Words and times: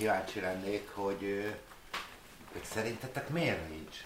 kíváncsi 0.00 0.40
lennék, 0.40 0.88
hogy, 0.94 1.54
hogy 2.52 2.62
szerintetek 2.62 3.28
miért 3.28 3.68
nincs 3.68 3.96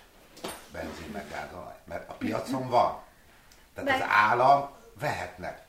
benzin 0.72 1.10
meg 1.12 1.24
gázolaj? 1.30 1.74
Mert 1.84 2.10
a 2.10 2.12
piacon 2.12 2.68
van. 2.68 2.98
Tehát 3.74 3.90
Meg- 3.90 4.00
az 4.00 4.06
állam 4.08 4.70
vehetnek. 5.00 5.62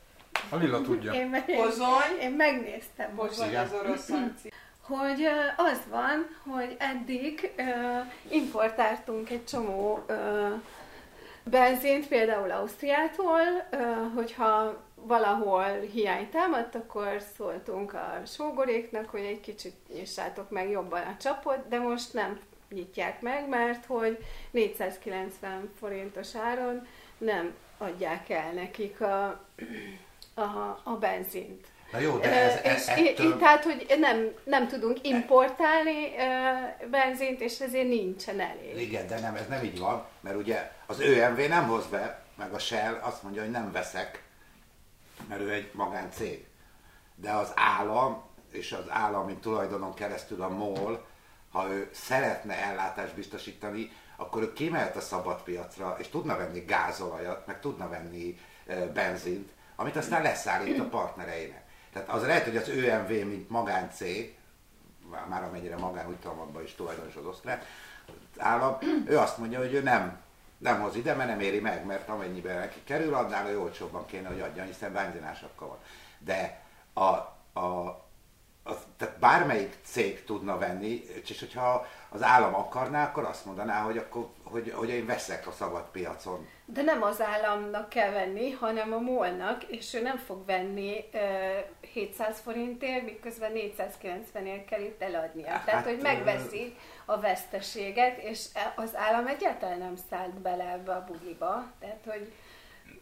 A 0.50 0.56
Lilla 0.56 0.82
tudja. 0.82 1.14
Én, 1.14 1.28
meg, 1.30 1.46
Pozsony. 1.46 2.18
én 2.22 2.32
megnéztem. 2.32 3.16
Pozsony 3.16 3.48
Igen. 3.48 3.66
az 3.66 3.74
orosz 3.74 4.10
hogy 4.82 5.26
az 5.58 5.80
van, 5.90 6.38
hogy 6.48 6.76
eddig 6.80 7.52
ö, 7.56 7.64
importáltunk 8.30 9.30
egy 9.30 9.46
csomó 9.46 10.04
ö, 10.08 10.48
benzint, 11.44 12.08
például 12.08 12.52
Ausztriától, 12.52 13.68
ö, 13.70 13.78
hogyha 14.16 14.84
valahol 15.08 15.80
hiány 15.80 16.30
támadt, 16.30 16.76
akkor 16.76 17.22
szóltunk 17.38 17.94
a 17.94 18.22
sógoréknak, 18.26 19.10
hogy 19.10 19.24
egy 19.24 19.40
kicsit 19.40 19.76
nyissátok 19.94 20.50
meg 20.50 20.70
jobban 20.70 21.02
a 21.02 21.18
csapot, 21.22 21.68
de 21.68 21.80
most 21.80 22.14
nem 22.14 22.40
nyitják 22.70 23.22
meg, 23.22 23.50
mert 23.50 23.86
hogy 23.86 24.18
490 24.52 25.72
forintos 25.80 26.36
áron 26.36 26.88
nem 27.18 27.54
adják 27.78 28.30
el 28.30 28.52
nekik 28.52 29.02
a, 29.02 29.26
a, 30.34 30.82
a 30.84 30.98
benzint. 31.00 31.66
Na 31.92 32.00
jó, 32.00 32.18
de 32.18 32.32
ez, 32.32 32.60
ez 32.64 32.90
és 32.98 33.10
ettől... 33.10 33.38
tehát, 33.38 33.64
hogy 33.64 33.96
nem, 34.00 34.32
nem 34.44 34.68
tudunk 34.68 34.98
importálni 35.02 36.16
ö, 36.18 36.88
benzint, 36.88 37.42
és 37.42 37.60
ezért 37.60 37.88
nincsen 37.88 38.40
elég. 38.40 38.82
Igen, 38.82 39.08
de 39.08 39.20
nem, 39.20 39.36
ez 39.36 39.48
nem 39.48 39.64
így 39.64 39.80
van, 39.80 40.06
mert 40.20 40.36
ugye 40.36 40.72
az 40.86 41.00
ÖMV 41.00 41.48
nem 41.48 41.68
hoz 41.68 41.86
be, 41.86 42.24
meg 42.38 42.54
a 42.54 42.60
Shell 42.60 43.00
azt 43.02 43.24
mondja, 43.24 43.42
hogy 43.42 43.52
nem 43.52 43.72
veszek, 43.72 44.24
mert 45.28 45.42
ő 45.42 45.52
egy 45.52 45.72
magáncég. 45.74 46.48
De 47.16 47.32
az 47.32 47.52
állam, 47.56 48.24
és 48.52 48.72
az 48.72 48.86
állami 48.90 49.36
tulajdonon 49.36 49.94
keresztül 49.94 50.42
a 50.42 50.50
MOL, 50.50 51.06
ha 51.52 51.70
ő 51.70 51.90
szeretne 51.94 52.58
ellátást 52.64 53.16
biztosítani, 53.16 53.92
akkor 54.16 54.42
ő 54.42 54.54
kimehet 54.54 54.96
a 54.96 55.02
szabad 55.02 55.42
piacra, 55.42 55.96
és 56.00 56.08
tudna 56.08 56.38
venni 56.38 56.60
gázolajat, 56.60 57.48
meg 57.48 57.60
tudna 57.60 57.90
venni 57.90 58.40
ö, 58.66 58.92
benzint, 58.92 59.50
amit 59.76 59.96
aztán 59.96 60.22
leszállít 60.22 60.80
a 60.80 60.90
partnereinek. 60.90 61.64
Tehát 61.94 62.10
az 62.10 62.22
lehet, 62.22 62.44
hogy 62.44 62.58
az 62.58 62.70
ÖMV, 62.70 63.10
mint 63.10 63.50
magáncég, 63.50 64.38
már- 65.30 65.44
amennyire 65.44 65.78
magán, 65.78 66.08
úgy 66.08 66.16
tudom, 66.16 66.40
abban 66.40 66.64
is 66.64 66.76
tulajdonos 66.76 67.16
az 67.16 67.26
osztrák 67.26 67.66
állam, 68.38 68.78
ő 69.06 69.18
azt 69.18 69.38
mondja, 69.38 69.60
hogy 69.60 69.74
ő 69.74 69.82
nem, 69.82 70.18
nem 70.58 70.82
hoz 70.82 70.96
ide, 70.96 71.14
mert 71.14 71.30
nem 71.30 71.40
éri 71.40 71.60
meg, 71.60 71.86
mert 71.86 72.10
amennyiben 72.10 72.60
neki 72.60 72.84
kerül, 72.84 73.14
annál 73.14 73.50
ő 73.50 73.60
olcsóbban 73.60 74.06
kéne, 74.06 74.28
hogy 74.28 74.42
adjon, 74.42 74.66
hiszen 74.66 74.94
benzinásakkal 74.94 75.68
van. 75.68 75.80
De 76.20 76.62
a, 76.94 77.04
a, 77.60 78.04
az, 78.64 78.78
tehát 78.98 79.20
bármelyik 79.20 79.78
cég 79.84 80.24
tudna 80.24 80.58
venni, 80.58 81.04
és 81.24 81.40
hogyha 81.40 81.86
az 82.10 82.24
állam 82.24 82.56
akarná, 82.56 83.06
akkor 83.06 83.24
azt 83.24 83.46
mondaná, 83.46 83.82
hogy, 83.82 83.98
akkor, 83.98 84.30
hogy, 84.44 84.72
hogy 84.76 84.90
én 84.90 85.06
veszek 85.06 85.48
a 85.48 85.52
szabad 85.52 85.90
piacon. 85.92 86.48
De 86.68 86.82
nem 86.82 87.04
az 87.04 87.22
államnak 87.22 87.90
kell 87.90 88.12
venni, 88.12 88.52
hanem 88.52 88.94
a 88.94 89.00
molnak, 89.00 89.64
és 89.64 89.94
ő 89.94 90.02
nem 90.02 90.18
fog 90.18 90.46
venni 90.46 91.10
ö, 91.14 91.20
700 91.94 92.40
forintért, 92.40 93.04
miközben 93.04 93.52
490ért 93.56 94.66
kell 94.70 94.82
itt 94.82 95.02
eladnia. 95.02 95.50
Hát, 95.50 95.66
Tehát, 95.66 95.86
hogy 95.86 96.00
megveszi 96.02 96.76
a 97.06 97.20
veszteséget, 97.20 98.18
és 98.18 98.46
e- 98.54 98.74
az 98.76 98.96
állam 98.96 99.28
egyáltalán 99.28 99.78
nem 99.78 99.96
szállt 100.10 100.34
bele 100.34 100.72
ebbe 100.72 100.94
a 100.94 101.04
buliba. 101.04 101.72
Tehát, 101.80 102.04
hogy 102.06 102.34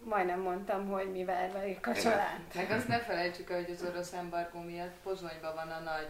majdnem 0.03 0.39
mondtam, 0.39 0.87
hogy 0.89 1.11
mivel 1.11 1.51
verik 1.51 1.87
a 1.87 1.93
család. 1.93 2.39
Meg 2.55 2.71
azt 2.71 2.87
ne 2.87 2.99
felejtsük 2.99 3.49
el, 3.49 3.63
hogy 3.63 3.71
az 3.71 3.83
orosz 3.89 4.13
embargó 4.13 4.59
miatt 4.59 4.95
Pozsonyban 5.03 5.55
van 5.55 5.69
a 5.69 5.79
nagy... 5.79 6.09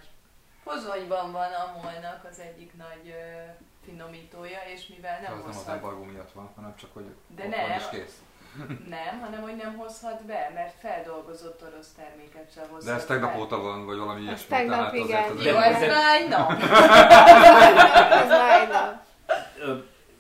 Pozsonyban 0.64 1.32
van 1.32 1.52
a 1.54 1.72
molnak 1.82 2.28
az 2.32 2.40
egyik 2.40 2.72
nagy 2.78 3.06
ö, 3.08 3.42
finomítója, 3.86 4.60
és 4.74 4.88
mivel 4.88 5.20
Nem 5.22 5.32
az 5.34 5.40
nem 5.40 5.50
az 5.50 5.56
hozhat 5.56 5.76
embargó 5.76 6.04
miatt 6.04 6.32
van, 6.32 6.50
hanem 6.56 6.76
csak, 6.76 6.90
hogy 6.94 7.06
De 7.36 7.48
nem. 7.48 7.68
van 7.68 7.78
és 7.78 7.84
kész. 7.92 8.22
Nem, 8.98 9.20
hanem 9.20 9.42
hogy 9.42 9.56
nem 9.56 9.76
hozhat 9.78 10.26
be, 10.26 10.52
mert 10.54 10.74
feldolgozott 10.80 11.64
orosz 11.72 11.92
terméket 11.96 12.52
sem 12.54 12.64
hozhat 12.70 12.84
De 12.86 12.94
ez 12.94 13.06
tegnap 13.06 13.34
be. 13.34 13.40
óta 13.40 13.62
van, 13.62 13.86
vagy 13.86 13.98
valami 13.98 14.22
ilyesmi. 14.22 14.48
tegnap, 14.48 14.78
tehát 14.78 14.94
azért 14.94 15.10
igen. 15.10 15.38
az 15.38 15.46
Jó, 15.46 15.56
ez 15.72 15.80
már 15.88 16.22
egy 16.22 16.28
nap. 16.30 16.52
Ez 18.22 18.30
már 18.30 18.62
egy 18.62 18.68
nap. 18.70 19.02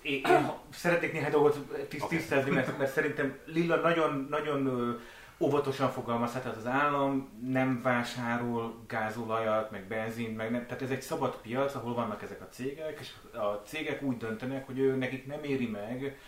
Én, 0.01 0.21
én 0.25 0.51
szeretnék 0.73 1.13
néhány 1.13 1.31
dolgot 1.31 1.57
tiszt, 1.89 2.07
tisztázni, 2.07 2.51
mert, 2.51 2.77
mert 2.77 2.91
szerintem 2.91 3.39
Lilla 3.45 3.75
nagyon, 3.75 4.27
nagyon 4.29 4.99
óvatosan 5.43 5.89
fogalmaz, 5.89 6.31
tehát 6.31 6.57
az 6.57 6.67
állam 6.67 7.29
nem 7.45 7.81
vásárol 7.81 8.83
gázolajat, 8.87 9.71
meg 9.71 9.87
benzint, 9.87 10.37
meg 10.37 10.51
nem, 10.51 10.65
tehát 10.65 10.81
ez 10.81 10.89
egy 10.89 11.01
szabad 11.01 11.35
piac, 11.41 11.75
ahol 11.75 11.93
vannak 11.93 12.21
ezek 12.21 12.41
a 12.41 12.47
cégek, 12.49 12.99
és 12.99 13.13
a 13.33 13.61
cégek 13.65 14.01
úgy 14.01 14.17
döntenek, 14.17 14.65
hogy 14.65 14.79
ő, 14.79 14.95
nekik 14.95 15.27
nem 15.27 15.43
éri 15.43 15.67
meg 15.67 16.19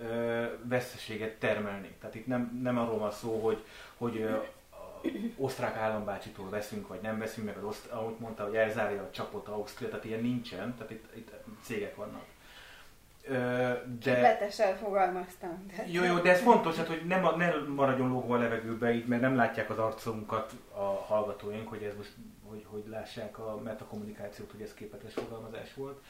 ö, 0.00 0.44
veszteséget 0.62 1.38
termelni. 1.38 1.94
Tehát 2.00 2.14
itt 2.14 2.26
nem, 2.26 2.60
nem 2.62 2.78
arról 2.78 2.98
van 2.98 3.10
szó, 3.10 3.40
hogy, 3.40 3.64
hogy 3.96 4.16
ö, 4.16 4.36
osztrák 5.36 5.76
állambácsitól 5.76 6.48
veszünk, 6.48 6.88
vagy 6.88 7.00
nem 7.00 7.18
veszünk, 7.18 7.46
meg 7.46 7.56
az 7.56 7.64
oszt, 7.64 7.90
ahogy 7.90 8.14
mondta, 8.18 8.44
hogy 8.44 8.54
elzárja 8.54 9.02
a 9.02 9.10
csapot 9.10 9.48
Ausztria, 9.48 9.88
tehát 9.88 10.04
ilyen 10.04 10.20
nincsen, 10.20 10.74
tehát 10.74 10.90
itt, 10.90 11.16
itt 11.16 11.32
cégek 11.62 11.96
vannak. 11.96 12.24
De... 14.02 14.20
Betesen 14.20 14.76
fogalmaztam. 14.76 15.66
De... 15.76 15.84
Jó, 15.86 16.04
jó, 16.04 16.18
de 16.18 16.30
ez 16.30 16.40
fontos, 16.40 16.76
hát, 16.76 16.86
hogy 16.86 17.06
nem, 17.06 17.36
ne 17.36 17.52
maradjon 17.68 18.08
lógó 18.08 18.32
a 18.32 18.38
levegőbe 18.38 18.92
így, 18.92 19.06
mert 19.06 19.20
nem 19.20 19.36
látják 19.36 19.70
az 19.70 19.78
arcunkat 19.78 20.52
a 20.72 20.84
hallgatóink, 20.84 21.68
hogy 21.68 21.82
ez 21.82 21.96
most, 21.96 22.12
hogy, 22.48 22.66
hogy 22.66 22.84
lássák 22.88 23.38
a 23.38 23.60
metakommunikációt, 23.64 24.50
hogy 24.50 24.60
ez 24.60 24.74
képletes 24.74 25.14
fogalmazás 25.14 25.74
volt. 25.74 26.00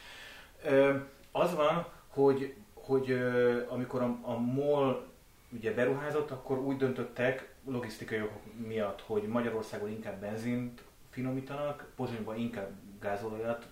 Az 1.32 1.54
van, 1.54 1.86
hogy, 2.08 2.54
hogy 2.74 3.10
amikor 3.68 4.02
a, 4.02 4.18
a 4.22 4.38
MOL 4.38 5.08
ugye 5.52 5.74
beruházott, 5.74 6.30
akkor 6.30 6.58
úgy 6.58 6.76
döntöttek 6.76 7.54
logisztikai 7.64 8.20
okok 8.20 8.42
miatt, 8.66 9.00
hogy 9.00 9.22
Magyarországon 9.22 9.88
inkább 9.88 10.20
benzint 10.20 10.82
finomítanak, 11.10 11.86
Pozsonyban 11.96 12.36
inkább 12.36 12.70
gázolajat 13.00 13.66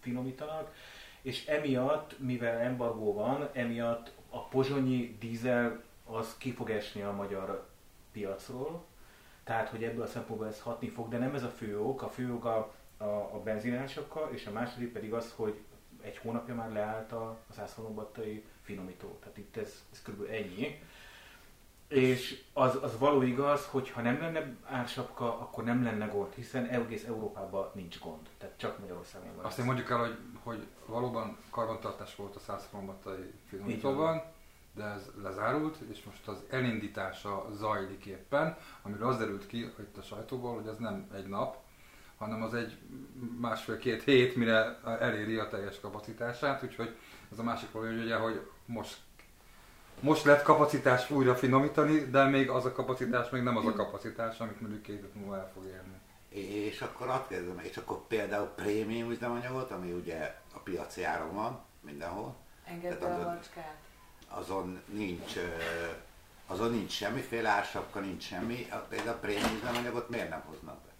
finomítanak, 0.00 0.74
és 1.22 1.46
emiatt, 1.46 2.18
mivel 2.18 2.58
embargó 2.58 3.12
van, 3.12 3.48
emiatt 3.52 4.12
a 4.30 4.48
pozsonyi 4.48 5.16
dízel 5.20 5.82
az 6.04 6.36
ki 6.38 6.52
fog 6.52 6.70
esni 6.70 7.02
a 7.02 7.12
magyar 7.12 7.68
piacról, 8.12 8.84
tehát 9.44 9.68
hogy 9.68 9.84
ebből 9.84 10.02
a 10.02 10.06
szempontból 10.06 10.48
ez 10.48 10.60
hatni 10.60 10.88
fog, 10.88 11.08
de 11.08 11.18
nem 11.18 11.34
ez 11.34 11.42
a 11.42 11.48
fő 11.48 11.80
ok, 11.80 12.02
a 12.02 12.08
fő 12.08 12.32
ok 12.32 12.44
a, 12.44 12.74
a, 12.96 13.04
a 13.04 13.40
benzinásokkal, 13.44 14.30
és 14.32 14.46
a 14.46 14.52
második 14.52 14.92
pedig 14.92 15.12
az, 15.12 15.32
hogy 15.36 15.60
egy 16.00 16.16
hónapja 16.16 16.54
már 16.54 16.72
leállt 16.72 17.12
a, 17.12 17.38
a 17.48 17.52
160 17.52 17.94
battai 17.94 18.44
finomító, 18.62 19.18
tehát 19.20 19.38
itt 19.38 19.56
ez, 19.56 19.84
ez 19.92 20.02
kb. 20.02 20.30
ennyi. 20.30 20.80
És 21.92 22.42
az, 22.52 22.78
az 22.82 22.98
való 22.98 23.22
igaz, 23.22 23.66
hogy 23.66 23.90
ha 23.90 24.00
nem 24.00 24.20
lenne 24.20 24.56
ársapka, 24.64 25.40
akkor 25.40 25.64
nem 25.64 25.82
lenne 25.82 26.06
gond, 26.06 26.32
hiszen 26.34 26.66
egész 26.66 27.04
Európában 27.04 27.70
nincs 27.74 27.98
gond. 27.98 28.28
Tehát 28.38 28.58
csak 28.58 28.78
Magyarországon 28.78 29.36
van. 29.36 29.44
Azt 29.44 29.52
ez. 29.52 29.58
én 29.58 29.64
mondjuk 29.64 29.90
el, 29.90 29.98
hogy, 29.98 30.16
hogy 30.42 30.66
valóban 30.86 31.36
karbantartás 31.50 32.16
volt 32.16 32.36
a 32.36 32.38
160 32.38 32.86
battai 32.86 33.32
finomítóban, 33.48 34.22
de 34.74 34.84
ez 34.84 35.10
lezárult, 35.22 35.76
és 35.90 36.02
most 36.04 36.28
az 36.28 36.42
elindítása 36.50 37.46
zajlik 37.52 38.04
éppen, 38.04 38.56
amiről 38.82 39.08
az 39.08 39.18
derült 39.18 39.46
ki 39.46 39.58
itt 39.58 39.96
a 39.96 40.02
sajtóból, 40.02 40.54
hogy 40.54 40.66
az 40.66 40.78
nem 40.78 41.10
egy 41.14 41.26
nap, 41.26 41.56
hanem 42.18 42.42
az 42.42 42.54
egy 42.54 42.78
másfél-két 43.40 44.02
hét, 44.02 44.36
mire 44.36 44.80
eléri 44.84 45.36
a 45.36 45.48
teljes 45.48 45.80
kapacitását, 45.80 46.62
úgyhogy 46.62 46.96
ez 47.32 47.38
a 47.38 47.42
másik 47.42 47.72
valami, 47.72 47.94
hogy 47.94 48.04
ugye, 48.04 48.16
hogy 48.16 48.46
most 48.66 48.96
most 50.00 50.24
lett 50.24 50.42
kapacitás 50.42 51.10
újra 51.10 51.34
finomítani, 51.34 51.98
de 51.98 52.24
még 52.24 52.50
az 52.50 52.64
a 52.64 52.72
kapacitás 52.72 53.30
még 53.30 53.42
nem 53.42 53.56
az 53.56 53.66
a 53.66 53.72
kapacitás, 53.72 54.38
amit 54.38 54.60
mondjuk 54.60 54.82
két 54.82 55.00
hét 55.00 55.14
múlva 55.14 55.36
el 55.36 55.50
fog 55.54 55.64
érni. 55.64 56.00
És 56.68 56.80
akkor 56.80 57.08
azt 57.08 57.28
kérdezem, 57.28 57.58
és 57.62 57.76
akkor 57.76 58.06
például 58.06 58.46
prémium 58.46 59.10
üzemanyagot, 59.10 59.70
ami 59.70 59.92
ugye 59.92 60.34
a 60.54 60.58
piaci 60.58 61.04
áron 61.04 61.34
van 61.34 61.60
mindenhol, 61.80 62.34
Engedd 62.64 62.98
be 62.98 63.06
a 63.06 63.32
macskát. 63.34 63.76
azon 64.28 64.80
nincs, 64.86 65.32
azon 66.46 66.70
nincs 66.70 66.92
semmiféle 66.92 67.48
ársapka, 67.48 68.00
nincs 68.00 68.22
semmi, 68.22 68.66
például 68.88 69.08
a 69.16 69.18
prémium 69.20 69.58
üzemanyagot 69.62 70.08
miért 70.08 70.28
nem 70.28 70.42
hoznak 70.46 70.74
be? 70.80 70.90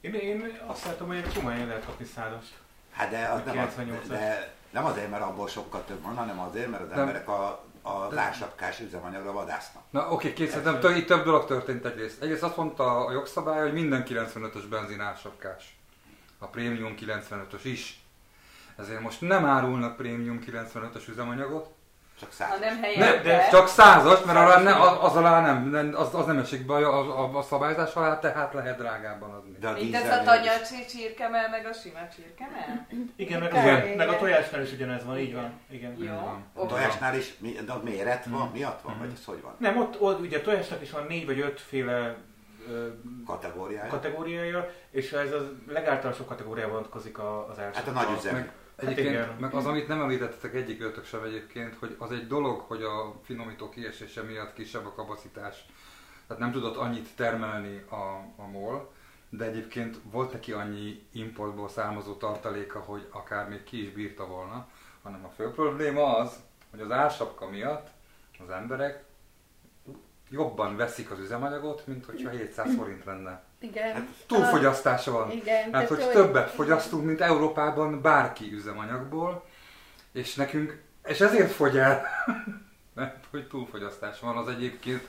Én, 0.00 0.14
én 0.14 0.58
azt 0.66 0.84
látom, 0.84 1.06
hogy 1.06 1.16
egy 1.16 1.32
csomó 1.32 1.48
helyen 1.48 1.66
lehet 1.66 1.84
kapni 1.84 2.04
százast. 2.04 2.54
Hát 2.90 3.10
de, 3.10 3.26
az 3.28 3.40
nem, 3.44 3.58
az, 3.58 3.72
98-as. 3.78 4.06
de 4.08 4.54
nem 4.70 4.84
azért, 4.84 5.10
mert 5.10 5.22
abból 5.22 5.48
sokkal 5.48 5.84
több 5.84 6.02
van, 6.02 6.16
hanem 6.16 6.40
azért, 6.40 6.70
mert 6.70 6.82
az 6.82 6.88
Nem. 6.88 6.98
emberek 6.98 7.28
a, 7.28 7.64
a 7.86 8.18
ársapkás 8.20 8.80
üzemanyagra 8.80 9.32
vadásznak. 9.32 9.82
Na 9.90 10.10
oké, 10.10 10.32
két 10.32 10.48
szerintem 10.48 10.80
tö- 10.80 10.96
itt 10.96 11.06
több 11.06 11.24
dolog 11.24 11.46
történt 11.46 11.84
egyrészt. 11.84 12.22
Egyrészt 12.22 12.42
azt 12.42 12.56
mondta 12.56 13.06
a 13.06 13.12
jogszabály, 13.12 13.60
hogy 13.60 13.72
minden 13.72 14.04
95-ös 14.08 14.64
benzin 14.70 15.00
ársapkás. 15.00 15.76
A 16.38 16.46
prémium 16.46 16.94
95-ös 17.00 17.60
is. 17.62 18.00
Ezért 18.76 19.00
most 19.00 19.20
nem 19.20 19.44
árulnak 19.44 19.96
prémium 19.96 20.40
95-ös 20.46 21.08
üzemanyagot, 21.08 21.75
Csak 22.20 22.28
Ha 22.28 22.34
száz. 22.34 22.60
nem 22.60 22.80
Nem, 22.98 23.22
de 23.22 23.48
csak 23.50 23.68
százas, 23.68 24.22
mert 24.24 24.38
arra 24.38 24.60
ne, 24.60 24.74
az, 25.00 25.16
alá 25.16 25.40
nem, 25.40 25.68
nem 25.70 25.92
az, 25.96 26.14
az 26.14 26.26
nem 26.26 26.38
esik 26.38 26.66
be 26.66 26.74
a, 26.74 27.20
a, 27.24 27.36
a 27.38 27.42
szabályzás 27.42 27.94
alá, 27.94 28.18
tehát 28.18 28.52
lehet 28.52 28.78
drágábban 28.78 29.30
adni. 29.30 29.56
De 29.60 29.68
a 29.68 29.72
Mint 29.72 29.94
ez 29.94 30.10
a 30.18 30.22
tanyacsi 30.22 30.84
csirkemel, 30.88 31.48
meg 31.48 31.66
a 31.66 31.72
sima 31.72 31.98
csirkemel? 32.16 32.86
Igen, 33.16 33.40
meg, 33.40 33.50
Igen. 33.52 33.92
a, 33.92 33.96
meg 33.96 34.08
a 34.08 34.16
tojásnál 34.18 34.62
is 34.62 34.72
ugyanez 34.72 35.04
van, 35.04 35.18
így 35.18 35.34
van. 35.34 35.52
Igen. 35.70 35.96
Jó. 35.98 36.14
van. 36.14 36.44
A 36.54 36.66
tojásnál 36.66 37.16
is 37.16 37.34
mi, 37.38 37.52
de 37.66 37.72
a 37.72 37.80
méret 37.84 38.24
van, 38.26 38.48
Mm. 38.48 38.52
miatt 38.52 38.80
van, 38.82 38.98
vagy 38.98 39.10
ez 39.14 39.24
hogy 39.24 39.42
van? 39.42 39.54
Nem, 39.58 39.76
ott, 39.76 40.00
ott 40.00 40.20
ugye 40.20 40.38
a 40.38 40.42
tojásnak 40.42 40.82
is 40.82 40.90
van 40.90 41.04
négy 41.08 41.26
vagy 41.26 41.40
ötféle 41.40 42.16
Kategóriája? 43.26 43.90
kategóriája, 43.90 44.70
és 44.90 45.12
ez 45.12 45.32
a 45.32 45.50
legáltalánosabb 45.68 46.26
kategóriába 46.26 46.72
vonatkozik 46.72 47.18
az 47.18 47.58
ársak. 47.58 47.74
Hát 47.74 47.88
a 47.88 47.90
nagy 47.90 48.18
üzem. 48.18 48.34
Meg, 48.34 48.52
egyébként, 48.76 49.08
igen. 49.08 49.36
meg 49.40 49.54
az, 49.54 49.66
amit 49.66 49.88
nem 49.88 50.00
említettetek 50.00 50.54
egyik 50.54 50.82
ötök 50.82 51.04
sem 51.04 51.22
egyébként, 51.22 51.74
hogy 51.74 51.96
az 51.98 52.12
egy 52.12 52.26
dolog, 52.26 52.60
hogy 52.60 52.82
a 52.82 53.20
finomító 53.24 53.68
kiesése 53.68 54.22
miatt 54.22 54.52
kisebb 54.52 54.86
a 54.86 54.92
kapacitás. 54.92 55.66
Tehát 56.26 56.42
nem 56.42 56.52
tudott 56.52 56.76
annyit 56.76 57.08
termelni 57.16 57.84
a, 57.88 57.94
a 58.36 58.46
MOL, 58.46 58.92
de 59.28 59.44
egyébként 59.44 59.98
volt 60.10 60.32
neki 60.32 60.52
annyi 60.52 61.06
importból 61.12 61.68
származó 61.68 62.14
tartaléka, 62.14 62.78
hogy 62.78 63.06
akár 63.10 63.48
még 63.48 63.64
ki 63.64 63.82
is 63.82 63.90
bírta 63.90 64.26
volna, 64.26 64.68
hanem 65.02 65.24
a 65.24 65.28
fő 65.28 65.50
probléma 65.50 66.16
az, 66.16 66.40
hogy 66.70 66.80
az 66.80 66.90
ársapka 66.90 67.48
miatt 67.48 67.88
az 68.38 68.50
emberek 68.50 69.04
jobban 70.30 70.76
veszik 70.76 71.10
az 71.10 71.18
üzemanyagot, 71.18 71.86
mint 71.86 72.04
hogyha 72.04 72.30
700 72.30 72.74
forint 72.74 73.04
lenne. 73.04 73.44
Igen. 73.60 73.92
Hát 73.92 74.06
Túlfogyasztása 74.26 75.10
van. 75.12 75.30
Igen. 75.30 75.72
Hát, 75.72 75.88
hogy- 75.88 76.10
többet 76.10 76.50
fogyasztunk, 76.50 77.04
mint 77.04 77.20
Európában 77.20 78.02
bárki 78.02 78.52
üzemanyagból, 78.52 79.44
és 80.12 80.34
nekünk, 80.34 80.82
és 81.04 81.20
ezért 81.20 81.50
fogy 81.52 81.76
el, 81.78 82.06
mert 82.94 83.24
hogy 83.30 83.48
túlfogyasztás 83.48 84.20
van 84.20 84.36
az 84.36 84.48
egyébként 84.48 85.08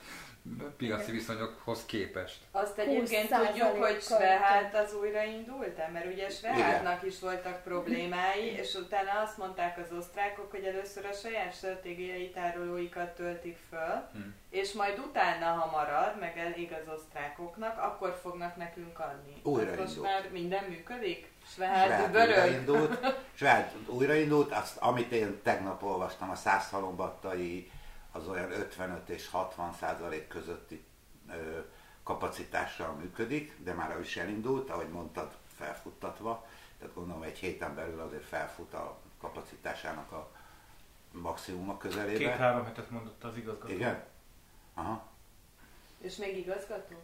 piaci 0.78 1.12
viszonyokhoz 1.12 1.86
képest. 1.86 2.38
Azt 2.52 2.78
egyébként 2.78 3.30
20% 3.30 3.48
tudjuk, 3.48 3.84
hogy 3.84 4.02
Svehát 4.02 4.76
az 4.76 4.94
újraindult 4.94 5.78
mert 5.92 6.06
ugye 6.14 6.30
Svehátnak 6.30 7.04
is 7.04 7.20
voltak 7.20 7.64
problémái, 7.64 8.46
és 8.46 8.74
utána 8.74 9.22
azt 9.22 9.38
mondták 9.38 9.78
az 9.78 9.98
osztrákok, 9.98 10.52
hogy 10.52 10.64
először 10.64 11.06
a 11.06 11.14
saját 11.14 11.56
stratégiai 11.56 12.30
tárolóikat 12.30 13.10
töltik 13.16 13.58
föl, 13.70 14.10
Hm. 14.14 14.20
és 14.50 14.74
majd 14.74 15.00
utána, 15.00 15.46
ha 15.46 15.72
marad, 15.72 16.20
meg 16.20 16.38
elég 16.38 16.72
az 16.72 16.94
osztrákoknak, 16.94 17.78
akkor 17.78 18.20
fognak 18.22 18.56
nekünk 18.56 19.00
adni. 19.00 19.42
Újraindult. 19.44 19.80
Most 19.80 20.02
már 20.02 20.30
minden 20.32 20.64
működik? 20.64 21.32
Börög? 22.12 22.28
újraindult, 22.30 23.16
Svehát 23.40 23.74
újraindult, 23.88 24.52
azt, 24.52 24.78
amit 24.78 25.12
én 25.12 25.42
tegnap 25.44 25.84
olvastam, 25.84 26.30
a 26.30 26.36
százhalombattai 26.36 27.72
az 28.18 28.28
olyan 28.28 28.52
55 28.52 29.10
és 29.10 29.30
60 29.30 29.74
százalék 29.74 30.28
közötti 30.28 30.86
ö, 31.30 31.60
kapacitással 32.04 32.94
működik, 32.94 33.56
de 33.64 33.74
már 33.74 33.96
ő 33.98 34.02
is 34.02 34.18
elindult, 34.18 34.70
ahogy 34.70 34.90
mondtad, 34.90 35.32
felfuttatva. 35.58 36.46
Tehát 36.80 36.94
gondolom 36.94 37.22
egy 37.22 37.38
héten 37.38 37.76
belül 37.76 38.00
azért 38.00 38.26
felfut 38.26 38.74
a 38.74 38.98
kapacitásának 39.22 40.12
a 40.12 40.32
maximuma 41.12 41.78
közelébe. 41.78 42.18
Két-három 42.18 42.66
hetet 42.66 42.90
mondott 42.90 43.24
az 43.24 43.38
igazgató. 43.38 43.74
Igen? 43.74 44.04
Aha. 44.74 45.08
És 46.02 46.16
még 46.16 46.38
igazgató? 46.38 46.96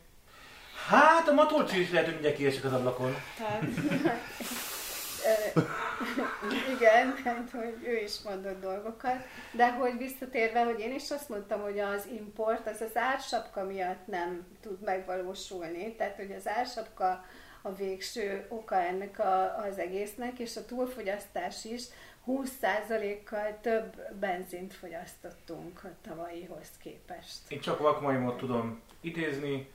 Hát 0.88 1.28
a 1.28 1.34
matolcsi 1.34 1.82
is 1.82 1.90
lehet, 1.90 2.06
hogy 2.06 2.14
mindjárt 2.14 2.38
kiesik 2.38 2.64
az 2.66 2.74
ablakon. 2.74 3.14
Hát, 3.38 3.62
Igen, 6.76 7.16
hát, 7.24 7.50
hogy 7.52 7.78
ő 7.84 7.98
is 7.98 8.22
mondott 8.22 8.62
dolgokat, 8.62 9.18
de 9.52 9.72
hogy 9.72 9.98
visszatérve, 9.98 10.64
hogy 10.64 10.80
én 10.80 10.94
is 10.94 11.12
azt 11.12 11.30
mondtam, 11.30 11.62
hogy 11.62 11.80
az 11.80 12.08
import 12.12 12.68
az 12.68 12.82
az 12.82 12.98
ársapka 12.98 13.64
miatt 13.64 14.08
nem 14.08 14.46
tud 14.62 14.82
megvalósulni, 14.82 15.96
tehát 15.96 16.16
hogy 16.16 16.32
az 16.32 16.48
ársapka 16.48 17.26
a 17.62 17.74
végső 17.74 18.46
oka 18.50 18.76
ennek 18.76 19.20
a, 19.20 19.58
az 19.58 19.78
egésznek, 19.78 20.40
és 20.40 20.58
a 20.58 20.66
túlfogyasztás 20.66 21.66
is 21.66 21.84
20%-kal 22.28 23.58
több 23.62 23.96
benzint 24.20 24.74
fogyasztottunk 24.74 25.84
a 25.84 25.90
tavalyihoz 26.10 26.68
képest. 26.82 27.40
Én 27.48 27.60
csak 27.60 27.80
vakmajmot 27.80 28.38
tudom 28.38 28.82
idézni, 29.02 29.72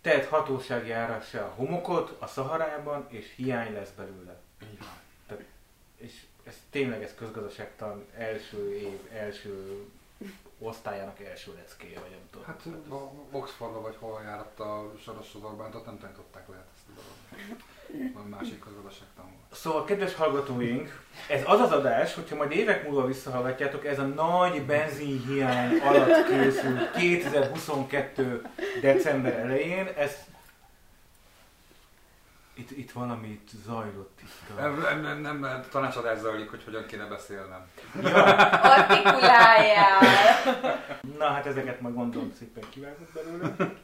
tehet 0.00 0.24
hatósági 0.24 0.90
árassá 0.90 1.42
a 1.42 1.54
homokot 1.56 2.16
a 2.20 2.26
Szaharában, 2.26 3.06
és 3.08 3.32
hiány 3.36 3.72
lesz 3.72 3.90
belőle. 3.96 4.40
Így 4.62 4.78
van. 4.78 4.98
Tehát, 5.26 5.44
és 5.96 6.12
tényleg 6.72 7.02
ez 7.02 7.14
közgazdaságtan 7.14 8.06
első 8.16 8.76
év, 8.76 8.98
első 9.12 9.84
osztályának 10.58 11.20
első 11.20 11.52
leckéje, 11.54 12.00
vagy 12.00 12.10
nem 12.10 12.28
tudom. 12.30 12.46
Hát 12.46 12.60
a 12.90 13.36
Oxfordba 13.36 13.80
vagy 13.80 13.96
hol 13.98 14.20
járat 14.24 14.60
a 14.60 14.92
Soros 15.04 15.34
Orbántot, 15.42 15.86
nem 15.86 15.98
tanították 15.98 16.48
le 16.48 16.54
ezt 16.74 16.86
a 16.88 16.92
dolgot. 16.94 17.62
Van 18.14 18.26
másik 18.26 18.58
közgazdaságtan 18.58 19.24
volt. 19.24 19.60
Szóval, 19.60 19.84
kedves 19.84 20.14
hallgatóink, 20.14 21.04
ez 21.28 21.42
az 21.46 21.60
az 21.60 21.72
adás, 21.72 22.14
hogyha 22.14 22.36
majd 22.36 22.50
évek 22.50 22.88
múlva 22.88 23.06
visszahallgatjátok, 23.06 23.86
ez 23.86 23.98
a 23.98 24.06
nagy 24.06 24.62
benzinhiány 24.62 25.78
alatt 25.78 26.26
készült 26.28 26.90
2022. 26.90 28.42
december 28.80 29.38
elején, 29.38 29.86
ez 29.96 30.16
itt, 32.54 32.70
itt 32.70 32.90
valamit 32.90 33.50
zajlott 33.64 34.20
itt. 34.22 34.58
A... 34.58 34.60
Nem, 34.60 35.20
nem, 35.20 35.38
nem, 35.40 35.64
tanácsadás 35.70 36.18
zajlik, 36.18 36.50
hogy 36.50 36.64
hogyan 36.64 36.86
kéne 36.86 37.04
beszélnem. 37.04 37.66
Ja, 38.02 38.24
artikuláljál! 38.62 40.00
na 41.18 41.26
hát 41.26 41.46
ezeket 41.46 41.80
majd 41.80 41.94
gondolom 41.94 42.32
szépen 42.38 42.64
kivágott 42.70 43.12
belőle. 43.12 43.74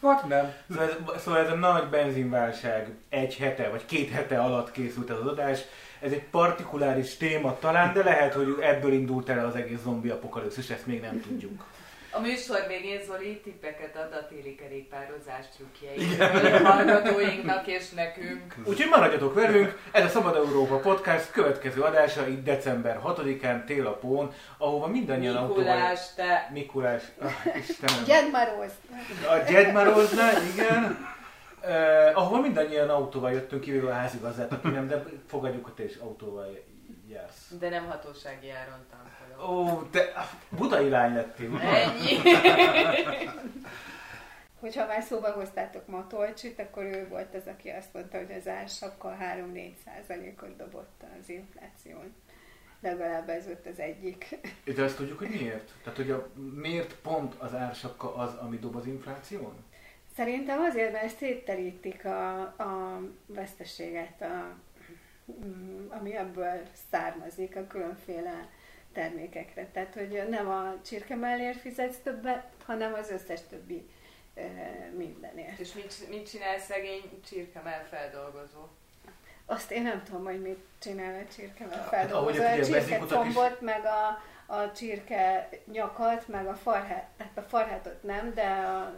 Vagy 0.00 0.28
nem. 0.28 0.52
Szóval 0.70 0.84
ez, 0.84 1.22
szóval 1.22 1.40
ez 1.40 1.50
a 1.50 1.54
nagy 1.54 1.88
benzinválság 1.88 2.94
egy 3.08 3.36
hete 3.36 3.68
vagy 3.68 3.84
két 3.86 4.10
hete 4.10 4.40
alatt 4.40 4.70
készült 4.70 5.10
ez 5.10 5.16
az 5.16 5.26
adás. 5.26 5.60
Ez 6.00 6.12
egy 6.12 6.24
partikuláris 6.24 7.16
téma 7.16 7.58
talán, 7.58 7.92
de 7.92 8.02
lehet, 8.02 8.34
hogy 8.34 8.56
ebből 8.60 8.92
indult 8.92 9.28
el 9.28 9.46
az 9.46 9.54
egész 9.54 9.80
zombi 9.82 10.08
apokalipszis, 10.08 10.70
ezt 10.70 10.86
még 10.86 11.00
nem 11.00 11.20
tudjuk. 11.20 11.64
A 12.14 12.20
műsor 12.20 12.64
végén 12.68 13.00
Zoli 13.04 13.40
tippeket 13.40 13.96
ad 13.96 14.12
a 14.12 14.26
téli 14.26 14.54
kerékpározás 14.54 15.44
trükkjeiről 15.56 16.62
hallgatóinknak 16.64 17.66
és 17.66 17.90
nekünk. 17.90 18.54
Úgyhogy 18.64 18.88
maradjatok 18.90 19.34
velünk, 19.34 19.78
ez 19.92 20.04
a 20.04 20.08
Szabad 20.08 20.36
Európa 20.36 20.76
Podcast 20.76 21.30
következő 21.30 21.80
adása 21.80 22.28
itt 22.28 22.44
december 22.44 23.00
6-án 23.04 23.64
télapón, 23.64 24.32
ahova 24.58 24.86
mindannyian 24.86 25.36
autóval... 25.36 25.64
Mikulás, 25.64 26.14
te 26.14 26.50
Mikulás. 26.52 27.02
Ah, 27.20 27.56
Istenem. 27.56 28.04
Gyedmaróz! 28.04 28.72
A 29.28 29.50
Jedmaroznál, 29.50 30.42
igen. 30.52 31.10
Uh, 31.62 32.18
ahova 32.18 32.40
mindannyian 32.40 32.88
autóval 32.88 33.32
jöttünk, 33.32 33.60
kivéve 33.60 33.90
a 33.90 33.94
házigazdát, 33.94 34.52
aki 34.52 34.68
nem, 34.68 34.88
de 34.88 35.04
fogadjuk, 35.26 35.64
hogy 35.64 35.74
te 35.74 35.84
is 35.84 35.96
autóval 35.96 36.58
jársz. 37.08 37.52
De 37.58 37.68
nem 37.68 37.86
hatósági 37.86 38.50
áron 38.50 38.86
tankolok. 38.90 39.11
Ó, 39.48 39.82
te 39.90 40.28
budai 40.48 40.88
lány 40.88 41.14
lettél? 41.14 41.58
Ennyi. 41.58 42.16
Hogyha 44.60 44.86
már 44.86 45.02
szóba 45.02 45.30
hoztátok 45.30 45.86
Matolcsit, 45.86 46.58
akkor 46.58 46.82
ő 46.82 47.08
volt 47.08 47.34
az, 47.34 47.46
aki 47.46 47.68
azt 47.68 47.92
mondta, 47.92 48.18
hogy 48.18 48.32
az 48.32 48.48
ársapka 48.48 49.16
3-4 49.20 49.72
százalékot 49.84 50.56
dobott 50.56 51.02
az 51.20 51.28
infláción. 51.28 52.14
Legalább 52.80 53.28
ez 53.28 53.46
volt 53.46 53.66
az 53.66 53.78
egyik. 53.78 54.38
De 54.74 54.82
azt 54.82 54.96
tudjuk, 54.96 55.18
hogy 55.18 55.28
miért? 55.28 55.70
Tehát, 55.82 55.98
hogy 55.98 56.10
a, 56.10 56.28
miért 56.54 56.94
pont 56.94 57.34
az 57.38 57.54
ársapka 57.54 58.14
az, 58.14 58.34
ami 58.34 58.58
dob 58.58 58.76
az 58.76 58.86
infláción? 58.86 59.64
Szerintem 60.16 60.60
azért, 60.60 60.92
mert 60.92 61.16
szétterítik 61.16 62.04
a, 62.04 62.40
a 62.40 63.00
veszteséget, 63.26 64.22
a, 64.22 64.54
mm, 65.46 65.86
ami 65.88 66.16
ebből 66.16 66.60
származik 66.90 67.56
a 67.56 67.66
különféle 67.66 68.48
termékekre. 68.92 69.66
Tehát, 69.72 69.94
hogy 69.94 70.26
nem 70.28 70.48
a 70.48 70.74
csirke 70.86 71.14
mellér 71.14 71.54
fizetsz 71.56 71.96
többet, 72.02 72.44
hanem 72.64 72.94
az 72.94 73.10
összes 73.10 73.40
többi 73.50 73.88
mindenért. 74.96 75.58
És 75.58 75.72
mit, 75.72 76.08
mit 76.08 76.30
csinál 76.30 76.58
szegény 76.58 77.20
csirkemel 77.28 77.86
feldolgozó? 77.90 78.66
Azt 79.46 79.70
én 79.70 79.82
nem 79.82 80.02
tudom, 80.02 80.24
hogy 80.24 80.40
mit 80.42 80.58
csinál 80.78 81.22
a 81.22 81.32
csirke, 81.34 81.66
mert 81.66 81.88
Hát, 81.90 82.12
ahogy 82.12 82.36
feldolgozza 82.36 82.42
a 82.42 82.46
a 82.46 82.50
figyelj, 82.50 82.64
csirke 82.64 82.78
benzinkutak 82.78 83.26
is- 83.26 83.60
meg 83.60 83.84
a, 83.84 84.22
a 84.54 84.72
csirke 84.72 85.48
nyakat, 85.72 86.28
meg 86.28 86.46
a 86.46 86.54
farhát, 86.54 87.08
hát 87.18 87.38
a 87.38 87.42
farhátot 87.42 88.02
nem, 88.02 88.34
de 88.34 88.46
a, 88.46 88.94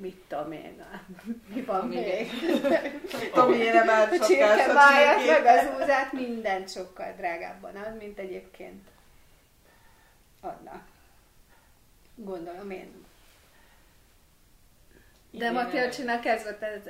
mit 0.00 0.24
tudom 0.28 0.52
én, 0.52 0.84
mi 1.54 1.62
van 1.62 1.80
Ami 1.80 1.94
még? 1.94 2.30
Tomére 3.34 3.84
már 3.84 4.12
A 4.12 4.24
csirke 4.26 4.72
májat, 4.72 5.26
meg 5.26 5.46
az 5.46 5.82
úzát, 5.82 6.12
mindent 6.12 6.70
sokkal 6.70 7.14
drágábban 7.16 7.76
ad, 7.76 7.96
mint 7.96 8.18
egyébként 8.18 8.88
adnak. 10.40 10.82
Gondolom 12.14 12.70
én. 12.70 13.06
De 15.30 15.36
Igen, 15.36 15.52
Matjolcsinak 15.52 16.24
ez 16.24 16.42
volt 16.42 16.62
ez, 16.62 16.86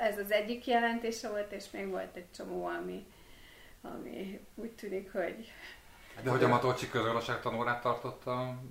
ez 0.00 0.18
az 0.18 0.30
egyik 0.30 0.66
jelentése 0.66 1.28
volt, 1.28 1.52
és 1.52 1.64
még 1.70 1.88
volt 1.88 2.16
egy 2.16 2.30
csomó, 2.36 2.66
ami, 2.66 3.06
ami 3.82 4.40
úgy 4.54 4.70
tűnik, 4.70 5.12
hogy 5.12 5.52
De 6.22 6.30
hogy 6.30 6.44
a 6.44 6.48
Matolcsi 6.48 6.88
közgazdaságtanórát 6.90 7.82
tartottam, 7.82 8.70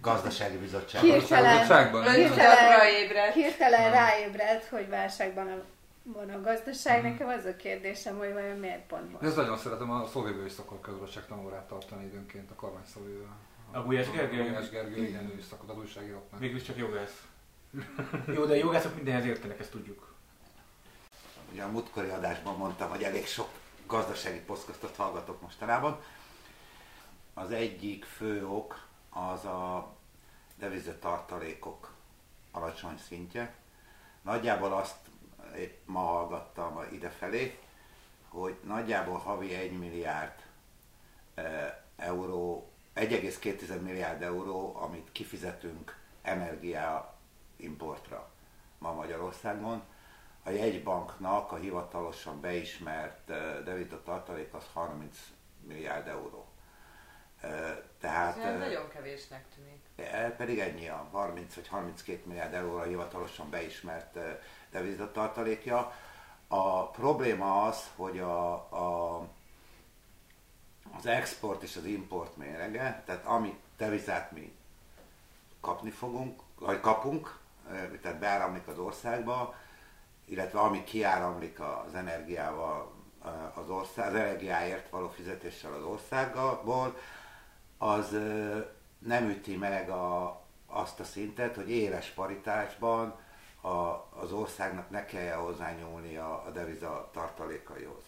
Gazdasági 0.00 0.56
bizottság. 0.56 1.02
Hirtelen, 1.02 1.52
Bizottságban? 1.52 2.02
hirtelen, 2.12 2.78
ráébredt. 2.78 3.34
hirtelen 3.34 3.90
ráébredt, 3.90 4.64
hogy 4.64 4.88
válságban 4.88 5.46
a, 5.46 5.62
van 6.02 6.30
a 6.30 6.40
gazdaság. 6.40 7.02
Nekem 7.02 7.28
az 7.28 7.44
a 7.44 7.56
kérdésem, 7.56 8.18
hogy 8.18 8.32
vajon 8.32 8.58
miért 8.58 8.86
pont 8.86 9.12
most. 9.12 9.24
ezt 9.24 9.36
nagyon 9.36 9.56
szeretem, 9.56 9.90
a 9.90 10.06
szóvivő 10.06 10.44
is 10.44 10.52
szokott 10.52 10.80
közgazdaságtanórát 10.80 11.68
tartani 11.68 12.04
időnként 12.04 12.50
a 12.50 12.54
kormány 12.54 12.84
szóvivő. 12.94 13.26
A 13.70 13.80
Gulyás 13.80 14.10
Gergely? 14.10 14.40
A 14.40 14.44
Gulyás 14.44 14.70
Gergely, 14.70 15.02
igen, 15.02 15.30
ő 15.34 15.38
is 15.38 15.44
szokott 15.44 15.70
az 15.70 15.78
újságíróknak. 15.78 16.40
Végül 16.40 16.56
is 16.56 16.62
csak 16.62 16.76
jogász. 16.76 17.22
Jó, 18.34 18.44
de 18.44 18.56
jogászok 18.56 18.94
mindenhez 18.94 19.24
értenek, 19.24 19.60
ezt 19.60 19.70
tudjuk. 19.70 20.14
Ugye 21.52 21.62
a 21.62 21.68
múltkori 21.68 22.08
adásban 22.08 22.56
mondtam, 22.56 22.90
hogy 22.90 23.02
elég 23.02 23.26
sok 23.26 23.48
gazdasági 23.86 24.38
poszkasztot 24.38 24.96
hallgatok 24.96 25.40
mostanában. 25.40 26.00
Az 27.34 27.50
egyik 27.50 28.04
fő 28.04 28.46
ok 28.48 28.88
az 29.10 29.44
a 29.44 29.92
devizatartalékok 30.58 31.92
alacsony 32.50 32.98
szintje. 32.98 33.54
Nagyjából 34.22 34.72
azt 34.72 34.96
épp 35.56 35.86
ma 35.86 36.00
hallgattam 36.00 36.80
idefelé, 36.92 37.58
hogy 38.28 38.56
nagyjából 38.64 39.18
havi 39.18 39.54
1 39.54 39.78
milliárd 39.78 40.42
euró, 41.96 42.68
1,2 42.94 43.80
milliárd 43.80 44.22
euró, 44.22 44.76
amit 44.76 45.12
kifizetünk 45.12 45.98
energia 46.22 47.14
importra 47.56 48.30
ma 48.78 48.92
Magyarországon. 48.92 49.82
A 50.42 50.50
jegybanknak 50.50 51.52
a 51.52 51.56
hivatalosan 51.56 52.40
beismert 52.40 53.30
eh, 53.30 53.58
devizita 53.64 54.02
tartalék 54.02 54.54
az 54.54 54.64
30 54.72 55.18
milliárd 55.60 56.06
euró. 56.08 56.53
Eh, 57.50 57.76
Tehát 58.00 58.36
Ez 58.38 58.58
nagyon 58.58 58.88
kevésnek 58.88 59.44
tűnik. 59.54 60.10
E, 60.12 60.30
pedig 60.30 60.58
ennyi 60.58 60.88
a 60.88 61.08
30 61.12 61.54
vagy 61.54 61.68
32 61.68 62.22
milliárd 62.24 62.54
euróra 62.54 62.82
hivatalosan 62.82 63.50
beismert 63.50 64.18
devizatartalékja. 64.70 65.92
A 66.48 66.90
probléma 66.90 67.62
az, 67.62 67.90
hogy 67.96 68.18
a, 68.18 68.52
a, 68.54 69.18
az 70.96 71.06
export 71.06 71.62
és 71.62 71.76
az 71.76 71.84
import 71.84 72.36
mérege, 72.36 73.02
tehát 73.06 73.24
amit 73.24 73.58
devizát 73.76 74.32
mi 74.32 74.56
kapni 75.60 75.90
fogunk, 75.90 76.42
vagy 76.58 76.80
kapunk, 76.80 77.38
eh, 77.70 77.88
tehát 78.02 78.18
beáramlik 78.18 78.66
az 78.66 78.78
országba, 78.78 79.54
illetve 80.24 80.58
ami 80.58 80.84
kiáramlik 80.84 81.60
az 81.60 81.94
energiával, 81.94 82.92
az, 83.54 83.68
ország, 83.68 84.08
az 84.08 84.14
energiáért 84.14 84.90
való 84.90 85.08
fizetéssel 85.08 85.72
az 85.72 85.82
országból, 85.82 86.96
az 87.84 88.10
nem 88.98 89.28
üti 89.28 89.56
meg 89.56 89.90
a, 89.90 90.40
azt 90.66 91.00
a 91.00 91.04
szintet, 91.04 91.54
hogy 91.54 91.70
éles 91.70 92.08
paritásban 92.08 93.18
a, 93.60 93.68
az 94.20 94.32
országnak 94.32 94.90
ne 94.90 95.04
kelljen 95.04 95.38
hozzányúlni 95.38 96.16
a, 96.16 96.44
a 96.46 96.50
deviza 96.50 97.10
tartalékaihoz. 97.12 98.02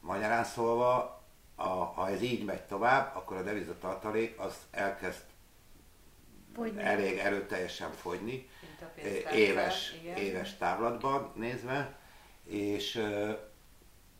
Magyarán 0.00 0.44
szólva, 0.44 1.22
a, 1.54 1.68
ha 1.68 2.08
ez 2.08 2.22
így 2.22 2.44
megy 2.44 2.62
tovább, 2.62 3.16
akkor 3.16 3.36
a 3.36 3.42
deviza 3.42 3.78
tartalék 3.78 4.38
az 4.40 4.56
elkezd 4.70 5.22
Fogyni. 6.54 6.82
elég 6.82 7.18
erőteljesen 7.18 7.90
fogyni, 7.90 8.48
éves, 9.32 9.94
igen. 10.02 10.16
éves 10.16 10.56
távlatban 10.56 11.32
nézve, 11.34 11.98
és 12.44 13.02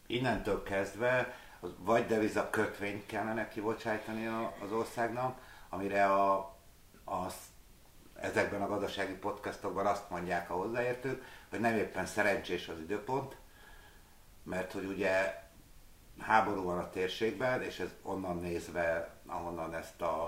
innentől 0.06 0.62
kezdve 0.62 1.34
vagy 1.60 2.06
deviza 2.06 2.50
kötvényt 2.50 3.06
kellene 3.06 3.48
kibocsájtani 3.48 4.26
az 4.64 4.72
országnak, 4.72 5.38
amire 5.68 6.06
a, 6.06 6.54
az, 7.04 7.34
ezekben 8.14 8.62
a 8.62 8.68
gazdasági 8.68 9.14
podcastokban 9.14 9.86
azt 9.86 10.10
mondják 10.10 10.50
a 10.50 10.54
hozzáértők, 10.54 11.24
hogy 11.50 11.60
nem 11.60 11.74
éppen 11.74 12.06
szerencsés 12.06 12.68
az 12.68 12.78
időpont, 12.78 13.36
mert 14.42 14.72
hogy 14.72 14.84
ugye 14.84 15.42
háború 16.18 16.62
van 16.62 16.78
a 16.78 16.90
térségben, 16.90 17.62
és 17.62 17.78
ez 17.78 17.90
onnan 18.02 18.38
nézve, 18.38 19.14
ahonnan 19.26 19.74
ezt 19.74 20.00
a, 20.02 20.22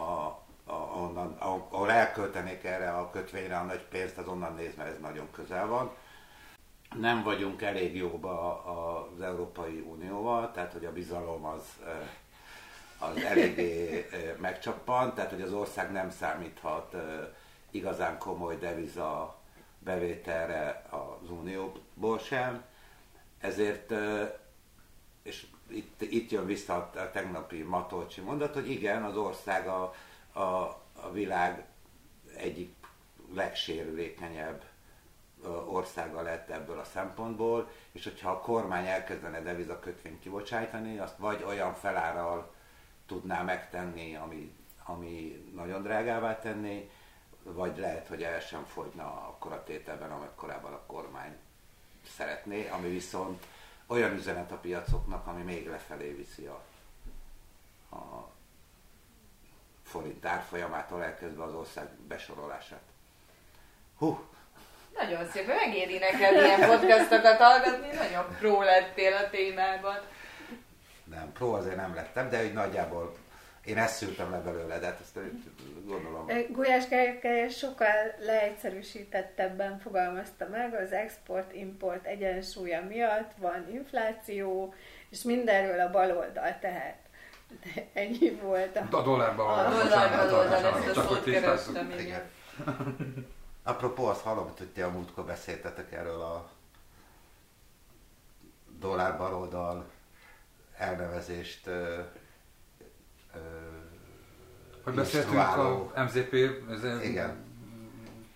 a 0.00 0.42
ahonnan, 0.66 1.36
ahol 1.38 1.90
elköltenék 1.90 2.64
erre 2.64 2.90
a 2.90 3.10
kötvényre 3.10 3.58
a 3.58 3.62
nagy 3.62 3.84
pénzt, 3.84 4.18
az 4.18 4.26
onnan 4.26 4.54
nézve 4.54 4.84
ez 4.84 4.98
nagyon 5.00 5.30
közel 5.30 5.66
van. 5.66 5.94
Nem 7.00 7.22
vagyunk 7.22 7.62
elég 7.62 7.96
jóba 7.96 8.64
az 8.64 9.20
Európai 9.20 9.80
Unióval, 9.80 10.50
tehát 10.52 10.72
hogy 10.72 10.84
a 10.84 10.92
bizalom 10.92 11.44
az, 11.44 11.62
az 12.98 13.22
eléggé 13.22 14.06
megcsappan, 14.40 15.14
tehát 15.14 15.30
hogy 15.30 15.40
az 15.40 15.52
ország 15.52 15.92
nem 15.92 16.10
számíthat 16.10 16.96
igazán 17.70 18.18
komoly 18.18 18.58
deviza 18.58 19.36
bevételre 19.78 20.84
az 20.90 21.30
Unióból 21.30 22.18
sem. 22.18 22.64
Ezért 23.38 23.92
és 25.22 25.46
itt, 25.66 26.02
itt 26.02 26.30
jön 26.30 26.46
vissza 26.46 26.74
a 26.74 27.10
tegnapi 27.12 27.62
Matolcsi 27.62 28.20
mondat, 28.20 28.54
hogy 28.54 28.70
igen, 28.70 29.04
az 29.04 29.16
ország 29.16 29.66
a, 29.66 29.94
a, 30.32 30.42
a 31.02 31.10
világ 31.12 31.64
egyik 32.36 32.74
legsérülékenyebb 33.34 34.64
országa 35.46 36.22
lett 36.22 36.50
ebből 36.50 36.78
a 36.78 36.84
szempontból, 36.84 37.70
és 37.92 38.04
hogyha 38.04 38.30
a 38.30 38.40
kormány 38.40 38.86
elkezdene 38.86 39.40
devizakötvényt 39.40 40.20
kibocsájtani, 40.20 40.98
azt 40.98 41.16
vagy 41.16 41.42
olyan 41.46 41.74
felárral 41.74 42.52
tudná 43.06 43.42
megtenni, 43.42 44.16
ami, 44.16 44.56
ami 44.84 45.44
nagyon 45.54 45.82
drágává 45.82 46.38
tenné, 46.38 46.90
vagy 47.42 47.78
lehet, 47.78 48.08
hogy 48.08 48.22
el 48.22 48.40
sem 48.40 48.64
fogyna 48.64 49.04
akkor 49.04 49.52
a 49.52 49.64
tételben, 49.64 50.10
amekkorában 50.10 50.72
a 50.72 50.82
kormány 50.86 51.36
szeretné, 52.16 52.68
ami 52.68 52.88
viszont 52.88 53.46
olyan 53.86 54.12
üzenet 54.12 54.52
a 54.52 54.56
piacoknak, 54.56 55.26
ami 55.26 55.42
még 55.42 55.68
lefelé 55.68 56.12
viszi 56.12 56.46
a, 56.46 56.62
a 57.96 58.30
forint 59.82 60.24
árfolyamától 60.24 61.02
elkezdve 61.02 61.42
az 61.42 61.54
ország 61.54 61.88
besorolását. 61.88 62.82
Hú, 63.96 64.18
Nagyon 64.94 65.26
szépen 65.32 65.56
megéri 65.56 65.98
neked 65.98 66.44
ilyen 66.44 66.68
podcastokat 66.68 67.36
hallgatni, 67.36 67.88
nagyon 67.96 68.36
pró 68.38 68.62
lettél 68.62 69.12
a 69.12 69.30
témában. 69.30 69.98
nem, 71.04 71.32
pro 71.32 71.52
azért 71.52 71.76
nem 71.76 71.94
lettem, 71.94 72.30
de 72.30 72.44
úgy 72.44 72.52
nagyjából 72.52 73.14
én 73.64 73.78
ezt 73.78 73.96
szűrtem 73.96 74.30
le 74.30 74.38
belőle, 74.38 74.78
de 74.78 74.86
hát 74.86 75.00
ezt 75.00 75.18
gondolom. 75.86 76.26
Gulyás 76.48 76.88
Gergely 76.88 77.48
sokkal 77.48 78.14
leegyszerűsítettebben 78.18 79.78
fogalmazta 79.78 80.48
meg, 80.50 80.74
az 80.74 80.92
export-import 80.92 82.06
egyensúlya 82.06 82.82
miatt 82.88 83.30
van 83.38 83.66
infláció, 83.72 84.74
és 85.10 85.22
mindenről 85.22 85.80
a 85.80 85.90
baloldal 85.90 86.58
tehet. 86.60 86.96
De 87.62 87.86
ennyi 88.00 88.30
volt 88.30 88.76
a... 88.76 88.96
A 88.96 89.02
dollárban 89.02 89.58
A 89.58 89.70
dollárban 89.70 89.82
bocsánat, 89.82 90.32
oldal, 90.32 90.44
bocsánat, 90.44 90.78
ezt 90.78 90.88
a 90.88 90.94
csak 90.94 91.06
hogy 91.06 91.56
szót 91.56 91.74
Apropó, 93.66 94.06
azt 94.06 94.22
hallom, 94.22 94.52
hogy 94.56 94.66
ti 94.68 94.80
a 94.80 94.90
múltkor 94.90 95.24
beszéltetek 95.24 95.92
erről 95.92 96.20
a 96.20 96.50
dollár 98.78 99.18
baloldal 99.18 99.90
elnevezést 100.76 101.66
ö, 101.66 102.00
ö, 103.34 103.38
Hogy 104.82 104.94
beszéltünk 104.94 105.38
a 105.38 106.02
MZP, 106.02 106.32
ez 106.70 107.02
Igen. 107.02 107.44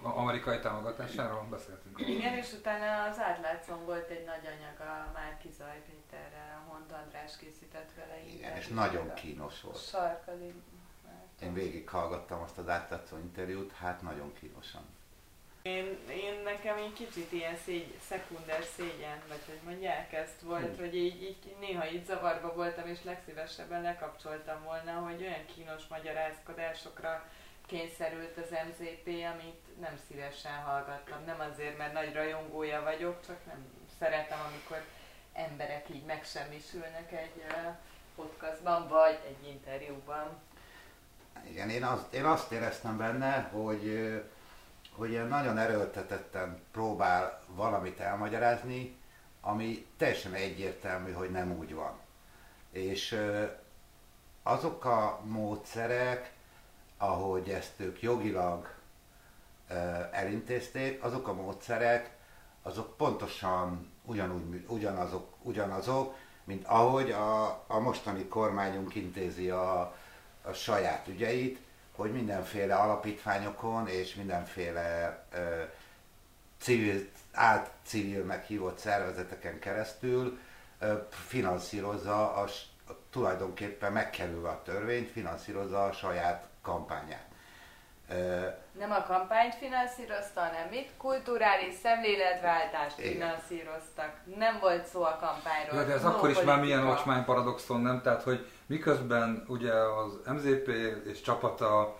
a 0.02 0.08
amerikai 0.08 0.60
támogatásáról 0.60 1.46
beszéltünk. 1.50 2.00
Igen, 2.00 2.34
és 2.34 2.52
utána 2.52 3.02
az 3.10 3.18
átlátszón 3.18 3.84
volt 3.84 4.08
egy 4.08 4.24
nagy 4.24 4.46
anyag 4.46 4.80
a 4.80 5.10
Márki 5.14 5.48
Zaj 5.58 5.82
Péterrel, 5.86 6.64
a 6.66 6.70
Hont 6.70 6.92
András 6.92 7.36
készített 7.36 7.90
vele. 7.96 8.20
Igen, 8.26 8.56
és 8.56 8.68
nagyon 8.68 9.14
kínos 9.14 9.60
volt. 9.60 9.88
Sarkali. 9.88 10.54
Én 11.42 11.52
végighallgattam 11.52 12.40
azt 12.42 12.58
az 12.58 12.68
átlátszó 12.68 13.16
interjút, 13.16 13.72
hát 13.72 14.02
nagyon 14.02 14.32
kínosan. 14.40 14.82
Én, 15.68 15.98
én 16.10 16.40
nekem 16.44 16.76
egy 16.76 16.92
kicsit 16.92 17.32
ilyen 17.32 17.56
szégy, 17.64 17.94
szekunder 18.08 18.64
szégyen, 18.76 19.18
vagy 19.28 19.40
hogy 19.46 19.58
mondják 19.64 20.12
ezt 20.12 20.40
volt, 20.42 20.74
Hm. 20.76 20.80
hogy 20.80 20.94
így, 20.96 21.22
így 21.22 21.56
néha 21.60 21.88
így 21.90 22.04
zavarba 22.06 22.54
voltam, 22.54 22.86
és 22.88 22.98
legszívesebben 23.04 23.82
lekapcsoltam 23.82 24.62
volna, 24.64 24.92
hogy 24.92 25.20
olyan 25.22 25.44
kínos 25.54 25.82
magyarázkodásokra 25.88 27.24
kényszerült 27.66 28.36
az 28.36 28.50
MZP, 28.68 29.06
amit 29.06 29.80
nem 29.80 29.98
szívesen 30.08 30.52
hallgattam. 30.62 31.24
Nem 31.26 31.40
azért, 31.52 31.78
mert 31.78 31.92
nagy 31.92 32.14
rajongója 32.14 32.82
vagyok, 32.82 33.26
csak 33.26 33.36
nem 33.46 33.66
szeretem, 33.98 34.38
amikor 34.50 34.82
emberek 35.32 35.88
így 35.90 36.04
megsemmisülnek 36.04 37.12
egy 37.12 37.44
podcastban, 38.14 38.88
vagy 38.88 39.18
egy 39.26 39.48
interjúban. 39.48 40.28
Igen, 41.48 41.70
én 41.70 41.84
azt, 41.84 42.12
én 42.14 42.24
azt 42.24 42.52
éreztem 42.52 42.96
benne, 42.96 43.40
hogy, 43.52 43.84
hogy 44.98 45.10
ilyen 45.10 45.26
nagyon 45.26 45.58
erőltetetten 45.58 46.60
próbál 46.72 47.42
valamit 47.54 48.00
elmagyarázni, 48.00 48.96
ami 49.40 49.86
teljesen 49.96 50.34
egyértelmű, 50.34 51.12
hogy 51.12 51.30
nem 51.30 51.58
úgy 51.58 51.74
van. 51.74 51.98
És 52.70 53.20
azok 54.42 54.84
a 54.84 55.20
módszerek, 55.24 56.32
ahogy 56.96 57.48
ezt 57.48 57.72
ők 57.76 58.02
jogilag 58.02 58.74
elintézték, 60.10 61.04
azok 61.04 61.28
a 61.28 61.32
módszerek, 61.32 62.16
azok 62.62 62.96
pontosan 62.96 63.92
ugyanúgy, 64.04 64.64
ugyanazok, 64.68 65.34
ugyanazok, 65.42 66.14
mint 66.44 66.66
ahogy 66.66 67.10
a, 67.10 67.44
a 67.66 67.78
mostani 67.78 68.24
kormányunk 68.28 68.94
intézi 68.94 69.50
a, 69.50 69.80
a 70.42 70.52
saját 70.52 71.08
ügyeit, 71.08 71.58
hogy 71.98 72.12
mindenféle 72.12 72.74
alapítványokon 72.74 73.88
és 73.88 74.14
mindenféle 74.14 75.18
ö, 75.32 75.62
civil, 76.60 77.08
civilnek 77.82 78.46
hívott 78.46 78.78
szervezeteken 78.78 79.58
keresztül 79.58 80.38
ö, 80.78 80.94
finanszírozza, 81.10 82.34
a, 82.34 82.42
a, 82.86 82.92
tulajdonképpen 83.10 83.92
megkerülve 83.92 84.48
a 84.48 84.62
törvényt, 84.62 85.10
finanszírozza 85.10 85.84
a 85.84 85.92
saját 85.92 86.46
kampányát. 86.62 87.26
Nem 88.78 88.90
a 88.90 89.02
kampányt 89.02 89.54
finanszírozta, 89.54 90.40
hanem 90.40 90.68
mit? 90.70 90.90
Kulturális 90.96 91.74
szemléletváltást 91.82 92.98
Igen. 92.98 93.12
finanszíroztak. 93.12 94.12
Nem 94.36 94.58
volt 94.60 94.84
szó 94.86 95.02
a 95.02 95.18
kampányról. 95.20 95.80
Ja, 95.80 95.86
de 95.86 95.92
ez 95.92 96.02
no 96.02 96.08
akkor 96.08 96.30
is 96.30 96.42
már 96.42 96.60
milyen 96.60 96.86
ocsmány 96.86 97.24
paradoxon, 97.24 97.80
nem? 97.80 98.00
Tehát, 98.02 98.22
hogy 98.22 98.46
miközben 98.66 99.44
ugye 99.48 99.72
az 99.72 100.18
MZP 100.32 100.68
és 101.12 101.20
csapata 101.20 101.98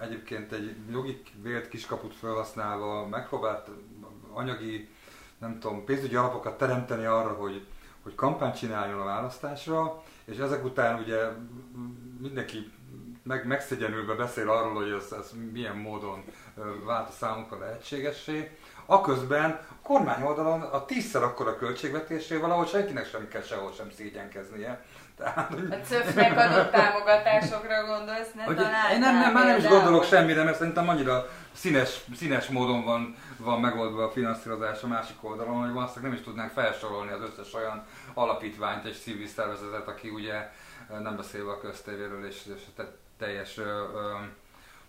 egyébként 0.00 0.52
egy 0.52 0.76
jogi 0.90 1.22
vélt 1.42 1.68
kiskaput 1.68 2.14
felhasználva 2.14 3.06
megpróbált 3.06 3.68
anyagi, 4.32 4.88
nem 5.38 5.58
tudom, 5.58 5.84
pénzügyi 5.84 6.16
alapokat 6.16 6.58
teremteni 6.58 7.04
arra, 7.04 7.32
hogy, 7.32 7.66
hogy 8.02 8.14
kampányt 8.14 8.56
csináljon 8.56 9.00
a 9.00 9.04
választásra, 9.04 10.02
és 10.24 10.38
ezek 10.38 10.64
után 10.64 10.98
ugye 10.98 11.18
mindenki 12.20 12.72
meg, 13.24 13.46
megszegyenülve 13.46 14.14
beszél 14.14 14.50
arról, 14.50 14.74
hogy 14.74 14.90
ez, 14.90 15.18
ez 15.18 15.30
milyen 15.52 15.76
módon 15.76 16.24
vált 16.84 17.08
a 17.08 17.12
számunkra 17.12 17.58
lehetségessé. 17.58 18.56
Aközben 18.86 19.60
a 19.70 19.74
kormány 19.82 20.22
oldalon 20.22 20.62
a 20.62 20.84
tízszer 20.84 21.22
akkora 21.22 21.56
költségvetésével, 21.56 22.50
ahol 22.50 22.66
senkinek 22.66 23.06
sem 23.06 23.28
kell 23.28 23.42
sehol 23.42 23.72
sem 23.72 23.90
szégyenkeznie. 23.90 24.84
Tehát, 25.16 25.48
hogy... 25.48 25.68
A 25.70 25.76
CÖF-nek 25.84 26.38
adott 26.38 26.70
támogatásokra 26.70 27.84
gondolsz, 27.86 28.32
ne 28.34 28.44
hogy 28.44 28.60
Én 28.92 28.98
nem, 28.98 29.18
nem, 29.18 29.32
már 29.32 29.46
nem 29.46 29.56
is 29.56 29.66
gondolok 29.66 30.04
semmire, 30.04 30.42
mert 30.42 30.56
szerintem 30.56 30.88
annyira 30.88 31.28
színes, 31.52 32.00
színes 32.16 32.46
módon 32.46 32.84
van, 32.84 33.16
van 33.36 33.60
megoldva 33.60 34.04
a 34.04 34.10
finanszírozás 34.10 34.82
a 34.82 34.86
másik 34.86 35.24
oldalon, 35.24 35.60
hogy 35.60 35.72
valószínűleg 35.72 36.10
nem 36.10 36.20
is 36.20 36.24
tudnánk 36.24 36.50
felsorolni 36.50 37.12
az 37.12 37.20
összes 37.20 37.54
olyan 37.54 37.84
alapítványt 38.14 38.84
és 38.84 38.98
civil 38.98 39.26
szervezetet, 39.26 39.88
aki 39.88 40.08
ugye 40.08 40.50
nem 41.02 41.16
beszélve 41.16 41.50
a 41.50 41.60
köztévéről 41.60 42.26
és, 42.26 42.42
és 42.56 42.62
teljes, 43.24 43.58
ö, 43.58 43.62
ö, 43.62 44.12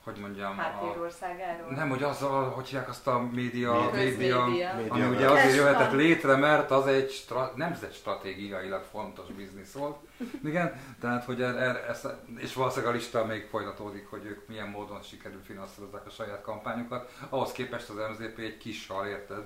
hogy 0.03 0.17
mondjam, 0.17 0.57
Háttérországáról? 0.57 1.71
Nem, 1.71 1.89
hogy 1.89 2.03
azzal, 2.03 2.49
hogy 2.49 2.67
hívják 2.67 2.89
azt 2.89 3.07
a 3.07 3.19
média, 3.31 3.89
média, 3.93 4.45
média, 4.45 4.71
ami 4.89 5.15
ugye 5.15 5.29
azért 5.29 5.55
jöhetett 5.55 5.91
létre, 5.91 6.35
mert 6.35 6.71
az 6.71 6.87
egy 6.87 7.11
stra, 7.11 7.51
nemzetstratégiailag 7.55 8.83
fontos 8.83 9.31
biznisz 9.31 9.73
volt. 9.73 9.97
Igen, 10.43 10.81
tehát 10.99 11.25
hogy 11.25 11.41
er, 11.41 11.55
er, 11.55 11.75
ez, 11.89 12.07
és 12.37 12.53
valószínűleg 12.53 12.93
a 12.93 12.97
lista 12.97 13.25
még 13.25 13.45
folytatódik, 13.45 14.07
hogy 14.09 14.25
ők 14.25 14.47
milyen 14.47 14.67
módon 14.67 15.01
sikerül 15.01 15.41
finanszírozzák 15.45 16.05
a 16.05 16.09
saját 16.09 16.41
kampányokat. 16.41 17.11
Ahhoz 17.29 17.51
képest 17.51 17.89
az 17.89 17.95
MZP 18.09 18.39
egy 18.39 18.57
kis 18.57 18.81
sal, 18.81 19.07
érted? 19.07 19.43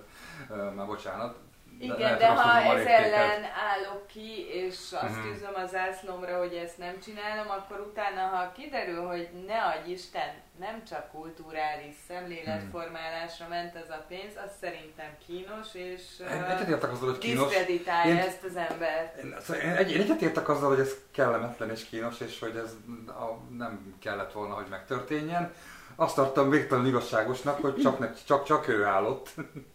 Már 0.75 0.85
bocsánat, 0.85 1.37
igen, 1.79 2.17
de 2.17 2.27
ha 2.27 2.77
ez 2.77 2.85
ellen 2.85 3.43
állok 3.43 4.07
ki, 4.07 4.47
és 4.53 4.75
azt 4.75 5.03
uh-huh. 5.03 5.23
tűzöm 5.23 5.53
az 5.55 5.69
zászlomra, 5.69 6.37
hogy 6.37 6.53
ezt 6.53 6.77
nem 6.77 6.99
csinálom, 6.99 7.49
akkor 7.49 7.79
utána, 7.79 8.21
ha 8.21 8.51
kiderül, 8.51 9.07
hogy 9.07 9.29
ne 9.47 9.63
adj 9.63 9.91
Isten, 9.91 10.31
nem 10.59 10.83
csak 10.89 11.11
kulturális 11.11 11.95
szemléletformálásra 12.07 13.47
ment 13.47 13.75
ez 13.75 13.89
a 13.89 14.05
pénz, 14.07 14.33
az 14.45 14.51
szerintem 14.61 15.09
kínos, 15.27 15.67
és 15.73 16.01
egyetértek 16.49 16.91
azzal, 16.91 17.09
hogy 17.09 17.17
kínos. 17.17 17.47
diszkreditálja 17.47 18.13
én, 18.13 18.19
ezt 18.19 18.43
az 18.43 18.55
embert. 18.55 19.17
Én, 19.17 19.35
szóval 19.41 19.61
én, 19.61 19.69
egy, 19.69 19.91
én 19.91 20.01
egyetértek 20.01 20.49
azzal, 20.49 20.69
hogy 20.69 20.79
ez 20.79 20.95
kellemetlen 21.11 21.69
és 21.69 21.85
kínos, 21.85 22.19
és 22.19 22.39
hogy 22.39 22.55
ez 22.55 22.75
a, 23.07 23.55
nem 23.57 23.95
kellett 23.99 24.31
volna, 24.31 24.53
hogy 24.53 24.67
megtörténjen 24.69 25.53
azt 25.99 26.15
tartom 26.15 26.49
végtelen 26.49 26.85
igazságosnak, 26.85 27.61
hogy 27.61 27.75
csak, 27.75 27.99
ne, 27.99 28.13
csak, 28.25 28.43
csak 28.43 28.67
ő 28.67 28.85
állott. 28.85 29.29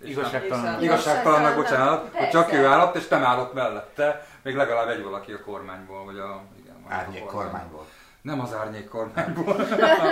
Igazságtalan. 0.05 0.83
Igazságtalannak, 0.83 1.57
bocsánat, 1.57 2.15
hogy 2.15 2.29
csak 2.29 2.53
ő 2.53 2.67
állott, 2.67 2.95
és 2.95 3.09
nem 3.09 3.25
állott 3.25 3.55
mellette, 3.55 4.27
még 4.43 4.55
legalább 4.55 4.89
egy 4.89 5.03
valaki 5.03 5.33
a 5.33 5.41
kormányból, 5.41 6.05
vagy 6.05 6.19
a, 6.19 6.43
igen, 6.63 6.75
árnyék 6.89 7.23
a 7.23 7.27
kormányból. 7.27 7.87
Nem 8.23 8.41
az 8.41 8.55
árnyék 8.55 8.89
kormányból, 8.89 9.57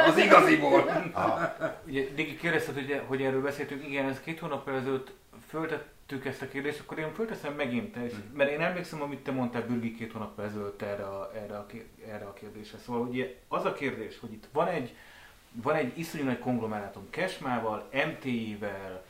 az 0.08 0.16
igaziból. 0.16 0.90
Ugye, 1.86 2.04
Digi 2.14 2.36
kérdezted, 2.36 2.74
hogy, 2.74 3.02
hogy 3.06 3.22
erről 3.22 3.42
beszéltünk, 3.42 3.88
igen, 3.88 4.08
ez 4.08 4.20
két 4.20 4.40
hónap 4.40 4.68
ezelőtt 4.68 5.12
föltettük 5.48 6.26
ezt 6.26 6.42
a 6.42 6.48
kérdést, 6.48 6.80
akkor 6.80 6.98
én 6.98 7.14
fölteszem 7.14 7.54
megint, 7.54 7.96
és, 7.96 8.12
mert 8.34 8.50
én 8.50 8.60
emlékszem, 8.60 9.02
amit 9.02 9.22
te 9.22 9.30
mondtál 9.30 9.62
Bürgi 9.66 9.94
két 9.94 10.12
hónap 10.12 10.40
ezelőtt 10.40 10.82
erre 10.82 11.04
a, 11.04 11.30
erre, 11.34 11.56
a, 11.56 11.66
erre 12.08 12.24
a 12.24 12.32
kérdésre. 12.32 12.78
Szóval 12.78 13.00
ugye 13.00 13.34
az 13.48 13.64
a 13.64 13.72
kérdés, 13.72 14.18
hogy 14.20 14.32
itt 14.32 14.48
van 14.52 14.68
egy, 14.68 14.94
van 15.52 15.74
egy 15.74 15.98
iszonyú 15.98 16.24
nagy 16.24 16.38
konglomerátum 16.38 17.10
Kesmával, 17.10 17.88
MTI-vel, 17.92 19.04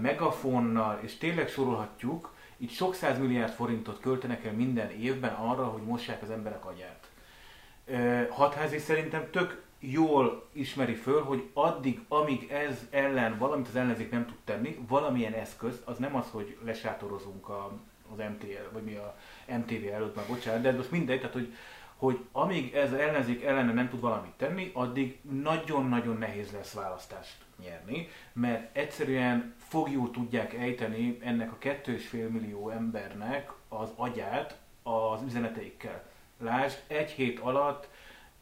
Megafonnal, 0.00 0.98
és 1.02 1.16
tényleg 1.16 1.48
sorolhatjuk, 1.48 2.34
itt 2.56 2.70
sok 2.70 2.96
milliárd 3.18 3.52
forintot 3.52 4.00
költenek 4.00 4.44
el 4.44 4.52
minden 4.52 4.90
évben 4.90 5.34
arra, 5.34 5.64
hogy 5.64 5.82
mossák 5.82 6.22
az 6.22 6.30
emberek 6.30 6.64
agyát. 6.64 7.10
Hatházi 8.30 8.78
szerintem 8.78 9.30
tök 9.30 9.62
jól 9.78 10.48
ismeri 10.52 10.94
föl, 10.94 11.22
hogy 11.22 11.50
addig, 11.52 12.00
amíg 12.08 12.50
ez 12.50 12.86
ellen 12.90 13.38
valamit 13.38 13.68
az 13.68 13.76
ellenzék 13.76 14.10
nem 14.10 14.26
tud 14.26 14.36
tenni, 14.44 14.84
valamilyen 14.88 15.32
eszköz, 15.32 15.82
az 15.84 15.98
nem 15.98 16.16
az, 16.16 16.26
hogy 16.30 16.56
lesátorozunk 16.64 17.48
a, 17.48 17.72
az 18.12 18.18
MTL, 18.18 18.72
vagy 18.72 18.82
mi 18.82 18.94
a 18.94 19.16
MTV 19.46 19.92
előtt, 19.92 20.16
már 20.16 20.26
bocsánat, 20.28 20.62
de 20.62 20.72
most 20.72 20.90
mindegy, 20.90 21.18
tehát 21.18 21.34
hogy 21.34 21.54
hogy 21.96 22.24
amíg 22.32 22.74
ez 22.74 22.92
ellenzék 22.92 23.44
ellene 23.44 23.72
nem 23.72 23.88
tud 23.88 24.00
valamit 24.00 24.32
tenni, 24.36 24.70
addig 24.74 25.18
nagyon-nagyon 25.42 26.16
nehéz 26.16 26.52
lesz 26.52 26.72
választást 26.72 27.36
nyerni, 27.62 28.08
mert 28.32 28.76
egyszerűen 28.76 29.54
fogjul 29.58 30.10
tudják 30.10 30.54
ejteni 30.54 31.18
ennek 31.22 31.52
a 31.52 31.56
2,5 31.58 32.28
millió 32.28 32.70
embernek 32.70 33.52
az 33.68 33.88
agyát 33.96 34.58
az 34.82 35.22
üzeneteikkel. 35.22 36.04
Lásd, 36.38 36.82
egy 36.86 37.10
hét 37.10 37.38
alatt 37.38 37.88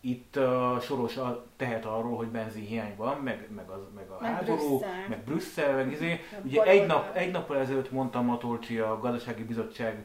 itt 0.00 0.36
uh, 0.36 0.80
Soros 0.80 1.16
a, 1.16 1.46
tehet 1.56 1.84
arról, 1.84 2.16
hogy 2.16 2.26
benzinhiány 2.26 2.94
van, 2.96 3.20
meg, 3.20 3.48
meg, 3.54 3.70
az, 3.70 3.80
meg 3.94 4.10
a 4.10 4.18
meg 4.20 4.30
háború, 4.30 4.78
Brüsszel. 4.78 5.08
meg 5.08 5.24
Brüsszel, 5.24 5.74
meg 5.74 5.92
izé. 5.92 6.20
Ugye 6.42 6.62
egy, 6.62 6.86
nap, 6.86 7.16
egy 7.16 7.30
nappal 7.30 7.56
ezelőtt 7.56 7.90
mondtam 7.90 8.24
Matolcsi 8.24 8.78
a 8.78 8.98
gazdasági 8.98 9.44
bizottság 9.44 10.04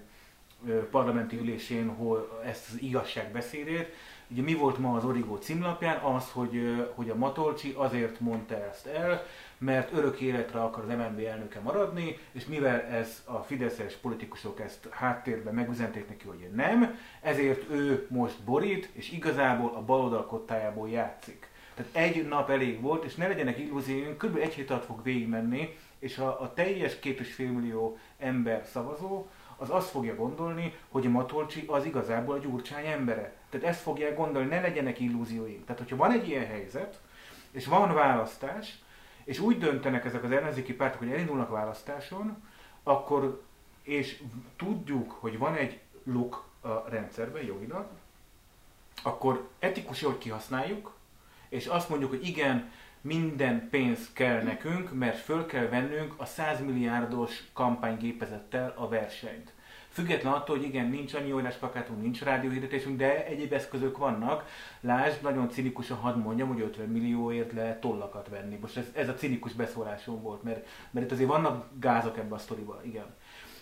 parlamenti 0.91 1.37
ülésén 1.37 1.87
hol 1.87 2.41
ezt 2.45 2.69
az 2.69 2.81
igazságbeszédét. 2.81 3.93
Ugye 4.31 4.41
mi 4.41 4.53
volt 4.53 4.77
ma 4.77 4.95
az 4.95 5.05
Origo 5.05 5.37
címlapján? 5.37 5.97
Az, 5.97 6.31
hogy, 6.31 6.85
hogy 6.95 7.09
a 7.09 7.15
Matolcsi 7.15 7.73
azért 7.77 8.19
mondta 8.19 8.67
ezt 8.69 8.87
el, 8.87 9.25
mert 9.57 9.93
örök 9.93 10.19
életre 10.19 10.61
akar 10.61 10.83
az 10.83 10.89
MNB 10.89 11.19
elnöke 11.19 11.59
maradni, 11.59 12.17
és 12.31 12.45
mivel 12.45 12.81
ez 12.81 13.23
a 13.25 13.37
fideszes 13.37 13.93
politikusok 13.93 14.59
ezt 14.59 14.87
háttérben 14.89 15.53
megüzenték 15.53 16.07
neki, 16.09 16.27
hogy 16.27 16.49
nem, 16.55 16.97
ezért 17.21 17.69
ő 17.69 18.07
most 18.09 18.43
borít, 18.43 18.89
és 18.91 19.11
igazából 19.11 19.73
a 19.75 19.81
baloldal 19.81 20.25
kottájából 20.25 20.89
játszik. 20.89 21.49
Tehát 21.75 21.95
egy 21.95 22.27
nap 22.27 22.49
elég 22.49 22.81
volt, 22.81 23.03
és 23.03 23.15
ne 23.15 23.27
legyenek 23.27 23.59
illúzióink, 23.59 24.17
kb. 24.17 24.37
egy 24.37 24.53
hét 24.53 24.69
alatt 24.69 24.85
fog 24.85 25.03
végigmenni, 25.03 25.77
és 25.99 26.17
a, 26.17 26.41
a 26.41 26.53
teljes 26.53 26.99
két 26.99 27.19
és 27.19 27.33
fél 27.33 27.51
millió 27.51 27.97
ember 28.17 28.65
szavazó, 28.65 29.27
az 29.59 29.69
azt 29.69 29.89
fogja 29.89 30.15
gondolni, 30.15 30.73
hogy 30.89 31.05
a 31.05 31.09
Matolcsi 31.09 31.65
az 31.67 31.85
igazából 31.85 32.35
a 32.35 32.39
Gyurcsány 32.39 32.85
embere. 32.85 33.33
Tehát 33.49 33.67
ezt 33.67 33.81
fogják 33.81 34.15
gondolni, 34.15 34.47
ne 34.47 34.61
legyenek 34.61 34.99
illúzióink. 34.99 35.65
Tehát, 35.65 35.81
hogyha 35.81 35.95
van 35.95 36.11
egy 36.11 36.27
ilyen 36.27 36.45
helyzet, 36.45 36.99
és 37.51 37.65
van 37.65 37.93
választás, 37.93 38.79
és 39.23 39.39
úgy 39.39 39.57
döntenek 39.57 40.05
ezek 40.05 40.23
az 40.23 40.31
ellenzéki 40.31 40.73
pártok, 40.73 40.99
hogy 40.99 41.11
elindulnak 41.11 41.49
választáson, 41.49 42.43
akkor, 42.83 43.43
és 43.83 44.21
tudjuk, 44.57 45.11
hogy 45.11 45.37
van 45.37 45.55
egy 45.55 45.79
luk 46.03 46.43
a 46.61 46.89
rendszerben 46.89 47.43
jogilag, 47.43 47.87
akkor 49.03 49.49
etikus, 49.59 50.03
hogy 50.03 50.17
kihasználjuk, 50.17 50.93
és 51.49 51.65
azt 51.65 51.89
mondjuk, 51.89 52.09
hogy 52.09 52.27
igen, 52.27 52.71
minden 53.01 53.67
pénz 53.69 54.09
kell 54.13 54.41
nekünk, 54.41 54.93
mert 54.93 55.17
föl 55.17 55.45
kell 55.45 55.67
vennünk 55.67 56.13
a 56.17 56.25
100 56.25 56.59
milliárdos 56.59 57.43
kampánygépezettel 57.53 58.73
a 58.75 58.87
versenyt. 58.87 59.53
Független 59.89 60.33
attól, 60.33 60.57
hogy 60.57 60.65
igen, 60.65 60.89
nincs 60.89 61.13
annyi 61.13 61.31
órásplakátunk, 61.31 62.01
nincs 62.01 62.21
rádióhirdetésünk, 62.21 62.97
de 62.97 63.25
egyéb 63.25 63.53
eszközök 63.53 63.97
vannak. 63.97 64.45
Lásd, 64.79 65.21
nagyon 65.21 65.49
cinikusan 65.49 65.97
hadd 65.97 66.17
mondjam, 66.17 66.47
hogy 66.47 66.61
50 66.61 66.87
millióért 66.87 67.53
lehet 67.53 67.81
tollakat 67.81 68.27
venni. 68.29 68.57
Most 68.61 68.77
ez, 68.77 68.85
ez 68.93 69.09
a 69.09 69.13
cinikus 69.13 69.53
beszólásom 69.53 70.21
volt, 70.21 70.43
mert, 70.43 70.67
mert 70.91 71.05
itt 71.05 71.11
azért 71.11 71.29
vannak 71.29 71.65
gázok 71.79 72.17
ebbe 72.17 72.35
a 72.35 72.37
sztoriba, 72.37 72.81
igen. 72.83 73.05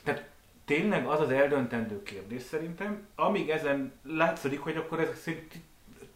Tehát 0.03 0.29
tényleg 0.65 1.05
az 1.05 1.19
az 1.19 1.29
eldöntendő 1.29 2.03
kérdés 2.03 2.41
szerintem, 2.41 3.07
amíg 3.15 3.49
ezen 3.49 3.93
látszik, 4.03 4.59
hogy 4.59 4.75
akkor 4.75 4.99
ezek 4.99 5.15
szerint 5.15 5.53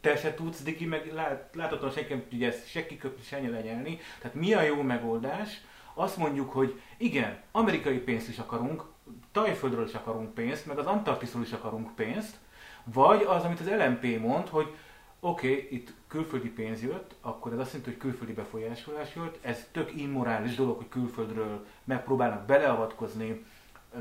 te 0.02 0.16
se 0.16 0.34
tudsz, 0.34 0.64
Diki, 0.64 0.86
meg 0.86 1.14
lát, 1.14 1.56
láthatóan 1.56 1.92
senki 1.92 2.14
nem 2.14 2.50
ezt 2.50 2.70
se 2.70 2.86
kiköpni, 2.86 3.24
se 3.24 3.40
lenyelni. 3.50 4.00
Tehát 4.20 4.36
mi 4.36 4.54
a 4.54 4.62
jó 4.62 4.82
megoldás? 4.82 5.62
Azt 5.94 6.18
mondjuk, 6.18 6.52
hogy 6.52 6.82
igen, 6.98 7.40
amerikai 7.52 7.98
pénzt 7.98 8.28
is 8.28 8.38
akarunk, 8.38 8.84
Tajföldről 9.32 9.86
is 9.86 9.94
akarunk 9.94 10.34
pénzt, 10.34 10.66
meg 10.66 10.78
az 10.78 10.86
Antarktiszról 10.86 11.44
is 11.44 11.52
akarunk 11.52 11.96
pénzt, 11.96 12.36
vagy 12.84 13.22
az, 13.22 13.44
amit 13.44 13.60
az 13.60 13.70
LMP 13.70 14.20
mond, 14.20 14.48
hogy 14.48 14.76
oké, 15.20 15.52
okay, 15.54 15.68
itt 15.72 15.94
külföldi 16.08 16.50
pénz 16.50 16.84
jött, 16.84 17.16
akkor 17.22 17.54
ez 17.54 17.60
azt 17.60 17.74
jelenti, 17.74 17.92
hogy 17.92 18.00
külföldi 18.00 18.34
befolyásolás 18.34 19.16
jött, 19.16 19.46
ez 19.46 19.68
tök 19.72 19.96
immorális 19.96 20.56
dolog, 20.56 20.78
hogy 20.78 20.90
külföldről 20.90 21.66
megpróbálnak 21.84 22.46
beleavatkozni 22.46 23.46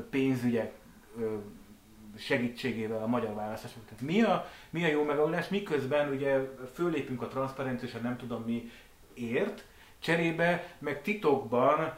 pénzügyek 0.09 0.73
segítségével 2.17 3.03
a 3.03 3.07
magyar 3.07 3.33
választások. 3.33 3.85
Tehát 3.85 4.03
mi 4.03 4.21
a, 4.21 4.47
mi 4.69 4.83
a 4.83 4.87
jó 4.87 5.03
megoldás, 5.03 5.49
miközben 5.49 6.09
ugye 6.09 6.39
fölépünk 6.73 7.21
a 7.21 7.27
transzparencia, 7.27 7.99
nem 7.99 8.17
tudom 8.17 8.43
mi 8.43 8.71
ért, 9.13 9.65
cserébe 9.99 10.75
meg 10.79 11.01
titokban 11.01 11.93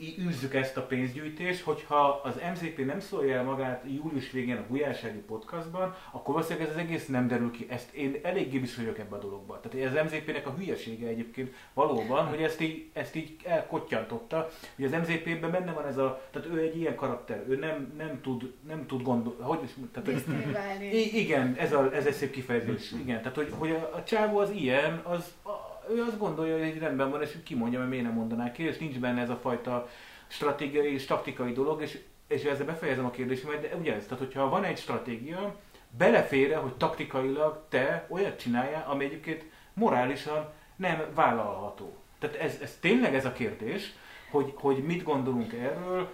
űzzük 0.00 0.54
ezt 0.54 0.76
a 0.76 0.82
pénzgyűjtést, 0.82 1.62
hogyha 1.62 2.20
az 2.24 2.34
MZP 2.52 2.86
nem 2.86 3.00
szólja 3.00 3.36
el 3.36 3.44
magát 3.44 3.84
július 3.94 4.30
végén 4.30 4.56
a 4.56 4.64
Gulyásági 4.68 5.18
podcastban, 5.18 5.94
akkor 6.10 6.34
valószínűleg 6.34 6.68
ez 6.68 6.74
az 6.74 6.80
egész 6.80 7.06
nem 7.06 7.28
derül 7.28 7.50
ki. 7.50 7.66
Ezt 7.68 7.92
én 7.92 8.16
eléggé 8.22 8.58
biztos 8.58 8.78
vagyok 8.78 8.98
ebbe 8.98 9.16
a 9.16 9.18
dologba. 9.18 9.60
Tehát 9.60 9.96
az 9.96 10.12
MZP-nek 10.12 10.46
a 10.46 10.54
hülyesége 10.58 11.06
egyébként 11.06 11.54
valóban, 11.74 12.26
hogy 12.26 12.42
ezt 12.42 12.60
így, 12.60 12.90
ezt 12.92 13.14
így 13.14 13.36
elkottyantotta, 13.44 14.48
hogy 14.76 14.84
az 14.84 14.90
MZP-ben 14.90 15.50
benne 15.50 15.72
van 15.72 15.86
ez 15.86 15.96
a, 15.96 16.22
tehát 16.30 16.48
ő 16.48 16.58
egy 16.58 16.76
ilyen 16.76 16.94
karakter, 16.94 17.44
ő 17.48 17.56
nem, 17.56 17.92
nem 17.96 18.20
tud, 18.20 18.52
nem 18.68 18.86
tud 18.86 19.02
gondolni, 19.02 19.42
hogy 19.42 19.62
is, 19.62 19.70
tehát, 19.92 20.08
hogy, 20.08 20.94
igen, 21.12 21.54
ez, 21.58 21.72
a, 21.72 21.94
ez 21.94 22.06
egy 22.06 22.14
szép 22.14 22.30
kifejezés, 22.30 22.92
igen, 22.92 23.18
tehát 23.18 23.36
hogy, 23.36 23.52
hogy 23.58 23.70
a, 23.70 23.90
a 23.94 24.02
csávó 24.04 24.38
az 24.38 24.50
ilyen, 24.50 25.00
az, 25.04 25.34
a, 25.44 25.71
ő 25.90 26.02
azt 26.02 26.18
gondolja, 26.18 26.66
hogy 26.66 26.78
rendben 26.78 27.10
van, 27.10 27.22
és 27.22 27.36
kimondja, 27.44 27.78
mert 27.78 27.90
miért 27.90 28.04
nem 28.04 28.14
mondaná 28.14 28.52
ki, 28.52 28.62
és 28.62 28.78
nincs 28.78 28.98
benne 28.98 29.20
ez 29.20 29.30
a 29.30 29.36
fajta 29.42 29.88
stratégiai 30.26 30.92
és 30.92 31.04
taktikai 31.04 31.52
dolog, 31.52 31.82
és, 31.82 31.98
és 32.26 32.42
ezzel 32.44 32.66
befejezem 32.66 33.04
a 33.04 33.10
kérdésemet, 33.10 33.60
de 33.60 33.76
ugye 33.76 33.94
ez, 33.94 34.04
tehát 34.04 34.24
hogyha 34.24 34.48
van 34.48 34.64
egy 34.64 34.78
stratégia, 34.78 35.56
belefér 35.98 36.56
hogy 36.56 36.74
taktikailag 36.74 37.64
te 37.68 38.06
olyat 38.08 38.40
csináljál, 38.40 38.86
ami 38.88 39.04
egyébként 39.04 39.44
morálisan 39.72 40.48
nem 40.76 41.04
vállalható. 41.14 41.96
Tehát 42.18 42.36
ez, 42.36 42.58
ez 42.62 42.76
tényleg 42.80 43.14
ez 43.14 43.24
a 43.24 43.32
kérdés, 43.32 43.92
hogy, 44.30 44.52
hogy 44.56 44.84
mit 44.84 45.02
gondolunk 45.02 45.52
erről, 45.52 46.10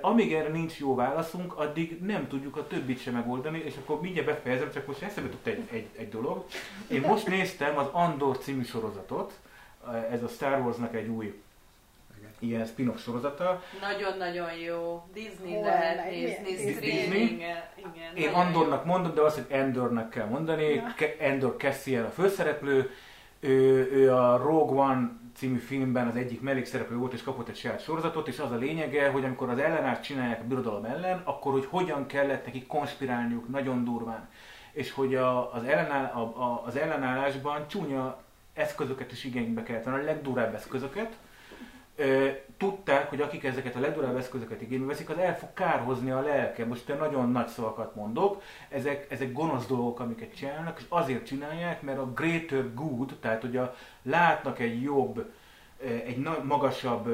amíg 0.00 0.32
erre 0.32 0.48
nincs 0.48 0.78
jó 0.78 0.94
válaszunk, 0.94 1.56
addig 1.56 2.00
nem 2.00 2.28
tudjuk 2.28 2.56
a 2.56 2.66
többit 2.66 3.00
sem 3.00 3.14
megoldani, 3.14 3.58
és 3.58 3.74
akkor 3.76 4.00
mindjárt 4.00 4.26
befejezem, 4.28 4.72
csak 4.72 4.86
most 4.86 5.02
eszembe 5.02 5.30
jutott 5.30 5.46
egy, 5.46 5.68
egy, 5.70 5.88
egy 5.96 6.08
dolog. 6.08 6.44
Én 6.88 7.00
most 7.00 7.26
néztem 7.26 7.78
az 7.78 7.86
Andor 7.92 8.38
című 8.38 8.62
sorozatot, 8.62 9.32
ez 10.10 10.22
a 10.22 10.28
Star 10.28 10.60
Warsnak 10.60 10.94
egy 10.94 11.08
új 11.08 11.34
ilyen 12.38 12.66
spin-off 12.66 13.00
sorozata. 13.00 13.62
Nagyon-nagyon 13.80 14.54
jó. 14.54 15.02
Disney 15.12 15.54
Hol 15.54 15.62
lehet 15.62 16.10
nézni, 16.10 16.72
streaming. 16.72 17.40
Igen, 17.76 18.14
Én 18.14 18.28
Andornak 18.28 18.84
mondom, 18.84 19.14
de 19.14 19.20
azt, 19.20 19.34
hogy 19.34 19.56
Endornak 19.56 20.10
kell 20.10 20.26
mondani. 20.26 20.74
Ja. 20.74 20.94
Endor 21.18 21.54
Cassian 21.58 22.04
a 22.04 22.10
főszereplő. 22.10 22.90
Ő, 23.40 23.90
ő 23.92 24.14
a 24.14 24.36
Rogue 24.36 24.82
One 24.82 25.10
című 25.34 25.58
filmben 25.58 26.06
az 26.06 26.16
egyik 26.16 26.40
mellékszereplő 26.40 26.96
volt 26.96 27.12
és 27.12 27.22
kapott 27.22 27.48
egy 27.48 27.56
saját 27.56 27.82
sorozatot, 27.82 28.28
és 28.28 28.38
az 28.38 28.50
a 28.50 28.56
lényege, 28.56 29.10
hogy 29.10 29.24
amikor 29.24 29.48
az 29.48 29.58
ellenállt 29.58 30.02
csinálják 30.02 30.40
a 30.40 30.46
birodalom 30.46 30.84
ellen, 30.84 31.22
akkor 31.24 31.52
hogy 31.52 31.66
hogyan 31.70 32.06
kellett 32.06 32.44
neki 32.44 32.66
konspirálniuk 32.66 33.48
nagyon 33.48 33.84
durván. 33.84 34.28
És 34.72 34.90
hogy 34.90 35.14
a, 35.14 35.54
az, 35.54 35.64
ellenáll, 35.64 36.04
a, 36.04 36.20
a, 36.20 36.62
az 36.66 36.76
ellenállásban 36.76 37.68
csúnya 37.68 38.22
eszközöket 38.54 39.12
is 39.12 39.24
igénybe 39.24 39.62
kellett 39.62 39.84
venni, 39.84 40.02
a 40.02 40.04
legdurább 40.04 40.54
eszközöket, 40.54 41.16
tudták, 42.56 43.08
hogy 43.08 43.20
akik 43.20 43.44
ezeket 43.44 43.76
a 43.76 43.80
legdurább 43.80 44.16
eszközöket 44.16 44.62
igénybe 44.62 44.86
veszik, 44.86 45.10
az 45.10 45.18
el 45.18 45.38
fog 45.38 45.52
kárhozni 45.52 46.10
a 46.10 46.20
lelke. 46.20 46.64
Most 46.64 46.88
én 46.88 46.96
nagyon 46.96 47.30
nagy 47.30 47.46
szavakat 47.46 47.94
mondok, 47.94 48.42
ezek, 48.68 49.06
ezek 49.10 49.32
gonosz 49.32 49.66
dolgok, 49.66 50.00
amiket 50.00 50.36
csinálnak, 50.36 50.78
és 50.78 50.84
azért 50.88 51.26
csinálják, 51.26 51.82
mert 51.82 51.98
a 51.98 52.12
greater 52.12 52.74
good, 52.74 53.16
tehát 53.20 53.40
hogy 53.40 53.56
a, 53.56 53.74
látnak 54.02 54.58
egy 54.58 54.82
jobb, 54.82 55.32
egy 56.04 56.28
magasabb 56.42 57.08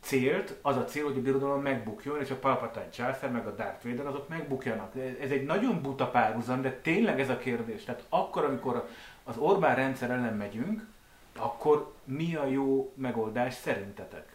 célt, 0.00 0.54
az 0.62 0.76
a 0.76 0.84
cél, 0.84 1.04
hogy 1.04 1.16
a 1.16 1.22
birodalom 1.22 1.62
megbukjon, 1.62 2.20
és 2.20 2.30
a 2.30 2.38
Palpatine 2.38 2.88
császár, 2.88 3.30
meg 3.30 3.46
a 3.46 3.54
Darth 3.54 3.84
Vader 3.84 4.06
azok 4.06 4.28
megbukjanak. 4.28 4.92
Ez 5.20 5.30
egy 5.30 5.44
nagyon 5.44 5.82
buta 5.82 6.06
párhuzam, 6.06 6.62
de 6.62 6.72
tényleg 6.82 7.20
ez 7.20 7.28
a 7.28 7.36
kérdés. 7.36 7.84
Tehát 7.84 8.04
akkor, 8.08 8.44
amikor 8.44 8.88
az 9.24 9.36
Orbán 9.36 9.74
rendszer 9.74 10.10
ellen 10.10 10.36
megyünk, 10.36 10.86
akkor 11.36 11.94
mi 12.04 12.36
a 12.36 12.46
jó 12.46 12.92
megoldás 12.96 13.54
szerintetek? 13.54 14.32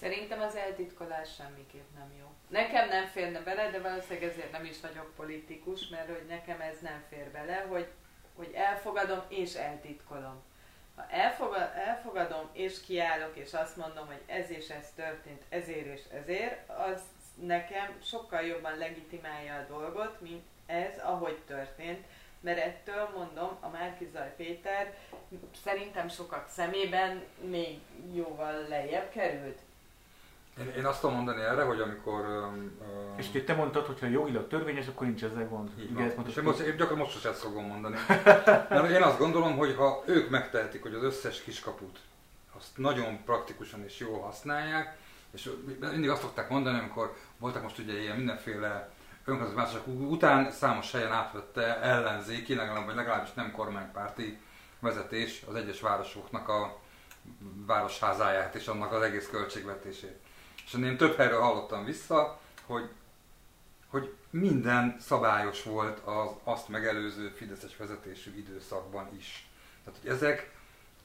Szerintem 0.00 0.40
az 0.40 0.56
eltitkolás 0.56 1.34
semmiképp 1.34 1.94
nem 1.94 2.12
jó. 2.18 2.26
Nekem 2.48 2.88
nem 2.88 3.06
férne 3.06 3.40
bele, 3.40 3.70
de 3.70 3.80
valószínűleg 3.80 4.28
ezért 4.28 4.52
nem 4.52 4.64
is 4.64 4.80
vagyok 4.80 5.12
politikus, 5.16 5.88
mert 5.88 6.08
hogy 6.08 6.24
nekem 6.28 6.60
ez 6.60 6.80
nem 6.80 7.02
fér 7.08 7.30
bele, 7.30 7.66
hogy, 7.68 7.86
hogy 8.36 8.52
elfogadom 8.54 9.22
és 9.28 9.54
eltitkolom. 9.54 10.42
Ha 10.96 11.06
elfogad, 11.10 11.70
elfogadom 11.74 12.48
és 12.52 12.80
kiállok, 12.80 13.36
és 13.36 13.52
azt 13.52 13.76
mondom, 13.76 14.06
hogy 14.06 14.22
ez 14.26 14.50
és 14.50 14.68
ez 14.68 14.92
történt, 14.94 15.42
ezért 15.48 15.86
és 15.86 16.00
ezért, 16.12 16.70
az 16.70 17.02
nekem 17.34 17.98
sokkal 18.02 18.40
jobban 18.40 18.78
legitimálja 18.78 19.54
a 19.54 19.66
dolgot, 19.68 20.20
mint 20.20 20.42
ez, 20.66 20.98
ahogy 20.98 21.38
történt 21.46 22.06
mert 22.44 22.58
ettől 22.58 23.08
mondom, 23.16 23.56
a 23.60 23.68
Márkizaj 23.68 24.34
Péter 24.36 24.94
szerintem 25.64 26.08
sokak 26.08 26.48
szemében 26.48 27.22
még 27.50 27.78
jóval 28.14 28.66
lejjebb 28.68 29.10
került. 29.10 29.58
Én, 30.58 30.72
én 30.76 30.84
azt 30.84 31.00
tudom 31.00 31.16
mondani 31.16 31.40
erre, 31.40 31.62
hogy 31.62 31.80
amikor... 31.80 32.24
Um, 32.24 32.80
és 33.16 33.44
te 33.44 33.54
mondtad, 33.54 33.86
hogy 33.86 34.00
ha 34.00 34.06
jogilag 34.06 34.48
törvényes, 34.48 34.86
akkor 34.86 35.06
nincs 35.06 35.24
ezzel 35.24 35.48
gond. 35.48 35.70
Igen, 35.90 36.12
van. 36.16 36.26
és 36.28 36.36
én, 36.36 36.42
most, 36.42 36.58
én 36.58 36.76
gyakran 36.76 36.98
most 36.98 37.16
is 37.16 37.24
ezt 37.24 37.40
fogom 37.40 37.64
mondani. 37.64 37.96
Mert 38.68 38.90
én 38.90 39.02
azt 39.02 39.18
gondolom, 39.18 39.56
hogy 39.56 39.74
ha 39.74 40.02
ők 40.06 40.30
megtehetik, 40.30 40.82
hogy 40.82 40.94
az 40.94 41.02
összes 41.02 41.42
kiskaput 41.42 41.98
azt 42.56 42.76
nagyon 42.76 43.24
praktikusan 43.24 43.84
és 43.84 43.98
jól 43.98 44.20
használják, 44.20 44.96
és 45.30 45.50
mindig 45.80 46.10
azt 46.10 46.20
szokták 46.20 46.48
mondani, 46.48 46.78
amikor 46.78 47.16
voltak 47.38 47.62
most 47.62 47.78
ugye 47.78 48.00
ilyen 48.00 48.16
mindenféle 48.16 48.93
önkormányzati 49.24 49.90
után 49.90 50.50
számos 50.50 50.92
helyen 50.92 51.12
átvette 51.12 51.80
ellenzéki, 51.80 52.54
legalább, 52.54 52.86
vagy 52.86 52.94
legalábbis 52.94 53.32
nem 53.32 53.52
kormánypárti 53.52 54.38
vezetés 54.80 55.42
az 55.48 55.54
egyes 55.54 55.80
városoknak 55.80 56.48
a 56.48 56.80
városházáját 57.66 58.54
és 58.54 58.66
annak 58.66 58.92
az 58.92 59.02
egész 59.02 59.28
költségvetését. 59.30 60.18
És 60.64 60.72
én 60.72 60.96
több 60.96 61.16
helyről 61.16 61.40
hallottam 61.40 61.84
vissza, 61.84 62.40
hogy, 62.66 62.88
hogy 63.88 64.14
minden 64.30 64.96
szabályos 65.00 65.62
volt 65.62 65.98
az 65.98 66.30
azt 66.44 66.68
megelőző 66.68 67.28
Fideszes 67.28 67.76
vezetésű 67.76 68.36
időszakban 68.36 69.08
is. 69.16 69.48
Tehát, 69.84 70.00
hogy 70.00 70.10
ezek 70.10 70.52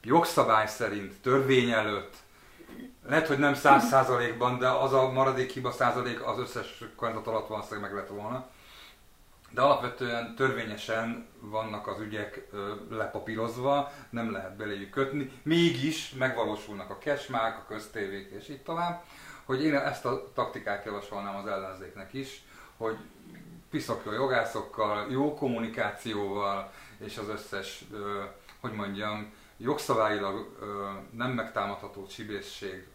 jogszabály 0.02 0.66
szerint, 0.66 1.20
törvény 1.20 1.70
előtt 1.70 2.16
lehet, 3.06 3.26
hogy 3.26 3.38
nem 3.38 3.54
száz 3.54 3.88
százalékban, 3.88 4.58
de 4.58 4.68
az 4.68 4.92
a 4.92 5.10
maradék 5.10 5.50
hiba 5.50 5.70
százalék 5.70 6.26
az 6.26 6.38
összes 6.38 6.84
kormányzat 6.96 7.26
alatt 7.26 7.48
valószínűleg 7.48 7.90
meg 7.90 8.00
lett 8.00 8.08
volna. 8.08 8.48
De 9.50 9.60
alapvetően 9.60 10.34
törvényesen 10.34 11.28
vannak 11.40 11.86
az 11.86 12.00
ügyek 12.00 12.46
ö, 12.52 12.74
lepapírozva, 12.90 13.92
nem 14.10 14.32
lehet 14.32 14.56
beléjük 14.56 14.90
kötni, 14.90 15.32
mégis 15.42 16.12
megvalósulnak 16.18 16.90
a 16.90 16.98
kesmák, 16.98 17.58
a 17.58 17.64
köztévék 17.68 18.30
és 18.30 18.48
így 18.48 18.62
tovább, 18.62 19.04
hogy 19.44 19.64
én 19.64 19.74
ezt 19.74 20.04
a 20.04 20.30
taktikát 20.34 20.84
javasolnám 20.84 21.36
az 21.36 21.46
ellenzéknek 21.46 22.12
is, 22.12 22.42
hogy 22.76 22.96
piszok 23.70 24.02
jó 24.04 24.12
jogászokkal, 24.12 25.10
jó 25.10 25.34
kommunikációval 25.34 26.72
és 26.98 27.18
az 27.18 27.28
összes, 27.28 27.84
ö, 27.92 28.22
hogy 28.60 28.72
mondjam, 28.72 29.32
jogszabályilag 29.60 30.56
nem 31.10 31.30
megtámadható 31.30 32.06
csibészség, 32.06 32.86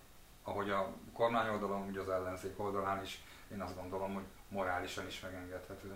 ahogy 0.43 0.69
a 0.69 0.93
kormány 1.13 1.49
oldalon, 1.49 1.87
úgy 1.87 1.97
az 1.97 2.09
ellenzék 2.09 2.59
oldalán 2.59 3.01
is, 3.03 3.23
én 3.51 3.61
azt 3.61 3.81
gondolom, 3.81 4.13
hogy 4.13 4.23
morálisan 4.47 5.07
is 5.07 5.19
megengedhető. 5.19 5.93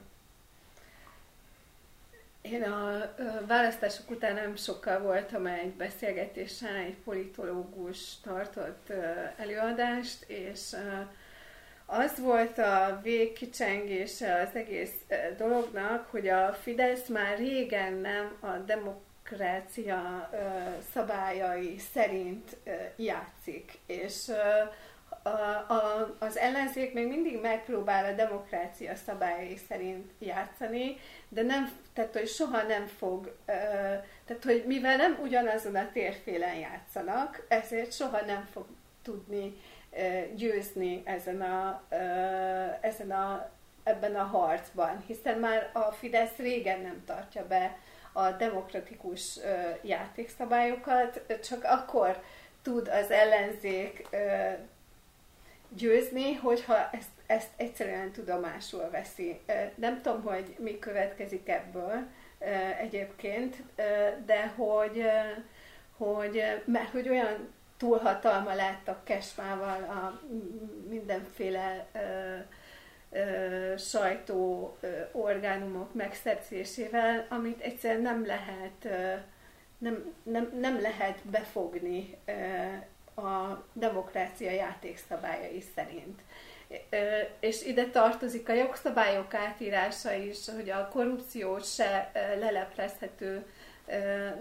Én 2.41 2.63
a 2.63 3.13
választások 3.47 4.09
után 4.09 4.33
nem 4.33 4.55
sokkal 4.55 4.99
voltam 4.99 5.45
egy 5.45 5.73
beszélgetésen, 5.73 6.75
egy 6.75 6.95
politológus 6.95 8.19
tartott 8.19 8.89
előadást, 9.37 10.23
és 10.27 10.75
az 11.85 12.19
volt 12.19 12.57
a 12.57 12.99
végkicsengése 13.03 14.41
az 14.41 14.55
egész 14.55 14.93
dolognak, 15.37 16.07
hogy 16.11 16.27
a 16.27 16.53
Fidesz 16.53 17.07
már 17.07 17.37
régen 17.37 17.93
nem 17.93 18.37
a 18.39 18.47
demok 18.47 19.01
demokrácia 19.29 20.29
szabályai 20.93 21.77
szerint 21.93 22.57
játszik. 22.95 23.79
És 23.85 24.31
a, 25.23 25.29
a, 25.73 26.15
az 26.19 26.37
ellenzék 26.37 26.93
még 26.93 27.07
mindig 27.07 27.41
megpróbál 27.41 28.05
a 28.05 28.15
demokrácia 28.15 28.95
szabályai 28.95 29.57
szerint 29.69 30.11
játszani, 30.19 30.97
de 31.29 31.41
nem, 31.41 31.71
tehát 31.93 32.13
hogy 32.13 32.27
soha 32.27 32.61
nem 32.61 32.85
fog, 32.85 33.35
tehát 34.25 34.43
hogy 34.43 34.63
mivel 34.67 34.97
nem 34.97 35.19
ugyanazon 35.21 35.75
a 35.75 35.89
térfélen 35.93 36.55
játszanak, 36.55 37.45
ezért 37.47 37.93
soha 37.93 38.21
nem 38.25 38.47
fog 38.51 38.65
tudni 39.03 39.61
győzni 40.35 41.01
ezen 41.05 41.41
a, 41.41 41.83
ezen 42.81 43.11
a, 43.11 43.49
ebben 43.83 44.15
a 44.15 44.23
harcban, 44.23 45.03
hiszen 45.07 45.39
már 45.39 45.69
a 45.73 45.91
Fidesz 45.91 46.35
régen 46.37 46.81
nem 46.81 47.03
tartja 47.05 47.47
be 47.47 47.77
a 48.19 48.31
demokratikus 48.31 49.39
játékszabályokat, 49.81 51.21
csak 51.43 51.63
akkor 51.63 52.23
tud 52.61 52.87
az 52.87 53.11
ellenzék 53.11 54.07
győzni, 55.69 56.33
hogyha 56.33 56.89
ezt, 56.91 57.09
ezt 57.27 57.49
egyszerűen 57.55 58.11
tudomásul 58.11 58.89
veszi. 58.89 59.39
Nem 59.75 60.01
tudom, 60.01 60.21
hogy 60.21 60.55
mi 60.59 60.79
következik 60.79 61.49
ebből 61.49 62.07
egyébként, 62.81 63.55
de 64.25 64.47
hogy, 64.55 65.03
hogy 65.97 66.43
mert 66.65 66.89
hogy 66.91 67.09
olyan 67.09 67.53
túlhatalma 67.77 68.53
láttak 68.53 69.03
Kesmával 69.03 69.83
a 69.83 70.21
mindenféle 70.89 71.85
sajtó 73.77 74.77
orgánumok 75.11 75.93
megszerzésével, 75.93 77.25
amit 77.29 77.61
egyszerűen 77.61 78.01
nem 78.01 78.25
lehet, 78.25 78.87
nem, 79.77 80.13
nem, 80.23 80.51
nem 80.59 80.81
lehet 80.81 81.19
befogni 81.23 82.17
a 83.15 83.63
demokrácia 83.73 84.51
játékszabályai 84.51 85.63
szerint. 85.75 86.19
És 87.39 87.65
ide 87.65 87.85
tartozik 87.85 88.49
a 88.49 88.53
jogszabályok 88.53 89.33
átírása 89.33 90.13
is, 90.13 90.37
hogy 90.55 90.69
a 90.69 90.87
korrupció 90.87 91.59
se 91.59 92.11
leleplezhető 92.39 93.45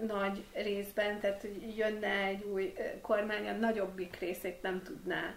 nagy 0.07 0.43
részben, 0.53 1.19
tehát 1.19 1.41
hogy 1.41 1.77
jönne 1.77 2.23
egy 2.23 2.43
új 2.43 2.73
kormány, 3.01 3.47
a 3.47 3.51
nagyobbik 3.51 4.19
részét 4.19 4.61
nem 4.61 4.81
tudná 4.83 5.35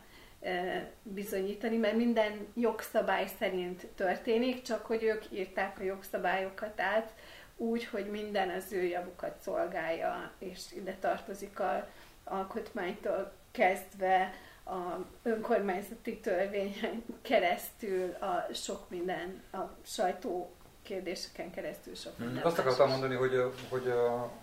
bizonyítani, 1.03 1.77
mert 1.77 1.97
minden 1.97 2.47
jogszabály 2.55 3.27
szerint 3.39 3.87
történik, 3.87 4.63
csak 4.63 4.87
hogy 4.87 5.03
ők 5.03 5.31
írták 5.31 5.79
a 5.79 5.83
jogszabályokat 5.83 6.81
át 6.81 7.13
úgy, 7.57 7.85
hogy 7.85 8.11
minden 8.11 8.51
az 8.51 8.73
ő 8.73 8.83
javukat 8.83 9.41
szolgálja, 9.41 10.31
és 10.39 10.61
ide 10.77 10.97
tartozik 11.01 11.61
a 11.61 11.89
alkotmánytól 12.25 13.33
kezdve 13.51 14.33
a 14.65 14.97
önkormányzati 15.23 16.21
törvényen 16.21 17.05
keresztül 17.23 18.11
a 18.11 18.47
sok 18.53 18.91
minden, 18.91 19.43
a 19.53 19.61
sajtó 19.83 20.53
kérdéseken 20.83 21.51
keresztül 21.51 21.95
sok 21.95 22.17
hmm. 22.17 22.27
minden. 22.27 22.45
Azt 22.45 22.59
akartam 22.59 22.91
mondani, 22.91 23.15
hogy, 23.15 23.53
hogy, 23.69 23.93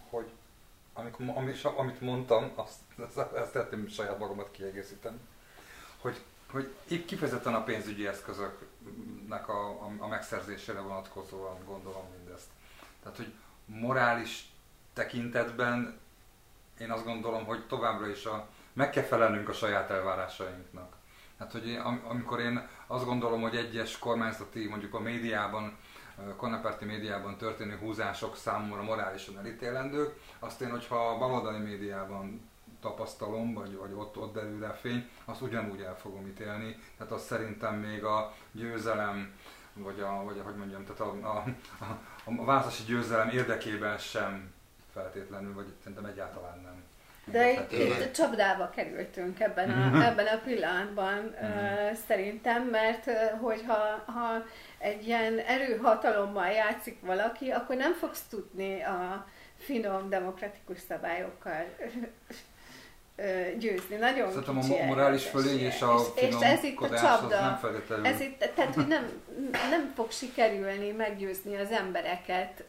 hogy 0.10 0.32
amikor, 0.94 1.26
amit, 1.78 2.02
mondtam, 2.02 2.52
azt, 2.56 2.80
azt 3.14 3.52
szeretném 3.52 3.88
saját 3.88 4.20
magamat 4.20 4.52
kiegészíteni, 4.52 5.18
hogy, 6.02 6.22
hogy 6.52 6.74
itt 6.88 7.06
kifejezetten 7.06 7.54
a 7.54 7.64
pénzügyi 7.64 8.08
eszközöknek 8.08 9.50
a, 9.50 9.70
a, 9.70 9.92
a 9.98 10.08
megszerzésére 10.08 10.80
vonatkozóan 10.80 11.66
gondolom 11.66 12.06
mindezt. 12.18 12.48
Tehát, 13.04 13.18
hogy 13.18 13.34
morális 13.66 14.52
tekintetben 14.94 16.00
én 16.80 16.92
azt 16.92 17.06
gondolom, 17.06 17.46
hogy 17.46 17.68
továbbra 17.68 18.08
is 18.08 18.26
a, 18.26 18.48
meg 18.74 18.90
kell 18.90 19.04
felelnünk 19.04 19.50
a 19.50 19.54
saját 19.54 19.90
elvárásainknak. 19.90 20.96
Hát, 21.40 21.52
hogy 21.52 21.80
amikor 22.08 22.40
én 22.40 22.68
azt 22.88 23.06
gondolom, 23.06 23.42
hogy 23.42 23.56
egyes 23.56 23.98
kormányzati, 23.98 24.68
mondjuk 24.68 24.94
a 24.94 25.00
médiában, 25.00 25.78
a 26.16 26.36
kormánypárti 26.36 26.86
médiában 26.86 27.38
történő 27.38 27.78
húzások 27.78 28.36
számomra 28.38 28.84
morálisan 28.84 29.38
elítélendők, 29.38 30.20
azt 30.40 30.62
én, 30.62 30.70
hogyha 30.70 31.10
a 31.10 31.18
baloldali 31.18 31.58
médiában 31.58 32.49
tapasztalom, 32.82 33.54
vagy, 33.54 33.76
vagy 33.76 33.92
ott, 33.96 34.18
ott 34.18 34.34
derül 34.34 34.64
a 34.64 34.74
fény, 34.74 35.10
azt 35.26 35.42
ugyanúgy 35.42 35.82
el 35.82 35.98
fogom 35.98 36.28
ítélni. 36.28 36.80
Tehát 36.98 37.14
az 37.14 37.26
szerintem 37.26 37.76
még 37.76 38.04
a 38.04 38.34
győzelem, 38.52 39.34
vagy 39.74 40.00
a, 40.00 40.24
vagy 40.24 40.38
a 40.40 40.44
hogy 40.44 40.56
mondjam, 40.56 40.86
tehát 40.86 41.02
a, 41.02 41.28
a, 41.28 41.44
a, 41.86 42.42
a 42.42 42.46
választási 42.46 42.84
győzelem 42.84 43.30
érdekében 43.30 43.98
sem 43.98 44.54
feltétlenül, 44.94 45.54
vagy 45.54 45.74
szerintem 45.84 46.06
egyáltalán 46.06 46.60
nem. 46.64 46.84
De 47.32 47.52
itt, 47.52 47.72
itt 47.72 48.12
csapdába 48.12 48.70
kerültünk 48.70 49.40
ebben 49.40 49.70
a, 49.70 49.88
mhm. 49.88 50.02
ebben 50.02 50.28
a 50.28 50.40
pillanatban 50.44 51.36
uh, 51.42 51.94
szerintem, 52.08 52.64
mert 52.64 53.10
hogyha 53.42 54.04
ha 54.06 54.44
egy 54.78 55.08
ilyen 55.08 55.38
erőhatalommal 55.38 56.48
játszik 56.48 56.98
valaki, 57.02 57.50
akkor 57.50 57.76
nem 57.76 57.94
fogsz 57.94 58.24
tudni 58.30 58.82
a 58.82 59.26
finom 59.58 60.10
demokratikus 60.10 60.80
szabályokkal 60.88 61.66
győzni. 63.60 63.96
Nagyon 63.96 64.32
Szerintem 64.32 64.58
a 64.58 64.86
morális 64.86 65.26
fölény 65.26 65.60
és 65.60 65.82
a 65.82 65.96
és, 66.16 66.22
és 66.22 66.36
ez 66.42 66.64
itt 66.64 66.80
a 66.80 67.00
csapda. 67.00 67.42
nem 67.42 67.58
feltétlenül... 67.58 68.06
Ez 68.06 68.20
itt, 68.20 68.38
tehát, 68.56 68.76
hogy 68.76 68.88
nem, 68.88 69.22
nem 69.70 69.92
fog 69.96 70.12
sikerülni 70.12 70.92
meggyőzni 70.92 71.56
az 71.56 71.72
embereket 71.72 72.64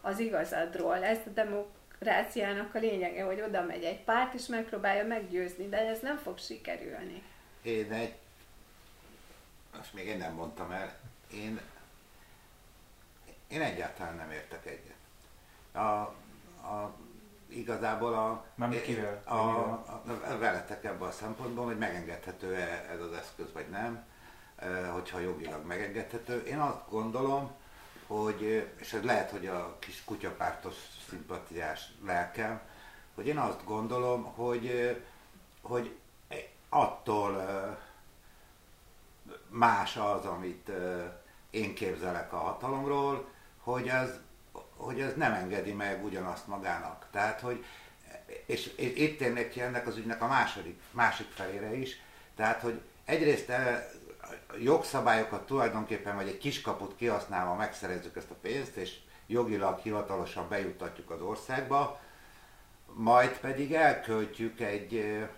az 0.00 0.18
igazadról. 0.18 1.04
Ez 1.04 1.18
a 1.26 1.30
demokráciának 1.30 2.74
a 2.74 2.78
lényege, 2.78 3.24
hogy 3.24 3.40
oda 3.40 3.62
megy 3.62 3.84
egy 3.84 4.00
párt, 4.00 4.34
és 4.34 4.46
megpróbálja 4.46 5.06
meggyőzni, 5.06 5.68
de 5.68 5.78
ez 5.78 6.00
nem 6.00 6.16
fog 6.16 6.38
sikerülni. 6.38 7.22
Én 7.62 7.92
egy... 7.92 8.14
Azt 9.80 9.94
még 9.94 10.06
én 10.06 10.18
nem 10.18 10.32
mondtam 10.32 10.70
el. 10.70 10.92
Én, 11.32 11.60
én 13.48 13.62
egyáltalán 13.62 14.16
nem 14.16 14.30
értek 14.30 14.66
egyet. 14.66 14.94
A, 15.72 16.00
a 16.68 16.94
igazából 17.56 18.14
a, 18.14 18.44
kivel? 18.84 19.22
A, 19.24 19.34
a, 19.34 20.02
a, 20.28 20.38
veletek 20.38 20.84
ebben 20.84 21.08
a 21.08 21.12
szempontból, 21.12 21.64
hogy 21.64 21.78
megengedhető-e 21.78 22.86
ez 22.92 23.00
az 23.00 23.12
eszköz, 23.12 23.52
vagy 23.52 23.68
nem, 23.68 24.04
hogyha 24.92 25.18
jogilag 25.18 25.66
megengedhető. 25.66 26.42
Én 26.42 26.58
azt 26.58 26.90
gondolom, 26.90 27.50
hogy, 28.06 28.70
és 28.76 28.92
ez 28.92 29.02
lehet, 29.02 29.30
hogy 29.30 29.46
a 29.46 29.76
kis 29.78 30.04
kutyapártos 30.04 30.74
szimpatiás 31.08 31.88
lelkem, 32.04 32.60
hogy 33.14 33.26
én 33.26 33.38
azt 33.38 33.64
gondolom, 33.64 34.24
hogy, 34.24 34.96
hogy 35.62 35.96
attól 36.68 37.46
más 39.48 39.96
az, 39.96 40.24
amit 40.24 40.70
én 41.50 41.74
képzelek 41.74 42.32
a 42.32 42.36
hatalomról, 42.36 43.28
hogy 43.62 43.88
az 43.88 44.20
hogy 44.76 45.00
ez 45.00 45.14
nem 45.16 45.32
engedi 45.32 45.72
meg 45.72 46.04
ugyanazt 46.04 46.46
magának. 46.46 47.06
Tehát, 47.10 47.40
hogy, 47.40 47.64
és, 48.46 48.72
és 48.76 48.96
itt 48.96 49.18
térnék 49.18 49.50
ki 49.50 49.60
ennek 49.60 49.86
az 49.86 49.96
ügynek 49.96 50.22
a 50.22 50.26
második, 50.26 50.80
másik 50.90 51.30
felére 51.34 51.76
is, 51.76 52.00
tehát, 52.36 52.60
hogy 52.60 52.80
egyrészt 53.04 53.48
eh, 53.48 53.84
a 54.48 54.56
jogszabályokat 54.62 55.46
tulajdonképpen, 55.46 56.14
vagy 56.14 56.28
egy 56.28 56.38
kiskaput 56.38 56.96
kihasználva 56.96 57.54
megszerezzük 57.54 58.16
ezt 58.16 58.30
a 58.30 58.36
pénzt, 58.40 58.76
és 58.76 58.96
jogilag 59.26 59.78
hivatalosan 59.78 60.48
bejuttatjuk 60.48 61.10
az 61.10 61.20
országba, 61.20 62.00
majd 62.92 63.38
pedig 63.38 63.72
elköltjük 63.72 64.60
egy, 64.60 64.96
eh, 64.96 65.28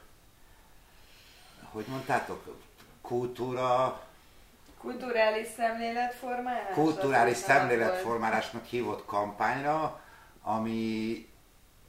hogy 1.72 1.84
mondtátok, 1.88 2.56
kultúra, 3.00 4.05
Kulturális 4.86 5.46
szemléletformálás? 5.56 6.74
Kulturális 6.74 7.36
szemléletformálásnak 7.36 8.64
hívott 8.64 9.04
kampányra, 9.04 10.00
ami 10.42 11.28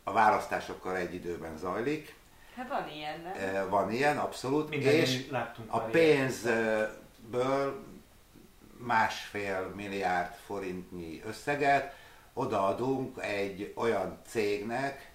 a 0.04 0.12
választásokkal 0.12 0.98
egy 0.98 1.14
időben 1.14 1.58
zajlik. 1.58 2.16
Hát 2.56 2.68
van 2.68 2.90
ilyen, 2.90 3.22
nem? 3.22 3.70
Van 3.70 3.92
ilyen, 3.92 4.18
abszolút. 4.18 4.70
Minden 4.70 4.94
és 4.94 5.30
a 5.68 5.80
pénzből 5.80 7.86
másfél 8.78 9.72
milliárd 9.76 10.34
forintnyi 10.46 11.22
összeget 11.26 11.96
odaadunk 12.34 13.24
egy 13.24 13.74
olyan 13.76 14.20
cégnek, 14.28 15.12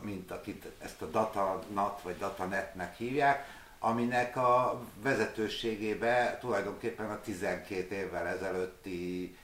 mint 0.00 0.30
akit 0.30 0.66
ezt 0.82 1.02
a 1.02 1.06
Datanat 1.06 2.02
vagy 2.02 2.18
Datanetnek 2.18 2.96
hívják, 2.96 3.62
aminek 3.84 4.36
a 4.36 4.80
vezetőségébe 5.02 6.38
tulajdonképpen 6.40 7.10
a 7.10 7.20
12 7.20 7.94
évvel 7.94 8.26
ezelőtti 8.26 9.36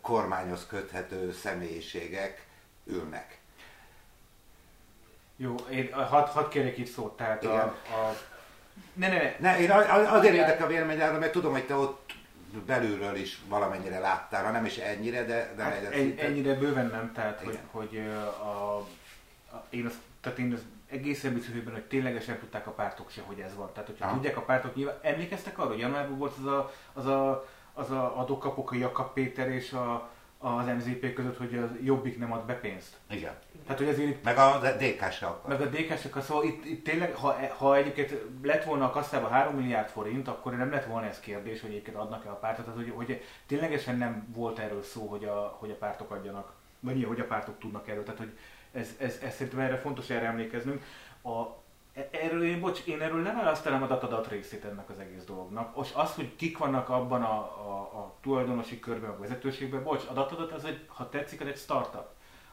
kormányhoz 0.00 0.66
köthető 0.66 1.32
személyiségek 1.32 2.46
ülnek. 2.84 3.38
Jó, 5.36 5.54
én 5.70 5.92
hadd 5.92 6.26
had 6.26 6.48
kérjek 6.48 6.78
itt 6.78 6.86
szót, 6.86 7.16
tehát 7.16 7.44
a, 7.44 7.62
a... 7.62 8.16
Ne, 8.92 9.08
ne, 9.08 9.14
ne. 9.14 9.34
ne 9.38 9.60
én 9.60 9.70
azért 9.70 10.34
érdekel 10.34 10.64
a 10.66 10.68
véleményedre, 10.68 11.18
mert 11.18 11.32
tudom, 11.32 11.52
hogy 11.52 11.66
te 11.66 11.74
ott 11.74 12.12
belülről 12.66 13.16
is 13.16 13.40
valamennyire 13.48 13.98
láttál, 13.98 14.44
ha 14.44 14.50
nem 14.50 14.64
is 14.64 14.76
ennyire, 14.76 15.24
de, 15.24 15.52
de 15.56 15.62
hát 15.62 15.92
en, 15.92 16.14
ennyire 16.18 16.54
bőven 16.54 16.86
nem, 16.86 17.12
tehát 17.12 17.40
hogy, 17.40 17.58
hogy 17.70 17.98
a, 17.98 18.26
a, 18.26 18.86
én, 19.70 19.86
azt, 19.86 19.96
tehát 20.20 20.38
én 20.38 20.52
azt 20.52 20.64
egészen 20.90 21.34
biztos 21.34 21.54
hogy 21.72 21.84
ténylegesen 21.84 22.38
tudták 22.38 22.66
a 22.66 22.70
pártok 22.70 23.10
se, 23.10 23.22
hogy 23.26 23.38
ez 23.38 23.54
van. 23.54 23.72
Tehát, 23.72 23.88
hogyha 23.88 24.04
Aha. 24.04 24.14
tudják 24.14 24.36
a 24.36 24.42
pártok 24.42 24.74
nyilván, 24.74 24.98
emlékeztek 25.02 25.58
arra, 25.58 25.68
hogy 25.68 25.78
januárban 25.78 26.18
volt 26.18 26.36
az 26.38 26.46
a, 26.46 26.72
az 26.92 27.06
a, 27.06 27.48
az 27.74 27.90
a 27.90 28.18
adókapok, 28.18 28.70
a 28.70 28.74
Jakab 28.74 29.12
Péter 29.12 29.48
és 29.48 29.72
a, 29.72 30.10
az 30.38 30.66
MZP 30.66 31.12
között, 31.12 31.36
hogy 31.36 31.54
a 31.56 31.70
Jobbik 31.82 32.18
nem 32.18 32.32
ad 32.32 32.44
be 32.44 32.54
pénzt. 32.54 32.96
Igen. 33.10 33.34
Tehát, 33.62 33.78
hogy 33.78 33.88
ezért 33.88 34.08
itt 34.08 34.24
Meg 34.24 34.38
a 34.38 34.60
DK 34.78 35.12
se 35.12 35.26
akar. 35.26 35.50
meg 35.50 35.60
a 35.60 35.70
DK-sok, 35.70 36.22
szóval 36.22 36.44
itt, 36.44 36.64
itt 36.64 36.84
tényleg, 36.84 37.14
ha, 37.14 37.36
ha 37.56 37.76
egyébként 37.76 38.14
lett 38.42 38.64
volna 38.64 38.84
a 38.84 38.90
kasszában 38.90 39.30
3 39.30 39.54
milliárd 39.54 39.88
forint, 39.88 40.28
akkor 40.28 40.56
nem 40.56 40.70
lett 40.70 40.84
volna 40.84 41.06
ez 41.06 41.20
kérdés, 41.20 41.60
hogy 41.60 41.70
egyébként 41.70 41.96
adnak-e 41.96 42.30
a 42.30 42.34
pártot. 42.34 42.64
Tehát, 42.64 42.80
hogy, 42.80 42.92
hogy 42.94 43.22
ténylegesen 43.46 43.96
nem 43.96 44.26
volt 44.34 44.58
erről 44.58 44.82
szó, 44.82 45.06
hogy 45.06 45.24
a, 45.24 45.56
hogy 45.58 45.70
a 45.70 45.74
pártok 45.74 46.10
adjanak, 46.10 46.52
vagy 46.80 47.04
hogy 47.04 47.20
a 47.20 47.26
pártok 47.26 47.58
tudnak 47.58 47.88
erről. 47.88 48.02
Tehát, 48.04 48.18
hogy 48.18 48.38
ez, 48.78 48.94
ez, 48.98 49.18
ez 49.22 49.34
szerintem 49.34 49.60
erre 49.60 49.78
fontos 49.78 50.10
erre 50.10 50.26
emlékeznünk. 50.26 50.82
A, 51.22 51.42
e- 51.92 52.08
erről 52.10 52.44
én, 52.44 52.60
bocs, 52.60 52.84
én 52.84 53.00
erről 53.00 53.22
nem 53.22 53.36
választanám 53.36 53.82
a 53.82 53.86
datadat 53.86 54.28
részét 54.28 54.64
ennek 54.64 54.90
az 54.90 54.98
egész 54.98 55.24
dolognak. 55.24 55.76
Most 55.76 55.94
az, 55.94 56.14
hogy 56.14 56.36
kik 56.36 56.58
vannak 56.58 56.88
abban 56.88 57.22
a, 57.22 57.38
a, 57.38 57.80
a 57.80 58.14
tulajdonosi 58.20 58.80
körben, 58.80 59.10
a 59.10 59.18
vezetőségben, 59.18 59.82
bocs, 59.82 60.04
a 60.08 60.12
datadat 60.12 60.52
az 60.52 60.64
egy, 60.64 60.84
ha 60.86 61.08
tetszik, 61.08 61.40
az 61.40 61.46
egy 61.46 61.56
startup. 61.56 62.06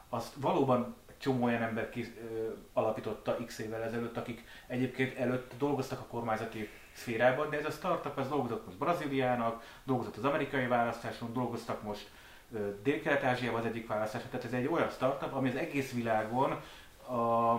Azt 0.08 0.34
valóban 0.34 0.94
csomó 1.18 1.44
olyan 1.44 1.62
ember 1.62 1.90
ki, 1.90 2.14
ö, 2.32 2.48
alapította 2.72 3.36
x 3.46 3.58
évvel 3.58 3.82
ezelőtt, 3.82 4.16
akik 4.16 4.44
egyébként 4.66 5.18
előtt 5.18 5.52
dolgoztak 5.58 6.00
a 6.00 6.06
kormányzati 6.06 6.68
szférában, 6.92 7.50
de 7.50 7.58
ez 7.58 7.64
a 7.64 7.70
startup 7.70 8.18
ez 8.18 8.28
dolgozott 8.28 8.64
most 8.64 8.78
Brazíliának, 8.78 9.62
dolgozott 9.84 10.16
az 10.16 10.24
amerikai 10.24 10.66
választáson, 10.66 11.32
dolgoztak 11.32 11.82
most 11.82 12.10
Dél-Kelet-Ázsiában 12.82 13.60
az 13.60 13.66
egyik 13.66 13.86
választáson, 13.86 14.30
tehát 14.30 14.46
ez 14.46 14.52
egy 14.52 14.66
olyan 14.66 14.88
startup, 14.88 15.34
ami 15.34 15.48
az 15.48 15.56
egész 15.56 15.92
világon 15.92 16.60
a, 17.06 17.52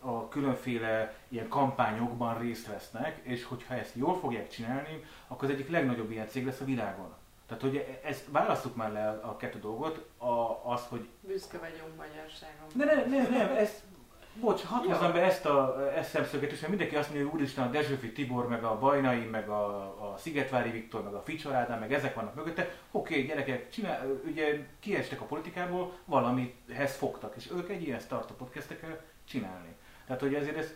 a 0.00 0.28
különféle 0.28 1.14
ilyen 1.28 1.48
kampányokban 1.48 2.38
részt 2.38 2.66
vesznek, 2.66 3.20
és 3.22 3.44
hogyha 3.44 3.74
ezt 3.74 3.94
jól 3.94 4.18
fogják 4.18 4.48
csinálni, 4.48 5.04
akkor 5.28 5.48
az 5.48 5.54
egyik 5.54 5.70
legnagyobb 5.70 6.10
ilyen 6.10 6.28
cég 6.28 6.44
lesz 6.44 6.60
a 6.60 6.64
világon. 6.64 7.14
Tehát, 7.46 7.62
hogy 7.62 7.98
ezt 8.04 8.24
választjuk 8.30 8.76
már 8.76 8.92
le 8.92 9.08
a 9.08 9.36
kettő 9.36 9.58
dolgot, 9.58 10.08
a, 10.18 10.60
azt, 10.62 10.88
hogy 10.88 11.08
Büszke 11.20 11.58
vagyunk 11.58 11.96
magyarságon. 11.96 12.66
de 12.74 12.84
nem, 12.84 13.10
nem, 13.10 13.32
nem, 13.32 13.56
ez, 13.56 13.82
bocs, 14.40 14.62
hadd 14.62 14.86
hozzam 14.86 15.12
be 15.12 15.22
ezt 15.22 15.46
a 15.46 15.90
ezt 15.96 16.10
szemszöget, 16.10 16.52
és 16.52 16.58
mert 16.58 16.68
mindenki 16.68 16.96
azt 16.96 17.08
mondja, 17.08 17.28
hogy 17.28 17.40
úristen, 17.40 17.66
a 17.66 17.70
Dezsőfi 17.70 18.12
Tibor, 18.12 18.48
meg 18.48 18.64
a 18.64 18.78
Bajnai, 18.78 19.24
meg 19.24 19.48
a, 19.48 19.76
a 19.76 20.14
Szigetvári 20.16 20.70
Viktor, 20.70 21.02
meg 21.02 21.14
a 21.14 21.52
Ádám, 21.52 21.78
meg 21.78 21.92
ezek 21.92 22.14
vannak 22.14 22.34
mögötte. 22.34 22.70
Oké, 22.90 23.22
gyerekek, 23.22 23.70
csinál, 23.70 24.20
ugye 24.26 24.66
kiestek 24.80 25.20
a 25.20 25.24
politikából, 25.24 25.92
valamihez 26.04 26.96
fogtak, 26.96 27.34
és 27.36 27.50
ők 27.50 27.68
egy 27.68 27.82
ilyen 27.82 27.98
startupot 27.98 28.50
kezdtek 28.50 28.82
el 28.82 29.00
csinálni. 29.24 29.74
Tehát, 30.06 30.22
hogy 30.22 30.34
ezért 30.34 30.56
ez, 30.56 30.74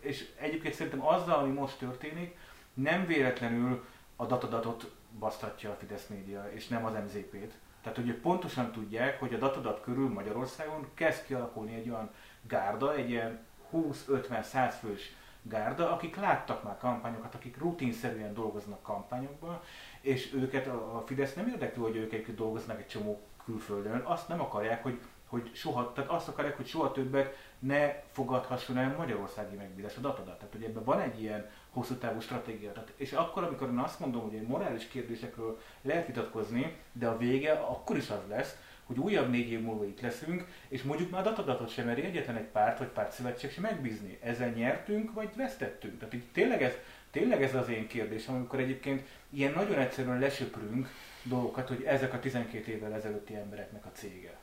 és 0.00 0.28
egyébként 0.38 0.74
szerintem 0.74 1.06
azzal, 1.06 1.38
ami 1.38 1.52
most 1.52 1.78
történik, 1.78 2.36
nem 2.74 3.06
véletlenül 3.06 3.84
a 4.16 4.26
datadatot 4.26 4.90
basztatja 5.18 5.70
a 5.70 5.74
Fidesz 5.74 6.06
média, 6.06 6.50
és 6.52 6.68
nem 6.68 6.84
az 6.84 6.92
MZP-t. 6.92 7.52
Tehát, 7.82 7.98
hogy 7.98 8.14
pontosan 8.14 8.72
tudják, 8.72 9.20
hogy 9.20 9.34
a 9.34 9.38
datadat 9.38 9.80
körül 9.80 10.08
Magyarországon 10.08 10.86
kezd 10.94 11.26
kialakulni 11.26 11.74
egy 11.74 11.90
olyan 11.90 12.10
gárda, 12.48 12.94
egy 12.94 13.10
ilyen 13.10 13.38
20-50-100 13.72 14.74
fős 14.80 15.14
gárda, 15.42 15.92
akik 15.92 16.16
láttak 16.16 16.62
már 16.62 16.78
kampányokat, 16.78 17.34
akik 17.34 17.58
rutinszerűen 17.58 18.34
dolgoznak 18.34 18.82
kampányokban, 18.82 19.60
és 20.00 20.32
őket 20.34 20.66
a 20.66 21.02
Fidesz 21.06 21.34
nem 21.34 21.48
érdekli, 21.48 21.82
hogy 21.82 21.96
ők 21.96 22.12
egyébként 22.12 22.36
dolgoznak 22.36 22.78
egy 22.78 22.86
csomó 22.86 23.20
külföldön, 23.44 24.00
azt 24.00 24.28
nem 24.28 24.40
akarják, 24.40 24.82
hogy, 24.82 25.00
hogy 25.28 25.50
soha, 25.54 25.92
tehát 25.92 26.10
azt 26.10 26.28
akarják, 26.28 26.56
hogy 26.56 26.66
soha 26.66 26.92
többet 26.92 27.36
ne 27.58 28.02
fogadhasson 28.12 28.78
el 28.78 28.94
magyarországi 28.96 29.56
megbízás 29.56 29.96
a 29.96 30.00
datadat. 30.00 30.38
Tehát, 30.38 30.52
hogy 30.52 30.62
ebben 30.62 30.84
van 30.84 31.00
egy 31.00 31.20
ilyen 31.20 31.50
hosszú 31.70 31.94
távú 31.94 32.20
stratégia. 32.20 32.72
Tehát, 32.72 32.92
és 32.96 33.12
akkor, 33.12 33.42
amikor 33.42 33.68
én 33.68 33.78
azt 33.78 34.00
mondom, 34.00 34.22
hogy 34.22 34.34
egy 34.34 34.46
morális 34.46 34.88
kérdésekről 34.88 35.60
lehet 35.82 36.06
vitatkozni, 36.06 36.76
de 36.92 37.06
a 37.06 37.16
vége 37.16 37.52
akkor 37.52 37.96
is 37.96 38.10
az 38.10 38.28
lesz, 38.28 38.56
hogy 38.84 38.98
újabb 38.98 39.30
négy 39.30 39.50
év 39.50 39.60
múlva 39.60 39.84
itt 39.84 40.00
leszünk, 40.00 40.46
és 40.68 40.82
mondjuk 40.82 41.10
már 41.10 41.22
datadatot 41.22 41.70
sem 41.70 41.86
meri 41.86 42.04
egyetlen 42.04 42.36
egy 42.36 42.44
párt 42.52 42.78
vagy 42.78 42.88
pártszövetség 42.88 43.50
sem 43.52 43.62
megbízni. 43.62 44.18
Ezzel 44.22 44.48
nyertünk, 44.48 45.12
vagy 45.12 45.28
vesztettünk. 45.36 45.98
Tehát 45.98 46.14
így 46.14 46.24
tényleg 46.32 46.62
ez, 46.62 46.72
tényleg 47.10 47.42
ez 47.42 47.54
az 47.54 47.68
én 47.68 47.86
kérdésem, 47.86 48.34
amikor 48.34 48.58
egyébként 48.58 49.08
ilyen 49.30 49.52
nagyon 49.52 49.78
egyszerűen 49.78 50.18
lesöprünk 50.18 50.88
dolgokat, 51.22 51.68
hogy 51.68 51.82
ezek 51.82 52.12
a 52.12 52.20
12 52.20 52.72
évvel 52.72 52.94
ezelőtti 52.94 53.34
embereknek 53.34 53.84
a 53.84 53.90
cége. 53.92 54.36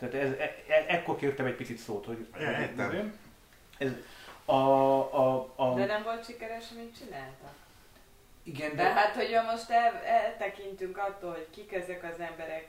Tehát 0.00 0.14
ez, 0.14 0.30
e, 0.32 0.56
e, 0.68 0.84
ekkor 0.88 1.16
kértem 1.16 1.46
egy 1.46 1.54
picit 1.54 1.78
szót, 1.78 2.06
hogy 2.06 2.26
Értem. 2.38 3.20
ez, 3.78 3.90
a, 4.44 4.54
a, 4.54 5.52
a, 5.56 5.74
De 5.74 5.84
nem 5.84 6.02
volt 6.02 6.24
sikeres, 6.24 6.64
amit 6.74 6.96
csináltak. 6.98 7.54
igen, 8.42 8.76
De 8.76 8.82
hát, 8.82 9.14
hogyha 9.14 9.50
most 9.50 9.70
el, 9.70 9.94
eltekintünk 10.04 10.98
attól, 10.98 11.30
hogy 11.30 11.46
kik 11.50 11.72
ezek 11.72 12.02
az 12.02 12.20
emberek, 12.20 12.68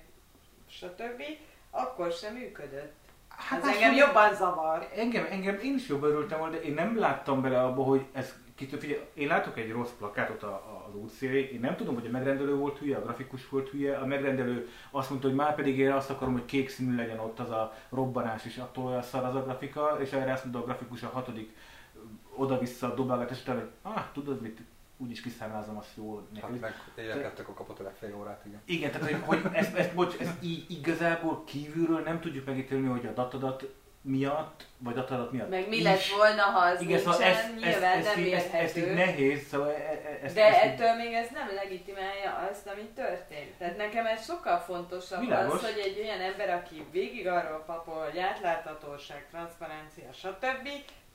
stb., 0.72 1.24
akkor 1.70 2.12
sem 2.12 2.34
működött. 2.34 2.94
Hát 3.28 3.64
Ez 3.64 3.76
engem 3.76 3.94
jobban 3.94 4.36
zavar. 4.36 4.88
Engem, 4.96 5.28
engem 5.30 5.60
én 5.64 5.76
is 5.76 5.88
jobban 5.88 6.10
örültem 6.10 6.40
volna, 6.40 6.54
de 6.54 6.62
én 6.62 6.74
nem 6.74 7.00
láttam 7.00 7.42
bele 7.42 7.64
abba, 7.64 7.84
hogy 7.84 8.06
ez 8.12 8.34
kitől, 8.56 8.80
figyelj, 8.80 9.02
én 9.14 9.28
látok 9.28 9.58
egy 9.58 9.72
rossz 9.72 9.92
plakátot 9.98 10.44
a, 10.44 10.48
a, 10.48 10.86
az 10.88 10.96
útszélén, 10.96 11.48
én 11.54 11.60
nem 11.60 11.76
tudom, 11.76 11.94
hogy 11.94 12.06
a 12.06 12.10
megrendelő 12.10 12.56
volt 12.56 12.78
hülye, 12.78 12.98
a 12.98 13.02
grafikus 13.02 13.50
volt 13.50 13.70
hülye, 13.70 13.98
a 13.98 14.06
megrendelő 14.06 14.70
azt 14.92 15.10
mondta, 15.10 15.28
hogy 15.28 15.36
már 15.36 15.56
pedig 15.56 15.78
én 15.78 15.92
azt 15.92 16.10
akarom, 16.10 16.34
hogy 16.34 16.46
kék 16.46 16.70
színű 16.70 16.96
legyen 16.96 17.20
ott 17.20 17.40
az 17.40 17.50
a 17.50 17.74
robbanás, 17.90 18.46
és 18.46 18.58
attól 18.58 18.86
olyan 18.86 19.02
szar 19.02 19.24
az 19.24 19.36
a 19.36 19.44
grafika, 19.44 19.98
és 20.00 20.12
erre 20.12 20.32
azt 20.32 20.44
mondta 20.44 20.62
a 20.62 20.66
grafikus 20.66 21.04
a 21.04 21.10
hatodik 21.10 21.56
oda-vissza 22.36 22.94
dobálgatás 22.94 23.42
után, 23.42 23.56
hogy 23.56 23.70
ah, 23.82 24.04
tudod 24.14 24.42
mit, 24.42 24.60
úgyis 25.02 25.22
kiszámlázom 25.22 25.78
azt 25.78 25.96
jól 25.96 26.28
neked. 26.34 26.50
Hát 26.62 26.74
meg 27.16 27.26
a 27.48 27.54
kapott 27.54 27.80
a 27.80 27.92
fél 28.00 28.16
órát, 28.16 28.42
igen. 28.46 28.62
Igen, 28.66 28.92
tehát 28.92 29.08
hogy, 29.12 29.22
hogy 29.26 29.54
ezt, 29.54 29.76
ezt, 29.76 29.94
bocs, 29.94 30.16
ezt 30.20 30.44
így 30.44 30.66
igazából 30.72 31.44
kívülről 31.44 32.00
nem 32.02 32.20
tudjuk 32.20 32.46
megítélni, 32.46 32.88
hogy 32.88 33.06
a 33.06 33.12
datadat 33.12 33.64
miatt, 34.04 34.68
vagy 34.78 34.94
datadat 34.94 35.32
miatt 35.32 35.50
Meg 35.50 35.68
mi 35.70 35.76
is. 35.76 35.84
lett 35.84 36.06
volna, 36.18 36.42
ha 36.42 36.60
az 36.66 36.82
Igen, 36.82 37.00
szóval 37.00 37.18
nincsen, 37.18 37.32
ezt, 37.34 37.44
ezt, 37.44 37.56
nyilván 37.60 37.98
ezt, 37.98 38.16
nem 38.16 38.26
így- 38.26 38.32
ezt, 38.34 38.54
ezt 38.54 38.78
így 38.78 38.84
érhető. 38.84 39.00
nehéz, 39.12 39.48
szóval 39.48 39.70
e- 39.70 40.02
e- 40.04 40.20
ezt, 40.24 40.36
De 40.36 40.46
ezt 40.46 40.64
így- 40.66 40.70
ettől 40.72 40.96
még 40.96 41.14
ez 41.14 41.28
nem 41.34 41.48
legitimálja 41.56 42.48
azt, 42.52 42.68
ami 42.68 42.82
történt. 42.96 43.52
Tehát 43.58 43.78
nekem 43.78 44.06
ez 44.06 44.26
sokkal 44.26 44.58
fontosabb 44.58 45.20
Világos. 45.20 45.54
az, 45.54 45.62
hogy 45.74 45.82
egy 45.86 46.00
olyan 46.04 46.20
ember, 46.22 46.50
aki 46.50 46.86
végig 46.92 47.28
arról 47.28 47.64
papol, 47.66 48.04
hogy 48.04 48.18
átláthatóság, 48.20 49.28
transzparencia, 49.30 50.12
stb. 50.14 50.68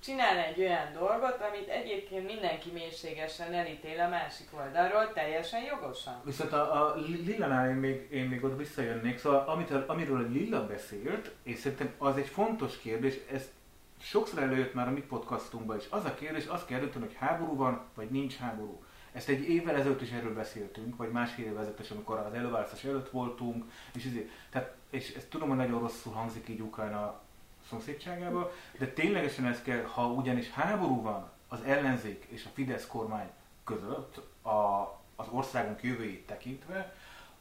Csinál 0.07 0.39
egy 0.39 0.61
olyan 0.61 0.93
dolgot, 0.93 1.41
amit 1.51 1.69
egyébként 1.69 2.27
mindenki 2.27 2.71
mélységesen 2.71 3.53
elítél 3.53 4.01
a 4.01 4.09
másik 4.09 4.49
oldalról, 4.51 5.13
teljesen 5.13 5.63
jogosan. 5.63 6.21
Viszont 6.25 6.53
a, 6.53 6.87
a 6.87 6.95
Lillanál 6.97 7.69
én 7.69 7.75
még, 7.75 8.09
én 8.11 8.29
még 8.29 8.45
ott 8.45 8.59
visszajönnék, 8.59 9.19
szóval 9.19 9.45
amit, 9.49 9.71
amiről 9.71 10.31
Lilla 10.31 10.67
beszélt, 10.67 11.33
és 11.43 11.59
szerintem 11.59 11.93
az 11.99 12.17
egy 12.17 12.27
fontos 12.27 12.79
kérdés, 12.79 13.15
ez 13.33 13.51
sokszor 14.01 14.43
előjött 14.43 14.75
már 14.75 14.89
a 14.89 14.91
mi 14.91 15.01
podcastunkban 15.01 15.77
is. 15.77 15.85
Az 15.91 16.05
a 16.05 16.15
kérdés, 16.15 16.47
azt 16.47 16.67
kell 16.67 16.81
hogy 16.81 17.17
háború 17.19 17.57
van, 17.57 17.85
vagy 17.95 18.11
nincs 18.11 18.37
háború. 18.37 18.83
Ezt 19.13 19.29
egy 19.29 19.49
évvel 19.49 19.77
ezelőtt 19.77 20.03
is 20.03 20.11
erről 20.11 20.35
beszéltünk, 20.35 20.97
vagy 20.97 21.11
másfél 21.11 21.45
évvel 21.45 21.61
ezelőtt 21.61 21.81
is, 21.81 21.91
amikor 21.91 22.19
az 22.19 22.35
előválasztás 22.35 22.85
előtt 22.85 23.11
voltunk, 23.11 23.65
és, 23.95 24.05
ezért, 24.05 24.29
tehát, 24.51 24.75
és 24.91 25.15
ezt 25.15 25.29
tudom, 25.29 25.49
hogy 25.49 25.57
nagyon 25.57 25.81
rosszul 25.81 26.13
hangzik 26.13 26.49
így 26.49 26.61
Ukrajna 26.61 27.25
szomszédságában, 27.69 28.51
de 28.79 28.87
ténylegesen 28.87 29.47
ez 29.47 29.63
kell, 29.63 29.83
ha 29.83 30.07
ugyanis 30.07 30.51
háború 30.51 31.03
van 31.03 31.31
az 31.49 31.61
ellenzék 31.67 32.27
és 32.29 32.45
a 32.45 32.51
Fidesz 32.55 32.87
kormány 32.87 33.29
között, 33.65 34.17
a, 34.43 34.83
az 35.17 35.27
országunk 35.31 35.83
jövőjét 35.83 36.27
tekintve, 36.27 36.95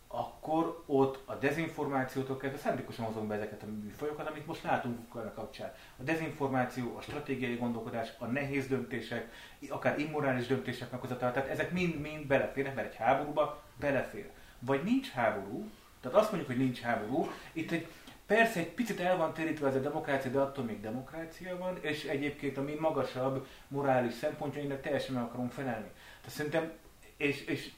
akkor 0.08 0.84
ott 0.86 1.20
a 1.26 1.34
dezinformációtól 1.34 2.38
kezdve 2.38 2.60
szándékosan 2.60 3.06
hozom 3.06 3.28
be 3.28 3.36
ezeket 3.36 3.64
a 3.64 3.66
műfajokat, 3.66 4.28
amit 4.28 4.46
most 4.46 4.64
látunk 4.64 5.00
Ukrajna 5.00 5.34
kapcsán. 5.34 5.74
A 6.00 6.04
dezinformáció, 6.04 6.96
a 6.98 7.02
stratégiai 7.02 7.56
gondolkodás, 7.56 8.10
a 8.18 8.26
nehéz 8.26 8.68
döntések, 8.68 9.34
akár 9.70 10.00
immorális 10.00 10.48
döntések 10.48 10.92
meghozatala, 10.92 11.32
tehát 11.32 11.50
ezek 11.50 11.72
mind-mind 11.72 12.26
beleférnek, 12.26 12.76
mert 12.76 12.88
egy 12.88 12.96
háborúba 12.96 13.64
belefér. 13.80 14.30
Vagy 14.60 14.84
nincs 14.84 15.10
háború, 15.10 15.70
tehát 16.02 16.18
azt 16.18 16.32
mondjuk, 16.32 16.52
hogy 16.52 16.62
nincs 16.62 16.80
háború, 16.80 17.32
itt 17.52 17.72
egy 17.72 17.88
Persze 18.28 18.60
egy 18.60 18.74
picit 18.74 19.00
el 19.00 19.18
van 19.18 19.34
térítve 19.34 19.68
ez 19.68 19.76
a 19.76 19.80
demokrácia, 19.80 20.32
de 20.32 20.40
attól 20.40 20.64
még 20.64 20.82
demokrácia 20.82 21.58
van, 21.58 21.78
és 21.82 22.04
egyébként 22.04 22.58
a 22.58 22.62
mi 22.62 22.74
magasabb 22.80 23.46
morális 23.68 24.14
szempontjainknak 24.14 24.82
teljesen 24.82 25.14
meg 25.16 25.24
akarunk 25.24 25.52
felelni. 25.52 25.92
Tehát 26.22 26.38
szerintem, 26.38 26.72
és, 27.18 27.46
és 27.46 27.72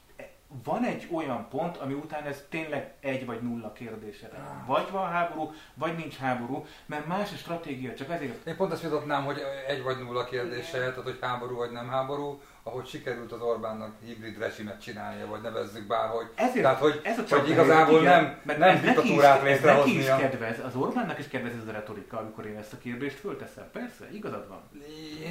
van 0.64 0.84
egy 0.84 1.08
olyan 1.12 1.48
pont, 1.50 1.78
ami 1.78 1.94
után 1.94 2.24
ez 2.24 2.46
tényleg 2.50 2.94
egy 3.00 3.26
vagy 3.26 3.42
nulla 3.42 3.72
kérdése. 3.74 4.28
Tehát 4.28 4.66
Vagy 4.66 4.92
van 4.92 5.10
háború, 5.10 5.52
vagy 5.74 5.96
nincs 5.96 6.16
háború, 6.16 6.66
mert 6.86 7.08
más 7.08 7.32
a 7.32 7.36
stratégia, 7.36 7.94
csak 7.94 8.10
ezért 8.10 8.48
Én 8.48 8.56
pont 8.56 8.72
azt 8.72 8.82
vitatnám, 8.82 9.24
hogy 9.24 9.42
egy 9.68 9.84
vagy 9.84 9.98
nulla 9.98 10.24
kérdése, 10.24 10.78
tehát 10.78 10.96
hogy 10.96 11.18
háború 11.22 11.56
vagy 11.56 11.72
nem 11.72 11.90
háború, 11.90 12.42
ahogy 12.68 12.88
sikerült 12.88 13.32
az 13.32 13.42
Orbánnak 13.42 13.92
hibrid 14.06 14.38
rezsimet 14.38 14.82
csinálnia, 14.82 15.28
vagy 15.28 15.42
nevezzük 15.42 15.88
bárhogy. 15.88 16.28
Ezért, 16.36 16.62
Tehát, 16.62 16.80
hogy, 16.80 17.02
ez 17.04 17.18
a 17.18 17.24
hogy 17.30 17.50
igazából 17.50 18.00
igen, 18.00 18.24
nem, 18.24 18.40
mert 18.44 18.60
nem 18.60 18.82
diktatúrát 18.82 19.44
Ez 19.46 19.62
neki 19.62 19.90
is 19.90 19.96
létrehoznia. 19.96 20.18
kedvez, 20.18 20.60
az 20.66 20.76
Orbánnak 20.76 21.20
is 21.20 21.28
kedvez 21.28 21.54
ez 21.62 21.68
a 21.68 21.72
retorika, 21.72 22.18
amikor 22.18 22.46
én 22.46 22.58
ezt 22.58 22.74
a 22.74 22.78
kérdést 22.78 23.20
fölteszem. 23.20 23.70
Persze, 23.72 24.12
igazad 24.12 24.48
van. 24.48 24.62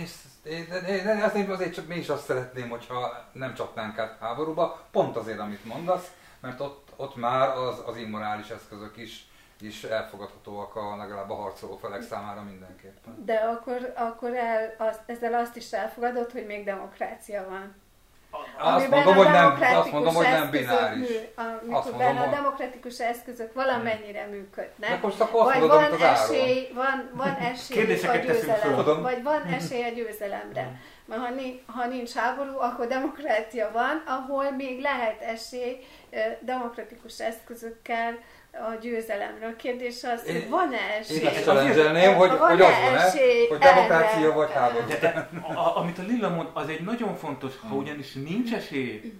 És 0.02 0.10
én, 0.42 0.66
én, 0.88 1.06
én 1.06 1.22
azért, 1.22 1.48
azért 1.48 1.74
csak 1.74 1.86
mi 1.86 1.96
is 1.96 2.08
azt 2.08 2.24
szeretném, 2.24 2.68
hogyha 2.68 3.28
nem 3.32 3.54
csapnánk 3.54 3.98
át 3.98 4.16
háborúba, 4.20 4.86
pont 4.90 5.16
azért, 5.16 5.38
amit 5.38 5.64
mondasz, 5.64 6.10
mert 6.40 6.60
ott, 6.60 6.92
ott 6.96 7.16
már 7.16 7.48
az, 7.48 7.82
az 7.86 7.96
immorális 7.96 8.48
eszközök 8.48 8.96
is, 8.96 9.26
is 9.60 9.82
elfogadhatóak 9.82 10.76
a, 10.76 10.96
legalább 10.96 11.30
a 11.30 11.34
harcoló 11.34 11.76
felek 11.76 12.02
számára 12.02 12.42
mindenképpen. 12.42 13.24
De 13.24 13.34
akkor, 13.34 13.92
akkor 13.96 14.34
el, 14.34 14.74
az, 14.78 15.00
ezzel 15.06 15.34
azt 15.34 15.56
is 15.56 15.72
elfogadod, 15.72 16.32
hogy 16.32 16.46
még 16.46 16.64
demokrácia 16.64 17.46
van. 17.48 17.74
Azt 18.58 18.88
mondom, 18.88 19.12
a 19.12 19.14
hogy 19.14 19.26
nem, 19.26 19.34
demokratikus 19.34 19.76
azt 19.76 19.92
mondom, 19.92 20.14
hogy 20.14 20.26
nem 20.26 20.50
bináris. 20.50 21.08
Amiben 21.34 22.14
mondom, 22.14 22.16
a 22.16 22.34
demokratikus 22.34 23.00
eszközök 23.00 23.52
valamennyire 23.52 24.26
működnek. 24.26 24.90
De 24.90 24.98
most 25.02 25.20
akkor 25.20 25.46
azt 25.46 25.58
Vagy 25.58 25.68
van 25.68 25.92
az 25.92 26.00
esély, 26.00 26.68
van, 26.74 27.10
van 27.12 27.34
esély 27.52 28.06
a 28.06 28.16
győzelem, 28.16 29.02
vagy 29.02 29.22
van 29.22 29.42
esély 29.42 29.82
a 29.82 29.88
győzelemre. 29.88 30.80
Mert 31.04 31.20
ha, 31.20 31.32
ha 31.72 31.86
nincs 31.86 32.12
háború, 32.12 32.58
akkor 32.58 32.86
demokrácia 32.86 33.70
van, 33.72 34.02
ahol 34.06 34.50
még 34.50 34.80
lehet 34.80 35.20
esély 35.20 35.86
demokratikus 36.40 37.20
eszközökkel 37.20 38.18
a 38.70 38.74
győzelemre. 38.80 39.46
A 39.46 39.56
kérdés 39.56 40.04
az, 40.04 40.24
hogy 40.24 40.48
van-e 40.48 40.78
esély? 40.98 41.18
Én 41.18 41.26
ezt 41.26 41.42
challenge 41.42 42.14
hogy, 42.14 42.30
hogy 42.30 42.60
az 42.60 42.72
van-e, 42.84 43.00
esély 43.00 43.46
hogy 43.48 43.58
demokrácia 43.58 44.18
erre? 44.26 44.34
vagy 44.34 44.52
háború. 44.52 44.86
De, 44.86 44.98
de 44.98 45.28
a, 45.54 45.76
amit 45.76 45.98
a 45.98 46.02
Lilla 46.02 46.28
mond, 46.28 46.48
az 46.52 46.68
egy 46.68 46.80
nagyon 46.84 47.14
fontos, 47.16 47.52
ha 47.60 47.68
Hmm. 47.68 47.78
ugyanis 47.78 48.12
nincs 48.12 48.52
esély 48.54 49.12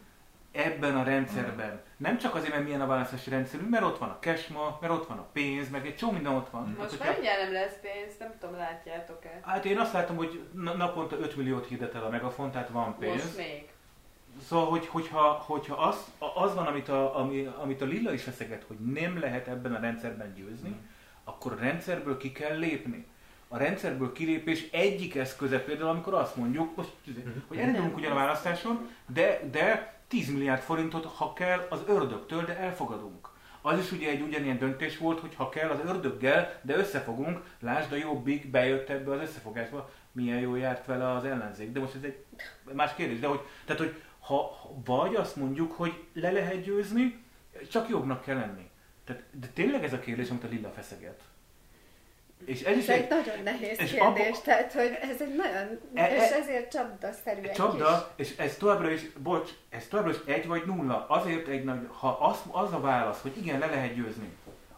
ebben 0.53 0.97
a 0.97 1.03
rendszerben, 1.05 1.83
nem 1.97 2.19
csak 2.19 2.35
azért, 2.35 2.53
mert 2.53 2.65
milyen 2.65 2.81
a 2.81 2.87
választási 2.87 3.31
rendszerünk, 3.31 3.71
mert 3.71 3.85
ott 3.85 3.99
van 3.99 4.09
a 4.09 4.19
kesma, 4.19 4.79
mert 4.81 4.93
ott 4.93 5.07
van 5.07 5.19
a 5.19 5.27
pénz, 5.33 5.71
meg 5.71 5.87
egy 5.87 5.97
csomó 5.97 6.13
minden 6.13 6.33
ott 6.35 6.51
van. 6.51 6.63
Tehát, 6.63 6.79
Most 6.79 6.91
hogyha- 6.91 7.05
már 7.05 7.13
mindjárt 7.15 7.41
nem 7.43 7.53
lesz 7.53 7.77
pénz, 7.83 8.13
nem 8.19 8.33
tudom, 8.41 8.57
látjátok-e? 8.57 9.41
Hát 9.43 9.65
én 9.65 9.79
azt 9.79 9.93
látom, 9.93 10.17
hogy 10.17 10.41
na- 10.53 10.75
naponta 10.77 11.17
5 11.19 11.37
milliót 11.37 11.67
hirdet 11.67 11.95
el 11.95 12.03
a 12.03 12.09
megafon, 12.09 12.51
tehát 12.51 12.69
van 12.69 12.97
pénz. 12.99 13.23
Most 13.25 13.37
még. 13.37 13.69
Szóval, 14.49 14.67
hogy, 14.67 14.87
hogyha, 14.87 15.23
hogyha 15.47 15.75
az, 15.75 16.13
az 16.35 16.55
van, 16.55 16.67
amit 16.67 16.89
a, 16.89 17.19
ami, 17.19 17.51
amit 17.63 17.83
a 17.83 17.85
Lilla 17.85 18.13
is 18.13 18.23
feszeget, 18.23 18.65
hogy 18.67 18.77
nem 18.77 19.19
lehet 19.21 19.49
ebben 19.49 19.75
a 19.75 19.81
rendszerben 19.81 20.35
győzni, 20.35 20.77
akkor 21.25 21.53
a 21.53 21.57
rendszerből 21.61 22.17
ki 22.17 22.33
kell 22.33 22.59
lépni. 22.59 23.07
A 23.49 23.57
rendszerből 23.57 24.13
kilépés 24.13 24.69
egyik 24.71 25.15
eszköze 25.15 25.61
például, 25.61 25.89
amikor 25.89 26.15
azt 26.15 26.37
mondjuk, 26.37 26.77
most, 26.77 26.93
hogy 27.49 27.59
elindulunk 27.59 27.97
ugyan 27.97 28.13
a 28.13 28.15
választáson, 28.15 28.89
de, 29.07 29.41
de 29.51 29.95
10 30.09 30.31
milliárd 30.33 30.63
forintot, 30.63 31.05
ha 31.05 31.33
kell, 31.33 31.67
az 31.71 31.83
ördögtől, 31.87 32.45
de 32.45 32.59
elfogadunk. 32.59 33.29
Az 33.61 33.79
is 33.79 33.93
ugye 33.93 34.11
egy 34.11 34.21
ugyanilyen 34.21 34.59
döntés 34.59 34.99
volt, 34.99 35.21
hogy 35.21 35.35
ha 35.35 35.49
kell, 35.49 35.71
az 35.71 35.79
ördöggel, 35.85 36.61
de 36.63 36.77
összefogunk, 36.77 37.43
lásd 37.61 37.93
a 37.93 37.97
jobbik 37.97 38.51
bejött 38.51 38.89
ebbe 38.89 39.13
az 39.13 39.21
összefogásba, 39.21 39.91
milyen 40.13 40.39
jó 40.39 40.55
járt 40.55 40.87
vele 40.87 41.13
az 41.13 41.25
ellenzék. 41.25 41.73
De 41.73 41.81
most 41.81 41.95
ez 41.95 42.03
egy 42.03 42.25
más 42.73 42.95
kérdés, 42.95 43.19
de 43.19 43.27
hogy, 43.27 43.41
tehát, 43.65 43.83
hogy 43.83 44.03
ha, 44.27 44.59
vagy 44.85 45.15
azt 45.15 45.37
mondjuk, 45.37 45.73
hogy 45.73 46.05
le 46.13 46.31
lehet 46.31 46.63
győzni, 46.63 47.25
csak 47.71 47.89
jobbnak 47.89 48.23
kell 48.25 48.37
lenni. 48.37 48.71
Tehát, 49.05 49.23
de 49.31 49.47
tényleg 49.47 49.85
ez 49.85 49.93
a 49.93 49.99
kérdés, 49.99 50.31
amit 50.31 50.45
a 50.45 50.49
Lilla 50.49 50.71
feszeget. 50.71 51.21
És 52.45 52.63
ez 52.63 52.77
is 52.77 52.83
Ez 52.89 52.95
egy, 52.95 53.03
egy 53.03 53.09
nagyon 53.09 53.43
nehéz 53.43 53.81
és 53.81 53.91
kérdés, 53.91 54.01
abba- 54.01 54.43
tehát 54.45 54.73
hogy 54.73 54.99
ez 55.03 55.21
egy 55.21 55.35
nagyon, 55.37 55.79
E- 55.95 56.15
és 56.17 56.31
e- 56.31 56.35
ezért 56.37 56.71
csapdaszerű 56.73 57.41
egy 57.43 57.53
csapda, 57.53 58.13
és 58.17 58.37
ez 58.37 58.57
továbbra 58.57 58.91
is, 58.91 59.13
bocs, 59.13 59.51
ez 59.69 59.87
továbbra 59.87 60.11
is 60.11 60.17
egy 60.27 60.47
vagy 60.47 60.63
nulla. 60.67 61.07
Azért 61.09 61.47
egy 61.49 61.65
nagy, 61.65 61.89
ha 61.89 62.09
az, 62.09 62.39
az 62.51 62.73
a 62.73 62.81
válasz, 62.81 63.21
hogy 63.23 63.37
igen, 63.37 63.59
le 63.59 63.67
lehet 63.67 63.95
győzni, 63.95 64.29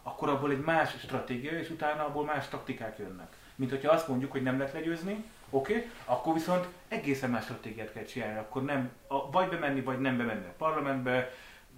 akkor 0.03 0.29
abból 0.29 0.51
egy 0.51 0.59
más 0.61 0.89
stratégia, 1.03 1.51
és 1.59 1.69
utána 1.69 2.05
abból 2.05 2.23
más 2.25 2.47
taktikák 2.47 2.97
jönnek. 2.97 3.33
Mint 3.55 3.71
hogyha 3.71 3.91
azt 3.91 4.07
mondjuk, 4.07 4.31
hogy 4.31 4.43
nem 4.43 4.57
lehet 4.57 4.73
legyőzni, 4.73 5.23
oké, 5.49 5.75
okay, 5.75 5.89
akkor 6.05 6.33
viszont 6.33 6.67
egészen 6.87 7.29
más 7.29 7.43
stratégiát 7.43 7.93
kell 7.93 8.03
csinálni. 8.03 8.37
Akkor 8.37 8.63
nem, 8.63 8.91
a, 9.07 9.31
vagy 9.31 9.49
bemenni, 9.49 9.81
vagy 9.81 9.99
nem 9.99 10.17
bemenni 10.17 10.45
a 10.45 10.53
parlamentbe, 10.57 11.31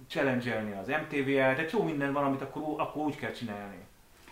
challenge 0.08 0.78
az 0.80 0.86
MTV-el, 0.86 1.54
de 1.54 1.66
csó 1.66 1.82
minden 1.82 2.12
van, 2.12 2.24
amit 2.24 2.42
akkor, 2.42 2.80
akkor 2.80 3.04
úgy 3.04 3.16
kell 3.16 3.32
csinálni. 3.32 3.84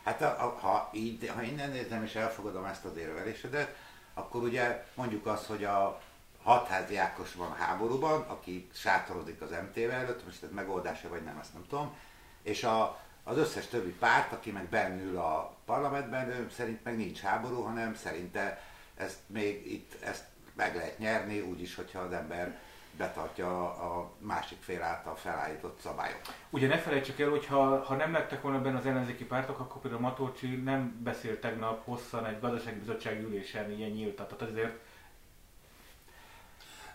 Hát 0.04 0.22
a, 0.22 0.26
a, 0.26 0.58
ha, 0.60 0.90
így, 0.92 1.32
ha 1.34 1.42
innen 1.42 1.70
nézem 1.70 2.04
és 2.04 2.14
elfogadom 2.14 2.64
ezt 2.64 2.84
az 2.84 2.96
érvelésedet, 2.96 3.76
akkor 4.14 4.42
ugye 4.42 4.84
mondjuk 4.94 5.26
azt, 5.26 5.46
hogy 5.46 5.64
a 5.64 6.00
hatházi 6.42 6.96
Ákos 6.96 7.34
van 7.34 7.52
háborúban, 7.52 8.20
aki 8.20 8.68
sátorodik 8.72 9.40
az 9.40 9.50
MTV 9.50 9.90
előtt, 9.90 10.24
most 10.24 10.42
ez 10.42 10.50
megoldása 10.54 11.08
vagy 11.08 11.22
nem, 11.22 11.38
azt 11.40 11.52
nem 11.52 11.64
tudom, 11.68 11.94
és 12.42 12.64
a, 12.64 13.00
az 13.24 13.36
összes 13.36 13.66
többi 13.66 13.90
párt, 13.90 14.32
aki 14.32 14.50
meg 14.50 14.64
bennül 14.64 15.16
a 15.16 15.56
parlamentben, 15.64 16.28
ő 16.28 16.50
szerint 16.56 16.84
meg 16.84 16.96
nincs 16.96 17.20
háború, 17.20 17.62
hanem 17.62 17.94
szerinte 17.94 18.62
ezt 19.00 19.18
még 19.26 19.72
itt 19.72 20.02
ezt 20.02 20.24
meg 20.52 20.74
lehet 20.76 20.98
nyerni, 20.98 21.40
úgyis, 21.40 21.74
hogyha 21.74 22.00
az 22.00 22.12
ember 22.12 22.58
betartja 22.96 23.62
a 23.70 24.10
másik 24.18 24.62
fél 24.62 24.82
által 24.82 25.16
felállított 25.16 25.80
szabályokat. 25.82 26.34
Ugye 26.50 26.66
ne 26.66 26.78
felejtsük 26.78 27.20
el, 27.20 27.28
hogy 27.28 27.46
ha, 27.46 27.82
ha 27.84 27.94
nem 27.94 28.12
lettek 28.12 28.42
volna 28.42 28.60
benne 28.60 28.78
az 28.78 28.86
ellenzéki 28.86 29.24
pártok, 29.24 29.60
akkor 29.60 29.80
például 29.80 30.02
Matolcsi 30.02 30.56
nem 30.56 31.00
beszélt 31.02 31.40
tegnap 31.40 31.84
hosszan 31.84 32.26
egy 32.26 32.40
gazdasági 32.40 32.78
bizottsági 32.78 33.22
ülésen 33.22 33.70
ilyen 33.72 33.90
nyíltan. 33.90 34.26
Tehát 34.26 34.42
azért 34.52 34.78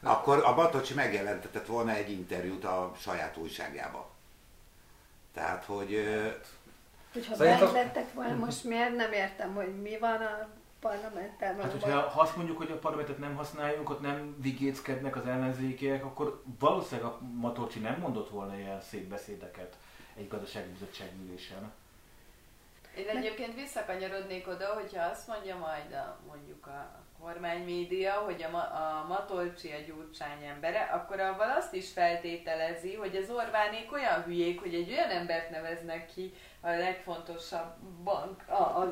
Akkor 0.01 0.43
a 0.45 0.53
Batocsi 0.55 0.93
megjelentetett 0.93 1.65
volna 1.65 1.91
egy 1.91 2.11
interjút 2.11 2.63
a 2.63 2.93
saját 2.99 3.37
újságjába. 3.37 4.09
Tehát, 5.33 5.63
hogy 5.63 6.07
Hogyha 7.13 7.35
Szerintem- 7.35 7.73
bent 7.73 7.85
lettek 7.85 8.13
volna, 8.13 8.35
most 8.35 8.63
miért 8.63 8.95
nem 8.95 9.11
értem, 9.11 9.53
hogy 9.53 9.81
mi 9.81 9.97
van 9.97 10.21
a 10.21 10.47
parlamenttel, 10.85 11.55
Hát, 11.55 11.71
hogyha 11.71 12.01
ha 12.01 12.21
azt 12.21 12.35
mondjuk, 12.35 12.57
hogy 12.57 12.71
a 12.71 12.79
parlamentet 12.79 13.17
nem 13.17 13.35
használjuk, 13.35 13.89
ott 13.89 14.01
nem 14.01 14.35
vigéckednek 14.41 15.15
az 15.15 15.25
ellenzékiek, 15.25 16.05
akkor 16.05 16.41
valószínűleg 16.59 17.11
a 17.11 17.19
Matolcsi 17.33 17.79
nem 17.79 17.99
mondott 17.99 18.29
volna 18.29 18.57
ilyen 18.57 18.81
szép 18.81 19.07
beszédeket 19.07 19.75
egy 20.17 20.27
gazdasági 20.27 20.69
bizottsági 20.69 21.15
ülésen. 21.27 21.71
Én 22.97 23.07
egyébként 23.07 23.55
visszakanyarodnék 23.55 24.47
oda, 24.47 24.65
hogyha 24.73 25.03
azt 25.03 25.27
mondja 25.27 25.57
majd 25.57 25.93
a, 25.93 26.17
mondjuk 26.27 26.67
a 26.67 27.03
kormánymédia, 27.21 28.13
hogy 28.13 28.43
a, 28.43 28.55
a 28.57 29.05
Matolcsi 29.07 29.71
a 29.71 29.85
gyurcsány 29.87 30.43
embere, 30.43 30.79
akkor 30.79 31.19
avval 31.19 31.49
azt 31.49 31.73
is 31.73 31.91
feltételezi, 31.91 32.95
hogy 32.95 33.15
az 33.15 33.29
Orbánék 33.29 33.91
olyan 33.91 34.23
hülyék, 34.23 34.59
hogy 34.59 34.73
egy 34.73 34.91
olyan 34.91 35.09
embert 35.09 35.49
neveznek 35.49 36.13
ki 36.13 36.33
a 36.61 36.69
legfontosabb 36.69 37.75
bank 38.03 38.47
a, 38.47 38.79
az 38.79 38.89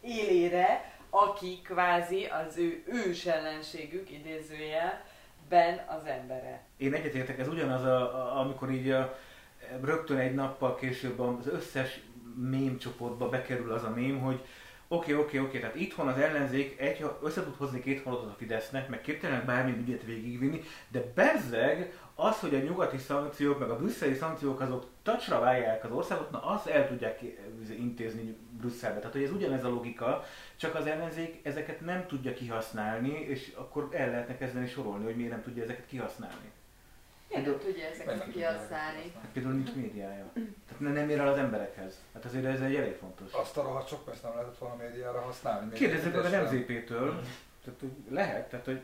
élére, 0.00 0.93
aki 1.14 1.60
kvázi 1.62 2.24
az 2.24 2.56
ő 2.56 2.84
ős 2.86 3.26
ellenségük, 3.26 4.10
idézőjelben 4.10 5.86
az 5.86 6.06
embere. 6.06 6.62
Én 6.76 6.94
egyetértek, 6.94 7.38
ez 7.38 7.48
ugyanaz, 7.48 7.84
a, 7.84 8.00
a, 8.00 8.40
amikor 8.40 8.70
így 8.70 8.90
a, 8.90 9.18
rögtön 9.82 10.18
egy 10.18 10.34
nappal 10.34 10.74
később 10.74 11.20
az 11.20 11.46
összes 11.46 12.00
mém 12.36 12.78
csoportba 12.78 13.28
bekerül 13.28 13.72
az 13.72 13.82
a 13.82 13.90
mém, 13.90 14.20
hogy 14.20 14.44
oké, 14.88 15.14
oké, 15.14 15.38
oké, 15.38 15.58
tehát 15.58 15.74
itthon 15.74 16.08
az 16.08 16.18
ellenzék 16.18 16.80
egy, 16.80 17.06
össze 17.22 17.44
tud 17.44 17.56
hozni 17.56 17.80
két 17.80 18.02
halatot 18.02 18.30
a 18.30 18.34
Fidesznek, 18.38 18.88
meg 18.88 19.00
képtelenek 19.00 19.44
bármilyen 19.44 19.80
ügyet 19.80 20.04
végigvinni, 20.04 20.62
de 20.88 21.12
bezzeg 21.14 21.98
az, 22.14 22.40
hogy 22.40 22.54
a 22.54 22.58
nyugati 22.58 22.98
szankciók, 22.98 23.58
meg 23.58 23.70
a 23.70 23.76
brüsszeli 23.76 24.14
szankciók 24.14 24.60
azok 24.60 24.86
tacsra 25.04 25.40
válják 25.40 25.84
az 25.84 25.90
országot, 25.90 26.30
na 26.30 26.42
azt 26.42 26.66
el 26.66 26.88
tudják 26.88 27.20
intézni 27.68 28.36
Brüsszelbe. 28.50 28.98
Tehát, 28.98 29.12
hogy 29.12 29.22
ez 29.22 29.30
ugyanez 29.30 29.64
a 29.64 29.68
logika, 29.68 30.24
csak 30.56 30.74
az 30.74 30.86
ellenzék 30.86 31.40
ezeket 31.42 31.80
nem 31.80 32.06
tudja 32.06 32.34
kihasználni, 32.34 33.20
és 33.20 33.52
akkor 33.56 33.88
el 33.92 34.10
lehetne 34.10 34.36
kezdeni 34.36 34.66
sorolni, 34.66 35.04
hogy 35.04 35.16
miért 35.16 35.30
nem 35.30 35.42
tudja 35.42 35.62
ezeket 35.62 35.86
kihasználni. 35.86 36.50
Miért 37.28 37.46
nem 37.46 37.58
tudja 37.58 37.86
ezeket 37.86 38.18
nem 38.18 38.30
kihasználni? 38.30 39.12
Hát 39.14 39.30
például 39.32 39.54
nincs 39.54 39.74
médiája. 39.74 40.30
Tehát 40.32 40.80
ne- 40.80 40.92
nem 40.92 41.08
ér 41.08 41.18
el 41.18 41.28
az 41.28 41.38
emberekhez. 41.38 41.98
Hát 42.14 42.24
azért 42.24 42.44
ez 42.44 42.60
egy 42.60 42.74
elég 42.74 42.94
fontos. 42.94 43.32
Azt 43.32 43.56
a 43.56 43.62
rohadt 43.62 43.88
sok 43.88 44.04
pénzt 44.04 44.22
nem 44.22 44.32
lehetett 44.32 44.58
volna 44.58 44.74
médiára 44.74 45.20
használni. 45.20 45.72
Kérdezzük 45.72 46.14
meg 46.14 46.24
az. 46.24 46.52
MZP-től. 46.52 47.20
Tehát 47.64 47.80
hogy 47.80 47.92
lehet, 48.10 48.48
tehát 48.48 48.64
hogy 48.64 48.82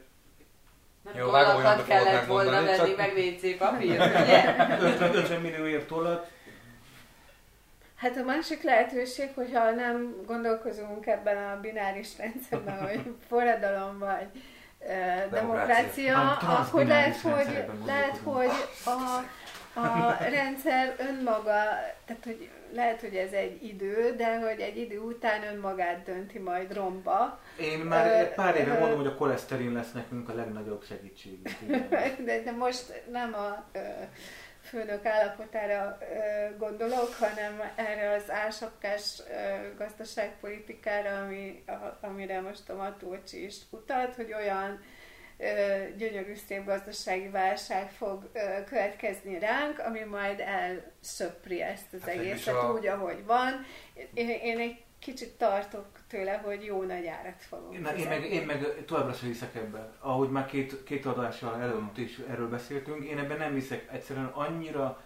Mert 1.05 1.17
Jó, 1.17 1.31
vágó 1.31 1.49
olyan 1.49 1.63
tollakat 1.63 1.81
fogod 1.85 2.03
kellett 2.05 2.27
volna 2.27 2.51
venni, 2.51 2.77
csak- 2.77 2.97
meg 2.97 3.13
WC 3.17 3.59
papír, 3.59 4.01
ugye? 4.23 4.57
50, 4.81 5.15
50 5.15 5.41
millióért 5.41 5.87
tollat, 5.87 6.31
Hát 7.97 8.17
a 8.17 8.25
másik 8.25 8.63
lehetőség, 8.63 9.29
hogyha 9.35 9.71
nem 9.71 10.15
gondolkozunk 10.27 11.07
ebben 11.07 11.37
a 11.37 11.61
bináris 11.61 12.09
rendszerben, 12.19 12.79
hogy 12.89 13.15
forradalom 13.29 13.99
vagy 13.99 14.27
ö, 14.81 15.31
demokrácia, 15.31 16.17
Hanem 16.17 16.57
akkor 16.63 16.85
lehet, 16.87 17.17
hogy, 17.21 17.65
lehet, 17.87 18.17
hogy 18.25 18.51
a, 18.85 19.25
a 19.81 20.17
rendszer 20.31 20.95
önmaga, 20.99 21.63
tehát 22.05 22.25
hogy 22.25 22.51
lehet, 22.73 23.01
hogy 23.01 23.15
ez 23.15 23.33
egy 23.33 23.65
idő, 23.65 24.15
de 24.17 24.39
hogy 24.39 24.61
egy 24.61 24.77
idő 24.77 24.99
után 24.99 25.43
önmagát 25.43 26.03
dönti 26.03 26.39
majd 26.39 26.75
romba. 26.75 27.41
Én 27.61 27.79
már 27.79 28.23
uh, 28.23 28.35
pár 28.35 28.57
éve 28.57 28.73
uh, 28.73 28.79
mondom, 28.79 28.97
hogy 28.99 29.07
a 29.07 29.15
koleszterin 29.15 29.73
lesz 29.73 29.93
nekünk 29.93 30.29
a 30.29 30.35
legnagyobb 30.35 30.85
segítség. 30.85 31.57
De, 32.25 32.43
de 32.43 32.53
most 32.53 33.03
nem 33.11 33.35
a 33.35 33.65
uh, 33.75 33.83
főnök 34.63 35.07
állapotára 35.07 35.99
uh, 36.01 36.59
gondolok, 36.59 37.15
hanem 37.19 37.73
erre 37.75 38.11
az 38.11 38.31
álsapkás 38.31 39.19
uh, 39.19 39.77
gazdaságpolitikára, 39.79 41.25
ami, 41.25 41.65
a, 41.67 42.07
amire 42.07 42.41
most 42.41 42.69
a 42.69 42.77
Matolcsi 42.77 43.45
is 43.45 43.57
utalt, 43.71 44.15
hogy 44.15 44.33
olyan 44.33 44.81
gyönyörű 45.97 46.35
szép 46.35 46.65
gazdasági 46.65 47.29
válság 47.29 47.91
fog 47.91 48.31
következni 48.67 49.39
ránk, 49.39 49.79
ami 49.79 50.01
majd 50.01 50.41
elsöpri 50.41 51.63
ezt 51.63 51.93
az 51.93 52.01
hát 52.01 52.09
egészet 52.09 52.55
a... 52.55 52.73
úgy, 52.73 52.87
ahogy 52.87 53.25
van. 53.25 53.65
Én, 54.15 54.29
én 54.29 54.59
egy 54.59 54.83
kicsit 54.99 55.33
tartok 55.33 55.87
tőle, 56.09 56.37
hogy 56.37 56.65
jó 56.65 56.83
nagy 56.83 57.07
árat 57.07 57.43
fogunk 57.43 57.75
én, 57.75 57.87
én, 57.97 58.09
meg, 58.09 58.25
én 58.25 58.47
meg 58.47 58.85
továbbra 58.87 59.13
sem 59.13 59.29
hiszek 59.29 59.55
ebben. 59.55 59.93
Ahogy 59.99 60.31
már 60.31 60.47
két, 60.47 60.85
két 60.85 61.07
adással 61.07 61.61
előtt 61.61 61.99
is 61.99 62.19
erről 62.29 62.49
beszéltünk, 62.49 63.05
én 63.05 63.19
ebben 63.19 63.39
nem 63.39 63.55
hiszek. 63.55 63.89
Egyszerűen 63.93 64.27
annyira 64.27 65.03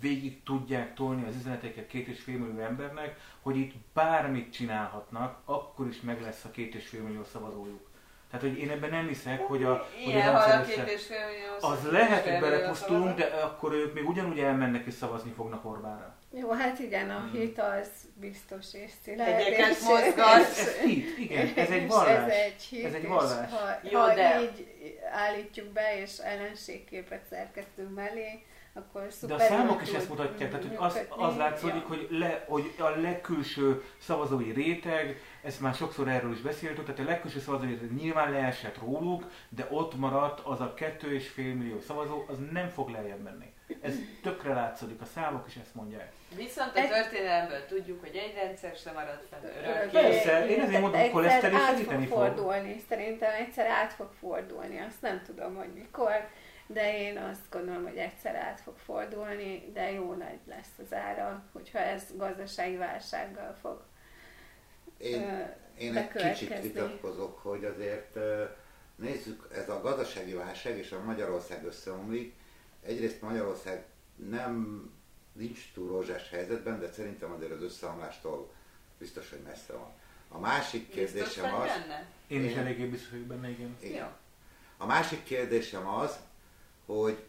végig 0.00 0.42
tudják 0.42 0.94
tolni 0.94 1.26
az 1.28 1.36
üzeneteket 1.36 1.86
két 1.86 2.08
és 2.08 2.20
fél 2.20 2.38
millió 2.38 2.58
embernek, 2.58 3.16
hogy 3.40 3.56
itt 3.56 3.74
bármit 3.92 4.52
csinálhatnak, 4.52 5.40
akkor 5.44 5.86
is 5.86 6.00
meg 6.00 6.20
lesz 6.20 6.44
a 6.44 6.50
két 6.50 6.74
és 6.74 6.88
fél 6.88 7.02
millió 7.02 7.24
szavazójuk. 7.24 7.92
Tehát, 8.34 8.48
hogy 8.48 8.58
én 8.58 8.70
ebben 8.70 8.90
nem 8.90 9.06
hiszek, 9.06 9.40
hogy 9.40 9.64
a... 9.64 9.88
Ilyen 10.06 10.36
hogy 10.36 10.50
a 10.50 10.62
két 10.62 10.88
és 10.88 11.06
fél 11.06 11.26
millió 11.26 11.70
Az 11.72 11.90
lehet, 11.90 12.28
hogy 12.28 12.40
belepusztulunk, 12.40 13.16
de 13.18 13.24
akkor 13.24 13.72
ők 13.72 13.94
még 13.94 14.08
ugyanúgy 14.08 14.38
elmennek 14.38 14.86
és 14.86 14.94
szavazni 14.94 15.32
fognak 15.36 15.64
Orbánra. 15.64 16.16
Jó, 16.30 16.50
hát 16.50 16.78
igen, 16.78 17.10
a 17.10 17.18
hmm. 17.18 17.30
hit 17.30 17.58
az 17.58 17.88
biztos 18.14 18.74
és 18.74 18.90
szilárd. 19.02 19.40
Egyeket 19.40 19.80
mozgat. 19.80 20.34
Ez, 20.34 20.58
ez 20.58 20.76
hit, 20.76 21.18
igen, 21.18 21.52
ez 21.56 21.70
egy 21.70 21.86
vallás. 21.92 22.16
Ez 22.16 22.28
egy 22.28 22.62
hit, 22.62 22.84
ez 22.84 22.94
egy 22.94 23.06
vallás. 23.06 23.50
Ha, 23.50 23.78
Jó, 23.82 24.00
ha 24.00 24.14
de... 24.14 24.42
így 24.42 24.66
állítjuk 25.12 25.68
be, 25.68 26.00
és 26.00 26.18
ellenségképet 26.18 27.22
szerkeztünk 27.30 27.94
mellé, 27.94 28.42
akkor 28.74 29.08
De 29.26 29.34
a 29.34 29.38
számok 29.38 29.82
is 29.82 29.92
ezt 29.92 30.08
mutatják, 30.08 30.50
tehát 30.50 30.66
hogy 30.66 30.76
az, 30.78 31.00
az 31.08 31.36
látszódik, 31.36 31.82
hogy, 31.82 32.06
le, 32.10 32.44
hogy 32.48 32.74
a 32.78 32.88
legkülső 32.88 33.82
szavazói 33.98 34.52
réteg, 34.52 35.20
ezt 35.42 35.60
már 35.60 35.74
sokszor 35.74 36.08
erről 36.08 36.32
is 36.32 36.40
beszéltünk, 36.40 36.86
tehát 36.86 37.00
a 37.00 37.10
legkülső 37.10 37.40
szavazói 37.40 37.68
réteg 37.68 37.94
nyilván 37.94 38.32
leesett 38.32 38.78
róluk, 38.78 39.30
de 39.48 39.66
ott 39.70 39.94
maradt 39.94 40.40
az 40.40 40.60
a 40.60 40.74
kettő 40.74 41.14
és 41.14 41.28
fél 41.28 41.54
millió 41.54 41.80
szavazó, 41.80 42.24
az 42.28 42.36
nem 42.52 42.68
fog 42.68 42.88
lejjebb 42.88 43.22
menni. 43.22 43.52
Ez 43.80 43.94
tökre 44.22 44.54
látszódik, 44.54 45.00
a 45.00 45.04
számok 45.04 45.46
is 45.46 45.56
ezt 45.56 45.74
mondják. 45.74 46.12
Viszont 46.36 46.76
a 46.76 46.88
történelemből 46.88 47.66
tudjuk, 47.66 48.00
hogy 48.00 48.16
egy 48.16 48.34
rendszer 48.34 48.76
sem 48.76 48.94
marad 48.94 49.20
fenn 49.30 49.42
örökké. 49.42 50.00
Persze, 50.00 50.46
én 50.46 50.60
ezért 50.60 50.80
mondom, 50.80 51.00
hogy 51.00 51.10
koleszterin 51.10 51.58
segíteni 51.58 52.06
fog. 52.06 52.18
fordulni, 52.18 52.82
szerintem 52.88 53.32
egyszer 53.32 53.66
át 53.66 53.92
fog 53.92 54.10
fordulni, 54.20 54.78
azt 54.88 55.00
nem 55.00 55.22
tudom, 55.26 55.54
hogy 55.54 55.72
mikor 55.74 56.28
de 56.74 56.98
én 56.98 57.18
azt 57.18 57.50
gondolom, 57.50 57.82
hogy 57.82 57.96
egyszer 57.96 58.34
át 58.34 58.60
fog 58.60 58.76
fordulni, 58.76 59.70
de 59.72 59.90
jó 59.90 60.14
nagy 60.14 60.38
lesz 60.46 60.78
az 60.84 60.92
ára, 60.92 61.44
hogyha 61.52 61.78
ez 61.78 62.02
gazdasági 62.16 62.76
válsággal 62.76 63.56
fog 63.60 63.82
Én, 64.96 65.52
én 65.78 65.96
egy 65.96 66.10
kicsit 66.10 66.60
vitatkozok, 66.60 67.38
hogy 67.38 67.64
azért 67.64 68.18
nézzük, 68.96 69.48
ez 69.52 69.68
a 69.68 69.80
gazdasági 69.80 70.32
válság 70.32 70.78
és 70.78 70.92
a 70.92 71.02
Magyarország 71.02 71.64
összeomlik. 71.64 72.34
Egyrészt 72.82 73.22
Magyarország 73.22 73.84
nem 74.30 74.84
nincs 75.32 75.72
túl 75.74 75.88
rózsás 75.88 76.30
helyzetben, 76.30 76.80
de 76.80 76.92
szerintem 76.92 77.32
azért 77.32 77.52
az 77.52 77.62
összeomlástól 77.62 78.52
biztos, 78.98 79.30
hogy 79.30 79.40
messze 79.40 79.72
van. 79.72 79.92
A 80.28 80.38
másik 80.38 80.88
kérdésem 80.90 81.54
az... 81.54 81.66
Benne? 81.66 82.06
Én, 82.26 82.40
én 82.40 82.50
is 82.50 82.56
eléggé 82.56 82.84
biztos 82.84 83.10
vagyok 83.10 83.26
benne, 83.26 83.48
igen. 83.48 83.76
igen. 83.80 84.08
A 84.76 84.86
másik 84.86 85.24
kérdésem 85.24 85.88
az, 85.88 86.18
hogy 86.86 87.24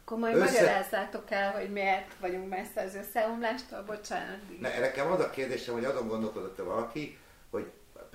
akkor 0.00 0.18
majd 0.18 0.36
össze... 0.36 0.52
magyarázzátok 0.52 1.30
el, 1.30 1.52
hogy 1.52 1.72
miért 1.72 2.14
vagyunk 2.20 2.48
messze 2.48 2.82
az 2.82 2.94
összeomlástól, 2.94 3.82
bocsánat. 3.82 4.60
Ne, 4.60 4.78
nekem 4.78 5.12
az 5.12 5.20
a 5.20 5.30
kérdésem, 5.30 5.74
hogy 5.74 5.84
azon 5.84 6.08
gondolkodott-e 6.08 6.62
valaki, 6.62 7.18
hogy 7.50 7.70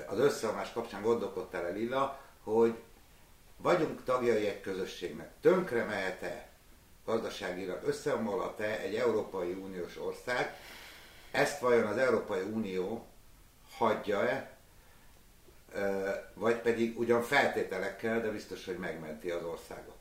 az 0.08 0.20
összeomlás 0.20 0.72
kapcsán 0.72 1.02
gondolkodtál 1.02 1.66
el 1.66 1.74
Lilla, 1.74 2.20
hogy 2.44 2.76
vagyunk 3.58 4.04
tagjai 4.04 4.48
egy 4.48 4.62
közösségnek, 4.62 5.30
tönkre 5.42 5.84
mehet-e 5.84 6.48
gazdaságilag, 7.06 7.84
összeomolhat-e 7.84 8.80
egy 8.80 8.96
Európai 8.96 9.52
Uniós 9.52 10.00
ország, 10.00 10.56
ezt 11.32 11.60
vajon 11.60 11.86
az 11.86 11.98
Európai 11.98 12.42
Unió 12.42 13.08
hagyja-e, 13.78 14.58
vagy 16.34 16.56
pedig 16.56 17.00
ugyan 17.00 17.22
feltételekkel, 17.22 18.22
de 18.22 18.30
biztos, 18.30 18.66
hogy 18.66 18.78
megmenti 18.78 19.30
az 19.30 19.44
országot. 19.44 19.93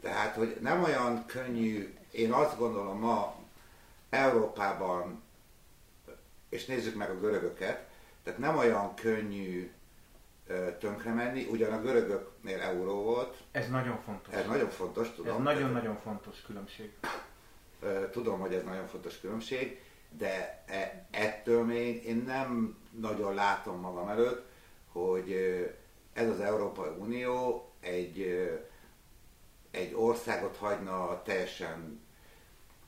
Tehát, 0.00 0.34
hogy 0.34 0.56
nem 0.60 0.82
olyan 0.82 1.26
könnyű, 1.26 1.94
én 2.10 2.32
azt 2.32 2.58
gondolom 2.58 2.98
ma 2.98 3.34
Európában, 4.10 5.22
és 6.48 6.66
nézzük 6.66 6.94
meg 6.94 7.10
a 7.10 7.20
görögöket, 7.20 7.88
tehát 8.22 8.38
nem 8.38 8.58
olyan 8.58 8.94
könnyű 8.94 9.70
tönkre 10.78 11.12
menni, 11.12 11.46
ugyan 11.50 11.72
a 11.72 11.80
görögöknél 11.80 12.60
euró 12.60 13.02
volt. 13.02 13.36
Ez 13.50 13.68
nagyon 13.68 14.00
fontos. 14.04 14.34
Ez 14.34 14.46
nagyon 14.46 14.70
fontos, 14.70 15.14
tudom. 15.14 15.36
Ez 15.36 15.42
nagyon-nagyon 15.42 15.96
fontos 15.96 16.42
különbség. 16.46 16.92
Tudom, 18.10 18.40
hogy 18.40 18.54
ez 18.54 18.64
nagyon 18.64 18.86
fontos 18.86 19.20
különbség, 19.20 19.80
de 20.18 20.62
e, 20.66 21.06
ettől 21.10 21.64
még 21.64 22.04
én 22.04 22.22
nem 22.26 22.78
nagyon 22.90 23.34
látom 23.34 23.80
magam 23.80 24.08
előtt, 24.08 24.48
hogy 24.92 25.32
ez 26.12 26.28
az 26.28 26.40
Európai 26.40 26.90
Unió 26.98 27.64
egy 27.80 28.50
egy 29.70 29.94
országot 29.94 30.56
hagyna 30.56 31.22
teljesen 31.22 32.00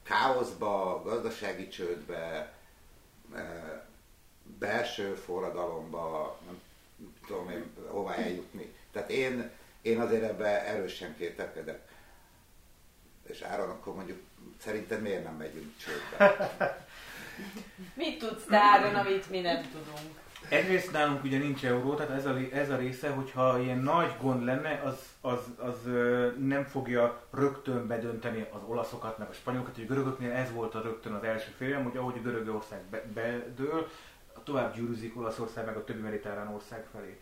káoszba, 0.02 1.02
gazdasági 1.04 1.68
csődbe, 1.68 2.52
e, 3.34 3.86
belső 4.58 5.14
forradalomba, 5.14 6.38
nem 6.46 6.60
tudom 7.26 7.50
én 7.50 7.72
hová 7.88 8.14
eljutni. 8.14 8.74
Tehát 8.92 9.10
én, 9.10 9.50
én 9.82 10.00
azért 10.00 10.22
ebbe 10.22 10.66
erősen 10.66 11.16
kételkedek. 11.16 11.90
És 13.22 13.40
Áron, 13.40 13.70
akkor 13.70 13.94
mondjuk 13.94 14.20
szerintem 14.58 15.00
miért 15.00 15.24
nem 15.24 15.34
megyünk 15.34 15.72
csődbe? 15.76 16.46
Mit 17.94 18.18
tudsz 18.18 18.44
Áron, 18.50 18.94
amit 18.94 19.30
mi 19.30 19.40
nem 19.40 19.62
tudunk? 19.70 20.21
Egyrészt 20.48 20.92
nálunk 20.92 21.24
ugye 21.24 21.38
nincs 21.38 21.64
euró, 21.64 21.94
tehát 21.94 22.12
ez 22.18 22.26
a, 22.26 22.36
ez 22.52 22.70
a 22.70 22.76
része, 22.76 23.10
hogyha 23.10 23.60
ilyen 23.60 23.78
nagy 23.78 24.14
gond 24.20 24.44
lenne, 24.44 24.82
az, 24.84 24.98
az, 25.20 25.38
az 25.56 25.76
nem 26.38 26.64
fogja 26.64 27.26
rögtön 27.30 27.86
bedönteni 27.86 28.46
az 28.50 28.60
olaszokat, 28.66 29.18
meg 29.18 29.28
a 29.28 29.32
spanyolokat, 29.32 29.74
hogy 29.74 29.84
a 29.84 29.86
görögöknél 29.86 30.30
ez 30.30 30.52
volt 30.52 30.74
a 30.74 30.82
rögtön 30.82 31.12
az 31.12 31.24
első 31.24 31.50
félelem, 31.56 31.84
hogy 31.84 31.96
ahogy 31.96 32.16
a 32.18 32.22
Görögország 32.22 32.80
be, 32.90 33.04
bedől, 33.14 33.88
tovább 34.44 34.74
gyűrűzik 34.74 35.16
Olaszország 35.16 35.64
meg 35.64 35.76
a 35.76 35.84
többi 35.84 36.00
mediterrán 36.00 36.54
ország 36.54 36.86
felé. 36.92 37.20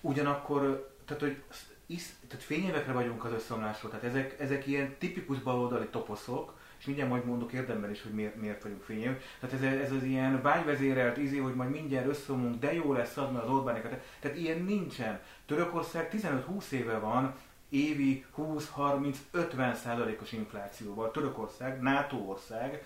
Ugyanakkor, 0.00 0.90
tehát 1.04 1.22
hogy 1.22 1.42
isz, 1.86 2.14
tehát 2.28 2.44
fényévekre 2.44 2.92
vagyunk 2.92 3.24
az 3.24 3.32
összeomlásról, 3.32 3.90
tehát 3.90 4.04
ezek, 4.04 4.40
ezek 4.40 4.66
ilyen 4.66 4.94
tipikus 4.98 5.38
baloldali 5.38 5.86
toposzok, 5.86 6.52
és 6.84 6.90
mindjárt 6.90 7.12
majd 7.14 7.26
mondok 7.26 7.52
érdemben 7.52 7.90
is, 7.90 8.02
hogy 8.02 8.12
miért, 8.12 8.40
miért 8.40 8.62
vagyunk 8.62 8.82
fények. 8.82 9.22
Tehát 9.40 9.54
ez, 9.54 9.80
ez 9.80 9.92
az 9.92 10.02
ilyen 10.02 10.42
vágyvezérelt 10.42 11.16
izé, 11.16 11.38
hogy 11.38 11.54
majd 11.54 11.70
mindjárt 11.70 12.06
összeomlunk, 12.06 12.60
de 12.60 12.74
jó 12.74 12.92
lesz 12.92 13.16
adni 13.16 13.38
az 13.38 13.48
Orbánékat. 13.48 14.02
Tehát 14.20 14.36
ilyen 14.36 14.62
nincsen. 14.62 15.20
Törökország 15.46 16.08
15-20 16.12 16.70
éve 16.70 16.98
van 16.98 17.34
évi 17.68 18.24
20-30-50 18.36 19.74
százalékos 19.74 20.32
inflációval. 20.32 21.10
Törökország, 21.10 21.80
NATO 21.80 22.16
ország, 22.16 22.84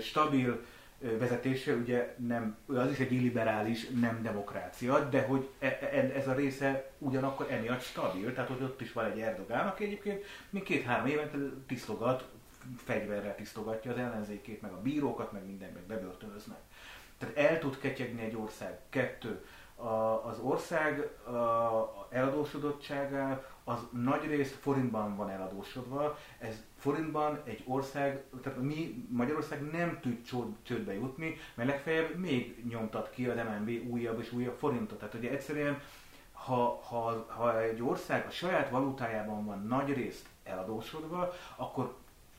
stabil 0.00 0.64
vezetése, 1.18 1.72
ugye 1.72 2.14
nem, 2.16 2.56
az 2.66 2.90
is 2.90 2.98
egy 2.98 3.12
illiberális, 3.12 3.88
nem 4.00 4.22
demokrácia, 4.22 5.08
de 5.08 5.22
hogy 5.22 5.48
e, 5.58 5.66
e, 5.66 6.12
ez 6.14 6.28
a 6.28 6.34
része 6.34 6.90
ugyanakkor 6.98 7.46
emiatt 7.50 7.80
stabil, 7.80 8.32
tehát 8.32 8.50
hogy 8.50 8.62
ott 8.62 8.80
is 8.80 8.92
van 8.92 9.04
egy 9.04 9.20
Erdogán, 9.20 9.66
aki 9.66 9.84
egyébként 9.84 10.24
még 10.50 10.62
két-három 10.62 11.06
évente 11.06 11.38
tisztogat 11.66 12.28
fegyverrel 12.76 13.34
tisztogatja 13.34 13.90
az 13.90 13.98
ellenzékét, 13.98 14.62
meg 14.62 14.72
a 14.72 14.82
bírókat, 14.82 15.32
meg 15.32 15.46
minden, 15.46 15.72
meg 15.72 15.82
bebörtönöznek. 15.82 16.58
Tehát 17.18 17.36
el 17.36 17.58
tud 17.58 17.78
ketyegni 17.78 18.22
egy 18.22 18.36
ország. 18.36 18.78
Kettő, 18.88 19.44
a, 19.74 20.26
az 20.26 20.38
ország 20.38 21.00
a 21.28 22.06
eladósodottságá 22.10 23.42
az 23.64 23.78
nagy 23.90 24.26
részt 24.26 24.54
forintban 24.54 25.16
van 25.16 25.30
eladósodva. 25.30 26.18
Ez 26.38 26.62
forintban 26.78 27.40
egy 27.44 27.62
ország, 27.66 28.24
tehát 28.42 28.60
mi 28.60 29.06
Magyarország 29.10 29.70
nem 29.70 29.98
tud 30.00 30.22
csődbe 30.62 30.94
jutni, 30.94 31.36
mert 31.54 31.68
legfeljebb 31.68 32.16
még 32.16 32.64
nyomtat 32.68 33.10
ki 33.10 33.26
az 33.26 33.36
MNB 33.36 33.90
újabb 33.90 34.20
és 34.20 34.32
újabb 34.32 34.58
forintot. 34.58 34.98
Tehát 34.98 35.14
ugye 35.14 35.30
egyszerűen 35.30 35.80
ha, 36.32 36.80
ha, 36.82 37.26
ha 37.28 37.60
egy 37.60 37.82
ország 37.82 38.26
a 38.26 38.30
saját 38.30 38.70
valutájában 38.70 39.44
van 39.44 39.66
nagy 39.66 39.92
részt 39.92 40.26
eladósodva, 40.44 41.32
akkor 41.56 41.96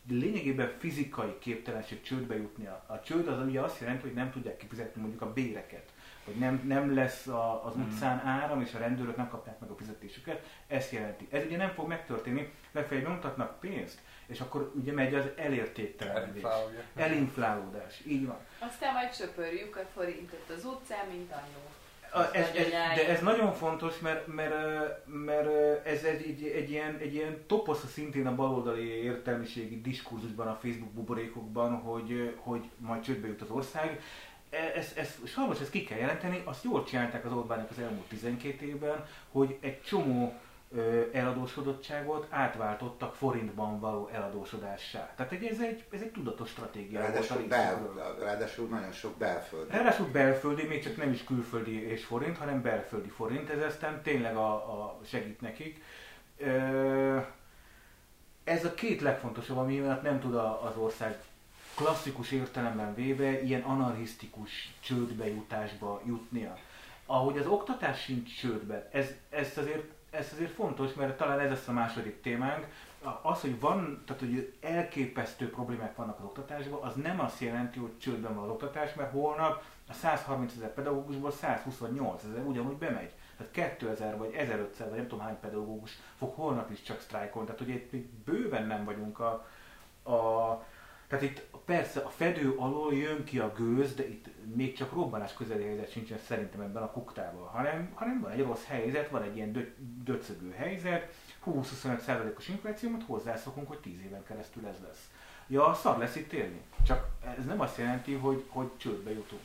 lényegében 0.10 0.72
fizikai 0.80 1.38
képtelenség 1.40 2.02
csődbe 2.02 2.36
jutni. 2.36 2.66
A 2.66 3.02
csőd 3.06 3.28
az 3.28 3.46
ugye 3.46 3.62
azt 3.62 3.80
jelenti, 3.80 4.02
hogy 4.02 4.14
nem 4.14 4.32
tudják 4.32 4.58
kifizetni 4.58 5.02
mondjuk 5.02 5.22
a 5.22 5.34
béreket 5.34 5.92
hogy 6.30 6.40
nem, 6.40 6.62
nem 6.68 6.96
lesz 6.96 7.28
a, 7.28 7.66
az 7.66 7.74
hmm. 7.74 7.84
utcán 7.84 8.20
áram, 8.26 8.62
és 8.62 8.74
a 8.74 8.78
rendőrök 8.78 9.16
nem 9.16 9.30
kapják 9.30 9.60
meg 9.60 9.70
a 9.70 9.76
fizetésüket, 9.76 10.46
ezt 10.68 10.92
jelenti. 10.92 11.28
Ez 11.32 11.46
ugye 11.46 11.58
nem 11.58 11.70
fog 11.70 11.88
megtörténni, 11.88 12.54
legfeljebb 12.72 13.08
nyomtatnak 13.08 13.60
pénzt, 13.60 14.00
és 14.28 14.40
akkor 14.40 14.72
ugye 14.76 14.92
megy 14.92 15.14
az 15.14 15.26
elértéktelenedés. 15.36 16.44
Elinflálódás, 16.96 18.02
így 18.08 18.26
van. 18.26 18.38
Aztán 18.60 18.94
majd 18.94 19.14
söpörjük 19.14 19.76
a 19.76 19.86
forintot 19.94 20.50
az 20.56 20.66
utcán, 20.66 21.08
mint 21.08 21.32
annó. 21.32 21.79
A, 22.12 22.36
ez, 22.36 22.48
ez, 22.56 22.70
de 22.70 23.08
ez 23.08 23.22
nagyon 23.22 23.54
fontos, 23.54 24.00
mert, 24.00 24.28
mert, 24.28 24.54
mert 25.06 25.48
ez 25.86 26.04
egy, 26.04 26.22
egy, 26.28 26.52
egy, 26.56 26.70
ilyen, 26.72 26.98
egy 26.98 27.14
ilyen 27.14 27.38
toposz 27.48 27.92
szintén 27.92 28.28
a 28.28 28.36
baloldali 28.36 28.88
értelmiségi 28.88 29.82
diskurzusban, 29.82 30.48
a 30.48 30.58
Facebook 30.62 30.92
buborékokban, 30.92 31.76
hogy, 31.76 32.36
hogy 32.38 32.70
majd 32.78 33.02
csődbe 33.02 33.28
jut 33.28 33.42
az 33.42 33.50
ország. 33.50 34.02
Ez, 34.76 34.94
ez, 34.96 35.18
sajnos 35.26 35.60
ezt 35.60 35.72
ki 35.72 35.84
kell 35.84 35.98
jelenteni, 35.98 36.42
azt 36.46 36.64
jól 36.64 36.84
csinálták 36.84 37.26
az 37.26 37.32
Orbánik 37.32 37.70
az 37.70 37.80
elmúlt 37.80 38.08
12 38.08 38.66
évben, 38.66 39.06
hogy 39.32 39.58
egy 39.60 39.82
csomó 39.82 40.34
eladósodottságot 41.12 42.28
átváltottak 42.30 43.16
forintban 43.16 43.80
való 43.80 44.10
eladósodássá. 44.14 45.14
Tehát 45.16 45.32
egy, 45.32 45.44
ez, 45.44 45.60
egy, 45.60 45.84
ez 45.92 46.02
egy 46.02 46.12
tudatos 46.12 46.50
stratégia. 46.50 47.00
Ráadásul, 47.00 47.48
bel, 47.48 47.94
ráadásul 48.20 48.68
nagyon 48.68 48.92
sok 48.92 49.18
belföldi. 49.18 49.72
Ráadásul 49.72 50.08
belföldi, 50.08 50.64
még 50.64 50.84
csak 50.84 50.98
nem 50.98 51.12
is 51.12 51.24
külföldi 51.24 51.88
és 51.88 52.06
forint, 52.06 52.38
hanem 52.38 52.62
belföldi 52.62 53.10
forint. 53.10 53.50
Ez 53.50 53.64
aztán 53.64 54.02
tényleg 54.02 54.36
a, 54.36 54.54
a 54.54 55.00
segít 55.06 55.42
nekik. 55.42 55.84
Ez 58.44 58.66
a 58.66 58.74
két 58.74 59.02
legfontosabb, 59.02 59.58
ami 59.58 59.78
miatt 59.78 60.02
nem 60.02 60.20
tud 60.20 60.36
az 60.36 60.78
ország 60.78 61.18
klasszikus 61.76 62.32
értelemben 62.32 62.96
véve 62.96 63.42
ilyen 63.42 63.62
anarchisztikus 63.62 64.74
csődbejutásba 64.80 66.02
jutnia. 66.06 66.58
Ahogy 67.06 67.38
az 67.38 67.46
oktatás 67.46 68.02
sincs 68.02 68.40
csődbe, 68.40 68.90
ez, 68.92 69.08
ezt 69.30 69.58
azért 69.58 69.98
ez 70.10 70.30
azért 70.34 70.52
fontos, 70.52 70.94
mert 70.94 71.18
talán 71.18 71.40
ez 71.40 71.50
lesz 71.50 71.68
a 71.68 71.72
második 71.72 72.22
témánk. 72.22 72.68
Az, 73.22 73.42
hogy 73.42 73.60
van, 73.60 74.04
tehát 74.06 74.22
hogy 74.22 74.54
elképesztő 74.62 75.50
problémák 75.50 75.96
vannak 75.96 76.20
az 76.20 76.26
oktatásban, 76.26 76.84
az 76.84 76.96
nem 76.96 77.20
azt 77.20 77.40
jelenti, 77.40 77.80
hogy 77.80 77.98
csődben 77.98 78.36
van 78.36 78.44
az 78.44 78.50
oktatás, 78.50 78.94
mert 78.94 79.12
holnap 79.12 79.64
a 79.88 79.94
130 79.94 80.54
ezer 80.56 80.74
pedagógusból 80.74 81.32
128 81.32 82.24
ezer 82.24 82.44
ugyanúgy 82.44 82.78
bemegy. 82.78 83.12
Tehát 83.38 83.78
2000 83.78 84.18
vagy 84.18 84.34
1500 84.34 84.88
vagy 84.88 84.98
nem 84.98 85.08
tudom 85.08 85.26
hány 85.26 85.40
pedagógus 85.40 86.00
fog 86.18 86.34
holnap 86.36 86.72
is 86.72 86.82
csak 86.82 87.02
sztrájkolni. 87.02 87.48
Tehát 87.48 87.62
ugye 87.62 87.74
itt 87.74 87.96
bőven 88.06 88.68
nem 88.68 88.86
vagyunk 88.86 89.20
a, 89.20 89.32
a 90.12 90.64
tehát 91.08 91.24
itt 91.24 91.46
persze 91.70 92.00
a 92.00 92.10
fedő 92.10 92.56
alól 92.58 92.94
jön 92.94 93.24
ki 93.24 93.40
a 93.40 93.54
gőz, 93.54 93.96
de 93.96 94.08
itt 94.08 94.26
még 94.56 94.78
csak 94.78 94.94
robbanás 94.94 95.34
közeli 95.34 95.64
helyzet 95.64 95.92
sincsen 95.92 96.18
szerintem 96.28 96.62
ebben 96.62 96.84
a 96.84 96.92
kuktában, 96.92 97.48
hanem, 97.48 97.92
hanem 97.94 98.22
van 98.22 98.32
egy 98.32 98.42
rossz 98.42 98.66
helyzet, 98.66 99.10
van 99.10 99.24
egy 99.24 99.36
ilyen 99.36 99.52
dö, 99.52 99.62
döcögő 100.04 100.52
helyzet, 100.52 101.14
20-25%-os 101.46 102.48
inflációmat 102.48 103.04
hozzászokunk, 103.04 103.68
hogy 103.68 103.80
10 103.80 103.94
éven 104.06 104.24
keresztül 104.24 104.68
ez 104.68 104.76
lesz. 104.88 105.10
Ja, 105.48 105.74
szar 105.74 105.98
lesz 105.98 106.16
itt 106.16 106.34
élni. 106.34 106.62
Csak 106.86 107.08
ez 107.38 107.46
nem 107.46 107.60
azt 107.60 107.78
jelenti, 107.78 108.14
hogy, 108.14 108.44
hogy 108.48 108.70
csődbe 108.78 109.12
jutunk. 109.12 109.42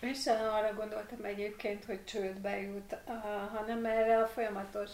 Én 0.00 0.14
sem 0.14 0.48
arra 0.52 0.74
gondoltam 0.74 1.24
egyébként, 1.24 1.84
hogy 1.84 2.04
csődbe 2.04 2.60
jut, 2.60 2.96
hanem 3.52 3.84
erre 3.84 4.22
a 4.22 4.26
folyamatos 4.26 4.90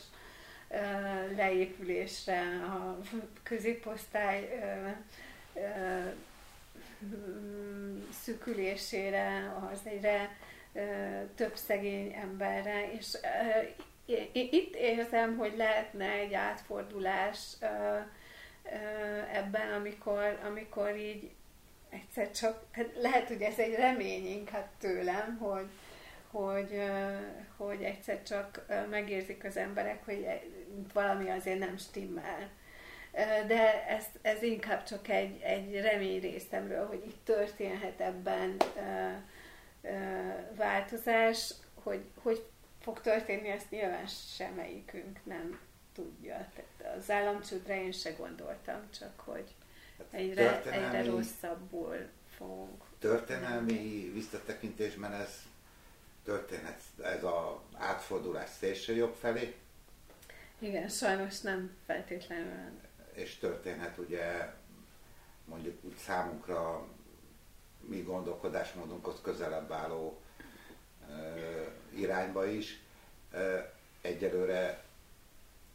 leépülésre, 1.36 2.40
a 2.64 2.98
középosztály 3.42 4.64
szükülésére, 8.22 9.56
az 9.72 9.80
egyre 9.84 10.36
több 11.34 11.56
szegény 11.56 12.12
emberre, 12.12 12.92
és 12.92 13.16
itt 14.32 14.74
érzem, 14.74 15.36
hogy 15.36 15.56
lehetne 15.56 16.10
egy 16.10 16.34
átfordulás 16.34 17.38
ebben, 19.32 19.72
amikor, 19.72 20.38
amikor 20.46 20.96
így 20.96 21.30
egyszer 21.90 22.30
csak, 22.30 22.64
hát 22.72 22.88
lehet, 23.00 23.28
hogy 23.28 23.42
ez 23.42 23.58
egy 23.58 23.74
remény 23.74 24.26
inkább 24.26 24.68
tőlem, 24.78 25.36
hogy, 25.38 25.68
hogy, 26.30 26.82
hogy 27.56 27.82
egyszer 27.82 28.22
csak 28.22 28.66
megérzik 28.90 29.44
az 29.44 29.56
emberek, 29.56 30.04
hogy 30.04 30.26
valami 30.92 31.30
azért 31.30 31.58
nem 31.58 31.76
stimmel. 31.76 32.50
De 33.46 33.86
ez, 33.86 34.04
ez 34.22 34.42
inkább 34.42 34.84
csak 34.84 35.08
egy, 35.08 35.40
egy 35.40 35.80
remény 35.80 36.20
részemről, 36.20 36.86
hogy 36.86 37.02
itt 37.06 37.24
történhet 37.24 38.00
ebben 38.00 38.56
változás, 40.56 41.54
hogy, 41.74 42.04
hogy 42.22 42.46
fog 42.80 43.00
történni, 43.00 43.48
ezt 43.48 43.70
nyilván 43.70 44.06
semmelyikünk 44.36 45.18
nem 45.24 45.58
tudja. 45.94 46.48
Tehát 46.54 46.96
az 46.96 47.10
államcsődre 47.10 47.82
én 47.82 47.92
se 47.92 48.10
gondoltam, 48.10 48.90
csak 48.98 49.20
hogy 49.20 49.54
hát 49.98 50.06
egyre, 50.10 50.62
egyre 50.62 51.04
rosszabbul 51.04 52.08
fogunk. 52.36 52.82
Történelmi 52.98 54.10
visszatekintésben 54.14 55.12
ez 55.12 55.42
történhet 56.24 56.80
ez 57.02 57.24
az 57.24 57.76
átfordulás 57.78 58.50
szélső 58.58 58.94
jobb 58.94 59.14
felé. 59.20 59.54
Igen, 60.58 60.88
sajnos 60.88 61.40
nem 61.40 61.76
feltétlenül. 61.86 62.80
És 63.12 63.36
történhet 63.36 63.98
ugye 63.98 64.54
mondjuk 65.44 65.84
úgy 65.84 65.96
számunkra 65.96 66.86
mi 67.80 68.02
gondolkodásmódunkhoz 68.02 69.20
közelebb 69.22 69.72
álló 69.72 70.20
uh, 71.08 72.00
irányba 72.00 72.46
is. 72.46 72.80
Uh, 73.32 73.64
egyelőre 74.00 74.84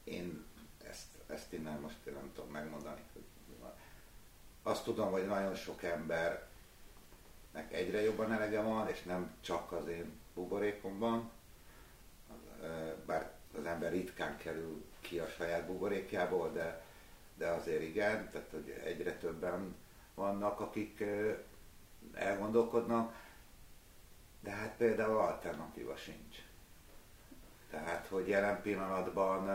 én 0.03 0.45
ezt, 0.89 1.07
ezt 1.27 1.53
innen 1.53 1.79
most 1.79 1.95
nem 2.05 2.31
tudom 2.35 2.51
megmondani. 2.51 3.01
Azt 4.63 4.83
tudom, 4.83 5.11
hogy 5.11 5.27
nagyon 5.27 5.55
sok 5.55 5.83
embernek 5.83 6.47
egyre 7.71 8.01
jobban 8.01 8.31
elege 8.31 8.61
van, 8.61 8.89
és 8.89 9.03
nem 9.03 9.35
csak 9.41 9.71
az 9.71 9.87
én 9.87 10.19
buborékomban, 10.33 11.31
bár 13.05 13.31
az 13.57 13.65
ember 13.65 13.91
ritkán 13.91 14.37
kerül 14.37 14.85
ki 14.99 15.19
a 15.19 15.27
saját 15.27 15.65
buborékjából, 15.65 16.51
de, 16.51 16.83
de 17.37 17.47
azért 17.47 17.81
igen, 17.81 18.29
tehát 18.31 18.49
hogy 18.51 18.81
egyre 18.83 19.17
többen 19.17 19.75
vannak, 20.15 20.59
akik 20.59 21.03
elgondolkodnak, 22.13 23.15
de 24.39 24.51
hát 24.51 24.75
például 24.77 25.17
alternatíva 25.17 25.95
sincs. 25.95 26.37
Tehát, 27.69 28.07
hogy 28.07 28.27
jelen 28.27 28.61
pillanatban, 28.61 29.45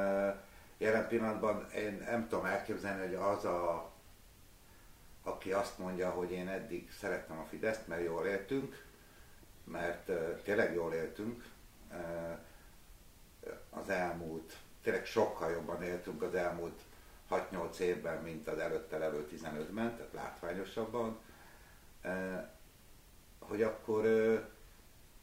jelen 0.78 1.08
pillanatban 1.08 1.70
én 1.70 2.02
nem 2.06 2.28
tudom 2.28 2.44
elképzelni, 2.44 3.00
hogy 3.00 3.14
az 3.14 3.44
a, 3.44 3.90
aki 5.22 5.52
azt 5.52 5.78
mondja, 5.78 6.10
hogy 6.10 6.30
én 6.30 6.48
eddig 6.48 6.90
szerettem 6.92 7.38
a 7.38 7.44
Fideszt, 7.44 7.86
mert 7.86 8.04
jól 8.04 8.26
éltünk, 8.26 8.84
mert 9.64 10.10
tényleg 10.42 10.74
jól 10.74 10.92
éltünk 10.92 11.44
az 13.82 13.88
elmúlt, 13.88 14.56
tényleg 14.82 15.06
sokkal 15.06 15.50
jobban 15.50 15.82
éltünk 15.82 16.22
az 16.22 16.34
elmúlt 16.34 16.80
6-8 17.30 17.78
évben, 17.78 18.22
mint 18.22 18.48
az 18.48 18.58
előtte 18.58 18.98
levő 18.98 19.28
15-ben, 19.32 19.96
tehát 19.96 20.12
látványosabban, 20.12 21.18
hogy 23.38 23.62
akkor 23.62 24.04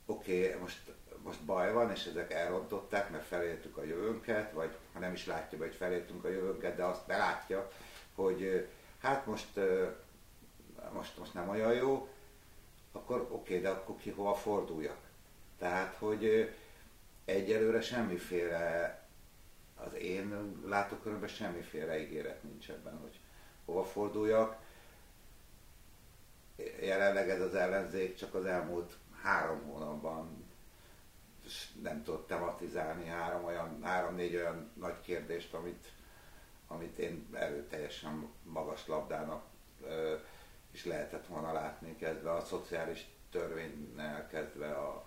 oké, 0.06 0.48
okay, 0.48 0.60
most, 0.60 0.92
most 1.24 1.42
baj 1.42 1.74
van, 1.74 1.92
és 1.92 2.06
ezek 2.06 2.34
elrontották, 2.34 3.10
mert 3.10 3.26
feléltük 3.26 3.78
a 3.78 3.84
jövőnket, 3.84 4.52
vagy 4.52 4.78
ha 4.94 5.00
nem 5.00 5.14
is 5.14 5.26
látja, 5.26 5.58
hogy 5.58 5.76
feléltünk 5.76 6.24
a 6.24 6.30
jövőnket, 6.30 6.76
de 6.76 6.84
azt 6.84 7.06
belátja, 7.06 7.72
hogy 8.16 8.70
hát 9.02 9.26
most, 9.26 9.60
most, 10.94 11.18
most 11.18 11.34
nem 11.34 11.50
olyan 11.50 11.74
jó, 11.74 12.10
akkor 12.92 13.22
oké, 13.22 13.32
okay, 13.32 13.60
de 13.60 13.70
akkor 13.70 13.96
ki 13.98 14.10
hova 14.10 14.36
forduljak? 14.36 15.00
Tehát, 15.60 15.96
hogy 16.00 16.54
egyelőre 17.26 17.82
semmiféle, 17.82 19.00
az 19.76 19.94
én 19.94 20.60
látókörömben 20.66 21.30
semmiféle 21.30 22.00
ígéret 22.00 22.44
nincs 22.44 22.70
ebben, 22.70 22.98
hogy 22.98 23.20
hova 23.66 23.84
forduljak. 23.84 24.58
Jelenleg 26.82 27.30
ez 27.30 27.42
az 27.42 27.56
ellenzék 27.56 28.16
csak 28.16 28.34
az 28.34 28.46
elmúlt 28.46 28.98
három 29.22 29.62
hónapban 29.62 30.46
nem 31.82 32.04
tudott 32.04 32.28
tematizálni 32.28 33.08
három 33.08 33.46
olyan, 33.46 33.84
három-négy 33.84 34.36
olyan 34.36 34.72
nagy 34.74 35.02
kérdést, 35.02 35.54
amit, 35.54 35.92
amit 36.68 36.98
én 36.98 37.28
erőteljesen 37.34 38.30
magas 38.44 38.88
labdának 38.88 39.44
is 40.72 40.86
lehetett 40.86 41.28
volna 41.28 41.54
látni, 41.54 41.96
kezdve 41.96 42.32
a 42.32 42.42
szociális 42.42 43.06
törvénynel, 43.32 44.28
kezdve 44.28 44.72
a, 44.72 45.06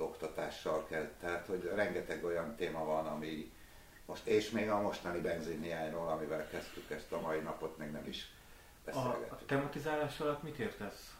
oktatással 0.00 0.86
kezdve. 0.86 1.12
Tehát, 1.20 1.46
hogy 1.46 1.70
rengeteg 1.74 2.24
olyan 2.24 2.56
téma 2.56 2.84
van, 2.84 3.06
ami, 3.06 3.52
Most, 4.06 4.26
és 4.26 4.50
még 4.50 4.70
a 4.70 4.80
mostani 4.80 5.20
benzinhiányról, 5.20 6.08
amivel 6.08 6.48
kezdtük 6.48 6.90
ezt 6.90 7.12
a 7.12 7.20
mai 7.20 7.38
napot, 7.38 7.78
még 7.78 7.90
nem 7.90 8.06
is 8.08 8.30
A, 8.84 8.98
a 8.98 9.38
tematizálás 9.46 10.20
alatt 10.20 10.42
mit 10.42 10.58
értesz? 10.58 11.14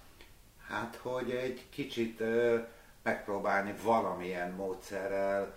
Hát, 0.68 0.96
hogy 0.96 1.30
egy 1.30 1.66
kicsit 1.70 2.20
ö, 2.20 2.58
megpróbálni 3.02 3.74
valamilyen 3.82 4.50
módszerrel 4.50 5.54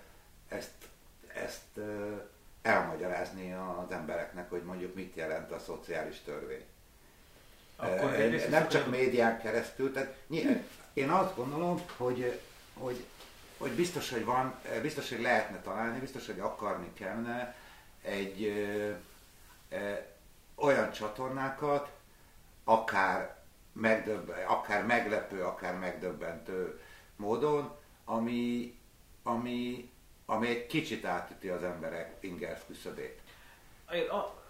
ezt, 0.48 0.90
ezt 1.34 1.78
ö, 1.78 2.16
elmagyarázni 2.62 3.54
az 3.54 3.92
embereknek, 3.92 4.50
hogy 4.50 4.64
mondjuk 4.64 4.96
mit 4.96 5.16
jelent 5.16 5.52
a 5.52 5.60
szociális 5.60 6.20
törvény. 6.26 6.66
Akkor 7.76 8.18
nem 8.50 8.68
csak 8.68 8.90
médián 8.90 9.40
keresztül, 9.42 9.94
tehát 9.94 10.16
én 10.94 11.10
azt 11.10 11.36
gondolom, 11.36 11.82
hogy, 11.98 12.40
hogy, 12.74 13.06
hogy 13.58 13.72
biztos, 13.72 14.10
hogy 14.10 14.26
van, 14.26 14.60
biztos, 14.82 15.10
hogy 15.10 15.22
lehetne 15.22 15.62
találni, 15.62 16.00
biztos, 16.00 16.26
hogy 16.26 16.40
akarni 16.40 16.94
kellene 16.94 17.56
egy 18.02 18.44
ö, 18.44 18.92
ö, 19.70 19.94
olyan 20.56 20.92
csatornákat, 20.92 21.92
akár, 22.64 23.36
megdöbb, 23.74 24.34
akár 24.48 24.86
meglepő, 24.86 25.44
akár 25.44 25.78
megdöbbentő 25.78 26.82
módon, 27.16 27.76
ami, 28.06 28.76
ami, 29.24 29.92
ami 30.26 30.48
egy 30.48 30.68
kicsit 30.68 31.06
átüti 31.06 31.48
az 31.50 31.64
emberek 31.64 32.18
inger 32.20 32.62
küszöbét. 32.68 33.20
A, 33.86 33.96
a- 33.96 34.42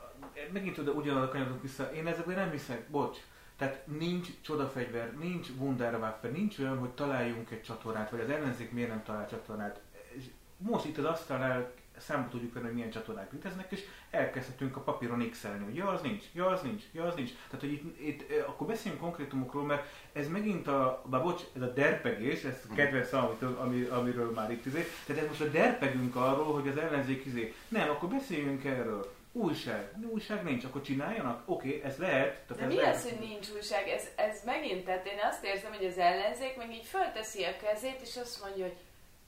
megint 0.51 0.77
oda 0.77 0.91
ugyanarra 0.91 1.29
kanyarodunk 1.29 1.61
vissza, 1.61 1.91
én 1.93 2.07
ezekben 2.07 2.35
nem 2.35 2.51
hiszek, 2.51 2.87
bocs. 2.89 3.17
Tehát 3.63 3.87
nincs 3.99 4.27
csodafegyver, 4.41 5.13
nincs 5.19 5.47
Wunderwaffe, 5.57 6.27
nincs 6.27 6.59
olyan, 6.59 6.77
hogy 6.77 6.89
találjunk 6.89 7.51
egy 7.51 7.61
csatornát, 7.61 8.09
vagy 8.09 8.19
az 8.19 8.29
ellenzék 8.29 8.71
miért 8.71 8.89
nem 8.89 9.03
talál 9.03 9.27
csatornát. 9.27 9.81
És 10.17 10.23
most 10.57 10.85
itt 10.85 10.97
az 10.97 11.05
asztalnál 11.05 11.71
számba 11.97 12.29
tudjuk 12.29 12.53
venni, 12.53 12.65
hogy 12.65 12.75
milyen 12.75 12.89
csatornák 12.89 13.31
léteznek, 13.31 13.71
és 13.71 13.83
elkezdhetünk 14.09 14.75
a 14.75 14.81
papíron 14.81 15.29
x 15.29 15.45
hogy 15.63 15.75
ja, 15.75 15.87
az 15.87 16.01
nincs, 16.01 16.23
ja, 16.33 16.45
az 16.45 16.61
nincs, 16.61 16.83
ja, 16.91 17.03
az 17.03 17.15
nincs. 17.15 17.31
Tehát, 17.47 17.59
hogy 17.59 17.71
itt, 17.71 17.99
itt 17.99 18.31
akkor 18.47 18.67
beszéljünk 18.67 19.01
konkrétumokról, 19.01 19.63
mert 19.63 19.85
ez 20.13 20.27
megint 20.27 20.67
a, 20.67 21.03
bár 21.09 21.21
bocs, 21.21 21.41
ez 21.55 21.61
a 21.61 21.73
derpegés, 21.73 22.43
ez 22.43 22.67
a 22.69 22.73
kedvenc 22.73 23.07
szám, 23.07 23.25
amit, 23.25 23.41
ami, 23.41 23.83
amiről 23.83 24.31
már 24.31 24.51
itt 24.51 24.65
izé, 24.65 24.85
tehát 25.05 25.21
ez 25.21 25.27
most 25.27 25.41
a 25.41 25.49
derpegünk 25.49 26.15
arról, 26.15 26.53
hogy 26.53 26.67
az 26.67 26.77
ellenzék 26.77 27.25
izé. 27.25 27.53
Nem, 27.67 27.89
akkor 27.89 28.09
beszéljünk 28.09 28.63
erről. 28.65 29.13
Újság. 29.35 29.91
Újság 30.11 30.43
nincs, 30.43 30.63
akkor 30.63 30.81
csináljanak? 30.81 31.43
Oké, 31.49 31.81
ez 31.83 31.97
lehet. 31.97 32.39
Tehát 32.39 32.57
De 32.57 32.63
ez 32.63 32.67
mi 32.67 32.75
lehet. 32.75 32.95
az, 32.95 33.03
hogy 33.03 33.19
nincs 33.19 33.47
újság? 33.55 33.87
Ez, 33.87 34.07
ez 34.15 34.43
megint, 34.45 34.85
tehát 34.85 35.05
én 35.05 35.19
azt 35.23 35.43
érzem, 35.43 35.73
hogy 35.73 35.85
az 35.85 35.97
ellenzék 35.97 36.57
meg 36.57 36.71
így 36.71 36.85
fölteszi 36.85 37.43
a 37.43 37.55
kezét, 37.61 38.01
és 38.01 38.17
azt 38.17 38.41
mondja, 38.43 38.63
hogy 38.63 38.77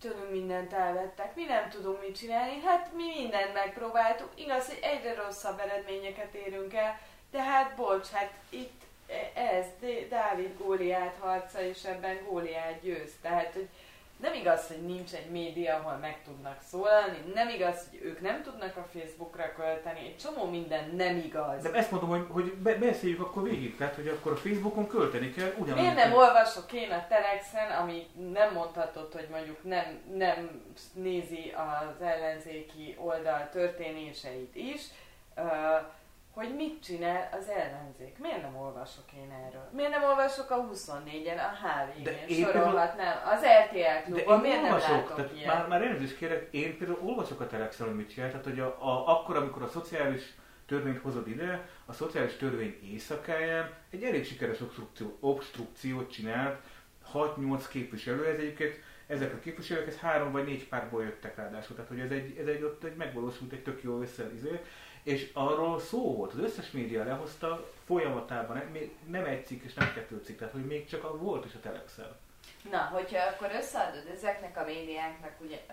tőlünk 0.01 0.31
mindent 0.31 0.73
elvettek, 0.73 1.35
mi 1.35 1.43
nem 1.43 1.69
tudunk 1.69 2.01
mit 2.01 2.17
csinálni, 2.17 2.61
hát 2.65 2.91
mi 2.95 3.03
mindent 3.21 3.53
megpróbáltuk, 3.53 4.29
igaz, 4.35 4.67
hogy 4.67 4.79
egyre 4.81 5.13
rosszabb 5.13 5.59
eredményeket 5.59 6.33
érünk 6.33 6.73
el, 6.73 6.99
de 7.31 7.43
hát 7.43 7.75
bocs, 7.75 8.07
hát 8.07 8.31
itt 8.49 8.81
ez 9.33 9.65
Dávid 10.09 10.57
Góliát 10.57 11.15
harca, 11.19 11.61
és 11.61 11.83
ebben 11.83 12.23
Góliát 12.29 12.81
győz, 12.81 13.11
tehát 13.21 13.53
hogy 13.53 13.67
nem 14.17 14.33
igaz, 14.33 14.67
hogy 14.67 14.81
nincs 14.85 15.13
egy 15.13 15.29
média, 15.29 15.75
ahol 15.75 15.97
meg 15.97 16.17
tudnak 16.25 16.57
szólalni, 16.61 17.17
nem 17.33 17.49
igaz, 17.49 17.87
hogy 17.89 17.99
ők 18.03 18.21
nem 18.21 18.43
tudnak 18.43 18.77
a 18.77 18.87
Facebookra 18.93 19.53
költeni, 19.55 19.99
egy 19.99 20.17
csomó 20.17 20.49
minden 20.49 20.95
nem 20.95 21.17
igaz. 21.17 21.61
De 21.63 21.73
ezt 21.73 21.91
mondom, 21.91 22.09
hogy, 22.09 22.25
hogy 22.29 22.53
be- 22.53 22.75
beszéljük 22.75 23.21
akkor 23.21 23.43
végig, 23.43 23.77
tehát 23.77 23.95
hogy 23.95 24.07
akkor 24.07 24.31
a 24.31 24.35
Facebookon 24.35 24.87
költeni 24.87 25.31
kell, 25.33 25.53
ugyanúgy. 25.57 25.81
Miért 25.81 25.95
nem 25.95 26.13
olvasok 26.13 26.73
én 26.73 26.91
a 26.91 27.05
Telexen, 27.07 27.71
ami 27.71 28.07
nem 28.33 28.53
mondhatod, 28.53 29.13
hogy 29.13 29.27
mondjuk 29.31 29.63
nem, 29.63 30.01
nem 30.15 30.61
nézi 30.93 31.53
az 31.55 32.05
ellenzéki 32.05 32.95
oldal 32.99 33.49
történéseit 33.51 34.55
is, 34.55 34.81
ö, 35.35 35.41
hogy 36.35 36.55
mit 36.55 36.83
csinál 36.83 37.29
az 37.39 37.49
ellenzék. 37.49 38.17
Miért 38.17 38.41
nem 38.41 38.55
olvasok 38.55 39.03
én 39.13 39.31
erről? 39.47 39.69
Miért 39.71 39.91
nem 39.91 40.03
olvasok 40.03 40.49
a 40.51 40.69
24-en, 40.73 41.37
a 41.37 41.65
HV-n, 41.65 42.09
én 42.27 42.45
sorolhatnám, 42.45 43.17
az 43.25 43.41
RTL 43.41 44.11
klubban, 44.11 44.35
én 44.35 44.41
miért 44.41 44.61
nem 44.61 44.71
olvasok, 44.71 44.91
látok 44.91 45.15
tehát 45.15 45.35
ilyet? 45.35 45.47
már, 45.47 45.67
már 45.67 45.81
elnézést 45.81 46.17
kérek, 46.17 46.47
én 46.51 46.77
például 46.77 46.99
olvasok 47.03 47.39
a 47.39 47.47
Telexen, 47.47 47.87
hogy 47.87 47.95
mit 47.95 48.09
csinál, 48.09 48.29
tehát 48.29 48.45
hogy 48.45 48.59
a, 48.59 48.65
a, 48.65 49.07
akkor, 49.07 49.35
amikor 49.35 49.61
a 49.61 49.67
szociális 49.67 50.33
törvényt 50.65 51.01
hozod 51.01 51.27
ide, 51.27 51.69
a 51.85 51.93
szociális 51.93 52.35
törvény 52.35 52.79
éjszakáján 52.91 53.73
egy 53.89 54.03
elég 54.03 54.25
sikeres 54.25 54.61
obstrukció, 54.61 55.17
obstrukciót 55.19 56.11
csinált, 56.11 56.59
6-8 57.13 57.63
képviselő, 57.69 58.25
ez 58.25 58.37
egyébként 58.39 58.79
ezek 59.07 59.33
a 59.33 59.39
képviselők, 59.39 59.87
ez 59.87 59.99
három 59.99 60.31
vagy 60.31 60.45
négy 60.45 60.67
párból 60.67 61.03
jöttek 61.03 61.35
ráadásul, 61.35 61.75
tehát 61.75 61.89
hogy 61.89 61.99
ez 61.99 62.11
egy, 62.11 62.37
ez 62.37 62.47
egy 62.47 62.63
ott 62.63 62.83
egy 62.83 62.95
megvalósult 62.95 63.51
egy 63.51 63.63
tök 63.63 63.83
jó 63.83 64.01
összeizé, 64.01 64.59
és 65.05 65.29
arról 65.33 65.79
szó 65.79 66.15
volt, 66.15 66.33
az 66.33 66.39
összes 66.39 66.71
média 66.71 67.03
lehozta 67.03 67.69
folyamatában, 67.85 68.61
nem, 69.07 69.25
egy 69.25 69.45
cikk 69.45 69.63
és 69.63 69.73
nem 69.73 69.93
kettő 69.93 70.21
cikk, 70.25 70.37
tehát 70.37 70.53
hogy 70.53 70.65
még 70.65 70.87
csak 70.87 71.03
a 71.03 71.17
volt 71.17 71.45
is 71.45 71.53
a 71.53 71.59
Telexen. 71.59 72.15
Na, 72.71 72.77
hogyha 72.77 73.17
akkor 73.27 73.51
összeadod 73.51 74.07
ezeknek 74.15 74.57
a 74.57 74.63
médiáknak 74.65 75.31
ugye 75.41 75.65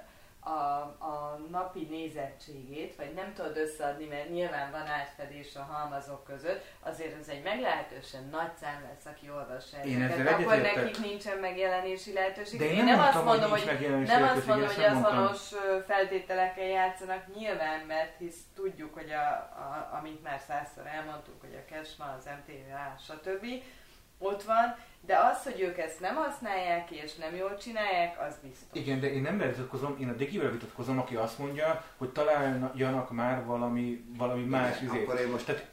a, 0.45 0.51
a 0.99 1.41
napi 1.51 1.87
nézettségét, 1.91 2.97
vagy 2.97 3.13
nem 3.15 3.33
tudod 3.35 3.57
összeadni, 3.57 4.05
mert 4.07 4.31
nyilván 4.31 4.71
van 4.71 4.87
átfedés 4.87 5.57
a 5.57 5.63
halmazok 5.63 6.25
között, 6.25 6.65
azért 6.81 7.19
ez 7.19 7.29
egy 7.29 7.43
meglehetősen 7.43 8.29
nagy 8.31 8.51
szám 8.61 8.83
lesz, 8.83 9.15
aki 9.15 9.31
olvassa 9.31 9.85
Én 9.85 10.03
ezeket, 10.03 10.41
akkor 10.41 10.61
nekik 10.61 10.99
nincsen 10.99 11.39
megjelenési 11.39 12.13
lehetőség. 12.13 12.59
De 12.59 12.65
én 12.65 12.71
én 12.71 12.85
nem 12.85 12.97
nem 12.97 13.01
azt 13.01 13.13
hogy 13.13 13.25
mondom, 13.25 13.51
hogy, 13.51 13.65
megjelenési 13.67 14.13
nem 14.13 14.23
azt 14.23 14.47
mondom, 14.47 14.69
hogy 14.69 14.85
azonos 14.85 15.41
feltételekkel 15.87 16.67
játszanak, 16.67 17.35
nyilván, 17.35 17.81
mert 17.87 18.19
hisz 18.19 18.41
tudjuk, 18.55 18.95
hogy 18.95 19.11
a, 19.11 19.27
a, 19.65 19.99
amit 19.99 20.23
már 20.23 20.41
százszor 20.47 20.87
elmondtunk, 20.87 21.41
hogy 21.41 21.55
a 21.55 21.75
Kesma, 21.75 22.15
az 22.19 22.25
MTVA, 22.25 22.97
stb. 22.99 23.47
Ott 24.23 24.43
van, 24.43 24.77
de 25.07 25.19
az, 25.19 25.43
hogy 25.43 25.61
ők 25.61 25.79
ezt 25.79 26.01
nem 26.01 26.15
használják 26.15 26.85
ki, 26.87 26.95
és 26.95 27.15
nem 27.15 27.35
jól 27.35 27.57
csinálják, 27.57 28.21
az 28.29 28.35
biztos. 28.43 28.69
Igen, 28.73 29.01
de 29.01 29.13
én 29.13 29.23
nem 29.23 29.39
vitatkozom, 29.39 29.97
én 30.01 30.09
a 30.09 30.13
Degivel 30.13 30.51
vitatkozom, 30.51 30.99
aki 30.99 31.17
azt 31.17 31.39
mondja, 31.39 31.85
hogy 31.97 32.11
találjanak 32.11 33.11
már 33.11 33.45
valami, 33.45 34.05
valami 34.17 34.45
más 34.45 34.81
Igen, 34.81 34.95
izét. 34.95 35.09
akkor 35.09 35.21
én 35.21 35.29
most 35.29 35.47
Tehát, 35.47 35.71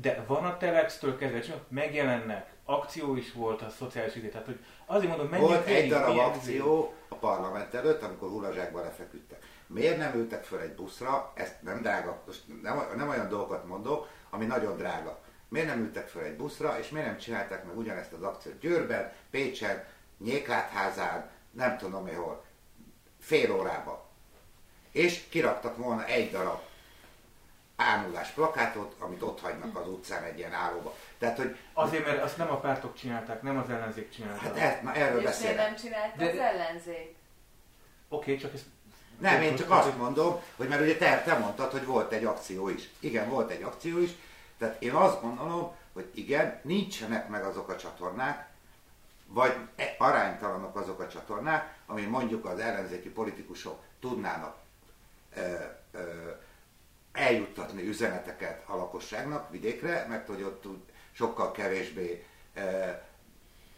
de 0.00 0.24
van 0.26 0.44
a 0.44 0.56
Telex-től 0.56 1.18
kezdve, 1.18 1.40
csak 1.40 1.70
megjelennek, 1.70 2.52
akció 2.64 3.16
is 3.16 3.32
volt 3.32 3.62
a 3.62 3.70
szociális 3.70 4.14
izé, 4.14 4.28
tehát 4.28 4.46
hogy 4.46 4.64
azért 4.86 5.08
mondom, 5.08 5.28
menjünk 5.28 5.52
Volt 5.52 5.66
egy 5.66 5.88
darab 5.88 6.12
milyen 6.12 6.28
akció 6.28 6.94
a 7.08 7.14
parlament 7.14 7.74
előtt, 7.74 8.02
amikor 8.02 8.28
hulazsákban 8.28 8.82
lefeküdtek. 8.82 9.44
Miért 9.66 9.96
nem 9.98 10.14
ültek 10.14 10.44
föl 10.44 10.60
egy 10.60 10.74
buszra, 10.74 11.32
ezt 11.34 11.62
nem 11.62 11.80
drága, 11.82 12.22
most 12.26 12.42
nem, 12.62 12.82
nem 12.96 13.08
olyan 13.08 13.28
dolgokat 13.28 13.66
mondok, 13.66 14.08
ami 14.30 14.44
nagyon 14.44 14.76
drága. 14.76 15.18
Miért 15.48 15.66
nem 15.66 15.80
ültek 15.80 16.08
föl 16.08 16.22
egy 16.22 16.36
buszra, 16.36 16.78
és 16.78 16.88
miért 16.88 17.06
nem 17.06 17.18
csinálták 17.18 17.64
meg 17.64 17.76
ugyanezt 17.78 18.12
az 18.12 18.22
akciót 18.22 18.58
Győrben, 18.60 19.12
Pécsen, 19.30 19.84
Nyéklátházán, 20.18 21.30
nem 21.50 21.76
tudom 21.78 22.04
mi 22.04 22.12
hol, 22.12 22.44
fél 23.20 23.52
órába. 23.52 24.08
És 24.92 25.24
kiraktak 25.28 25.76
volna 25.76 26.04
egy 26.06 26.30
darab 26.30 26.60
ámulás 27.76 28.28
plakátot, 28.30 28.94
amit 28.98 29.22
ott 29.22 29.40
hagynak 29.40 29.76
az 29.76 29.88
utcán 29.88 30.22
egy 30.24 30.38
ilyen 30.38 30.52
állóba. 30.52 30.94
Tehát, 31.18 31.36
hogy 31.36 31.56
Azért, 31.72 32.04
mert 32.06 32.22
azt 32.22 32.36
nem 32.36 32.50
a 32.50 32.56
pártok 32.60 32.94
csinálták, 32.94 33.42
nem 33.42 33.58
az 33.58 33.70
ellenzék 33.70 34.10
csinálta. 34.10 34.40
hát 34.42 34.56
ezt, 34.56 34.82
na, 34.82 34.94
erről 34.94 35.18
És 35.18 35.24
beszélek. 35.24 35.56
nem 35.56 35.76
csinálta 35.76 36.16
De- 36.16 36.30
az 36.30 36.36
ellenzék? 36.38 37.14
Oké, 38.08 38.36
csak 38.36 38.54
ezt... 38.54 38.64
Nem, 39.18 39.42
én 39.42 39.56
csak 39.56 39.70
azt 39.70 39.96
mondom, 39.96 40.40
hogy 40.56 40.68
mert 40.68 40.80
ugye 40.82 40.96
te, 40.96 41.22
te 41.24 41.38
mondtad, 41.38 41.70
hogy 41.70 41.84
volt 41.84 42.12
egy 42.12 42.24
akció 42.24 42.68
is. 42.68 42.88
Igen, 43.00 43.28
volt 43.28 43.50
egy 43.50 43.62
akció 43.62 43.98
is. 43.98 44.10
Tehát 44.58 44.82
én 44.82 44.92
azt 44.92 45.20
gondolom, 45.20 45.72
hogy 45.92 46.10
igen, 46.14 46.60
nincsenek 46.62 47.28
meg 47.28 47.44
azok 47.44 47.68
a 47.68 47.76
csatornák, 47.76 48.48
vagy 49.26 49.56
e- 49.76 49.94
aránytalanok 49.98 50.76
azok 50.76 51.00
a 51.00 51.08
csatornák, 51.08 51.76
ami 51.86 52.02
mondjuk 52.02 52.44
az 52.44 52.58
ellenzéki 52.58 53.08
politikusok 53.08 53.82
tudnának 54.00 54.56
ö, 55.36 55.54
ö, 55.92 56.30
eljuttatni 57.12 57.88
üzeneteket 57.88 58.68
a 58.68 58.76
lakosságnak 58.76 59.50
vidékre, 59.50 60.06
mert 60.08 60.26
hogy 60.26 60.42
ott 60.42 60.64
sokkal 61.12 61.50
kevésbé 61.50 62.26
ö, 62.54 62.60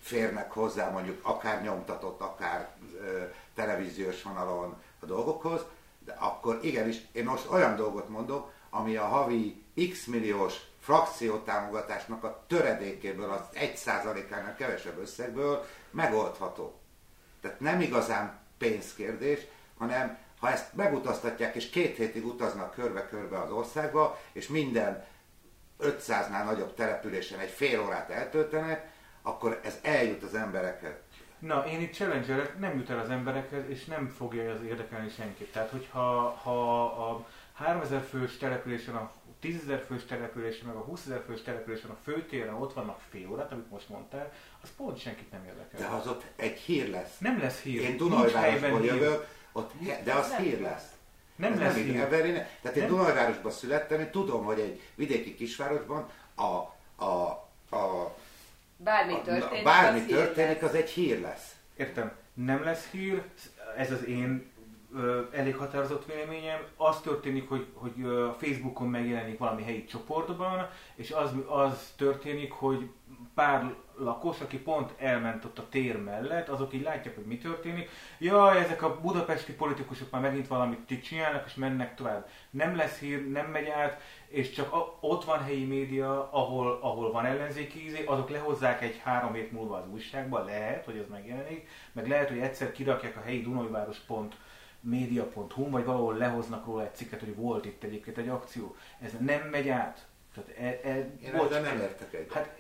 férnek 0.01 0.53
hozzá 0.53 0.91
mondjuk 0.91 1.19
akár 1.23 1.63
nyomtatott, 1.63 2.21
akár 2.21 2.69
ö, 3.01 3.25
televíziós 3.55 4.23
vonalon 4.23 4.83
a 5.01 5.07
dolgokhoz, 5.07 5.61
de 6.05 6.13
akkor 6.13 6.59
igenis, 6.63 7.07
én 7.13 7.25
most 7.25 7.51
olyan 7.51 7.77
dolgot 7.77 8.09
mondok, 8.09 8.53
ami 8.71 8.97
a 8.97 9.05
havi 9.05 9.63
x 9.93 10.05
milliós 10.05 10.61
frakciótámogatásnak 10.91 12.25
a 12.25 12.45
töredékéből, 12.47 13.31
az 13.31 13.41
1%-ának 13.55 14.57
kevesebb 14.57 14.99
összegből 14.99 15.65
megoldható. 15.91 16.81
Tehát 17.41 17.61
nem 17.61 17.81
igazán 17.81 18.39
pénzkérdés, 18.59 19.41
hanem 19.79 20.19
ha 20.41 20.51
ezt 20.51 20.75
megutaztatják, 20.75 21.55
és 21.55 21.71
két 21.71 21.97
hétig 21.97 22.27
utaznak 22.27 22.75
körbe-körbe 22.75 23.41
az 23.41 23.51
országba, 23.51 24.21
és 24.33 24.49
minden 24.49 25.05
500-nál 25.81 26.45
nagyobb 26.45 26.75
településen 26.75 27.39
egy 27.39 27.51
fél 27.51 27.81
órát 27.81 28.11
eltöltenek, 28.11 28.91
akkor 29.23 29.61
ez 29.65 29.79
eljut 29.83 30.23
az 30.23 30.35
emberekhez. 30.35 30.95
Na, 31.39 31.67
én 31.67 31.81
itt 31.81 31.95
challenge 31.95 32.55
nem 32.59 32.77
jut 32.77 32.91
el 32.91 32.99
az 32.99 33.11
emberekhez, 33.11 33.69
és 33.69 33.85
nem 33.85 34.09
fogja 34.09 34.53
az 34.53 34.63
érdekelni 34.63 35.09
senkit. 35.09 35.53
Tehát, 35.53 35.71
hogyha 35.71 36.39
ha 36.43 36.85
a 36.85 37.27
3000 37.55 38.01
fős 38.03 38.37
településen, 38.37 39.11
a 39.41 39.43
10 39.43 39.61
ezer 39.63 39.85
fős 39.87 40.05
településen, 40.05 40.67
meg 40.67 40.77
a 40.77 40.81
20 40.81 41.07
ezer 41.07 41.23
fős 41.27 41.43
településen, 41.43 41.91
a 41.91 41.97
főtéren 42.05 42.55
ott 42.55 42.73
vannak 42.73 43.01
fél 43.11 43.31
órát, 43.31 43.53
amit 43.53 43.71
most 43.71 43.89
mondtál, 43.89 44.33
az 44.63 44.69
pont 44.77 44.99
senkit 44.99 45.31
nem 45.31 45.45
érdekel. 45.45 45.81
De 45.81 45.97
az 45.97 46.07
ott 46.07 46.25
egy 46.37 46.59
hír 46.59 46.91
lesz. 46.91 47.19
Nem 47.19 47.39
lesz 47.39 47.61
hír. 47.61 47.81
Én 47.81 47.97
Dunajvárosból 47.97 48.85
jövök, 48.85 49.27
ott, 49.53 49.73
de 50.05 50.13
az 50.13 50.35
hír 50.37 50.61
lesz. 50.61 50.85
Nem 51.37 51.53
Ez 51.53 51.59
lesz 51.59 51.77
így 51.77 51.85
hír. 51.85 52.01
Everin, 52.01 52.33
tehát 52.33 52.77
én 52.77 52.83
Nem. 52.83 52.97
Dunajvárosban 52.97 53.53
születtem, 53.53 54.01
én 54.01 54.11
tudom, 54.11 54.45
hogy 54.45 54.61
egy 54.61 54.81
vidéki 54.95 55.35
kisvárosban 55.35 56.09
a, 56.35 56.45
a, 57.05 57.29
a, 57.77 58.17
Bármi 58.77 59.13
a 59.13 59.23
történik, 59.23 59.65
bármi 59.65 60.01
az 60.01 60.07
történik, 60.07 60.63
az 60.63 60.75
egy 60.75 60.91
hír 60.91 61.21
lesz. 61.21 61.55
Értem. 61.77 62.13
Nem 62.35 62.65
lesz 62.65 62.87
hír, 62.91 63.23
ez 63.77 63.93
az 63.93 64.05
én 64.05 64.50
elég 65.33 65.57
határozott 65.57 66.13
véleményem. 66.13 66.61
Az 66.77 67.01
történik, 67.01 67.49
hogy, 67.49 67.67
hogy 67.75 68.05
a 68.05 68.33
Facebookon 68.33 68.89
megjelenik 68.89 69.39
valami 69.39 69.63
helyi 69.63 69.85
csoportban, 69.85 70.69
és 70.95 71.11
az, 71.11 71.35
az 71.47 71.93
történik, 71.97 72.53
hogy 72.53 72.91
pár 73.35 73.75
lakos, 73.99 74.41
aki 74.41 74.59
pont 74.59 74.93
elment 74.99 75.45
ott 75.45 75.59
a 75.59 75.69
tér 75.69 76.03
mellett, 76.03 76.49
azok 76.49 76.75
így 76.75 76.83
látják, 76.83 77.15
hogy 77.15 77.25
mi 77.25 77.39
történik. 77.39 77.89
Jaj, 78.19 78.59
ezek 78.59 78.83
a 78.83 79.01
budapesti 79.01 79.53
politikusok 79.53 80.11
már 80.11 80.21
megint 80.21 80.49
valamit 80.49 80.91
itt 80.91 81.03
csinálnak, 81.03 81.47
és 81.47 81.55
mennek 81.55 81.95
tovább. 81.95 82.29
Nem 82.51 82.77
lesz 82.77 82.99
hír, 82.99 83.31
nem 83.31 83.47
megy 83.47 83.69
át, 83.69 84.01
és 84.29 84.51
csak 84.51 84.73
a, 84.73 84.97
ott 85.01 85.25
van 85.25 85.43
helyi 85.43 85.65
média, 85.65 86.29
ahol, 86.33 86.79
ahol 86.83 87.13
van 87.13 87.25
ellenzéki 87.27 87.85
ízé, 87.85 88.05
azok 88.05 88.31
lehozzák 88.31 88.83
egy 88.83 89.01
három 89.05 89.33
hét 89.33 89.53
múlva 89.53 89.77
az 89.77 89.89
újságba, 89.93 90.45
lehet, 90.45 90.85
hogy 90.85 90.97
ez 90.97 91.09
megjelenik, 91.11 91.69
meg 91.93 92.09
lehet, 92.09 92.29
hogy 92.29 92.39
egyszer 92.39 92.73
kirakják 92.73 93.17
a 93.17 93.23
helyi 93.25 93.43
dunajváros.media.hu, 94.81 95.71
vagy 95.71 95.85
valahol 95.85 96.17
lehoznak 96.17 96.67
róla 96.67 96.83
egy 96.83 96.95
cikket, 96.95 97.21
hogy 97.21 97.37
volt 97.37 97.65
itt 97.65 97.83
egyébként 97.83 98.19
egy 98.19 98.29
akció. 98.29 98.77
Ez 99.03 99.13
nem 99.19 99.41
megy 99.41 99.69
át. 99.69 100.07
Tehát 100.35 100.51
e, 100.59 100.89
e, 100.89 100.97
Én 100.97 101.37
bocs, 101.37 101.51
nem 101.51 101.81
értek 101.81 102.15
egyet. 102.15 102.33
Hát 102.33 102.59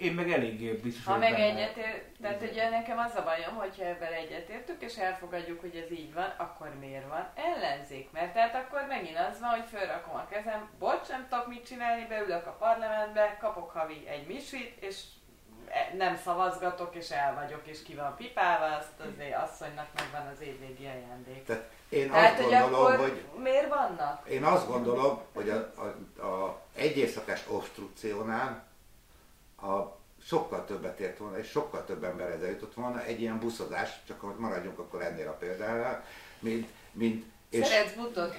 én 0.00 0.14
meg 0.14 0.30
eléggé 0.30 0.72
biztos 0.72 1.04
Ha 1.04 1.18
meg 1.18 1.38
egyetért, 1.38 2.04
tehát 2.20 2.42
ugye 2.42 2.70
nekem 2.70 2.98
az 2.98 3.14
a 3.14 3.22
bajom, 3.22 3.54
hogyha 3.54 3.84
ebben 3.84 4.12
egyetértünk, 4.12 4.82
és 4.82 4.96
elfogadjuk, 4.96 5.60
hogy 5.60 5.76
ez 5.76 5.90
így 5.90 6.14
van, 6.14 6.34
akkor 6.36 6.74
miért 6.80 7.08
van 7.08 7.30
ellenzék? 7.34 8.10
Mert 8.12 8.32
tehát 8.32 8.54
akkor 8.54 8.84
megint 8.88 9.18
az 9.18 9.40
van, 9.40 9.50
hogy 9.50 9.68
fölrakom 9.68 10.14
a 10.14 10.26
kezem, 10.28 10.68
bocs, 10.78 11.08
nem 11.08 11.26
tudok 11.28 11.48
mit 11.48 11.66
csinálni, 11.66 12.06
beülök 12.08 12.46
a 12.46 12.56
parlamentbe, 12.58 13.36
kapok 13.40 13.70
havi 13.70 14.06
egy 14.08 14.26
misit, 14.26 14.76
és 14.80 15.02
nem 15.96 16.16
szavazgatok, 16.16 16.94
és 16.94 17.10
el 17.10 17.34
vagyok, 17.34 17.60
és 17.64 17.82
ki 17.82 17.94
van 17.94 18.16
pipálva, 18.16 18.76
azt 18.76 19.14
azért 19.16 19.36
asszonynak 19.36 19.86
megvan 19.94 20.32
az 20.34 20.40
évvégi 20.40 20.86
ajándék. 20.86 21.44
Tehát 21.44 21.70
én 21.88 22.10
Tehát, 22.10 22.38
azt 22.38 22.42
hogy 22.42 22.52
gondolom, 22.52 22.84
akkor 22.84 22.98
hogy 22.98 23.24
miért 23.42 23.68
vannak? 23.68 24.28
Én 24.28 24.44
azt 24.44 24.66
gondolom, 24.66 25.20
hogy 25.32 25.50
a, 25.50 25.72
a, 25.76 26.26
a 26.26 26.60
egy 26.74 26.96
éjszakás 26.96 27.44
obstrukciónál 27.48 28.64
a 29.62 30.00
sokkal 30.24 30.64
többet 30.64 31.00
ért 31.00 31.18
volna, 31.18 31.38
és 31.38 31.48
sokkal 31.48 31.84
több 31.84 32.04
ember 32.04 32.30
ezzel 32.30 32.50
jutott 32.50 32.74
volna 32.74 33.04
egy 33.04 33.20
ilyen 33.20 33.38
buszozás, 33.38 33.90
csak 34.06 34.20
hogy 34.20 34.36
maradjunk 34.36 34.78
akkor 34.78 35.02
ennél 35.02 35.28
a 35.28 35.32
példánál, 35.32 36.04
mint, 36.38 36.68
mint 36.92 37.24
és 37.52 37.66
Szeretsz 37.66 37.92
butot. 37.92 38.34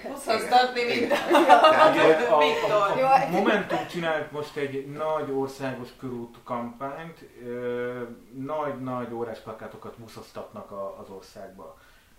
Tehát, 1.68 1.96
hogy- 1.96 2.24
a, 2.70 2.72
a, 2.72 3.14
a, 3.14 3.28
Momentum 3.30 3.86
csinált 3.86 4.32
most 4.32 4.56
egy 4.56 4.86
nagy 4.86 5.30
országos 5.30 5.88
körút 5.98 6.36
kampányt, 6.44 7.18
nagy-nagy 8.38 9.12
órás 9.12 9.38
plakátokat 9.38 9.98
buszoztatnak 9.98 10.70
a, 10.70 10.98
az 11.00 11.08
országba. 11.08 11.76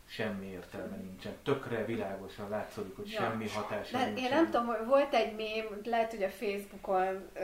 Semmi 0.09 0.45
értelme 0.51 0.95
nincsen. 0.95 1.31
Tökre 1.43 1.85
világosan 1.85 2.49
látszik, 2.49 2.95
hogy 2.95 3.11
Ja. 3.11 3.19
semmi 3.21 3.49
hatása 3.49 3.97
De 3.97 4.05
nincsen. 4.05 4.23
én 4.23 4.29
nem 4.29 4.45
tudom, 4.45 4.65
hogy 4.65 4.85
volt 4.85 5.13
egy 5.13 5.35
mém, 5.35 5.65
lehet, 5.83 6.09
hogy 6.11 6.23
a 6.23 6.29
Facebookon 6.29 7.29
ö, 7.33 7.41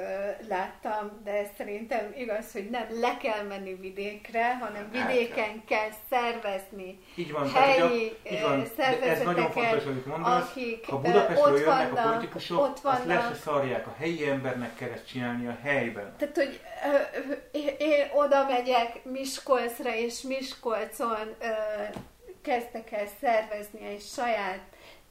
láttam, 0.48 1.22
de 1.24 1.32
ez 1.32 1.48
szerintem 1.58 2.12
igaz, 2.16 2.52
hogy 2.52 2.70
nem 2.70 2.86
le 3.00 3.18
kell 3.18 3.44
menni 3.44 3.74
vidékre, 3.76 4.58
hanem 4.58 4.90
El 4.94 5.08
vidéken 5.08 5.64
kell 5.66 5.90
szervezni 6.10 7.00
Így 7.16 7.32
van, 7.32 7.52
tehát, 7.54 7.78
helyi 7.78 8.18
a, 8.26 8.34
így 8.34 8.42
van, 8.42 8.64
de 8.78 9.02
ez 9.02 9.22
nagyon 9.24 9.52
fontos, 9.52 9.86
amit 9.86 10.06
mondasz. 10.06 10.50
akik 10.50 10.86
Ha 10.86 11.00
Budapestről 11.00 11.54
ott 11.54 11.60
jönnek 11.60 11.92
a 11.92 11.96
vannak, 11.96 12.10
politikusok, 12.12 12.60
ott 12.62 12.80
azt 12.84 13.06
le 13.06 13.14
se 13.14 13.22
vannak. 13.22 13.36
szarják. 13.36 13.88
A 13.88 13.96
helyi 13.98 14.30
embernek 14.30 14.76
kell 14.76 14.90
ezt 14.90 15.08
csinálni 15.08 15.48
a 15.48 15.58
helyben. 15.62 16.14
Tehát, 16.18 16.36
hogy 16.36 16.60
ö, 17.52 17.58
én 17.78 18.10
oda 18.14 18.46
megyek 18.46 19.04
Miskolcra, 19.04 19.96
és 19.96 20.22
Miskolcon 20.22 21.36
ö, 21.40 21.46
kezdtek 22.42 22.92
el 22.92 23.08
szervezni 23.22 23.86
egy 23.86 24.02
saját 24.02 24.60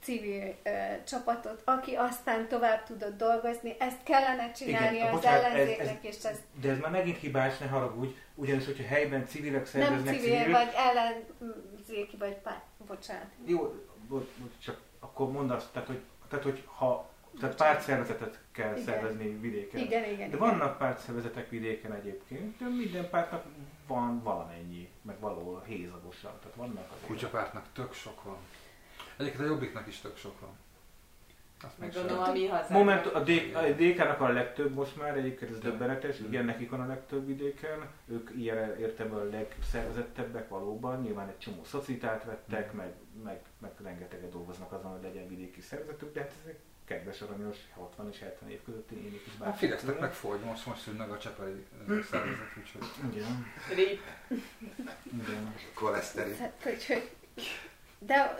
civil 0.03 0.55
ö, 0.63 0.71
csapatot, 1.07 1.63
aki 1.65 1.95
aztán 1.95 2.49
tovább 2.49 2.85
tudott 2.85 3.17
dolgozni. 3.17 3.77
Ezt 3.79 4.03
kellene 4.03 4.53
csinálni 4.53 4.97
Igen, 4.97 5.07
az 5.07 5.13
bocsánat, 5.13 5.45
ez- 5.45 5.51
ellenzéknek, 5.53 6.05
és 6.05 6.25
ez 6.25 6.39
De 6.61 6.71
ez 6.71 6.79
már 6.79 6.91
megint 6.91 7.19
hibás, 7.19 7.59
ne 7.59 7.67
haragudj, 7.67 8.13
ugyanis, 8.35 8.65
hogyha 8.65 8.87
helyben 8.87 9.27
civilek 9.27 9.73
nem 9.73 9.83
szerveznek 9.83 10.15
civil, 10.15 10.37
civil, 10.37 10.53
vagy 10.53 10.69
ellenzéki, 10.77 12.17
vagy 12.17 12.35
párt. 12.35 12.65
Bocsánat. 12.87 13.27
Jó, 13.47 13.59
bocs, 14.09 14.29
bocs, 14.39 14.53
csak 14.65 14.81
akkor 15.01 15.31
mondd 15.31 15.51
azt, 15.51 15.73
tehát 15.73 15.89
hogy, 15.89 16.01
tehát, 16.29 16.45
hogy 16.45 16.65
ha 16.67 17.10
tehát 17.41 17.57
pártszervezetet 17.57 18.39
kell 18.53 18.73
Igen. 18.73 18.85
szervezni 18.85 19.29
vidéken. 19.29 19.81
Igen, 19.81 20.11
igen. 20.11 20.31
De 20.31 20.37
vannak 20.37 20.79
pártszervezetek 20.79 21.49
vidéken 21.49 21.93
egyébként, 21.93 22.59
de 22.59 22.69
minden 22.69 23.11
pártnak 23.11 23.45
van 23.87 24.23
valamennyi, 24.23 24.89
meg 25.03 25.21
valahol 25.21 25.63
hézagosan. 25.67 26.33
Tehát 26.41 26.57
vannak 26.57 26.91
azért. 26.93 27.07
Kutyapártnak 27.07 27.65
tök 27.73 27.93
sok 27.93 28.23
van. 28.23 28.37
Egyébként 29.17 29.43
a 29.43 29.47
Jobbiknak 29.47 29.87
is 29.87 30.01
tök 30.01 30.17
sok 30.17 30.41
van. 30.41 30.51
Azt 31.63 31.79
Meg 31.79 31.93
gondolom 31.95 32.23
a 32.23 32.33
mi 32.33 32.47
hazánk. 32.47 32.71
Moment, 32.71 33.07
a, 33.07 33.21
D- 33.21 33.55
a 33.55 33.73
DK-nak 33.73 34.21
a 34.21 34.29
legtöbb 34.29 34.75
most 34.75 34.97
már, 34.97 35.17
egyébként 35.17 35.51
ez 35.51 35.59
döbbenetes, 35.59 36.19
igen, 36.19 36.45
nekik 36.45 36.71
van 36.71 36.81
a 36.81 36.87
legtöbb 36.87 37.27
vidéken, 37.27 37.89
ők 38.07 38.31
ilyen 38.37 38.79
értelemben 38.79 39.21
a 39.21 39.31
legszervezettebbek 39.31 40.49
valóban, 40.49 41.01
nyilván 41.01 41.29
egy 41.29 41.39
csomó 41.39 41.65
szocitát 41.65 42.25
vettek, 42.25 42.73
meg, 42.73 42.93
meg, 43.25 43.41
meg 43.59 43.71
rengeteget 43.83 44.31
dolgoznak 44.31 44.73
azon, 44.73 44.91
hogy 44.91 45.03
legyen 45.03 45.29
vidéki 45.29 45.61
szervezetük, 45.61 46.15
de 46.15 46.21
hát 46.21 46.33
ezek 46.43 46.59
kedves 46.91 47.21
aranyos 47.21 47.57
60 47.77 48.09
és 48.13 48.19
70 48.21 48.51
év 48.51 48.63
közötti 48.65 48.95
énik 48.97 49.23
is 49.27 49.33
A 49.39 49.43
bárki. 49.45 49.59
Fidesznek 49.59 49.99
meg 50.01 50.13
fogy, 50.13 50.41
most, 50.41 50.67
most 50.67 50.81
szűn 50.81 50.95
meg 50.95 51.11
a 51.11 51.19
Csepeli 51.19 51.67
szervezet, 52.11 52.53
úgyhogy 52.59 52.83
Igen, 53.13 53.47
Rip. 53.75 54.01
igen. 55.13 55.55
koleszterin. 55.75 56.37
Hát, 56.39 56.67
úgyhogy, 56.75 57.11
de 57.99 58.35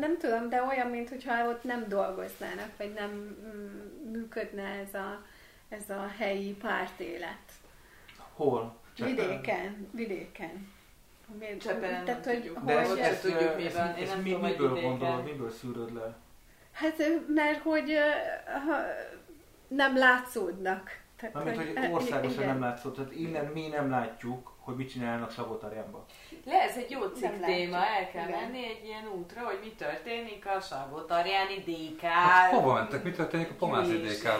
nem 0.00 0.18
tudom, 0.18 0.48
de 0.48 0.62
olyan, 0.62 0.86
mintha 0.86 1.48
ott 1.48 1.64
nem 1.64 1.88
dolgoznának, 1.88 2.76
vagy 2.76 2.92
nem 2.92 3.10
mm, 3.10 4.10
működne 4.12 4.62
ez 4.62 4.94
a, 4.94 5.24
ez 5.68 5.90
a 5.90 6.06
helyi 6.18 6.52
pártélet. 6.54 7.52
Hol? 8.34 8.76
Csepelen? 8.94 9.16
Vidéken, 9.16 9.88
vidéken. 9.92 10.72
Miért- 11.38 11.60
Csepelen 11.60 12.04
nem 12.04 12.20
tudjuk. 12.20 12.58
De 12.64 12.72
hogy, 12.74 12.82
ezt, 12.82 12.90
Hogy 12.90 12.98
ezt, 12.98 13.10
ezt 13.10 13.22
tudjuk, 13.22 13.40
ezt, 13.42 13.56
mi 13.56 13.64
ezt, 13.64 13.76
van. 13.76 13.96
Én 13.96 14.02
ezt 14.02 14.12
nem 14.12 14.22
mi, 14.22 14.28
tudom, 14.30 14.42
hogy 14.42 14.50
miből 14.50 14.68
vidéken. 14.68 14.90
gondolod, 14.98 15.24
miből 15.24 15.50
szűröd 15.50 15.94
le? 15.94 16.16
Hát, 16.80 17.02
mert 17.28 17.62
hogy 17.62 17.92
nem 19.68 19.96
látszódnak. 19.96 20.98
Tehát, 21.16 21.34
Mármint, 21.34 21.56
hogy 21.56 21.72
ö, 21.76 21.88
országosan 21.88 22.42
igen. 22.42 22.46
nem 22.46 22.60
látszott, 22.60 22.94
tehát 22.96 23.12
innen 23.14 23.44
mi 23.44 23.68
nem 23.68 23.90
látjuk, 23.90 24.52
hogy 24.60 24.76
mit 24.76 24.90
csinálnak 24.90 25.30
Sabotarjánban. 25.32 26.04
Le, 26.44 26.60
ez 26.62 26.76
egy 26.76 26.90
jó 26.90 26.98
Nem 27.00 27.12
cikk 27.14 27.22
látjuk. 27.22 27.44
téma, 27.46 27.76
el 27.76 28.10
kell 28.12 28.28
Igen. 28.28 28.40
menni 28.40 28.64
egy 28.64 28.84
ilyen 28.84 29.08
útra, 29.18 29.40
hogy 29.44 29.58
mi 29.62 29.68
történik 29.70 30.46
a 30.46 30.60
Salgótarjáni 30.60 31.54
DK. 31.66 32.00
Hát 32.02 32.50
hova 32.50 32.74
mentek? 32.74 33.02
Mi 33.04 33.10
történik 33.10 33.50
a 33.50 33.54
Pomázi 33.58 33.90
gyűlésén. 33.96 34.30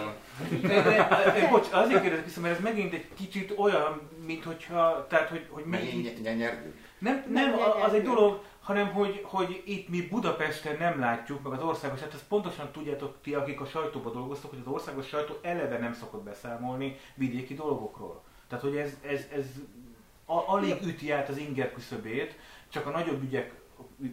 DK-ban? 0.51 1.49
Bocs, 1.49 1.67
azért 1.71 2.01
kérdezek 2.01 2.25
vissza, 2.25 2.39
mert 2.41 2.57
ez 2.57 2.63
megint 2.63 2.93
egy 2.93 3.07
kicsit 3.17 3.53
olyan, 3.57 4.09
mint 4.25 4.43
hogyha, 4.43 5.07
tehát, 5.09 5.29
hogy, 5.29 5.45
hogy 5.49 5.63
mi 5.63 5.69
Megint 5.69 6.23
nem, 6.23 6.37
Nem 6.99 7.23
nem, 7.27 7.53
a- 7.53 7.83
az 7.83 7.93
egy 7.93 8.03
dolog, 8.03 8.43
hanem 8.61 8.93
hogy, 8.93 9.21
hogy 9.23 9.61
itt 9.65 9.89
mi 9.89 10.07
Budapesten 10.07 10.77
nem 10.77 10.99
látjuk, 10.99 11.43
meg 11.43 11.51
az 11.51 11.63
országos, 11.63 11.99
hát 11.99 12.13
ezt 12.13 12.27
pontosan 12.27 12.71
tudjátok 12.71 13.17
ti, 13.21 13.33
akik 13.33 13.61
a 13.61 13.65
sajtóban 13.65 14.13
dolgoztok, 14.13 14.49
hogy 14.49 14.59
az 14.65 14.73
országos 14.73 15.07
sajtó 15.07 15.33
eleve 15.41 15.77
nem 15.77 15.93
szokott 15.93 16.23
beszámolni 16.23 16.97
vidéki 17.15 17.53
dolgokról. 17.53 18.23
Tehát, 18.47 18.63
hogy 18.63 18.75
ez, 18.75 18.97
ez, 19.01 19.25
ez 19.35 19.45
a, 20.25 20.43
alig 20.47 20.81
üti 20.85 21.11
át 21.11 21.29
az 21.29 21.37
inger 21.37 21.73
küszöbét, 21.73 22.37
csak 22.69 22.85
a 22.85 22.89
nagyobb 22.89 23.23
ügyek 23.23 23.53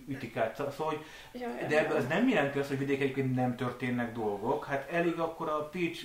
ütik 0.09 0.37
át. 0.37 0.55
Szóval, 0.55 0.75
hogy 0.87 1.05
Jaj, 1.41 1.67
de 1.69 1.79
ebből 1.79 1.97
az 1.97 2.07
nem 2.07 2.29
jelenti 2.29 2.59
azt, 2.59 2.69
hogy 2.69 2.79
vidéken 2.79 3.03
egyébként 3.03 3.35
nem 3.35 3.57
történnek 3.57 4.13
dolgok. 4.13 4.65
Hát 4.65 4.91
elég 4.91 5.19
akkor 5.19 5.49
a 5.49 5.69
Pécs 5.69 6.01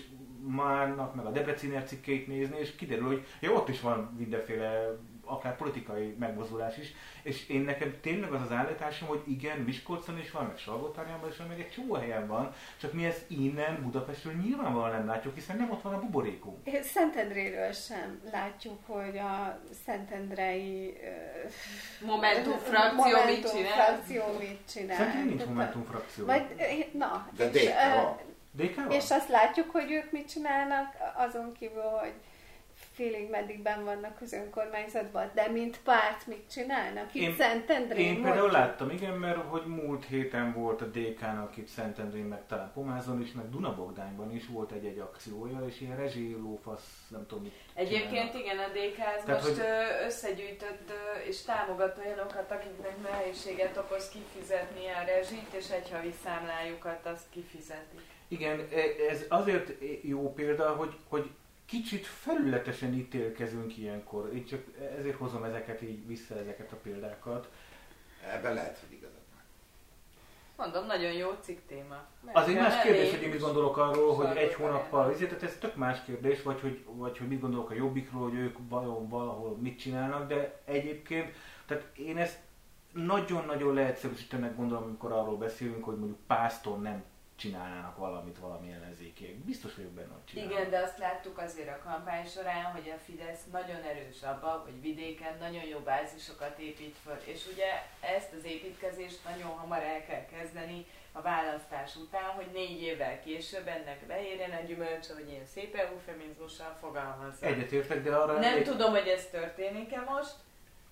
Márnak, 0.47 1.15
meg 1.15 1.25
a 1.25 1.31
Debreciner 1.31 1.83
cikkeit 1.83 2.27
nézni, 2.27 2.57
és 2.57 2.75
kiderül, 2.75 3.07
hogy 3.07 3.25
ja, 3.39 3.51
ott 3.51 3.69
is 3.69 3.81
van 3.81 4.15
mindenféle 4.17 4.97
akár 5.34 5.55
politikai 5.55 6.15
megmozdulás 6.19 6.77
is. 6.77 6.93
És 7.23 7.47
én 7.49 7.61
nekem 7.61 7.95
tényleg 8.01 8.34
az 8.34 8.41
az 8.41 8.51
állításom, 8.51 9.07
hogy 9.07 9.21
igen, 9.27 9.59
Miskolcon 9.59 10.19
is 10.19 10.31
van, 10.31 10.45
meg 10.45 10.57
Salgótarjánban 10.57 11.29
is 11.29 11.38
van, 11.38 11.47
meg 11.47 11.59
egy 11.59 11.71
csomó 11.71 11.93
helyen 11.93 12.27
van, 12.27 12.53
csak 12.77 12.93
mi 12.93 13.05
ezt 13.05 13.25
innen 13.27 13.84
Budapestről 13.84 14.34
nyilvánvalóan 14.34 14.91
nem 14.91 15.07
látjuk, 15.07 15.36
hiszen 15.36 15.57
nem 15.57 15.71
ott 15.71 15.81
van 15.81 15.93
a 15.93 15.99
buborékunk. 15.99 16.69
Szentendréről 16.81 17.71
sem 17.71 18.21
látjuk, 18.31 18.79
hogy 18.86 19.17
a 19.17 19.59
szentendrei 19.86 20.97
Momentum 22.05 22.57
frakció 22.57 22.95
Momentum 22.95 23.34
mit 23.34 23.51
csinál. 23.51 23.71
Frakció 23.71 24.23
mit 24.39 24.59
csinál. 24.73 24.97
Szerintem 24.97 25.25
nincs 25.25 25.45
Momentum 25.45 25.84
frakció. 25.84 26.25
Vagy, 26.25 26.45
na, 26.93 27.27
De 27.38 27.49
és, 27.51 27.69
DK 28.51 28.75
van? 28.75 28.91
És 28.91 29.11
azt 29.11 29.29
látjuk, 29.29 29.71
hogy 29.71 29.91
ők 29.91 30.11
mit 30.11 30.29
csinálnak, 30.29 30.95
azon 31.15 31.51
kívül, 31.59 31.81
hogy 31.81 32.13
félig 32.93 33.29
meddig 33.29 33.61
ben 33.61 33.83
vannak 33.83 34.21
az 34.21 34.33
önkormányzatban, 34.33 35.31
de 35.33 35.47
mint 35.47 35.79
párt 35.83 36.27
mit 36.27 36.51
csinálnak? 36.51 37.13
Itt 37.13 37.21
én, 37.21 37.35
Szentendrén 37.35 38.15
Én 38.15 38.21
például 38.21 38.51
láttam, 38.51 38.89
igen, 38.89 39.13
mert 39.13 39.37
hogy 39.37 39.65
múlt 39.65 40.05
héten 40.05 40.53
volt 40.53 40.81
a 40.81 40.85
DK-nak 40.85 41.57
itt 41.57 41.67
Szentendrén, 41.67 42.25
meg 42.25 42.45
talán 42.47 42.71
Pomázon 42.73 43.21
is, 43.21 43.31
meg 43.31 43.49
Dunabogdányban 43.49 44.35
is 44.35 44.47
volt 44.47 44.71
egy-egy 44.71 44.99
akciója, 44.99 45.65
és 45.67 45.81
ilyen 45.81 45.97
rezsilófasz, 45.97 47.07
nem 47.07 47.25
tudom 47.27 47.43
mit 47.43 47.53
Egyébként 47.73 48.31
csinálnak. 48.31 48.35
igen, 48.35 48.57
a 48.57 48.67
DK 48.67 48.95
Tehát, 49.25 49.27
most 49.27 49.57
hogy... 49.57 49.65
összegyűjtött 50.05 50.91
és 51.27 51.41
támogat 51.41 51.97
olyanokat, 51.97 52.51
akiknek 52.51 53.01
nehézséget 53.01 53.77
okoz 53.77 54.09
kifizetni 54.09 54.87
a 54.87 55.05
rezsit, 55.05 55.53
és 55.53 55.69
egy 55.69 55.89
havi 55.91 56.13
számlájukat 56.23 57.05
azt 57.05 57.25
kifizeti. 57.29 57.97
Igen, 58.27 58.59
e, 58.59 59.11
ez 59.11 59.25
azért 59.29 59.73
jó 60.01 60.33
példa, 60.33 60.69
hogy, 60.75 60.95
hogy 61.09 61.29
kicsit 61.66 62.05
felületesen 62.05 62.93
ítélkezünk 62.93 63.78
ilyenkor. 63.78 64.34
Én 64.34 64.45
csak 64.45 64.64
ezért 64.97 65.18
hozom 65.18 65.43
ezeket 65.43 65.82
így 65.82 66.07
vissza, 66.07 66.38
ezeket 66.38 66.72
a 66.72 66.76
példákat. 66.76 67.49
Ebben 68.34 68.53
lehet, 68.53 68.78
hogy 68.80 68.97
igazad 68.97 69.22
Mondom, 70.57 70.86
nagyon 70.86 71.11
jó 71.11 71.32
cikk 71.41 71.59
téma. 71.68 72.05
Az 72.32 72.47
egy 72.47 72.55
más 72.55 72.82
kérdés, 72.82 73.11
hogy 73.11 73.22
én 73.22 73.30
mit 73.30 73.39
gondolok 73.39 73.78
arról, 73.78 74.16
hogy 74.16 74.38
egy 74.38 74.53
hónappal, 74.53 75.11
ezért, 75.11 75.30
tehát 75.30 75.43
ez 75.43 75.57
tök 75.59 75.76
más 75.76 76.03
kérdés, 76.05 76.41
vagy 76.41 76.61
hogy, 76.61 76.84
vagy 76.86 77.18
hogy 77.18 77.28
mit 77.28 77.39
gondolok 77.39 77.70
a 77.70 77.74
jobbikról, 77.74 78.30
hogy 78.30 78.38
ők 78.38 78.57
vajon 78.70 79.09
valahol 79.09 79.57
mit 79.57 79.80
csinálnak, 79.80 80.28
de 80.28 80.61
egyébként, 80.66 81.36
tehát 81.66 81.97
én 81.97 82.18
ezt 82.18 82.39
nagyon-nagyon 82.91 83.74
leegyszerűsítenek 83.74 84.55
gondolom, 84.55 84.84
amikor 84.84 85.11
arról 85.11 85.38
beszélünk, 85.38 85.84
hogy 85.84 85.97
mondjuk 85.97 86.20
Pásztor 86.28 86.82
nem 86.82 87.03
csinálnának 87.36 87.97
valamit 87.97 88.38
valami 88.38 88.71
ellenzékiek. 88.71 89.36
Biztos 89.36 89.75
vagyok 89.75 89.91
benne, 89.91 90.13
hogy 90.13 90.25
csinálnak. 90.25 90.53
Igen, 90.53 90.69
de 90.69 90.79
azt 90.79 90.97
láttuk 90.97 91.38
azért 91.38 91.69
a 91.69 91.89
kampány 91.89 92.25
során, 92.25 92.63
hogy 92.63 92.93
a 92.95 92.99
Fidesz 93.05 93.43
nagyon 93.51 93.81
erős 93.81 94.21
abban, 94.21 94.59
hogy 94.59 94.81
vidéken 94.81 95.38
nagyon 95.39 95.63
jó 95.63 95.79
bázisokat 95.79 96.59
épít 96.59 96.95
föl. 97.03 97.17
És 97.23 97.47
ugye 97.53 97.69
ezt 97.99 98.34
az 98.38 98.45
építkezést 98.45 99.19
nagyon 99.29 99.49
hamar 99.49 99.84
el 99.84 100.05
kell 100.05 100.25
kezdeni 100.25 100.86
a 101.11 101.21
választás 101.21 101.95
után, 101.95 102.29
hogy 102.29 102.47
négy 102.53 102.81
évvel 102.81 103.19
később 103.19 103.67
ennek 103.67 104.05
beérjen 104.07 104.51
a 104.51 104.65
gyümölcs, 104.65 105.07
hogy 105.07 105.29
én 105.29 105.45
szép 105.45 105.75
eufemizmussal 105.75 106.77
fogalmazom. 106.79 107.38
Egyetértek, 107.39 108.03
de 108.03 108.15
arra... 108.15 108.39
Nem 108.39 108.57
egy... 108.57 108.63
tudom, 108.63 108.91
hogy 108.91 109.07
ez 109.07 109.25
történik-e 109.31 109.99
most, 110.01 110.34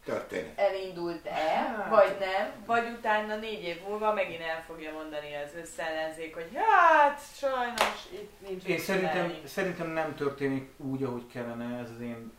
történik. 0.06 0.52
Elindult-e, 0.56 1.88
vagy 1.90 2.18
nem, 2.20 2.52
vagy 2.66 2.88
utána 2.98 3.36
négy 3.36 3.64
év 3.64 3.82
múlva 3.88 4.14
megint 4.14 4.42
el 4.42 4.64
fogja 4.68 4.92
mondani 4.92 5.36
az 5.46 5.52
összellenzék, 5.62 6.34
hogy 6.34 6.50
hát 6.54 7.22
sajnos 7.36 8.08
itt 8.14 8.48
nincs 8.48 8.64
Én 8.64 8.80
szerintem, 8.80 9.34
szerintem 9.46 9.90
nem 9.90 10.16
történik 10.16 10.70
úgy, 10.78 11.04
ahogy 11.04 11.28
kellene, 11.28 11.80
ez 11.80 11.90
az 11.90 12.02
én 12.02 12.32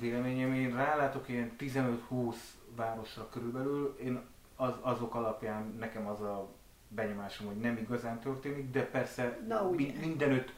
véleményem. 0.00 0.54
Én 0.54 0.76
rálátok 0.76 1.28
ilyen 1.28 1.56
15-20 1.58 2.34
városra 2.76 3.28
körülbelül, 3.28 3.96
én 4.04 4.20
az, 4.56 4.72
azok 4.80 5.14
alapján 5.14 5.76
nekem 5.78 6.06
az 6.06 6.20
a 6.20 6.48
benyomásom, 6.88 7.46
hogy 7.46 7.56
nem 7.56 7.76
igazán 7.76 8.20
történik, 8.20 8.70
de 8.70 8.82
persze 8.82 9.38
Na, 9.48 9.70
mindenütt 10.00 10.52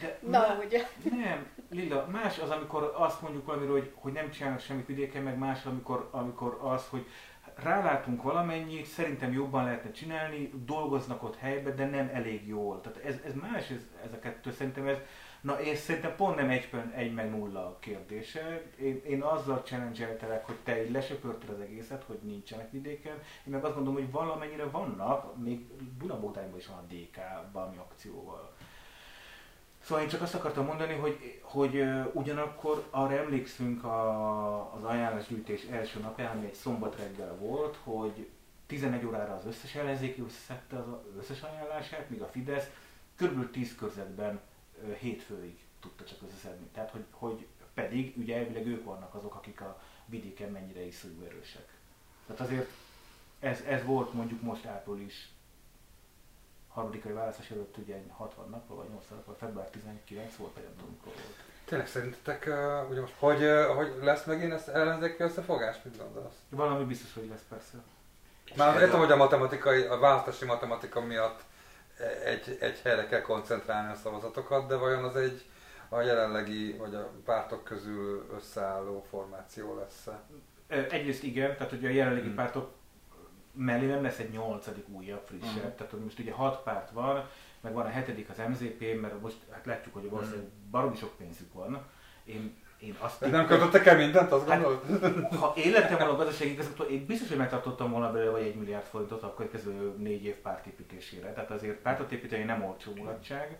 de 0.00 0.18
Na, 0.20 0.38
má, 0.38 0.58
ugye. 0.64 0.88
Nem, 1.10 1.46
Lilla, 1.70 2.06
más 2.10 2.38
az, 2.38 2.50
amikor 2.50 2.94
azt 2.96 3.22
mondjuk 3.22 3.46
valamiről, 3.46 3.78
hogy, 3.78 3.92
hogy 3.94 4.12
nem 4.12 4.30
csinálnak 4.30 4.60
semmit 4.60 4.86
vidéken, 4.86 5.22
meg 5.22 5.38
más, 5.38 5.64
amikor, 5.64 6.08
amikor 6.10 6.58
az, 6.62 6.86
hogy 6.88 7.06
rálátunk 7.62 8.22
valamennyit, 8.22 8.86
szerintem 8.86 9.32
jobban 9.32 9.64
lehetne 9.64 9.90
csinálni, 9.90 10.50
dolgoznak 10.64 11.22
ott 11.22 11.36
helyben, 11.36 11.76
de 11.76 11.86
nem 11.86 12.10
elég 12.12 12.46
jól. 12.46 12.80
Tehát 12.80 12.98
ez, 13.04 13.16
ez 13.24 13.34
más, 13.34 13.70
ez, 13.70 13.80
ez 14.04 14.12
a 14.12 14.18
kettő, 14.18 14.52
szerintem 14.52 14.86
ez, 14.86 14.96
na 15.40 15.60
és 15.60 15.78
szerintem 15.78 16.16
pont 16.16 16.36
nem 16.36 16.50
egy, 16.50 16.68
egy 16.94 17.14
meg 17.14 17.30
nulla 17.30 17.76
kérdése. 17.80 18.62
Én, 18.80 19.02
én 19.06 19.22
azzal 19.22 19.62
challenge 19.64 20.16
hogy 20.42 20.56
te 20.64 20.84
így 20.84 20.90
lesöpörted 20.90 21.48
az 21.48 21.60
egészet, 21.60 22.04
hogy 22.04 22.18
nincsenek 22.22 22.70
vidéken. 22.70 23.14
Én 23.44 23.52
meg 23.52 23.64
azt 23.64 23.74
gondolom, 23.74 24.00
hogy 24.00 24.10
valamennyire 24.10 24.64
vannak, 24.64 25.36
még 25.36 25.66
Dunabódányban 25.98 26.58
is 26.58 26.66
van 26.66 26.76
a 26.76 26.92
DK 26.92 27.18
valami 27.52 27.76
akcióval. 27.76 28.49
Szóval 29.90 30.04
én 30.04 30.10
csak 30.10 30.22
azt 30.22 30.34
akartam 30.34 30.66
mondani, 30.66 30.94
hogy, 30.94 31.40
hogy 31.42 31.84
ugyanakkor 32.12 32.86
arra 32.90 33.16
emlékszünk 33.16 33.84
a, 33.84 34.74
az 34.74 34.84
ajánlásgyűjtés 34.84 35.64
első 35.64 36.00
napján, 36.00 36.36
ami 36.36 36.46
egy 36.46 36.54
szombat 36.54 36.96
reggel 36.96 37.36
volt, 37.36 37.78
hogy 37.82 38.28
11 38.66 39.04
órára 39.04 39.34
az 39.34 39.46
összes 39.46 39.74
ellenzéki 39.74 40.20
összeszedte 40.20 40.76
az 40.76 41.16
összes 41.18 41.42
ajánlását, 41.42 42.10
míg 42.10 42.22
a 42.22 42.26
Fidesz 42.26 42.70
kb. 43.16 43.50
10 43.50 43.74
körzetben 43.74 44.40
hétfőig 44.98 45.58
tudta 45.80 46.04
csak 46.04 46.18
összeszedni. 46.28 46.66
Tehát, 46.74 46.90
hogy, 46.90 47.04
hogy 47.10 47.46
pedig 47.74 48.14
ugye 48.16 48.36
elvileg 48.36 48.66
ők 48.66 48.84
vannak 48.84 49.14
azok, 49.14 49.34
akik 49.34 49.60
a 49.60 49.80
vidéken 50.06 50.50
mennyire 50.50 50.86
iszonyú 50.86 51.22
erősek. 51.24 51.68
Tehát 52.26 52.40
azért 52.40 52.70
ez, 53.40 53.60
ez 53.60 53.84
volt 53.84 54.12
mondjuk 54.12 54.42
most 54.42 54.64
április 54.64 55.28
harmadikai 56.72 57.12
választás 57.12 57.50
előtt 57.50 57.76
ugye 57.76 57.96
60 58.08 58.48
nap, 58.48 58.68
vagy 58.68 58.88
80 58.88 59.16
nap, 59.16 59.26
vagy 59.26 59.36
február 59.38 59.68
19 59.68 60.36
volt, 60.36 60.54
vagy 60.54 60.62
nem 60.62 60.72
tudom 60.76 60.90
mikor 60.90 61.12
volt. 61.12 61.36
Tényleg 61.64 61.86
szerintetek, 61.88 62.44
uh, 62.48 62.90
ugye 62.90 63.00
most, 63.00 63.14
hogy, 63.18 63.42
uh, 63.42 63.64
hogy 63.64 63.94
lesz 64.02 64.24
megint 64.24 64.52
ezt 64.52 64.68
ellenzéki 64.68 65.22
összefogás? 65.22 65.76
Mit 65.82 65.98
gondolsz? 65.98 66.34
Valami 66.48 66.84
biztos, 66.84 67.14
hogy 67.14 67.28
lesz 67.28 67.44
persze. 67.48 67.78
Már 68.56 68.80
értem, 68.80 68.98
hogy 68.98 69.10
a 69.10 69.16
matematikai, 69.16 69.82
a 69.82 69.98
választási 69.98 70.44
matematika 70.44 71.00
miatt 71.00 71.40
egy, 72.24 72.56
egy 72.60 72.80
helyre 72.84 73.06
kell 73.06 73.20
koncentrálni 73.20 73.92
a 73.92 73.96
szavazatokat, 73.96 74.66
de 74.66 74.76
vajon 74.76 75.04
az 75.04 75.16
egy 75.16 75.44
a 75.88 76.00
jelenlegi, 76.00 76.72
vagy 76.72 76.94
a 76.94 77.10
pártok 77.24 77.64
közül 77.64 78.26
összeálló 78.36 79.06
formáció 79.10 79.78
lesz-e? 79.78 80.22
Egyrészt 80.90 81.22
igen, 81.22 81.54
tehát 81.54 81.70
hogy 81.70 81.84
a 81.84 81.88
jelenlegi 81.88 82.26
hmm. 82.26 82.34
pártok 82.34 82.70
mellé 83.52 83.86
nem 83.86 84.02
lesz 84.02 84.18
egy 84.18 84.30
nyolcadik 84.30 84.88
újabb, 84.88 85.22
frissebb. 85.26 85.56
Uh-huh. 85.56 85.74
Tehát 85.74 85.92
hogy 85.92 86.02
most 86.02 86.18
ugye 86.18 86.32
hat 86.32 86.62
párt 86.62 86.90
van, 86.90 87.28
meg 87.60 87.72
van 87.72 87.86
a 87.86 87.88
hetedik 87.88 88.28
az 88.30 88.42
MZP, 88.48 89.00
mert 89.00 89.20
most 89.20 89.36
hát 89.50 89.66
látjuk, 89.66 89.94
hogy 89.94 90.10
valószínűleg 90.10 90.44
uh-huh. 90.44 90.70
baromi 90.70 90.96
sok 90.96 91.16
pénzük 91.16 91.52
van. 91.52 91.84
Én, 92.24 92.56
én 92.78 92.96
azt 92.98 93.30
nem 93.30 93.46
kötöttek 93.46 93.86
el 93.86 93.96
mindent, 93.96 94.32
azt 94.32 94.48
hát, 94.48 94.64
Ha 95.38 95.52
én 95.56 95.72
lettem 95.72 95.96
volna 95.96 96.12
a 96.12 96.16
gazdasági 96.16 96.50
igazgató, 96.50 96.84
én 96.84 97.06
biztos, 97.06 97.28
hogy 97.28 97.36
megtartottam 97.36 97.90
volna 97.90 98.12
belőle 98.12 98.30
vagy 98.30 98.46
egy 98.46 98.54
milliárd 98.54 98.84
forintot 98.84 99.22
a 99.22 99.34
következő 99.34 99.94
négy 99.96 100.24
év 100.24 100.34
pártépítésére. 100.34 101.32
Tehát 101.32 101.50
azért 101.50 101.76
pártot 101.76 102.12
építeni 102.12 102.42
nem 102.42 102.64
olcsó 102.64 102.92
mulatság. 102.94 103.58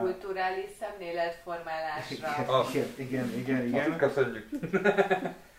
Kulturális 0.00 0.70
szemléletformálásra. 0.80 2.28
Igen, 2.72 2.86
igen, 2.96 3.38
igen. 3.38 3.66
igen. 3.66 3.96
Köszönjük. 3.96 4.48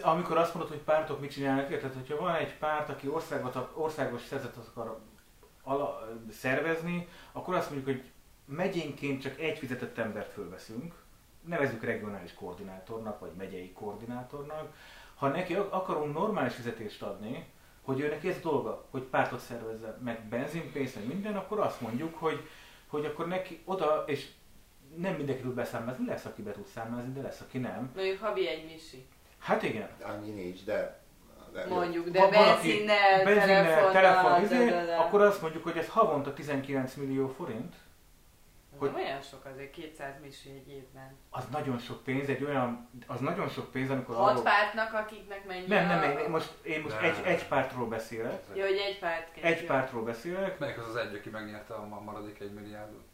amikor 0.00 0.36
azt 0.36 0.54
mondod, 0.54 0.72
hogy 0.72 0.82
pártok 0.82 1.20
mit 1.20 1.30
csinálnak, 1.30 1.68
tehát 1.68 1.94
hogyha 1.94 2.22
van 2.22 2.34
egy 2.34 2.54
párt, 2.54 2.88
aki 2.88 3.08
országot, 3.08 3.68
országos 3.74 4.22
szerzetet 4.22 4.66
akar 4.66 5.00
ala, 5.62 6.08
szervezni, 6.32 7.08
akkor 7.32 7.54
azt 7.54 7.70
mondjuk, 7.70 7.96
hogy 7.96 8.10
megyénként 8.44 9.22
csak 9.22 9.40
egy 9.40 9.58
fizetett 9.58 9.98
embert 9.98 10.32
fölveszünk, 10.32 10.94
nevezzük 11.44 11.82
regionális 11.82 12.34
koordinátornak, 12.34 13.20
vagy 13.20 13.32
megyei 13.36 13.72
koordinátornak. 13.72 14.74
Ha 15.14 15.28
neki 15.28 15.54
akarunk 15.54 16.14
normális 16.14 16.54
fizetést 16.54 17.02
adni, 17.02 17.46
hogy 17.82 18.00
ő 18.00 18.08
neki 18.08 18.28
ez 18.28 18.36
a 18.36 18.48
dolga, 18.48 18.84
hogy 18.90 19.02
pártot 19.02 19.40
szervezze, 19.40 19.98
meg 20.04 20.28
benzinpénzt, 20.28 20.94
meg 20.94 21.06
minden, 21.06 21.36
akkor 21.36 21.60
azt 21.60 21.80
mondjuk, 21.80 22.14
hogy, 22.14 22.48
hogy 22.86 23.04
akkor 23.04 23.28
neki 23.28 23.60
oda, 23.64 24.04
és 24.06 24.28
nem 24.96 25.14
mindenki 25.14 25.42
tud 25.42 25.54
beszámozni, 25.54 26.06
lesz, 26.06 26.24
aki 26.24 26.42
be 26.42 26.50
tud 26.50 26.66
számolni, 26.66 27.12
de 27.12 27.22
lesz, 27.22 27.40
aki 27.40 27.58
nem. 27.58 27.90
Mondjuk 27.94 28.20
havi 28.20 28.48
egy 28.48 28.64
misi. 28.64 29.06
Hát 29.38 29.62
igen. 29.62 29.88
Annyi 30.02 30.30
nincs, 30.30 30.64
de... 30.64 31.00
de 31.52 31.66
Mondjuk, 31.66 32.08
de 32.08 32.28
benzinnel, 32.28 33.24
benzinnel, 33.24 33.92
telefon, 33.92 34.42
izé, 34.42 34.70
akkor 34.98 35.20
azt 35.20 35.42
mondjuk, 35.42 35.62
hogy 35.62 35.76
ez 35.76 35.88
havonta 35.88 36.32
19 36.32 36.94
millió 36.94 37.28
forint. 37.28 37.74
Hogy 38.78 38.90
nem 38.90 39.00
olyan 39.00 39.22
sok 39.22 39.44
azért, 39.44 39.70
200 39.70 40.14
misi 40.22 40.50
egy 40.50 40.68
évben. 40.68 41.16
Az 41.30 41.44
nagyon 41.50 41.78
sok 41.78 42.04
pénz, 42.04 42.28
egy 42.28 42.44
olyan, 42.44 42.88
az 43.06 43.20
nagyon 43.20 43.48
sok 43.48 43.70
pénz, 43.70 43.90
amikor 43.90 44.14
Hat 44.14 44.30
arról... 44.30 44.42
pártnak, 44.42 44.92
akiknek 44.92 45.46
mennyi 45.46 45.66
Nem, 45.66 45.86
nem, 45.86 46.18
én 46.18 46.30
most, 46.30 46.52
én 46.62 46.80
most 46.80 47.00
egy, 47.00 47.16
egy 47.24 47.46
pártról 47.46 47.88
beszélek. 47.88 48.42
Jó, 48.54 48.62
hogy 48.62 48.76
egy 48.76 48.98
párt 48.98 49.32
kell. 49.32 49.44
Egy 49.44 49.64
pártról 49.64 50.02
beszélek. 50.02 50.58
Melyik 50.58 50.78
az 50.78 50.88
az 50.88 50.96
egy, 50.96 51.14
aki 51.14 51.28
megnyerte 51.30 51.74
a 51.74 52.00
maradék 52.04 52.40
egy 52.40 52.52
milliárdot? 52.52 53.04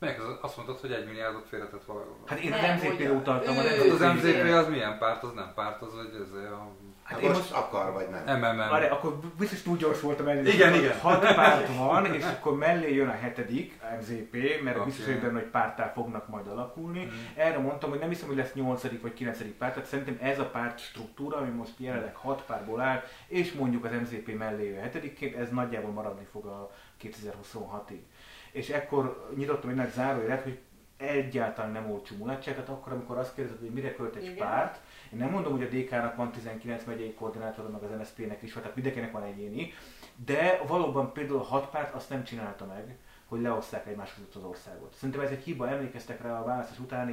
Melyik 0.00 0.18
az, 0.20 0.36
azt 0.40 0.56
mondtad, 0.56 0.78
hogy 0.80 0.92
egy 0.92 1.06
milliárdot 1.06 1.46
félretett 1.48 1.84
valahol. 1.84 2.16
Hát 2.26 2.38
én 2.38 2.52
az 2.52 2.60
Nem, 2.60 2.74
MZP-re 2.76 3.08
hogy 3.08 3.16
utaltam. 3.16 3.54
ő- 3.54 3.58
Hát 3.58 3.78
az 3.92 3.98
nemzeti- 4.00 4.42
MZP 4.42 4.52
az 4.54 4.68
milyen 4.68 4.98
párt, 4.98 5.22
az 5.22 5.32
nem 5.34 5.52
párt, 5.54 5.82
az 5.82 5.94
vagy 5.94 6.20
ez 6.22 6.50
a... 6.52 6.68
Hát 7.02 7.20
én 7.20 7.30
most 7.30 7.52
akar, 7.52 7.92
vagy 7.92 8.08
nem? 8.08 8.38
MMM. 8.38 8.56
Várj, 8.56 8.86
akkor 8.86 9.18
biztos 9.38 9.62
túl 9.62 9.76
gyors 9.76 10.00
voltam 10.00 10.28
elő. 10.28 10.46
Igen, 10.48 10.74
igen. 10.74 10.98
Hat 10.98 11.34
párt 11.34 11.76
van, 11.76 12.14
és 12.14 12.24
akkor 12.24 12.56
mellé 12.56 12.94
jön 12.94 13.08
a 13.08 13.12
hetedik, 13.12 13.80
MZP, 14.00 14.36
mert 14.62 14.76
Oké. 14.76 14.84
biztos 14.84 15.04
vagyok 15.06 15.20
benne, 15.20 15.32
hogy 15.32 15.48
pártá 15.48 15.92
fognak 15.94 16.28
majd 16.28 16.46
alakulni. 16.46 17.04
Mhm. 17.04 17.14
Erre 17.36 17.58
mondtam, 17.58 17.90
hogy 17.90 17.98
nem 17.98 18.08
hiszem, 18.08 18.26
hogy 18.28 18.36
lesz 18.36 18.52
nyolcadik 18.52 19.02
vagy 19.02 19.12
kilencedik 19.14 19.52
párt, 19.54 19.72
tehát 19.74 19.88
szerintem 19.88 20.18
ez 20.20 20.38
a 20.38 20.44
párt 20.46 20.78
struktúra, 20.78 21.36
ami 21.36 21.50
most 21.50 21.72
jelenleg 21.76 22.14
hat 22.14 22.42
pártból 22.46 22.80
áll, 22.80 23.02
és 23.26 23.52
mondjuk 23.52 23.84
az 23.84 23.90
MZP 24.02 24.38
mellé 24.38 24.68
jön 24.68 24.78
a 24.78 24.82
hetedikként, 24.82 25.36
ez 25.36 25.50
nagyjából 25.50 25.90
maradni 25.90 26.26
fog 26.32 26.46
a 26.46 26.70
2026-ig. 27.02 27.98
És 28.58 28.68
ekkor 28.68 29.30
nyitottam 29.36 29.70
egy 29.70 29.76
nagy 29.76 29.92
zárójelet, 29.92 30.42
hogy 30.42 30.58
egyáltalán 30.96 31.72
nem 31.72 31.90
olcsó 31.90 32.16
mulatság, 32.16 32.54
tehát 32.54 32.68
akkor, 32.68 32.92
amikor 32.92 33.18
azt 33.18 33.34
kérdezed, 33.34 33.60
hogy 33.60 33.70
mire 33.70 33.94
költ 33.94 34.14
egy 34.16 34.22
Igen. 34.22 34.36
párt, 34.36 34.80
én 35.12 35.18
nem 35.18 35.30
mondom, 35.30 35.52
hogy 35.52 35.62
a 35.62 35.76
DK-nak 35.76 36.16
van 36.16 36.32
19 36.32 36.84
megyei 36.84 37.14
koordinátora, 37.14 37.68
meg 37.68 37.82
az 37.82 37.90
NSZP-nek 37.98 38.42
is 38.42 38.52
tehát 38.52 38.74
mindenkinek 38.74 39.12
van 39.12 39.22
egyéni, 39.22 39.72
de 40.24 40.60
valóban 40.66 41.12
például 41.12 41.38
a 41.38 41.42
hat 41.42 41.70
párt 41.70 41.94
azt 41.94 42.10
nem 42.10 42.24
csinálta 42.24 42.66
meg, 42.66 42.96
hogy 43.26 43.40
leoszták 43.40 43.86
egymás 43.86 44.14
között 44.14 44.34
az 44.34 44.44
országot. 44.44 44.94
Szerintem 44.94 45.24
ez 45.24 45.30
egy 45.30 45.42
hiba, 45.42 45.68
emlékeztek 45.68 46.22
rá 46.22 46.40
a 46.40 46.44
választás 46.44 46.78
után, 46.78 47.08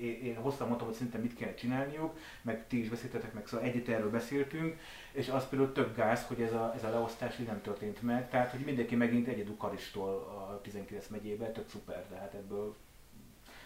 én, 0.00 0.24
én, 0.24 0.36
hosszan 0.36 0.66
mondtam, 0.66 0.86
hogy 0.86 0.96
szerintem 0.96 1.20
mit 1.20 1.34
kéne 1.34 1.54
csinálniuk, 1.54 2.18
meg 2.42 2.66
ti 2.66 2.80
is 2.80 2.88
beszéltetek 2.88 3.32
meg, 3.32 3.46
szóval 3.46 3.66
együtt 3.66 3.88
erről 3.88 4.10
beszéltünk, 4.10 4.78
és 5.12 5.28
az 5.28 5.48
például 5.48 5.72
tök 5.72 5.96
gáz, 5.96 6.26
hogy 6.26 6.40
ez 6.40 6.52
a, 6.52 6.72
ez 6.76 6.84
a 6.84 6.90
leosztás 6.90 7.38
így 7.38 7.46
nem 7.46 7.62
történt 7.62 8.02
meg, 8.02 8.30
tehát 8.30 8.50
hogy 8.50 8.60
mindenki 8.60 8.96
megint 8.96 9.28
egyedül 9.28 9.56
karistól 9.56 10.08
a 10.08 10.60
19 10.62 11.06
megyébe, 11.08 11.50
tök 11.50 11.68
szuper, 11.68 12.06
de 12.10 12.16
hát 12.16 12.34
ebből 12.34 12.76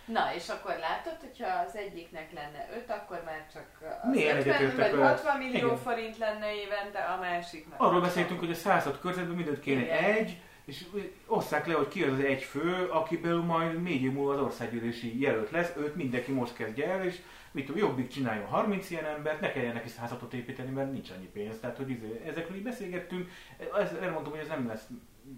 Na, 0.05 0.35
és 0.35 0.49
akkor 0.49 0.77
látod, 0.81 1.17
hogyha 1.21 1.49
az 1.67 1.77
egyiknek 1.77 2.33
lenne 2.33 2.69
5, 2.77 2.91
akkor 2.91 3.23
már 3.25 3.47
csak 3.53 3.67
az 4.03 4.11
Milyen 4.11 4.37
50 4.37 4.55
egyetértek 4.55 4.91
vagy 4.91 4.99
vele? 4.99 5.11
60 5.11 5.39
millió 5.39 5.67
Igen. 5.67 5.77
forint 5.77 6.19
lenne 6.19 6.55
évente, 6.55 6.99
a 6.99 7.21
másiknak. 7.21 7.81
Arról 7.81 8.01
beszéltünk, 8.01 8.41
hogy 8.41 8.51
a 8.51 8.55
106 8.55 9.01
körzetben 9.01 9.37
mindent 9.37 9.61
kéne 9.61 9.81
Igen. 9.81 10.05
egy, 10.05 10.41
és 10.65 10.85
osszák 11.27 11.67
le, 11.67 11.75
hogy 11.75 11.89
ki 11.89 12.03
az 12.03 12.13
az 12.13 12.25
egy 12.25 12.43
fő, 12.43 12.87
akiből 12.91 13.43
majd 13.43 13.83
négy 13.83 14.03
év 14.03 14.13
múlva 14.13 14.33
az 14.33 14.41
országgyűlési 14.41 15.21
jelölt 15.21 15.51
lesz, 15.51 15.73
őt 15.77 15.97
mindenki 15.97 16.33
most 16.33 16.55
kezdje 16.55 16.89
el, 16.89 17.05
és 17.05 17.21
mit 17.51 17.67
tudom, 17.67 17.81
jobbik 17.81 18.09
csináljon 18.09 18.47
30 18.47 18.91
ilyen 18.91 19.05
embert, 19.05 19.41
ne 19.41 19.53
kelljen 19.53 19.75
neki 19.75 19.89
106-ot 20.01 20.33
építeni, 20.33 20.71
mert 20.71 20.93
nincs 20.93 21.11
annyi 21.11 21.27
pénz. 21.27 21.59
Tehát, 21.61 21.77
hogy 21.77 21.91
izé, 21.91 22.21
ezekről 22.27 22.57
így 22.57 22.63
beszélgettünk, 22.63 23.31
ez, 23.79 23.93
erre 23.93 24.11
mondom, 24.11 24.33
hogy 24.33 24.41
ez 24.41 24.49
nem 24.49 24.67
lesz, 24.67 24.87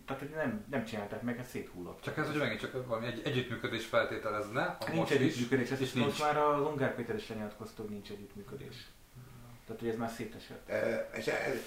tehát, 0.06 0.22
hogy 0.22 0.30
nem, 0.34 0.64
nem 0.70 0.84
csinálták 0.84 1.22
meg, 1.22 1.38
ez 1.38 1.48
széthullott. 1.48 2.02
Csak 2.02 2.16
ez, 2.16 2.26
hogy 2.26 2.38
megint 2.38 2.60
csak 2.60 2.86
valami 2.86 3.06
egy 3.06 3.22
együttműködés 3.24 3.84
feltételezne, 3.84 4.62
a 4.62 4.90
Nincs 4.92 5.10
együttműködés, 5.10 5.70
ez 5.70 5.80
és 5.80 5.94
is 5.94 6.02
most 6.02 6.20
már 6.20 6.36
az 6.36 6.66
Ungár 6.66 6.94
Péter 6.94 7.14
is 7.14 7.28
lenyilatkozta, 7.28 7.82
hogy 7.82 7.90
nincs 7.90 8.10
együttműködés. 8.10 8.86
Tehát, 9.66 9.80
hogy 9.80 9.90
ez 9.90 9.96
már 9.96 10.10
szétesett. 10.10 10.68
E, 10.68 11.08
és 11.14 11.26
ez, 11.26 11.58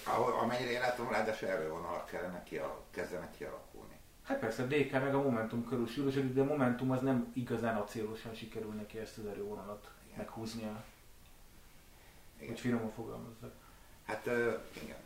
amennyire 0.42 0.72
én 0.72 0.80
látom, 0.80 1.10
ráadásul 1.10 1.48
erővonalak 1.48 2.06
kellene 2.06 2.44
kialak, 2.44 2.84
kezdenek 2.92 3.32
kialakulni. 3.32 3.98
Hát 4.24 4.40
persze, 4.40 4.64
a 4.64 4.66
DK 4.66 4.92
meg 4.92 5.16
a 5.16 5.22
Momentum 5.22 5.66
körül 5.66 5.88
sűrűsödik, 5.88 6.34
de 6.34 6.42
a 6.42 6.46
Momentum 6.46 6.92
az 6.92 7.02
nem 7.02 7.32
igazán 7.34 7.76
acélosan 7.76 8.34
sikerül 8.34 8.72
neki 8.72 8.98
ezt 8.98 9.18
az 9.18 9.26
erővonalat 9.26 9.92
Igen. 10.06 10.18
meghúznia, 10.18 10.84
Igen. 12.38 12.48
hogy 12.48 12.60
finoman 12.60 12.92
fogalmazzak. 12.92 13.54
Hát 14.06 14.26
igen. 14.84 14.98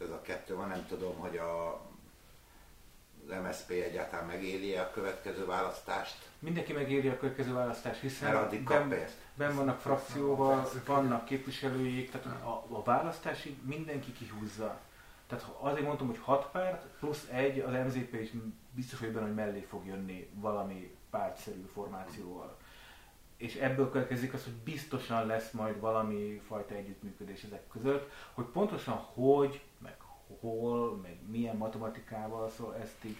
Ez 0.00 0.10
a 0.10 0.22
kettő 0.22 0.54
van, 0.54 0.68
nem 0.68 0.86
tudom, 0.86 1.16
hogy 1.16 1.36
a, 1.36 1.72
az 3.26 3.34
MSZP 3.42 3.70
egyáltalán 3.70 4.26
megéli 4.26 4.76
a 4.76 4.90
következő 4.90 5.46
választást, 5.46 6.28
Mindenki 6.38 6.72
megéri 6.72 7.08
a 7.08 7.18
következő 7.18 7.52
választást, 7.52 8.00
hiszen 8.00 8.32
mert 8.32 8.44
addig 8.44 8.62
kap 8.64 8.88
pénzt. 8.88 9.23
Ben 9.34 9.56
vannak 9.56 9.80
frakcióval, 9.80 10.70
vannak 10.86 11.24
képviselőik, 11.24 12.10
tehát 12.10 12.26
a, 12.26 12.66
a 12.68 12.82
választásig 12.82 13.56
mindenki 13.62 14.12
kihúzza. 14.12 14.80
Tehát 15.26 15.44
azért 15.60 15.86
mondtam, 15.86 16.06
hogy 16.06 16.18
hat 16.18 16.50
párt 16.50 16.86
plusz 16.98 17.28
egy, 17.30 17.58
az 17.58 17.72
MZP 17.72 18.14
is 18.20 18.30
biztos, 18.70 18.98
hogy 18.98 19.12
benne, 19.12 19.26
hogy 19.26 19.34
mellé 19.34 19.60
fog 19.60 19.86
jönni 19.86 20.30
valami 20.34 20.96
pártszerű 21.10 21.64
formációval. 21.72 22.56
És 23.36 23.54
ebből 23.54 23.90
következik 23.90 24.34
az, 24.34 24.44
hogy 24.44 24.52
biztosan 24.52 25.26
lesz 25.26 25.50
majd 25.50 25.80
valami 25.80 26.42
fajta 26.46 26.74
együttműködés 26.74 27.42
ezek 27.42 27.68
között, 27.68 28.10
hogy 28.32 28.44
pontosan 28.44 28.94
hogy, 28.94 29.62
meg 29.78 29.96
hol, 30.40 30.96
meg 30.96 31.18
milyen 31.30 31.56
matematikával, 31.56 32.50
szóval 32.50 32.74
ezt 32.74 33.04
így 33.04 33.16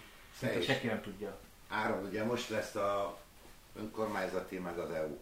senki 0.63 0.87
nem 0.87 1.01
tudja. 1.01 1.37
Áron, 1.69 2.05
ugye 2.05 2.23
most 2.23 2.49
lesz 2.49 2.75
a 2.75 3.17
önkormányzati, 3.75 4.59
meg 4.59 4.77
az 4.77 4.89
EU 4.89 5.17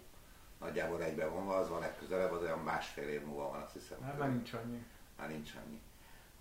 nagyjából 0.64 1.04
egybevonva, 1.04 1.58
az 1.58 1.70
van 1.70 1.80
legközelebb, 1.80 2.32
az 2.32 2.42
olyan 2.42 2.60
másfél 2.60 3.08
év 3.08 3.26
múlva 3.26 3.50
van, 3.50 3.62
azt 3.62 3.74
hiszem. 3.74 4.02
Hát 4.02 4.18
már 4.18 4.30
nincs 4.30 4.54
annyi. 4.54 4.86
Már 5.18 5.30
nincs 5.30 5.52
annyi. 5.66 5.82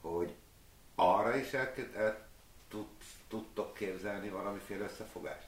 Hogy 0.00 0.34
arra 0.94 1.36
is 1.36 1.52
el, 1.52 1.72
el 1.96 2.26
tud, 2.68 2.86
tudtok 3.28 3.74
képzelni 3.74 4.28
valamiféle 4.28 4.84
összefogást? 4.84 5.46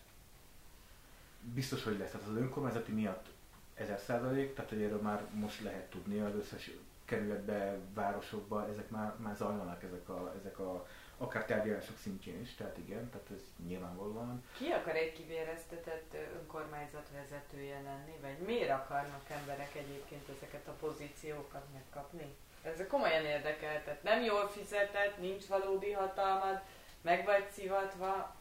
Biztos, 1.40 1.84
hogy 1.84 1.98
lesz. 1.98 2.10
Tehát 2.10 2.26
az 2.28 2.36
önkormányzati 2.36 2.92
miatt 2.92 3.26
ezer 3.74 3.98
százalék, 3.98 4.54
tehát 4.54 4.70
hogy 4.70 4.82
erről 4.82 5.00
már 5.00 5.24
most 5.32 5.62
lehet 5.62 5.90
tudni 5.90 6.18
az 6.18 6.34
összes 6.34 6.70
kerületbe, 7.04 7.78
városokba, 7.94 8.68
ezek 8.68 8.90
már, 8.90 9.14
már 9.16 9.36
zajlanak 9.36 9.82
ezek 9.82 10.08
a, 10.08 10.34
ezek 10.40 10.58
a 10.58 10.86
akár 11.24 11.44
tárgyalások 11.44 11.98
szintjén 11.98 12.40
is, 12.40 12.54
tehát 12.54 12.78
igen, 12.78 13.10
tehát 13.10 13.30
ez 13.30 13.42
nyilvánvalóan. 13.66 14.44
Ki 14.58 14.70
akar 14.70 14.96
egy 14.96 15.12
kivéreztetett 15.12 16.16
önkormányzat 16.34 17.08
vezetője 17.12 17.80
lenni? 17.82 18.12
Vagy 18.20 18.38
miért 18.46 18.70
akarnak 18.70 19.30
emberek 19.30 19.74
egyébként 19.74 20.28
ezeket 20.28 20.68
a 20.68 20.76
pozíciókat 20.80 21.64
megkapni? 21.72 22.34
Ez 22.62 22.80
komolyan 22.88 23.24
érdekel, 23.24 23.84
tehát 23.84 24.02
nem 24.02 24.22
jól 24.22 24.48
fizetett, 24.48 25.18
nincs 25.18 25.46
valódi 25.46 25.92
hatalmad, 25.92 26.60
meg 27.00 27.24
vagy 27.24 27.50
szivatva. 27.50 28.36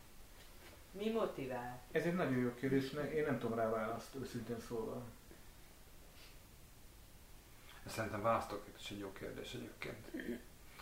Mi 0.92 1.12
motivál? 1.12 1.82
Ez 1.92 2.04
egy 2.04 2.16
nagyon 2.16 2.38
jó 2.38 2.54
kérdés, 2.54 2.92
én 3.14 3.24
nem 3.26 3.40
tudom 3.40 3.58
rá 3.58 3.70
választ, 3.70 4.16
őszintén 4.16 4.60
szólva. 4.60 5.04
Szerintem 7.86 8.42
is 8.80 8.92
egy 8.92 9.00
jó 9.00 9.12
kérdés 9.12 9.54
egyébként. 9.54 10.08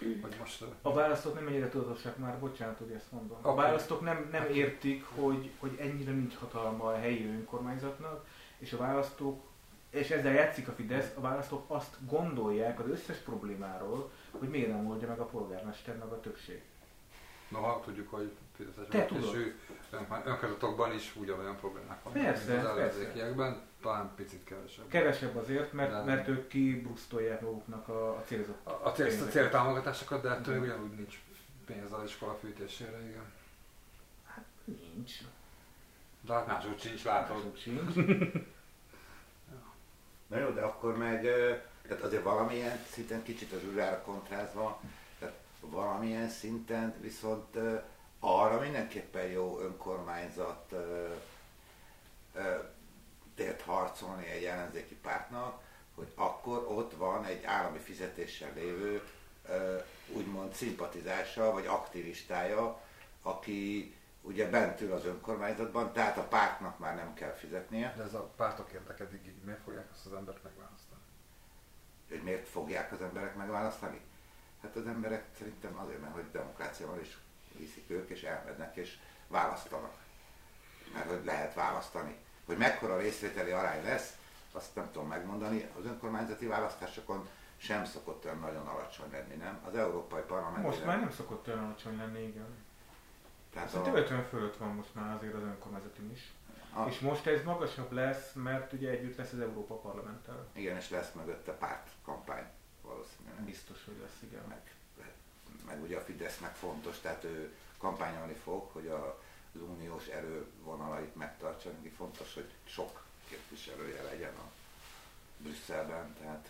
Hogy 0.02 0.36
most... 0.40 0.66
A 0.82 0.94
választók 0.94 1.34
nem 1.34 1.48
ennyire 1.48 1.70
tudatosak 1.70 2.18
már, 2.18 2.40
bocsánat, 2.40 2.78
hogy 2.78 2.92
ezt 2.92 3.12
mondom. 3.12 3.38
A 3.42 3.56
választók 3.56 4.02
nem, 4.02 4.28
nem 4.32 4.48
értik, 4.54 5.06
hogy, 5.06 5.52
hogy 5.60 5.78
ennyire 5.80 6.12
nincs 6.12 6.36
hatalma 6.36 6.84
a 6.86 7.00
helyi 7.00 7.26
önkormányzatnak, 7.26 8.26
és 8.58 8.74
a 8.74 8.78
választók, 8.78 9.44
és 9.90 10.10
ezzel 10.10 10.34
játszik 10.34 10.68
a 10.68 10.72
Fidesz, 10.72 11.12
a 11.18 11.22
választók 11.22 11.64
azt 11.68 11.98
gondolják 12.10 12.80
az 12.80 12.90
összes 12.90 13.18
problémáról, 13.18 14.12
hogy 14.32 14.50
miért 14.50 14.68
nem 14.68 14.88
oldja 14.88 15.08
meg 15.08 15.20
a 15.20 15.26
polgármester 15.26 15.98
meg 15.98 16.08
a 16.08 16.20
többség. 16.20 16.62
Noha 17.52 17.82
tudjuk, 17.86 18.10
hogy 18.12 18.32
Te 18.90 19.06
tudod. 19.06 19.36
ön- 19.36 19.54
önkormányzatokban 20.24 20.94
is 20.94 21.16
ugyanolyan 21.16 21.58
problémák 21.58 22.04
vannak, 22.04 22.24
Persze, 22.24 22.54
mint 22.54 22.66
az 22.66 22.78
ellenzékiekben, 22.78 23.62
talán 23.82 24.12
picit 24.16 24.44
kevesebb. 24.44 24.88
Kevesebb 24.88 25.36
azért, 25.36 25.74
mert, 25.74 25.92
De- 25.92 26.04
mert 26.04 26.28
ők 26.28 26.48
kibrusztolják 26.48 27.42
maguknak 27.42 27.88
a, 27.88 28.16
a 28.16 28.24
célzott 28.26 28.68
A, 28.68 28.80
a, 28.88 28.92
cél, 28.92 29.24
a 29.24 29.28
céltámogatásokat, 29.30 30.22
de 30.22 30.30
ettől 30.30 30.54
még 30.60 30.70
ugyanúgy 30.70 30.92
nincs 30.96 31.20
pénz 31.66 31.92
az 31.92 32.04
iskola 32.06 32.34
fűtésére, 32.42 33.00
igen. 33.08 33.32
Nincs. 34.64 35.12
De 36.22 36.34
hát 36.34 36.48
máshogy 36.48 36.80
sincs, 36.80 37.04
látod. 37.04 37.36
Mások 37.38 37.58
sincs. 37.58 37.96
Na 40.28 40.38
jó, 40.40 40.50
de 40.50 40.62
akkor 40.62 40.98
meg, 40.98 41.22
tehát 41.88 42.04
azért 42.04 42.24
valamilyen 42.24 42.78
szinten 42.90 43.24
kicsit 43.24 43.52
a 43.54 43.60
zsúrára 43.60 44.02
kontrázva, 44.02 44.82
valamilyen 45.62 46.30
szinten 46.30 46.96
viszont 47.00 47.58
arra 48.20 48.60
mindenképpen 48.60 49.26
jó 49.26 49.60
önkormányzat 49.60 50.74
tért 53.36 53.62
harcolni 53.62 54.26
egy 54.26 54.44
ellenzéki 54.44 54.96
pártnak, 54.96 55.62
hogy 55.96 56.12
akkor 56.16 56.66
ott 56.68 56.94
van 56.94 57.26
egy 57.26 57.44
állami 57.44 57.80
fizetéssel 57.80 58.52
lévő 58.56 59.04
úgymond 60.14 60.54
szimpatizása 60.54 61.52
vagy 61.52 61.66
aktivistája, 61.66 62.82
aki 63.22 63.94
ugye 64.22 64.50
bent 64.50 64.82
ül 64.82 64.92
az 64.92 65.06
önkormányzatban, 65.06 65.94
tehát 65.94 66.18
a 66.18 66.28
pártnak 66.28 66.80
már 66.80 66.96
nem 66.96 67.14
kell 67.14 67.34
fizetnie. 67.34 67.94
De 67.98 68.04
ez 68.04 68.14
a 68.14 68.32
pártok 68.36 68.72
érdekedik 68.72 69.26
így, 69.28 69.44
miért 69.44 69.62
fogják 69.64 69.88
azt 69.92 70.06
az 70.06 70.14
embert 70.14 70.44
megválasztani? 70.44 71.02
hogy 72.12 72.24
miért 72.24 72.48
fogják 72.48 72.92
az 72.92 73.02
emberek 73.02 73.36
megválasztani? 73.36 74.02
Hát 74.62 74.76
az 74.76 74.88
emberek 74.88 75.26
szerintem 75.38 75.78
azért, 75.78 76.02
mert 76.02 76.14
hogy 76.14 76.32
demokrácia 76.32 76.88
van, 76.88 77.00
és 77.00 77.18
hiszik 77.58 77.90
ők, 77.90 78.10
és 78.10 78.24
elmennek, 78.24 78.76
és 78.76 78.98
választanak. 79.28 79.94
Mert 80.94 81.10
hogy 81.10 81.26
lehet 81.26 81.54
választani. 81.54 82.16
Hogy 82.46 82.58
mekkora 82.58 82.98
részvételi 82.98 83.52
arány 83.52 83.84
lesz, 83.84 84.18
azt 84.52 84.76
nem 84.76 84.92
tudom 84.92 85.08
megmondani. 85.08 85.70
Az 85.80 85.86
önkormányzati 85.86 86.46
választásokon 86.46 87.30
sem 87.58 87.86
szokott 87.86 88.26
olyan 88.26 88.40
nagyon 88.40 88.68
alacsony 88.68 89.12
lenni, 89.12 89.36
nem? 89.36 89.60
Az 89.68 89.76
Európai 89.76 90.22
Parlament. 90.22 90.64
Most 90.64 90.86
már 90.86 91.00
nem 91.00 91.12
szokott 91.12 91.48
olyan 91.48 91.64
alacsony 91.64 91.98
lenni, 91.98 92.22
igen. 92.22 92.48
Tehát 93.54 93.88
50 93.94 94.24
fölött 94.24 94.58
van 94.58 94.70
most 94.76 94.96
már 94.96 95.16
azért 95.16 95.34
az 95.34 95.42
önkormányzati 95.42 96.12
is. 96.12 96.32
a, 96.74 96.88
És 96.88 97.00
most 97.00 97.28
ez 97.28 97.44
magasabb 97.44 97.92
lesz, 97.92 98.34
mert 98.34 98.74
ugye 98.74 98.90
együtt 98.90 99.18
lesz 99.18 99.32
az 99.32 99.40
Európa 99.40 99.76
Parlamenttel. 99.76 100.48
igen, 100.54 100.78
és 100.78 100.90
lesz 100.90 101.12
mögötte 101.14 101.52
párt 101.52 101.88
kampány 102.04 102.46
valószínűleg. 102.92 103.44
Biztos, 103.44 103.86
hogy 103.86 103.98
lesz, 104.02 104.22
igen. 104.22 104.44
Meg, 104.48 104.74
meg 105.66 105.82
ugye 105.82 105.98
a 105.98 106.02
Fidesznek 106.02 106.56
fontos, 106.56 107.00
tehát 107.00 107.24
ő 107.24 107.56
kampányolni 107.78 108.34
fog, 108.34 108.70
hogy 108.72 108.88
a, 108.88 109.22
az 109.56 109.62
uniós 109.62 110.08
erővonalait 110.08 111.16
megtartsa, 111.16 111.70
neki 111.70 111.90
fontos, 111.90 112.34
hogy 112.34 112.50
sok 112.64 113.04
képviselője 113.30 114.02
legyen 114.04 114.36
a 114.36 114.52
Brüsszelben, 115.38 116.14
tehát 116.20 116.50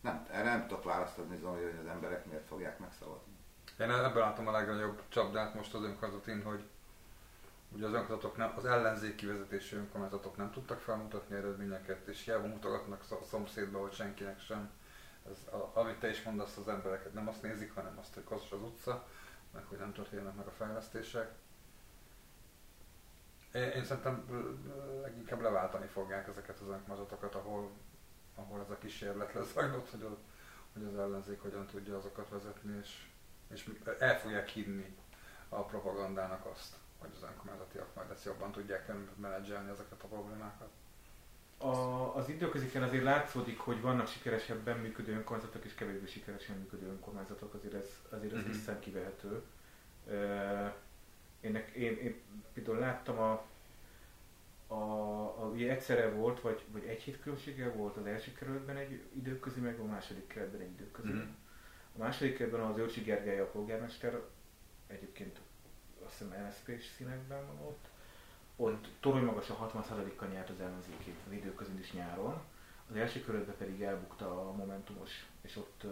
nem, 0.00 0.26
erre 0.30 0.50
nem 0.50 0.66
tudok 0.66 0.84
választ 0.84 1.18
adni, 1.18 1.36
Zoli, 1.36 1.62
hogy 1.62 1.78
az 1.80 1.86
emberek 1.86 2.26
miért 2.26 2.46
fogják 2.46 2.78
megszavazni. 2.78 3.32
Én 3.80 3.90
ebből 3.90 4.22
látom 4.22 4.48
a 4.48 4.50
legnagyobb 4.50 5.02
csapdát 5.08 5.54
most 5.54 5.74
az 5.74 5.82
önkormányzatin, 5.82 6.42
hogy 6.42 6.64
ugye 7.68 7.86
az 7.86 7.92
önkormányzatok 7.92 8.36
nem, 8.36 8.52
az 8.56 8.64
ellenzéki 8.64 9.26
vezetésű 9.26 9.76
önkormányzatok 9.76 10.36
nem 10.36 10.50
tudtak 10.50 10.80
felmutatni 10.80 11.36
eredményeket, 11.36 12.06
és 12.06 12.24
hiába 12.24 12.46
mutogatnak 12.46 13.04
a 13.10 13.24
szomszédba, 13.24 13.80
hogy 13.80 13.92
senkinek 13.92 14.40
sem. 14.40 14.70
Ez, 15.30 15.52
a, 15.52 15.70
amit 15.74 15.98
te 15.98 16.08
is 16.08 16.22
mondasz, 16.22 16.56
az 16.56 16.68
embereket 16.68 17.12
nem 17.12 17.28
azt 17.28 17.42
nézik, 17.42 17.74
hanem 17.74 17.98
azt, 17.98 18.14
hogy 18.14 18.24
koszos 18.24 18.52
az 18.52 18.62
utca, 18.62 19.06
meg 19.52 19.64
hogy 19.64 19.78
nem 19.78 19.92
történnek 19.92 20.34
meg 20.34 20.46
a 20.46 20.50
fejlesztések. 20.50 21.34
Én, 23.52 23.68
én 23.68 23.84
szerintem 23.84 24.24
leginkább 25.02 25.40
leváltani 25.40 25.86
fogják 25.86 26.28
ezeket 26.28 26.58
az 26.58 26.68
önkormányzatokat, 26.68 27.34
ahol, 27.34 27.70
ahol 28.34 28.60
ez 28.60 28.70
a 28.70 28.78
kísérlet 28.78 29.32
lezajlott, 29.32 29.90
hogy, 29.90 30.16
hogy 30.72 30.84
az 30.84 30.98
ellenzék 30.98 31.40
hogyan 31.40 31.66
tudja 31.66 31.96
azokat 31.96 32.28
vezetni, 32.28 32.78
és, 32.78 33.06
és 33.48 33.70
el 33.98 34.18
fogják 34.18 34.48
hinni 34.48 34.96
a 35.48 35.64
propagandának 35.64 36.46
azt, 36.46 36.76
hogy 36.98 37.10
az 37.14 37.22
önkormányzatiak 37.22 37.94
majd 37.94 38.10
ezt 38.10 38.24
jobban 38.24 38.52
tudják 38.52 38.92
menedzselni 39.16 39.70
ezeket 39.70 40.02
a 40.02 40.06
problémákat. 40.06 40.70
A, 41.60 42.16
az 42.16 42.28
időközéken 42.28 42.82
azért 42.82 43.02
látszódik, 43.02 43.58
hogy 43.58 43.80
vannak 43.80 44.06
sikeresebben 44.08 44.78
működő 44.78 45.12
önkormányzatok 45.12 45.64
és 45.64 45.74
kevésbé 45.74 46.06
sikeresen 46.06 46.56
működő 46.56 46.86
önkormányzatok, 46.86 47.54
azért 47.54 47.74
ez, 47.74 47.88
azért 48.10 48.32
ez 48.34 48.42
Mhm. 48.42 48.50
uh-huh. 48.50 48.78
kivehető. 48.78 49.42
Uh, 50.06 50.72
én, 51.40 51.56
én, 51.74 51.96
én 51.98 52.20
például 52.52 52.78
láttam 52.78 53.18
a, 53.18 53.44
a, 54.66 54.74
a, 55.42 55.50
ugye 55.52 55.70
egyszerre 55.70 56.10
volt, 56.10 56.40
vagy, 56.40 56.64
vagy 56.72 56.84
egy 56.84 57.02
hét 57.02 57.20
különbséggel 57.20 57.70
volt 57.72 57.96
az 57.96 58.06
első 58.06 58.32
kerületben 58.32 58.76
egy 58.76 59.02
időközi, 59.16 59.60
meg 59.60 59.78
a 59.78 59.84
második 59.84 60.26
kerületben 60.26 60.60
egy 60.60 60.70
időközi. 60.70 61.08
Mhm. 61.12 61.28
A 61.94 61.98
második 61.98 62.36
kerületben 62.36 62.70
az 62.70 62.78
Őrsi 62.78 63.00
Gergely 63.00 63.40
a 63.40 63.50
polgármester, 63.50 64.20
egyébként 64.86 65.38
azt 66.06 66.18
hiszem 66.18 66.46
NSZP-s 66.46 66.86
színekben 66.96 67.46
van 67.46 67.66
ott, 67.66 67.88
ott 68.60 68.88
torony 69.00 69.24
magas 69.24 69.50
a 69.50 69.70
60%-kal 69.74 70.28
nyert 70.28 70.50
az 70.50 70.60
ellenzékét 70.60 71.16
az 71.26 71.32
időközön 71.32 71.78
is 71.78 71.92
nyáron. 71.92 72.40
Az 72.90 72.96
első 72.96 73.20
körödben 73.20 73.54
pedig 73.58 73.82
elbukta 73.82 74.48
a 74.48 74.52
Momentumos, 74.52 75.26
és 75.40 75.56
ott 75.56 75.84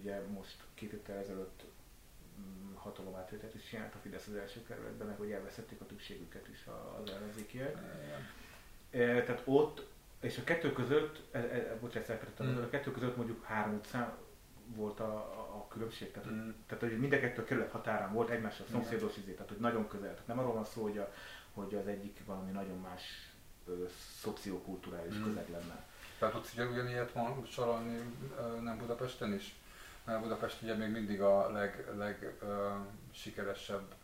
ugye 0.00 0.20
most 0.32 0.56
két 0.74 0.90
héttel 0.90 1.16
ezelőtt 1.16 1.64
um, 2.38 2.74
hatalomátvételt 2.74 3.54
is 3.54 3.64
csinált 3.68 3.94
a 3.94 3.98
Fidesz 4.02 4.26
az 4.26 4.34
első 4.34 4.62
kerületben, 4.62 5.06
meg 5.06 5.16
hogy 5.16 5.30
elveszették 5.30 5.80
a 5.80 5.86
többségüket 5.86 6.48
is 6.48 6.66
az 7.02 7.10
ellenzékiek. 7.10 7.76
Tehát 8.90 9.42
ott, 9.44 9.86
és 10.20 10.38
a 10.38 10.44
kettő 10.44 10.72
között, 10.72 11.22
e, 11.32 11.38
e, 11.38 11.76
bocsánat, 11.80 12.42
Mm. 12.42 12.56
a 12.56 12.68
kettő 12.68 12.90
között 12.90 13.16
mondjuk 13.16 13.44
három 13.44 13.74
utcán 13.74 14.12
volt 14.66 15.00
a, 15.00 15.14
a, 15.54 15.66
különbség, 15.68 16.10
tehát, 16.10 16.30
Mm. 16.30 16.50
tehát 16.66 16.82
hogy 16.82 16.98
mind 16.98 17.12
a 17.12 17.20
kettő 17.20 17.42
a 17.42 17.44
kerület 17.44 17.70
határán 17.70 18.12
volt 18.12 18.28
egymással 18.30 18.66
szomszédos 18.70 19.16
izé, 19.16 19.32
tehát 19.32 19.48
hogy 19.48 19.58
nagyon 19.60 19.88
közel. 19.88 20.10
Tehát 20.10 20.26
nem 20.26 20.38
arról 20.38 20.52
van 20.52 20.64
szó, 20.64 20.82
hogy, 20.82 20.98
a, 20.98 21.12
hogy 21.54 21.74
az 21.74 21.86
egyik 21.86 22.20
valami 22.26 22.50
nagyon 22.50 22.78
más 22.78 23.32
ö, 23.66 23.84
szociokulturális 24.20 25.14
Mm. 25.14 25.24
közeg 25.24 25.48
lenne. 25.50 25.84
Tehát 26.18 26.34
tudsz 26.34 26.52
ugye 26.52 26.64
ugyanilyet 26.66 27.12
sorolni 27.46 28.00
nem 28.62 28.78
Budapesten 28.78 29.32
is? 29.32 29.54
Mert 30.04 30.22
Budapest 30.22 30.62
ugye 30.62 30.74
még 30.74 30.88
mindig 30.90 31.20
a 31.20 31.50
leg, 31.50 31.84
leg 31.96 32.34
ö, 32.42 32.68
sikeresebb. 33.12 33.94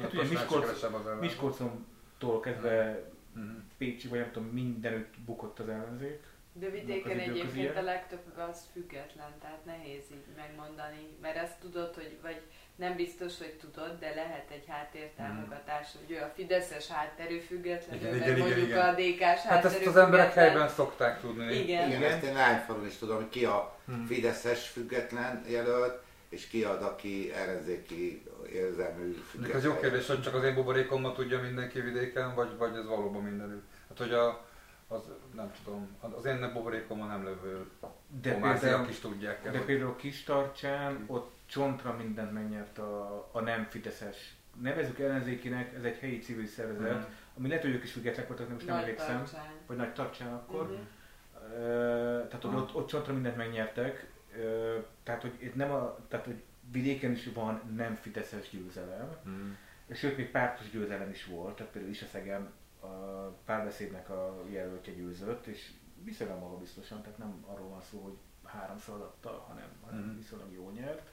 Hát 0.00 0.12
ugye 0.12 0.22
Miskolc- 0.22 0.50
legsikeresebb 0.50 0.94
az 0.94 1.06
ellen. 1.06 1.18
Miskolcontól 1.18 2.40
kezdve 2.40 3.08
Mhm. 3.32 3.56
Pécsi, 3.78 4.08
vagy 4.08 4.18
nem 4.18 4.30
tudom, 4.30 4.48
mindenütt 4.48 5.18
bukott 5.18 5.58
az 5.58 5.68
ellenzék. 5.68 6.22
De 6.52 6.70
vidéken 6.70 7.18
egyébként 7.18 7.76
a 7.76 7.82
legtöbb 7.82 8.36
az 8.50 8.66
független, 8.72 9.32
tehát 9.40 9.64
nehéz 9.64 10.02
így 10.12 10.24
megmondani, 10.36 11.08
mert 11.20 11.36
ezt 11.36 11.58
tudod, 11.60 11.94
hogy 11.94 12.18
vagy 12.22 12.40
nem 12.80 12.96
biztos, 12.96 13.38
hogy 13.38 13.54
tudod, 13.60 13.98
de 14.00 14.14
lehet 14.14 14.50
egy 14.50 14.64
háttértámogatás, 14.68 15.88
hogy 15.98 16.16
ő 16.16 16.20
a 16.22 16.32
Fideszes 16.34 16.88
hátterű 16.88 17.38
függetlenül, 17.38 18.06
Igen, 18.06 18.22
igen, 18.22 18.38
mondjuk 18.38 18.66
igen. 18.66 18.88
a 18.88 18.92
DK-s 18.94 19.42
Hát 19.46 19.64
ezt 19.64 19.86
az 19.86 19.96
emberek 19.96 20.32
helyben 20.34 20.68
szokták 20.68 21.20
tudni. 21.20 21.44
Igen. 21.44 21.62
Igen, 21.88 21.88
Igen. 21.88 22.02
ezt 22.12 22.22
én 22.22 22.34
lányfaron 22.34 22.86
is 22.86 22.96
tudom, 22.96 23.16
hogy 23.16 23.28
ki 23.28 23.44
a 23.44 23.78
Hmm. 23.86 24.06
Fideszes 24.06 24.68
független 24.68 25.44
jelölt, 25.48 26.02
és 26.28 26.46
ki 26.48 26.62
az, 26.64 26.82
aki 26.82 27.32
ellenzéki 27.32 28.22
érzelmű 28.52 29.12
független. 29.30 29.56
az 29.56 29.64
jó 29.64 29.76
kérdés, 29.78 30.06
hogy 30.06 30.22
csak 30.22 30.34
az 30.34 30.44
én 30.44 30.54
buborékommal 30.54 31.14
tudja 31.14 31.40
mindenki 31.40 31.80
vidéken, 31.80 32.34
vagy, 32.34 32.56
vagy 32.56 32.76
ez 32.76 32.86
valóban 32.86 33.22
mindenütt. 33.22 33.64
Hát 33.88 33.98
hogy 33.98 34.12
a, 34.12 34.44
az, 34.88 35.00
nem 35.34 35.52
tudom, 35.64 35.96
az 36.00 36.24
én 36.24 36.50
buborékommal 36.52 37.08
nem 37.08 37.24
lövő 37.24 37.66
De 38.22 38.32
például, 38.34 38.88
is 38.88 38.98
tudják 38.98 39.44
el. 39.44 39.52
de 39.52 39.58
hogy- 39.58 39.66
például 39.66 39.96
Kistarcsán 39.96 41.04
ott 41.06 41.30
csontra 41.50 41.96
mindent 41.96 42.32
megnyert 42.32 42.78
a, 42.78 43.28
a 43.32 43.40
nem 43.40 43.64
Fideszes. 43.64 44.34
Nevezük 44.60 44.98
ellenzékinek, 44.98 45.74
ez 45.74 45.82
egy 45.84 45.98
helyi 45.98 46.18
civil 46.18 46.46
szervezet, 46.46 46.92
Mhm. 46.98 47.10
ami 47.36 47.48
lehet, 47.48 47.62
hogy 47.62 47.72
ők 47.74 47.82
is 47.82 47.92
függetlenek 47.92 48.28
voltak, 48.28 48.46
nem 48.46 48.54
most 48.54 48.66
nem 48.66 48.76
emlékszem. 48.78 49.16
tartsány. 49.16 49.50
Vagy 49.66 49.76
nagy 49.76 49.92
tartsán 49.92 50.32
akkor. 50.32 50.66
Mhm. 50.66 50.80
Ö, 51.54 52.22
tehát 52.26 52.42
hogy 52.44 52.54
Aha. 52.54 52.60
ott, 52.62 52.74
ott 52.74 52.86
csontra 52.88 53.12
mindent 53.12 53.36
megnyertek. 53.36 54.10
Ö, 54.36 54.78
tehát, 55.02 55.22
hogy 55.22 55.32
itt 55.38 55.54
nem 55.54 55.70
a, 55.70 55.96
tehát, 56.08 56.26
hogy 56.26 56.42
vidéken 56.72 57.10
is 57.10 57.28
van 57.34 57.60
nem 57.76 57.94
Fideszes 57.94 58.50
győzelem. 58.50 59.16
Mhm. 59.24 59.50
Sőt, 59.94 60.16
még 60.16 60.30
pártos 60.30 60.70
győzelem 60.70 61.10
is 61.10 61.24
volt, 61.24 61.56
tehát 61.56 61.72
például 61.72 61.92
Isaszegem 61.92 62.50
a 62.80 62.86
párbeszédnek 63.44 64.10
a 64.10 64.44
jelöltje 64.50 64.92
győzött, 64.92 65.46
és 65.46 65.70
viszonylag 66.04 66.38
magabiztosan, 66.38 67.02
tehát 67.02 67.18
nem 67.18 67.44
arról 67.46 67.68
van 67.68 67.80
szó, 67.82 67.98
hogy 68.02 68.16
háromszor 68.44 69.00
adta, 69.00 69.44
hanem, 69.48 69.68
hanem 69.84 70.16
viszonylag 70.16 70.52
jó 70.52 70.70
nyert. 70.70 71.08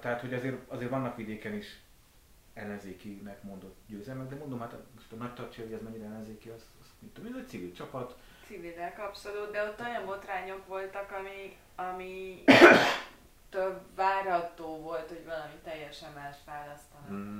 Tehát, 0.00 0.20
hogy 0.20 0.34
azért, 0.34 0.56
azért 0.70 0.90
vannak 0.90 1.16
vidéken 1.16 1.54
is 1.54 1.78
ellenzékinek 2.54 3.42
mondott 3.42 3.76
győzelmek, 3.86 4.28
de 4.28 4.36
mondom, 4.36 4.60
hát 4.60 4.74
most 4.94 5.12
a 5.12 5.14
nagy 5.14 5.34
tartsa, 5.34 5.62
hogy 5.62 5.72
ez 5.72 5.82
mennyire 5.82 6.04
ellenzéki, 6.04 6.48
az, 6.48 6.64
az 6.80 6.86
mit 6.98 7.10
tudom, 7.10 7.32
ez 7.32 7.38
egy 7.38 7.48
civil 7.48 7.72
csapat. 7.72 8.16
Civilek 8.46 8.98
abszolút, 8.98 9.50
de 9.50 9.62
ott 9.62 9.80
olyan 9.80 10.04
botrányok 10.04 10.66
voltak, 10.66 11.10
ami, 11.10 11.56
ami 11.74 12.42
több 13.50 13.80
várható 13.94 14.80
volt, 14.80 15.08
hogy 15.08 15.24
valami 15.24 15.54
teljesen 15.64 16.12
más 16.14 16.36
választanak. 16.46 17.08
Mhm. 17.08 17.38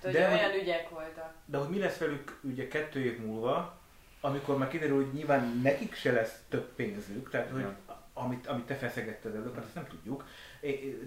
Tehát, 0.00 0.16
De 0.16 0.28
olyan 0.28 0.60
ügyek 0.60 0.88
voltak. 0.88 1.34
De 1.44 1.58
hogy 1.58 1.68
mi 1.68 1.78
lesz 1.78 1.98
velük 1.98 2.38
ugye 2.42 2.68
kettő 2.68 3.00
év 3.00 3.18
múlva, 3.18 3.78
amikor 4.20 4.58
már 4.58 4.68
kiderül, 4.68 4.96
hogy 4.96 5.12
nyilván 5.12 5.60
nekik 5.62 5.94
se 5.94 6.12
lesz 6.12 6.42
több 6.48 6.74
pénzük, 6.74 7.30
tehát 7.30 7.50
hogy 7.50 7.60
Igen. 7.60 7.76
amit, 8.12 8.46
amit 8.46 8.64
te 8.64 8.74
feszegetted 8.74 9.34
előbb, 9.34 9.54
hát 9.54 9.64
ezt 9.64 9.74
nem 9.74 9.86
tudjuk, 9.86 10.24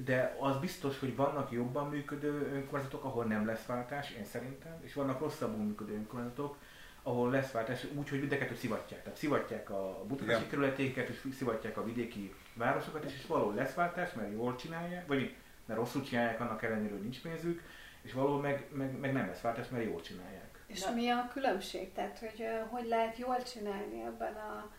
de 0.03 0.35
az 0.39 0.57
biztos, 0.57 0.99
hogy 0.99 1.15
vannak 1.15 1.51
jobban 1.51 1.89
működő 1.89 2.51
önkormányzatok, 2.53 3.03
ahol 3.03 3.25
nem 3.25 3.45
lesz 3.45 3.65
váltás, 3.65 4.11
én 4.11 4.25
szerintem, 4.25 4.71
és 4.81 4.93
vannak 4.93 5.19
rosszabbul 5.19 5.63
működő 5.65 5.93
önkormányzatok, 5.93 6.57
ahol 7.03 7.29
lesz 7.29 7.51
váltás, 7.51 7.85
úgy, 7.93 8.09
hogy 8.09 8.19
mind 8.19 8.31
a 8.31 8.37
kettőt 8.37 8.57
szivatják. 8.57 9.03
Tehát 9.03 9.17
szivatják 9.17 9.69
a 9.69 10.03
budapesti 10.07 10.39
Igen. 10.39 10.49
kerületéket, 10.49 11.09
és 11.09 11.27
szivatják 11.37 11.77
a 11.77 11.83
vidéki 11.83 12.33
városokat 12.53 13.05
is, 13.05 13.13
és 13.13 13.25
valahol 13.25 13.53
lesz 13.53 13.73
váltás, 13.73 14.13
mert 14.13 14.31
jól 14.31 14.55
csinálják, 14.55 15.07
vagy 15.07 15.35
mert 15.65 15.79
rosszul 15.79 16.03
csinálják, 16.03 16.39
annak 16.39 16.63
ellenére, 16.63 16.91
hogy 16.91 17.01
nincs 17.01 17.21
pénzük, 17.21 17.61
és 18.01 18.13
valahol 18.13 18.41
meg, 18.41 18.65
meg, 18.71 18.99
meg 18.99 19.13
nem 19.13 19.27
lesz 19.27 19.41
váltás, 19.41 19.69
mert 19.69 19.83
jól 19.83 20.01
csinálják. 20.01 20.63
És 20.67 20.83
Na- 20.83 20.93
mi 20.93 21.09
a 21.09 21.29
különbség? 21.33 21.93
Tehát, 21.93 22.19
hogy 22.19 22.45
hogy 22.69 22.87
lehet 22.87 23.17
jól 23.17 23.43
csinálni 23.43 24.01
ebben 24.01 24.33
a 24.33 24.71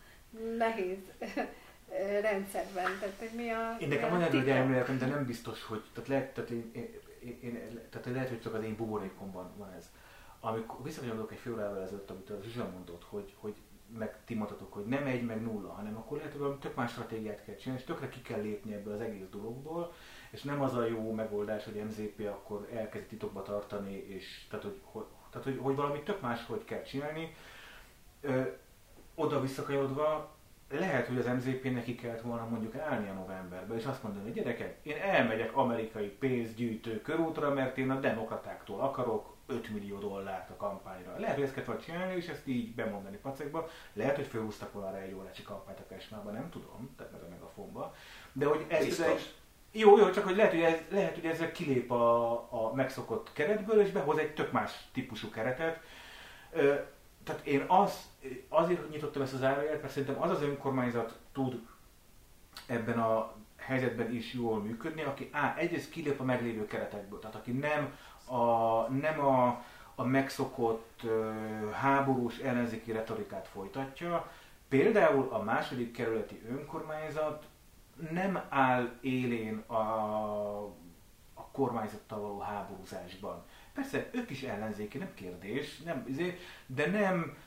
nehéz 0.57 0.99
rendszerben? 2.21 2.99
Tehát, 2.99 3.15
hogy 3.19 3.31
mi 3.35 3.49
a 3.49 3.77
Én 3.79 3.87
nekem 3.87 4.21
egy 4.21 4.29
titok? 4.29 4.47
elméletem, 4.47 4.97
de 4.97 5.05
nem 5.05 5.25
biztos, 5.25 5.63
hogy, 5.63 5.83
tehát 5.93 6.09
lehet, 6.09 6.33
tehát 6.33 6.49
én, 6.49 6.71
én, 6.73 7.37
én, 7.41 7.79
tehát 7.89 8.07
lehet, 8.07 8.29
hogy 8.29 8.41
csak 8.41 8.53
az 8.53 8.63
én 8.63 8.75
buborékomban 8.75 9.53
van 9.57 9.71
ez. 9.77 9.91
Amikor 10.39 10.83
visszakanyolodok 10.83 11.31
egy 11.31 11.37
fél 11.37 11.53
órával 11.53 11.81
ezelőtt, 11.81 12.09
amit 12.09 12.29
az 12.29 12.43
Zsuzsa 12.43 12.69
mondott, 12.73 13.05
hogy, 13.09 13.33
hogy 13.37 13.55
meg 13.97 14.15
ti 14.25 14.35
mondtatok, 14.35 14.73
hogy 14.73 14.85
nem 14.85 15.05
egy, 15.05 15.25
meg 15.25 15.41
nulla, 15.41 15.69
hanem 15.69 15.97
akkor 15.97 16.17
lehet, 16.17 16.31
hogy 16.31 16.41
valami 16.41 16.59
tök 16.59 16.75
más 16.75 16.91
stratégiát 16.91 17.43
kell 17.45 17.55
csinálni, 17.55 17.81
és 17.81 17.87
tökre 17.87 18.09
ki 18.09 18.21
kell 18.21 18.41
lépni 18.41 18.73
ebből 18.73 18.93
az 18.93 19.01
egész 19.01 19.29
dologból, 19.31 19.93
és 20.29 20.43
nem 20.43 20.61
az 20.61 20.73
a 20.73 20.85
jó 20.85 21.11
megoldás, 21.11 21.63
hogy 21.63 21.83
MZP 21.85 22.27
akkor 22.27 22.67
elkezd 22.73 23.05
titokba 23.05 23.41
tartani, 23.41 23.93
és 23.93 24.45
tehát, 24.49 24.65
hogy, 24.65 24.79
hogy, 24.83 25.05
tehát, 25.29 25.47
hogy, 25.47 25.57
hogy 25.61 25.75
valami 25.75 26.03
tök 26.03 26.21
más, 26.21 26.45
hogy 26.45 26.63
kell 26.63 26.81
csinálni. 26.81 27.35
Ö, 28.21 28.41
oda 29.15 29.41
visszakanyarodva, 29.41 30.34
lehet, 30.69 31.07
hogy 31.07 31.17
az 31.17 31.25
MZP 31.25 31.63
neki 31.63 31.95
kellett 31.95 32.21
volna 32.21 32.45
mondjuk 32.45 32.75
állni 32.75 33.09
a 33.09 33.13
novemberben, 33.13 33.77
és 33.77 33.85
azt 33.85 34.03
mondani, 34.03 34.23
hogy 34.23 34.33
gyerekek, 34.33 34.77
én 34.83 34.97
elmegyek 34.97 35.55
amerikai 35.55 36.07
pénzgyűjtő 36.07 37.01
körútra, 37.01 37.53
mert 37.53 37.77
én 37.77 37.89
a 37.89 37.99
demokratáktól 37.99 38.79
akarok 38.79 39.35
5 39.47 39.69
millió 39.69 39.97
dollárt 39.97 40.49
a 40.49 40.55
kampányra. 40.55 41.19
Lehet, 41.19 41.35
hogy 41.35 41.43
ezt 41.43 41.53
kellett 41.53 41.83
csinálni, 41.83 42.15
és 42.15 42.27
ezt 42.27 42.47
így 42.47 42.75
bemondani 42.75 43.17
pacekba. 43.17 43.69
Lehet, 43.93 44.15
hogy 44.15 44.25
felhúztak 44.25 44.73
volna 44.73 44.97
egy 44.97 45.13
órácsi 45.13 45.43
kampányt 45.43 45.79
a 45.79 45.87
Kesmában, 45.87 46.33
nem 46.33 46.49
tudom, 46.49 46.93
tehát 46.97 47.11
meg 47.11 47.21
a 47.21 47.29
megafonba. 47.29 47.93
De 48.33 48.45
hogy 48.45 48.65
ez 48.67 48.99
egy, 48.99 49.33
jó, 49.71 49.97
jó, 49.97 50.09
csak 50.09 50.23
hogy 50.23 50.35
lehet, 50.35 50.51
hogy, 50.51 50.61
ez, 50.61 50.79
lehet, 50.89 51.15
hogy 51.15 51.25
ezzel 51.25 51.51
kilép 51.51 51.91
a, 51.91 52.31
a 52.33 52.73
megszokott 52.73 53.33
keretből, 53.33 53.81
és 53.81 53.91
behoz 53.91 54.17
egy 54.17 54.33
tök 54.33 54.51
más 54.51 54.87
típusú 54.93 55.29
keretet. 55.29 55.79
Tehát 57.25 57.45
én 57.45 57.63
az, 57.67 58.09
azért 58.49 58.89
nyitottam 58.89 59.21
ezt 59.21 59.33
az 59.33 59.39
zárójelet, 59.39 59.81
mert 59.81 59.93
szerintem 59.93 60.21
az 60.21 60.29
az 60.29 60.41
önkormányzat 60.41 61.17
tud 61.31 61.67
ebben 62.67 62.99
a 62.99 63.33
helyzetben 63.55 64.13
is 64.13 64.33
jól 64.33 64.59
működni, 64.59 65.01
aki 65.03 65.29
á, 65.31 65.55
egyrészt 65.57 65.89
kilép 65.89 66.19
a 66.19 66.23
meglévő 66.23 66.65
keretekből, 66.65 67.19
tehát 67.19 67.35
aki 67.35 67.51
nem 67.51 67.97
a, 68.25 68.81
nem 68.91 69.19
a, 69.19 69.63
a 69.95 70.03
megszokott 70.03 70.99
ö, 71.03 71.31
háborús 71.71 72.37
ellenzéki 72.37 72.91
retorikát 72.91 73.47
folytatja. 73.47 74.31
Például 74.67 75.27
a 75.31 75.43
második 75.43 75.91
kerületi 75.91 76.41
önkormányzat 76.49 77.45
nem 78.11 78.41
áll 78.49 78.89
élén 79.01 79.57
a, 79.57 79.75
a 81.33 81.47
kormányzattal 81.51 82.19
való 82.19 82.39
háborúzásban. 82.39 83.43
Persze, 83.75 84.09
ők 84.11 84.29
is 84.29 84.41
ellenzéki, 84.43 84.97
nem 84.97 85.13
kérdés, 85.13 85.77
nem, 85.77 86.05
izé, 86.07 86.39
de 86.65 86.85
nem, 86.89 87.37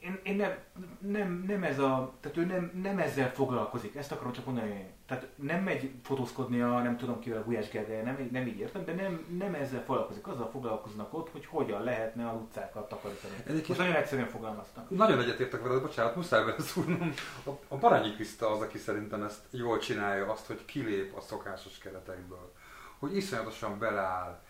én, 0.00 0.20
én 0.22 0.36
nem, 0.36 0.54
nem, 0.98 1.44
nem, 1.46 1.62
ez 1.62 1.78
a, 1.78 2.12
tehát 2.20 2.36
ő 2.36 2.44
nem, 2.44 2.70
nem 2.82 2.98
ezzel 2.98 3.32
foglalkozik, 3.32 3.94
ezt 3.96 4.12
akarom 4.12 4.32
csak 4.32 4.44
mondani. 4.44 4.92
Tehát 5.06 5.26
nem 5.36 5.62
megy 5.62 5.90
fotózkodni 6.02 6.60
a 6.60 6.82
nem 6.82 6.96
tudom 6.96 7.20
kivel, 7.20 7.40
a 7.40 7.44
Gulyás 7.44 7.68
Gergely, 7.68 8.02
nem, 8.02 8.28
nem 8.32 8.46
így 8.46 8.58
értem, 8.58 8.84
de 8.84 8.94
nem, 8.94 9.24
nem 9.38 9.54
ezzel 9.54 9.84
foglalkozik. 9.84 10.26
Azzal 10.26 10.50
foglalkoznak 10.50 11.14
ott, 11.14 11.30
hogy 11.32 11.46
hogyan 11.46 11.82
lehetne 11.82 12.28
a 12.28 12.32
utcákat 12.32 12.88
takarítani. 12.88 13.32
Egyébként- 13.36 13.68
Most 13.68 13.80
nagyon 13.80 13.94
egyszerűen 13.94 14.28
fogalmaztam. 14.28 14.84
Nagyon 14.88 15.20
egyetértek 15.20 15.62
veled, 15.62 15.80
bocsánat, 15.82 16.16
muszáj 16.16 16.44
beleszúrnom. 16.44 17.12
A, 17.44 17.50
a 17.68 17.76
Baranyi 17.76 18.14
Kriszta 18.14 18.50
az, 18.50 18.60
aki 18.60 18.78
szerintem 18.78 19.22
ezt 19.22 19.40
jól 19.50 19.78
csinálja, 19.78 20.32
azt, 20.32 20.46
hogy 20.46 20.64
kilép 20.64 21.16
a 21.16 21.20
szokásos 21.20 21.78
keretekből. 21.78 22.52
Hogy 22.98 23.16
iszonyatosan 23.16 23.78
beleáll 23.78 24.40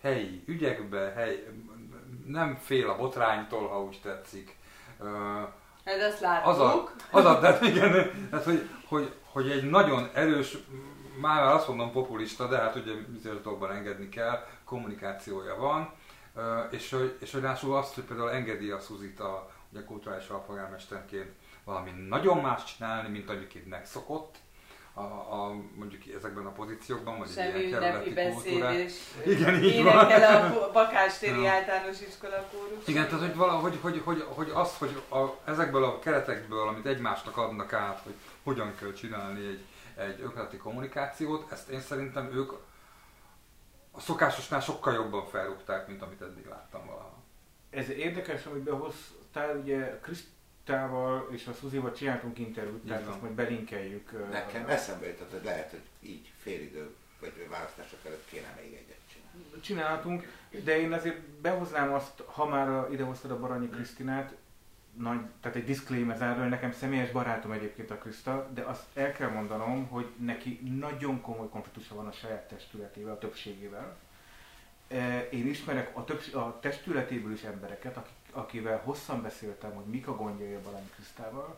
helyi 0.00 0.42
ügyekbe, 0.46 1.12
hely, 1.16 1.46
nem 2.26 2.56
fél 2.56 2.88
a 2.88 2.96
botránytól, 2.96 3.68
ha 3.68 3.82
úgy 3.82 4.00
tetszik. 4.02 4.56
Ö, 5.00 5.06
Hát 5.84 6.00
az 6.02 6.20
láttuk. 6.20 6.92
a, 7.10 7.16
az 7.16 7.24
a 7.24 7.38
tehát 7.38 7.62
igen, 7.62 7.90
tehát 8.30 8.44
hogy, 8.44 8.68
hogy, 8.88 9.12
hogy 9.24 9.50
egy 9.50 9.70
nagyon 9.70 10.10
erős, 10.14 10.56
már 11.20 11.42
azt 11.42 11.68
mondom 11.68 11.92
populista, 11.92 12.48
de 12.48 12.56
hát 12.56 12.76
ugye 12.76 12.92
bizonyos 13.08 13.40
dolgokban 13.40 13.72
engedni 13.76 14.08
kell, 14.08 14.46
kommunikációja 14.64 15.56
van, 15.56 15.92
és 16.70 16.96
és 17.18 17.32
hogy 17.32 17.42
lássuk 17.42 17.74
azt, 17.74 17.94
hogy 17.94 18.04
például 18.04 18.30
engedi 18.30 18.70
a 18.70 18.80
Szuzit 18.80 19.20
a 19.20 19.50
ugye 19.72 19.84
kulturális 19.84 20.28
alpolgármesterként 20.28 21.30
valami 21.64 21.90
nagyon 22.08 22.38
más 22.38 22.64
csinálni, 22.64 23.08
mint 23.08 23.30
amiket 23.30 23.66
megszokott, 23.66 24.36
a, 24.94 25.00
a, 25.00 25.54
mondjuk 25.74 26.02
ezekben 26.16 26.46
a 26.46 26.52
pozíciókban, 26.52 27.18
vagy 27.18 27.28
egy 27.28 27.34
Semmi 27.34 27.58
ilyen 27.58 27.80
kerületi 27.80 28.84
és 28.84 28.94
Igen, 29.26 29.62
így 29.62 29.82
van. 29.82 30.10
énekel 30.10 30.52
a 30.52 30.72
Bakástéri 30.72 31.46
általános 31.46 32.00
iskola 32.00 32.48
kórus. 32.52 32.86
Igen, 32.86 33.08
tehát 33.08 33.20
hogy, 33.20 33.36
valahogy, 33.36 33.78
hogy, 33.80 34.00
hogy, 34.04 34.24
hogy 34.28 34.50
az, 34.54 34.78
hogy 34.78 35.02
a, 35.08 35.50
ezekből 35.50 35.84
a 35.84 35.98
keretekből, 35.98 36.68
amit 36.68 36.86
egymásnak 36.86 37.36
adnak 37.36 37.72
át, 37.72 38.00
hogy 38.04 38.14
hogyan 38.42 38.74
kell 38.74 38.92
csinálni 38.92 39.46
egy, 39.46 39.64
egy 39.96 40.20
önkormányzati 40.20 40.56
kommunikációt, 40.56 41.52
ezt 41.52 41.68
én 41.68 41.80
szerintem 41.80 42.30
ők 42.34 42.52
a 43.92 44.00
szokásosnál 44.00 44.60
sokkal 44.60 44.94
jobban 44.94 45.26
felrúgták, 45.26 45.86
mint 45.86 46.02
amit 46.02 46.20
eddig 46.20 46.46
láttam 46.46 46.86
valaha. 46.86 47.18
Ez 47.70 47.88
érdekes, 47.88 48.44
amit 48.44 48.62
behoztál, 48.62 49.56
ugye 49.56 50.00
Krisztával 50.70 51.28
és 51.30 51.46
a 51.46 51.52
Szuzival 51.52 51.92
csináltunk 51.92 52.38
interjút, 52.38 52.86
tehát 52.86 53.06
azt 53.06 53.20
majd 53.20 53.32
belinkeljük. 53.32 54.28
Nekem 54.30 54.68
eszembe 54.68 55.06
jutott, 55.06 55.30
hogy 55.30 55.44
lehet, 55.44 55.70
hogy 55.70 55.82
így 56.00 56.32
félidő, 56.38 56.94
vagy 57.20 57.46
választások 57.50 57.98
előtt 58.06 58.26
kéne 58.30 58.58
még 58.60 58.72
egyet 58.72 58.98
csinálni. 59.12 59.60
csinálhatunk, 59.60 60.32
de 60.64 60.80
én 60.80 60.92
azért 60.92 61.20
behoznám 61.20 61.92
azt, 61.92 62.22
ha 62.26 62.46
már 62.46 62.92
idehoztad 62.92 63.30
a 63.30 63.38
Baranyi 63.38 63.68
Krisztinát, 63.68 64.34
nagy, 64.96 65.20
tehát 65.40 65.56
egy 65.56 65.64
disclaimer 65.64 66.16
zárul, 66.16 66.44
nekem 66.44 66.72
személyes 66.72 67.10
barátom 67.10 67.52
egyébként 67.52 67.90
a 67.90 67.98
Kriszta, 67.98 68.50
de 68.54 68.62
azt 68.62 68.84
el 68.94 69.12
kell 69.12 69.30
mondanom, 69.30 69.86
hogy 69.86 70.06
neki 70.16 70.60
nagyon 70.78 71.20
komoly 71.20 71.48
konfliktusa 71.48 71.94
van 71.94 72.06
a 72.06 72.12
saját 72.12 72.48
testületével, 72.48 73.12
a 73.12 73.18
többségével. 73.18 73.96
Én 75.30 75.46
ismerek 75.46 75.96
a, 75.96 76.04
többs- 76.04 76.34
a 76.34 76.58
testületéből 76.60 77.32
is 77.32 77.42
embereket, 77.42 77.96
akik, 77.96 78.12
akivel 78.32 78.80
hosszan 78.84 79.22
beszéltem, 79.22 79.74
hogy 79.74 79.84
mik 79.84 80.08
a 80.08 80.16
gondjai 80.16 80.54
a 80.54 80.60
Baranyi 80.60 80.90
Krisztával, 80.94 81.56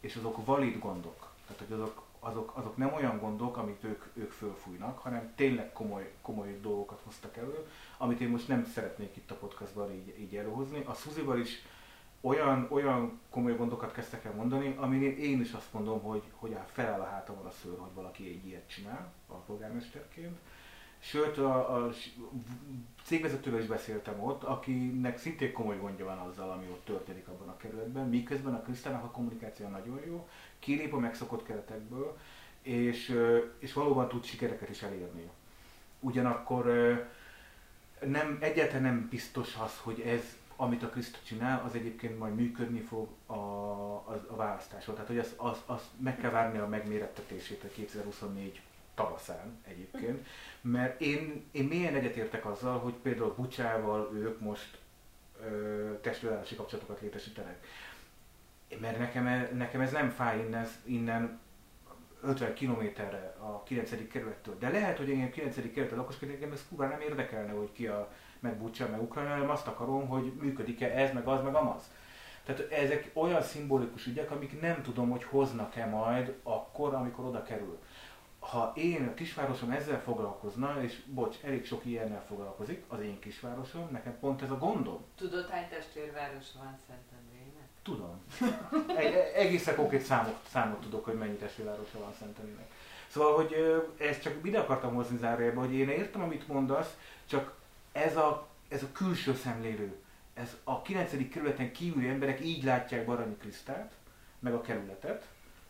és 0.00 0.16
azok 0.16 0.44
valid 0.44 0.78
gondok. 0.78 1.32
Tehát, 1.46 1.62
hogy 1.62 1.72
azok, 1.72 2.02
azok, 2.18 2.52
azok 2.56 2.76
nem 2.76 2.92
olyan 2.92 3.18
gondok, 3.18 3.56
amit 3.56 3.84
ők, 3.84 4.04
ők 4.14 4.30
fölfújnak, 4.30 4.98
hanem 4.98 5.32
tényleg 5.34 5.72
komoly, 5.72 6.12
komoly 6.22 6.58
dolgokat 6.60 7.00
hoztak 7.04 7.36
elő, 7.36 7.66
amit 7.96 8.20
én 8.20 8.28
most 8.28 8.48
nem 8.48 8.64
szeretnék 8.64 9.16
itt 9.16 9.30
a 9.30 9.34
podcastban 9.34 9.92
így, 9.92 10.14
így 10.20 10.36
előhozni. 10.36 10.82
A 10.86 10.94
Szuzival 10.94 11.38
is 11.38 11.62
olyan, 12.20 12.66
olyan 12.70 13.20
komoly 13.30 13.56
gondokat 13.56 13.92
kezdtek 13.92 14.24
el 14.24 14.32
mondani, 14.32 14.74
aminél 14.78 15.16
én 15.18 15.40
is 15.40 15.52
azt 15.52 15.72
mondom, 15.72 16.02
hogy, 16.02 16.22
hogy 16.32 16.56
feláll 16.72 17.00
a 17.00 17.04
hátamon 17.10 17.46
a 17.46 17.50
szőr, 17.62 17.78
hogy 17.78 17.94
valaki 17.94 18.28
egy 18.28 18.46
ilyet 18.46 18.68
csinál 18.68 19.12
a 19.26 19.34
polgármesterként. 19.34 20.38
Sőt, 21.04 21.38
a, 21.38 21.76
a 21.76 21.90
cégvezetővel 23.02 23.60
is 23.60 23.66
beszéltem 23.66 24.22
ott, 24.22 24.42
akinek 24.42 25.18
szintén 25.18 25.52
komoly 25.52 25.76
gondja 25.76 26.04
van 26.04 26.18
azzal, 26.18 26.50
ami 26.50 26.66
ott 26.70 26.84
történik 26.84 27.28
abban 27.28 27.48
a 27.48 27.56
kerületben, 27.56 28.08
miközben 28.08 28.54
a 28.54 28.62
Krisztának 28.62 29.04
a 29.04 29.10
kommunikáció 29.10 29.68
nagyon 29.68 30.00
jó, 30.06 30.28
kilép 30.58 30.94
a 30.94 30.98
megszokott 30.98 31.44
keretekből, 31.46 32.16
és, 32.62 33.20
és 33.58 33.72
valóban 33.72 34.08
tud 34.08 34.24
sikereket 34.24 34.68
is 34.68 34.82
elérni. 34.82 35.30
Ugyanakkor 36.00 36.64
nem, 38.00 38.38
egyáltalán 38.40 38.82
nem 38.82 39.08
biztos 39.10 39.56
az, 39.64 39.78
hogy 39.82 40.00
ez, 40.00 40.36
amit 40.56 40.82
a 40.82 40.88
Kriszta 40.88 41.18
csinál, 41.24 41.64
az 41.66 41.74
egyébként 41.74 42.18
majd 42.18 42.34
működni 42.34 42.80
fog 42.80 43.08
a, 43.26 43.32
a, 43.32 44.24
a 44.28 44.36
választáson. 44.36 44.94
Tehát, 44.94 45.08
hogy 45.08 45.18
az, 45.18 45.34
az, 45.36 45.62
az 45.66 45.80
meg 45.96 46.18
kell 46.18 46.30
várni 46.30 46.58
a 46.58 46.68
megmérettetését 46.68 47.64
a 47.64 47.68
2024 47.74 48.60
tavaszán 48.94 49.58
egyébként. 49.68 50.26
Mert 50.60 51.00
én, 51.00 51.44
én 51.52 51.64
mélyen 51.64 51.94
egyetértek 51.94 52.46
azzal, 52.46 52.78
hogy 52.78 52.92
például 52.92 53.34
Bucsával 53.36 54.10
ők 54.14 54.40
most 54.40 54.78
ö, 55.44 55.92
kapcsolatokat 56.56 57.00
létesítenek. 57.00 57.66
Mert 58.80 58.98
nekem, 58.98 59.26
e- 59.26 59.50
nekem 59.54 59.80
ez 59.80 59.92
nem 59.92 60.10
fáj 60.10 60.38
innen, 60.38 60.68
innen 60.84 61.40
50 62.22 62.54
kilométerre 62.54 63.36
a 63.38 63.62
9. 63.62 64.08
kerülettől. 64.08 64.58
De 64.58 64.68
lehet, 64.68 64.96
hogy 64.96 65.10
engem 65.10 65.30
9. 65.30 65.54
kerülettel 65.54 65.98
lakoskodik, 65.98 66.34
engem 66.34 66.52
ez 66.52 66.66
kurva 66.68 66.86
nem 66.86 67.00
érdekelne, 67.00 67.52
hogy 67.52 67.72
ki 67.72 67.86
a 67.86 68.12
meg 68.40 68.56
Bucsa, 68.56 68.88
meg 68.88 69.02
Ukrajna, 69.02 69.30
hanem 69.30 69.50
azt 69.50 69.66
akarom, 69.66 70.08
hogy 70.08 70.32
működik-e 70.40 70.98
ez, 70.98 71.12
meg 71.12 71.26
az, 71.26 71.42
meg 71.42 71.54
amaz. 71.54 71.82
Tehát 72.44 72.72
ezek 72.72 73.10
olyan 73.14 73.42
szimbolikus 73.42 74.06
ügyek, 74.06 74.30
amik 74.30 74.60
nem 74.60 74.82
tudom, 74.82 75.10
hogy 75.10 75.24
hoznak-e 75.24 75.86
majd 75.86 76.34
akkor, 76.42 76.94
amikor 76.94 77.24
oda 77.24 77.42
kerül. 77.42 77.78
Ha 78.50 78.72
én 78.76 79.06
a 79.08 79.14
kisvárosom 79.14 79.70
ezzel 79.70 80.00
foglalkozna, 80.02 80.82
és 80.82 81.00
bocs, 81.06 81.36
elég 81.42 81.66
sok 81.66 81.84
ilyennel 81.84 82.24
foglalkozik, 82.28 82.84
az 82.88 83.00
én 83.00 83.18
kisvárosom, 83.18 83.88
nekem 83.92 84.18
pont 84.20 84.42
ez 84.42 84.50
a 84.50 84.58
gondom. 84.58 85.04
Tudod, 85.16 85.48
hány 85.48 85.68
testvérváros 85.68 86.44
van 86.58 86.76
Szentendrének? 86.86 87.68
Tudom. 87.82 88.20
Egy, 88.96 89.04
egy- 89.14 89.32
egészen 89.34 89.74
konkrét 89.74 90.00
számot, 90.02 90.36
számot 90.50 90.80
tudok, 90.80 91.04
hogy 91.04 91.14
mennyi 91.14 91.36
testvérvárosa 91.36 91.98
van 91.98 92.12
Szentendrének. 92.18 92.70
Szóval, 93.08 93.34
hogy 93.34 93.54
ezt 93.98 94.22
csak 94.22 94.34
ide 94.42 94.58
akartam 94.58 94.94
hozni 94.94 95.16
zárójelbe, 95.16 95.60
hogy 95.60 95.74
én 95.74 95.88
értem, 95.88 96.22
amit 96.22 96.48
mondasz, 96.48 96.96
csak 97.26 97.54
ez 97.92 98.16
a, 98.16 98.48
ez 98.68 98.82
a 98.82 98.92
külső 98.92 99.34
szemlélő, 99.34 99.96
ez 100.34 100.56
a 100.64 100.82
9. 100.82 101.28
kerületen 101.30 101.72
kívüli 101.72 102.08
emberek 102.08 102.40
így 102.44 102.64
látják 102.64 103.06
Baranyi 103.06 103.36
Krisztát, 103.36 103.92
meg 104.38 104.54
a 104.54 104.60
kerületet, 104.60 105.28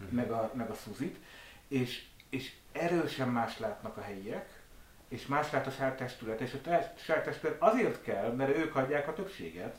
meg 0.08 0.30
a, 0.30 0.50
meg 0.54 0.70
a 0.70 0.74
Szuzit, 0.74 1.16
és, 1.68 2.04
és 2.34 2.52
erősen 2.72 3.28
más 3.28 3.58
látnak 3.58 3.96
a 3.96 4.00
helyiek, 4.00 4.62
és 5.08 5.26
más 5.26 5.50
lát 5.50 5.66
a 5.66 5.70
saját 5.70 5.96
testület, 5.96 6.40
és 6.40 6.52
a 6.54 6.60
te- 6.60 6.94
saját 6.96 7.24
testület 7.24 7.62
azért 7.62 8.02
kell, 8.02 8.32
mert 8.32 8.56
ők 8.56 8.76
adják 8.76 9.08
a 9.08 9.12
többséget. 9.12 9.78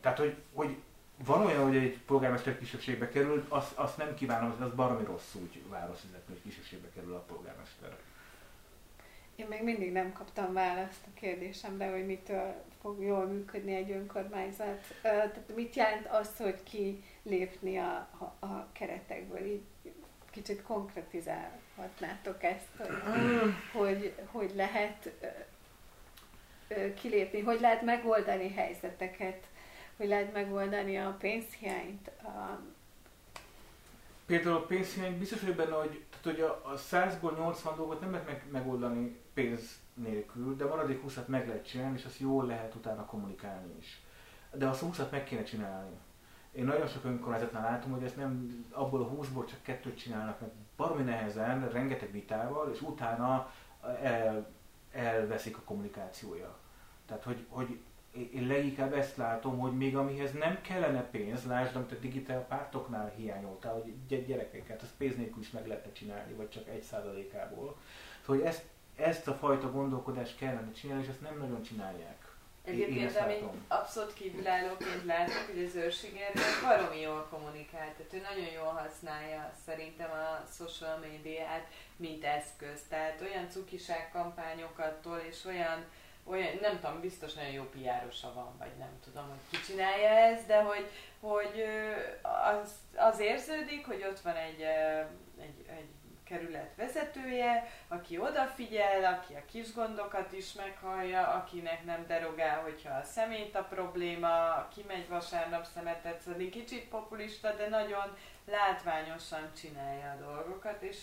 Tehát, 0.00 0.18
hogy, 0.18 0.36
hogy 0.52 0.76
van 1.24 1.46
olyan, 1.46 1.62
hogy 1.62 1.76
egy 1.76 1.98
polgármester 2.06 2.58
kisebbségbe 2.58 3.08
kerül, 3.08 3.46
azt, 3.48 3.78
azt 3.78 3.96
nem 3.96 4.14
kívánom, 4.14 4.56
az 4.60 4.74
baromi 4.74 5.04
rossz 5.04 5.34
úgy 5.34 5.62
városvezetni, 5.68 6.34
hogy 6.34 6.42
kisebbségbe 6.42 6.88
kerül 6.94 7.14
a 7.14 7.24
polgármester. 7.26 7.96
Én 9.36 9.46
még 9.48 9.62
mindig 9.62 9.92
nem 9.92 10.12
kaptam 10.12 10.52
választ 10.52 11.06
a 11.06 11.14
kérdésemre, 11.14 11.90
hogy 11.90 12.06
mitől 12.06 12.54
fog 12.80 13.02
jól 13.02 13.26
működni 13.26 13.74
egy 13.74 13.90
önkormányzat. 13.90 14.84
Tehát 15.02 15.40
mit 15.54 15.74
jelent 15.74 16.06
az, 16.06 16.36
hogy 16.36 16.62
ki 16.62 17.04
lépni 17.22 17.78
a, 17.78 18.08
a, 18.18 18.46
a 18.46 18.68
keretekből? 18.72 19.46
Így 19.46 19.62
kicsit 20.34 20.62
konkretizálhatnátok 20.62 22.42
ezt, 22.42 22.68
hogy, 22.76 23.54
hogy, 23.72 24.14
hogy 24.26 24.52
lehet 24.54 25.10
kilépni, 27.00 27.40
hogy 27.40 27.60
lehet 27.60 27.82
megoldani 27.82 28.52
helyzeteket, 28.52 29.46
hogy 29.96 30.08
lehet 30.08 30.32
megoldani 30.32 30.98
a 30.98 31.16
pénzhiányt. 31.18 32.08
A... 32.08 32.60
Például 34.26 34.56
a 34.56 34.66
pénzhiány 34.66 35.18
biztos 35.18 35.40
hogy 35.40 35.54
benne, 35.54 35.74
hogy, 35.74 36.04
tehát, 36.10 36.24
hogy 36.24 36.40
a, 36.40 36.62
a 36.64 36.78
100-ból 36.90 37.36
80 37.36 37.76
dolgot 37.76 38.00
nem 38.00 38.10
lehet 38.10 38.26
meg, 38.26 38.42
megoldani 38.50 39.16
pénz 39.34 39.78
nélkül, 39.94 40.56
de 40.56 40.64
maradék 40.64 41.00
20-at 41.06 41.26
meg 41.26 41.46
lehet 41.46 41.66
csinálni, 41.66 41.98
és 41.98 42.04
azt 42.04 42.18
jól 42.18 42.46
lehet 42.46 42.74
utána 42.74 43.04
kommunikálni 43.04 43.74
is. 43.80 44.00
De 44.52 44.68
azt 44.68 44.82
a 44.82 44.86
20-at 44.86 45.10
meg 45.10 45.24
kéne 45.24 45.42
csinálni. 45.42 45.96
Én 46.54 46.64
nagyon 46.64 46.86
sok 46.86 47.04
önkormányzatnál 47.04 47.70
látom, 47.70 47.92
hogy 47.92 48.04
ezt 48.04 48.16
nem 48.16 48.64
abból 48.70 49.02
a 49.02 49.08
20-ból 49.08 49.46
csak 49.46 49.62
kettőt 49.62 49.98
csinálnak, 49.98 50.40
mert 50.40 50.52
baromi 50.76 51.02
nehezen, 51.02 51.68
rengeteg 51.68 52.10
vitával, 52.10 52.70
és 52.72 52.80
utána 52.80 53.52
el, 54.02 54.46
elveszik 54.92 55.56
a 55.56 55.62
kommunikációja. 55.64 56.56
Tehát, 57.06 57.22
hogy, 57.22 57.46
hogy 57.48 57.78
én 58.14 58.46
leginkább 58.46 58.92
ezt 58.92 59.16
látom, 59.16 59.58
hogy 59.58 59.76
még 59.76 59.96
amihez 59.96 60.32
nem 60.32 60.60
kellene 60.60 61.02
pénz, 61.02 61.46
lásd, 61.46 61.76
amit 61.76 61.92
a 61.92 61.98
digitál 62.00 62.46
pártoknál 62.46 63.12
hiányoltál, 63.16 63.72
hogy 63.72 64.24
gyerekeket, 64.26 64.82
azt 64.82 64.94
pénz 64.96 65.16
nélkül 65.16 65.42
is 65.42 65.50
meg 65.50 65.66
lehetne 65.66 65.92
csinálni, 65.92 66.32
vagy 66.32 66.48
csak 66.48 66.68
egy 66.68 66.82
százalékából. 66.82 67.76
Szóval, 68.20 68.36
hogy 68.36 68.46
ezt, 68.46 68.64
ezt 68.96 69.28
a 69.28 69.34
fajta 69.34 69.70
gondolkodást 69.70 70.36
kellene 70.36 70.72
csinálni, 70.72 71.02
és 71.02 71.08
ezt 71.08 71.20
nem 71.20 71.38
nagyon 71.38 71.62
csinálják. 71.62 72.23
Egyébként, 72.64 73.16
amit 73.16 73.42
abszolút 73.68 74.12
kívülállóként 74.12 75.04
látok, 75.04 75.46
hogy 75.52 75.64
az 75.64 75.74
őrsiger 75.74 76.32
baromi 76.62 77.00
jól 77.00 77.26
kommunikált, 77.30 77.92
tehát 77.92 78.12
ő 78.12 78.20
nagyon 78.20 78.52
jól 78.52 78.72
használja 78.72 79.52
szerintem 79.66 80.10
a 80.10 80.44
social 80.56 80.98
médiát, 80.98 81.66
mint 81.96 82.24
eszköz. 82.24 82.80
Tehát 82.88 83.20
olyan 83.20 83.50
cukiság 83.50 84.10
kampányokattól 84.12 85.18
és 85.18 85.44
olyan 85.44 85.84
olyan, 86.26 86.58
nem 86.60 86.80
tudom, 86.80 87.00
biztos 87.00 87.34
nagyon 87.34 87.52
jó 87.52 87.62
piárosa 87.62 88.32
van, 88.32 88.54
vagy 88.58 88.76
nem 88.78 88.98
tudom, 89.04 89.28
hogy 89.28 89.38
ki 89.50 89.66
csinálja 89.66 90.08
ezt, 90.08 90.46
de 90.46 90.62
hogy, 90.62 90.86
hogy 91.20 91.64
az, 92.22 92.74
az 92.96 93.18
érződik, 93.18 93.86
hogy 93.86 94.04
ott 94.10 94.20
van 94.20 94.36
egy, 94.36 94.60
egy, 95.40 95.66
egy 95.66 95.88
kerület 96.24 96.74
vezetője, 96.76 97.70
aki 97.88 98.18
odafigyel, 98.18 99.04
aki 99.04 99.34
a 99.34 99.44
kis 99.50 99.72
gondokat 99.72 100.32
is 100.32 100.52
meghallja, 100.52 101.26
akinek 101.26 101.84
nem 101.84 102.04
derogál, 102.06 102.62
hogyha 102.62 102.94
a 102.94 103.04
szemét 103.04 103.56
a 103.56 103.62
probléma, 103.62 104.68
kimegy 104.74 105.08
vasárnap 105.08 105.66
szemetet 105.74 106.20
szedni, 106.20 106.48
kicsit 106.48 106.88
populista, 106.88 107.54
de 107.56 107.68
nagyon 107.68 108.16
látványosan 108.44 109.52
csinálja 109.60 110.10
a 110.10 110.24
dolgokat, 110.24 110.82
és 110.82 110.98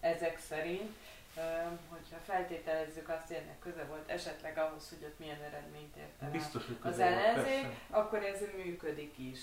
ezek 0.00 0.38
szerint 0.38 0.96
hogyha 1.88 2.16
feltételezzük 2.24 3.08
azt, 3.08 3.26
hogy 3.26 3.36
ennek 3.36 3.58
köze 3.58 3.84
volt 3.84 4.10
esetleg 4.10 4.58
ahhoz, 4.58 4.88
hogy 4.88 5.04
ott 5.04 5.18
milyen 5.18 5.42
eredményt 5.42 5.96
ért 5.96 6.22
el 6.22 6.30
Biztos, 6.30 6.66
hogy 6.66 6.76
az 6.82 6.98
ellenzék, 6.98 7.66
akkor 7.90 8.24
ez 8.24 8.40
működik 8.56 9.18
is. 9.18 9.38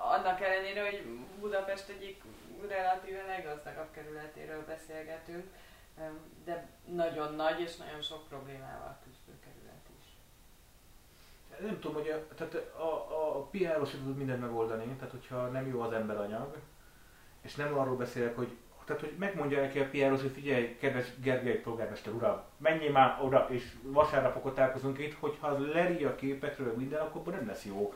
Annak 0.00 0.40
ellenére, 0.40 0.84
hogy 0.84 1.02
Budapest 1.40 1.88
egyik 1.88 2.22
relatíven 2.68 3.26
leggazdagabb 3.26 3.90
kerületéről 3.90 4.64
beszélgetünk, 4.64 5.44
de 6.44 6.68
nagyon 6.84 7.34
nagy 7.34 7.60
és 7.60 7.76
nagyon 7.76 8.00
sok 8.00 8.28
problémával 8.28 8.98
küzdő 9.04 9.40
kerület 9.44 9.88
is. 10.00 10.06
Nem 11.60 11.80
tudom, 11.80 11.96
hogy 12.02 12.08
a, 12.08 12.34
tehát 12.34 12.54
a, 12.54 13.12
a, 13.12 13.38
a 13.38 13.42
PR-os 13.42 13.90
tud 13.90 14.16
mindent 14.16 14.40
megoldani, 14.40 14.96
tehát 14.96 15.10
hogyha 15.10 15.46
nem 15.46 15.66
jó 15.66 15.80
az 15.80 15.92
emberanyag, 15.92 16.56
és 17.40 17.54
nem 17.54 17.78
arról 17.78 17.96
beszélek, 17.96 18.36
hogy 18.36 18.56
tehát, 18.88 19.02
hogy 19.02 19.14
megmondja 19.18 19.60
neki 19.60 19.78
a 19.78 19.88
PR-hoz, 19.88 20.20
hogy 20.20 20.30
figyelj, 20.34 20.76
kedves 20.80 21.06
Gergely 21.22 21.60
polgármester 21.60 22.12
uram, 22.12 22.40
menjél 22.58 22.90
már 22.90 23.18
oda, 23.22 23.46
és 23.50 23.62
vasárnapokot 23.82 24.54
találkozunk 24.54 24.98
itt, 24.98 25.14
hogyha 25.20 25.58
leri 25.58 26.04
a 26.04 26.14
képekről 26.14 26.74
minden, 26.76 27.00
akkor 27.00 27.22
nem 27.32 27.46
lesz 27.46 27.64
jó 27.64 27.94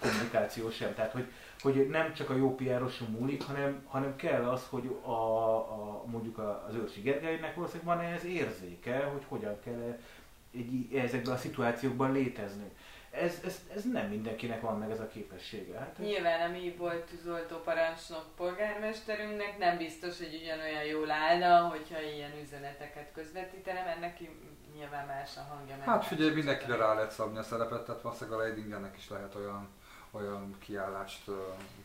kommunikáció 0.00 0.70
sem. 0.70 0.94
Tehát, 0.94 1.12
hogy, 1.12 1.26
hogy 1.60 1.88
nem 1.88 2.14
csak 2.14 2.30
a 2.30 2.36
jó 2.36 2.54
PR-oson 2.54 3.08
múlik, 3.18 3.42
hanem, 3.42 3.84
hanem 3.86 4.16
kell 4.16 4.48
az, 4.48 4.66
hogy 4.70 4.98
a, 5.02 5.10
a, 5.10 6.04
mondjuk 6.06 6.38
az 6.38 6.74
Őrsi 6.74 7.00
Gergelynek 7.00 7.54
valószínűleg 7.54 7.96
van 7.96 8.04
ehhez 8.04 8.24
érzéke, 8.24 9.04
hogy 9.04 9.22
hogyan 9.28 9.60
kell 9.64 9.98
egy, 10.54 10.94
ezekben 10.94 11.34
a 11.34 11.38
szituációkban 11.38 12.12
létezni 12.12 12.70
ez, 13.14 13.40
ez, 13.44 13.60
ez 13.74 13.84
nem 13.84 14.08
mindenkinek 14.08 14.60
van 14.60 14.78
meg 14.78 14.90
ez 14.90 15.00
a 15.00 15.06
képessége. 15.06 15.78
Hát, 15.78 15.98
Nyilván 15.98 16.50
a 16.50 16.52
mi 16.52 16.74
volt 16.78 17.04
tűzoltó 17.04 17.56
parancsnok 17.56 18.24
polgármesterünknek 18.36 19.58
nem 19.58 19.76
biztos, 19.76 20.18
hogy 20.18 20.40
ugyanolyan 20.42 20.84
jól 20.84 21.10
állna, 21.10 21.68
hogyha 21.68 22.00
ilyen 22.00 22.32
üzeneteket 22.42 23.12
közvetítene, 23.14 23.82
mert 23.84 24.00
neki 24.00 24.30
nyilván 24.74 25.06
más 25.06 25.36
a 25.36 25.40
hangja. 25.40 25.76
Hát 25.84 26.04
figyelj, 26.04 26.34
mindenkire 26.34 26.76
rá 26.76 26.94
lehet 26.94 27.10
szabni 27.10 27.38
a 27.38 27.42
szerepet, 27.42 27.84
tehát 27.84 28.02
valószínűleg 28.02 28.38
a 28.38 28.42
Leidingennek 28.42 28.96
is 28.96 29.08
lehet 29.10 29.34
olyan, 29.34 29.68
olyan 30.10 30.56
kiállást 30.58 31.30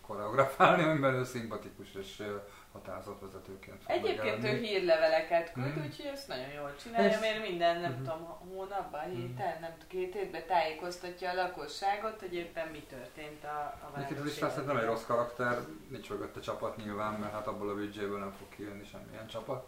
koreografálni, 0.02 0.84
amiben 0.84 1.14
ő 1.14 1.24
szimpatikus 1.24 1.94
és 1.94 2.20
uh, 2.20 2.26
határozatvezetőként 2.72 3.84
Egyébként 3.86 4.44
ő 4.44 4.58
hírleveleket 4.58 5.52
küld, 5.52 5.80
mm. 5.80 5.84
úgyhogy 5.84 6.06
ezt 6.06 6.28
nagyon 6.28 6.50
jól 6.50 6.76
csinálja, 6.84 7.10
ez... 7.10 7.20
mert 7.20 7.42
minden, 7.42 7.82
nem 7.82 7.92
mm. 7.92 7.98
tudom, 7.98 8.26
hónapban, 8.54 9.10
mm. 9.10 9.16
héten, 9.16 9.58
nem 9.62 9.72
tudom, 9.72 9.88
két 9.88 10.14
hétben 10.14 10.46
tájékoztatja 10.48 11.30
a 11.30 11.34
lakosságot, 11.34 12.20
hogy 12.20 12.34
éppen 12.34 12.68
mi 12.68 12.84
történt 12.90 13.44
a, 13.44 13.78
a 13.82 13.92
Egyébként 13.96 14.20
ez 14.20 14.26
is 14.26 14.38
persze 14.38 14.62
nem 14.62 14.78
egy 14.78 14.86
rossz 14.86 15.06
karakter, 15.06 15.58
nincs 15.88 16.10
mögötte 16.10 16.40
csapat 16.40 16.78
nyilván, 16.78 17.14
mert 17.14 17.34
hát 17.34 17.48
abból 17.48 17.70
a 17.70 17.76
büdzséből 17.76 18.20
nem 18.20 18.32
fog 18.32 18.50
kijönni 18.50 18.86
semmilyen 18.86 19.28
csapat. 19.28 19.68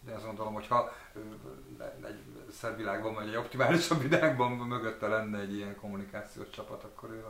De 0.00 0.12
azt 0.12 0.24
gondolom, 0.24 0.54
hogy 0.54 0.66
ha 0.66 0.92
egy 2.06 2.22
szebb 2.52 2.76
világban, 2.76 3.14
vagy 3.14 3.28
egy 3.28 3.36
optimálisabb 3.36 4.02
világban 4.02 4.52
mögötte 4.52 5.06
lenne 5.06 5.38
egy 5.38 5.54
ilyen 5.54 5.76
kommunikációs 5.76 6.50
csapat, 6.50 6.84
akkor 6.84 7.10
ő 7.10 7.24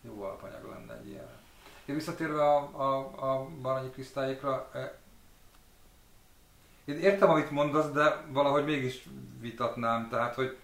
jó 0.00 0.22
alapanyag 0.22 0.68
lenne 0.70 0.94
egy 0.94 1.08
ilyen 1.08 1.28
én 1.84 1.94
visszatérve 1.94 2.42
a, 2.42 2.70
a, 2.72 2.96
a 3.32 3.48
Baranyi 3.62 3.90
Krisztályékra, 3.90 4.68
e, 4.72 5.00
én 6.84 6.98
értem, 6.98 7.30
amit 7.30 7.50
mondasz, 7.50 7.90
de 7.90 8.24
valahogy 8.28 8.64
mégis 8.64 9.04
vitatnám, 9.40 10.08
tehát 10.10 10.34
hogy, 10.34 10.56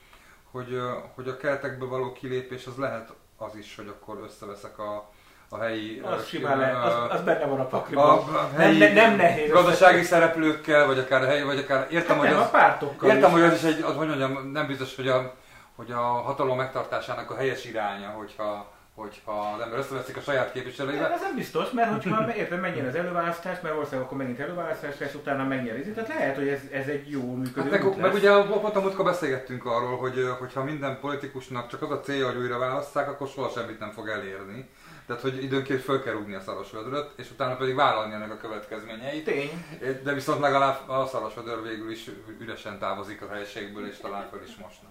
hogy, 0.50 0.80
hogy 1.14 1.28
a 1.28 1.36
keretekből 1.36 1.88
való 1.88 2.12
kilépés 2.12 2.66
az 2.66 2.76
lehet 2.76 3.12
az 3.36 3.56
is, 3.56 3.76
hogy 3.76 3.88
akkor 3.88 4.20
összeveszek 4.24 4.78
a, 4.78 5.10
a 5.48 5.58
helyi... 5.58 5.98
Az 5.98 6.26
simán 6.26 6.58
lehet, 6.58 6.84
az, 6.84 6.94
az 7.08 7.22
benne 7.22 7.46
van 7.46 7.60
a 7.60 7.66
pakliban. 7.66 8.18
A, 8.18 8.38
a 8.38 8.50
helyi 8.56 8.78
nem, 8.78 8.92
nem 8.92 9.16
nehéz. 9.16 9.50
Gazdasági 9.50 10.02
szereplőkkel, 10.02 10.86
vagy 10.86 10.98
akár 10.98 11.24
helyi, 11.24 11.42
vagy 11.42 11.58
akár... 11.58 11.86
Értem, 11.90 12.18
hát 12.18 12.26
hogy 12.26 12.36
az, 12.36 12.46
a 12.46 12.50
pártokkal 12.50 13.08
Értem, 13.08 13.30
is. 13.30 13.32
hogy 13.32 13.42
az 13.42 13.54
is 13.54 13.62
egy, 13.62 13.82
az, 13.82 13.94
hogy 13.94 14.06
mondjam, 14.06 14.50
nem 14.52 14.66
biztos, 14.66 14.96
hogy 14.96 15.08
a, 15.08 15.34
hogy 15.76 15.90
a 15.90 16.00
hatalom 16.00 16.56
megtartásának 16.56 17.30
a 17.30 17.36
helyes 17.36 17.64
iránya, 17.64 18.08
hogyha 18.08 18.77
hogyha 18.98 19.52
az 19.56 19.60
ember 19.60 19.78
összeveszik 19.78 20.16
a 20.16 20.20
saját 20.20 20.52
képviselőivel. 20.52 21.12
Ez 21.12 21.20
nem 21.20 21.34
biztos, 21.34 21.70
mert 21.70 21.90
hogyha 21.90 22.32
érted, 22.36 22.60
menjen 22.60 22.86
az 22.86 22.94
előválasztás, 22.94 23.60
mert 23.60 23.74
valószínűleg 23.74 24.06
akkor 24.06 24.18
megint 24.18 24.40
előválasztás 24.40 24.98
lesz, 24.98 25.14
utána 25.14 25.44
megnyerizik. 25.44 25.94
Tehát 25.94 26.08
lehet, 26.08 26.36
hogy 26.36 26.48
ez, 26.48 26.60
ez 26.72 26.86
egy 26.86 27.10
jó 27.10 27.34
működő 27.34 27.70
hát 27.70 27.84
meg, 27.84 27.96
meg 27.96 28.14
ugye 28.14 28.42
pont 28.42 28.76
a 28.76 28.80
múltkor 28.80 29.04
beszélgettünk 29.04 29.64
arról, 29.64 29.96
hogy 29.96 30.34
hogyha 30.38 30.64
minden 30.64 30.98
politikusnak 31.00 31.68
csak 31.68 31.82
az 31.82 31.90
a 31.90 32.00
célja, 32.00 32.26
hogy 32.26 32.36
újra 32.36 32.58
választják, 32.58 33.08
akkor 33.08 33.28
soha 33.28 33.48
semmit 33.48 33.78
nem 33.78 33.90
fog 33.90 34.08
elérni. 34.08 34.68
Tehát, 35.08 35.22
hogy 35.22 35.42
időnként 35.42 35.82
föl 35.82 36.02
kell 36.02 36.12
rúgni 36.12 36.34
a 36.34 36.40
szarvasvödröt, 36.40 37.12
és 37.16 37.30
utána 37.30 37.56
pedig 37.56 37.74
vállalni 37.74 38.14
ennek 38.14 38.30
a 38.30 38.36
következményeit. 38.36 39.24
Tény. 39.24 39.64
De 40.02 40.12
viszont 40.12 40.40
legalább 40.40 40.88
a 40.88 41.06
szarvasvödör 41.06 41.62
végül 41.62 41.90
is 41.90 42.10
üresen 42.40 42.78
távozik 42.78 43.22
a 43.22 43.28
helységből, 43.28 43.86
és 43.86 43.96
talán 43.96 44.28
föl 44.28 44.42
is 44.42 44.56
mosnak. 44.56 44.90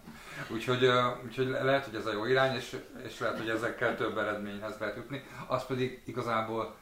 Úgyhogy, 0.49 0.91
úgyhogy 1.25 1.47
lehet, 1.47 1.85
hogy 1.85 1.95
ez 1.95 2.05
a 2.05 2.13
jó 2.13 2.25
irány, 2.25 2.55
és, 2.55 2.77
és 3.05 3.19
lehet, 3.19 3.37
hogy 3.37 3.49
ezekkel 3.49 3.95
több 3.95 4.17
eredményhez 4.17 4.77
lehet 4.79 4.95
jutni. 4.95 5.23
Az 5.47 5.65
pedig 5.65 6.01
igazából 6.05 6.75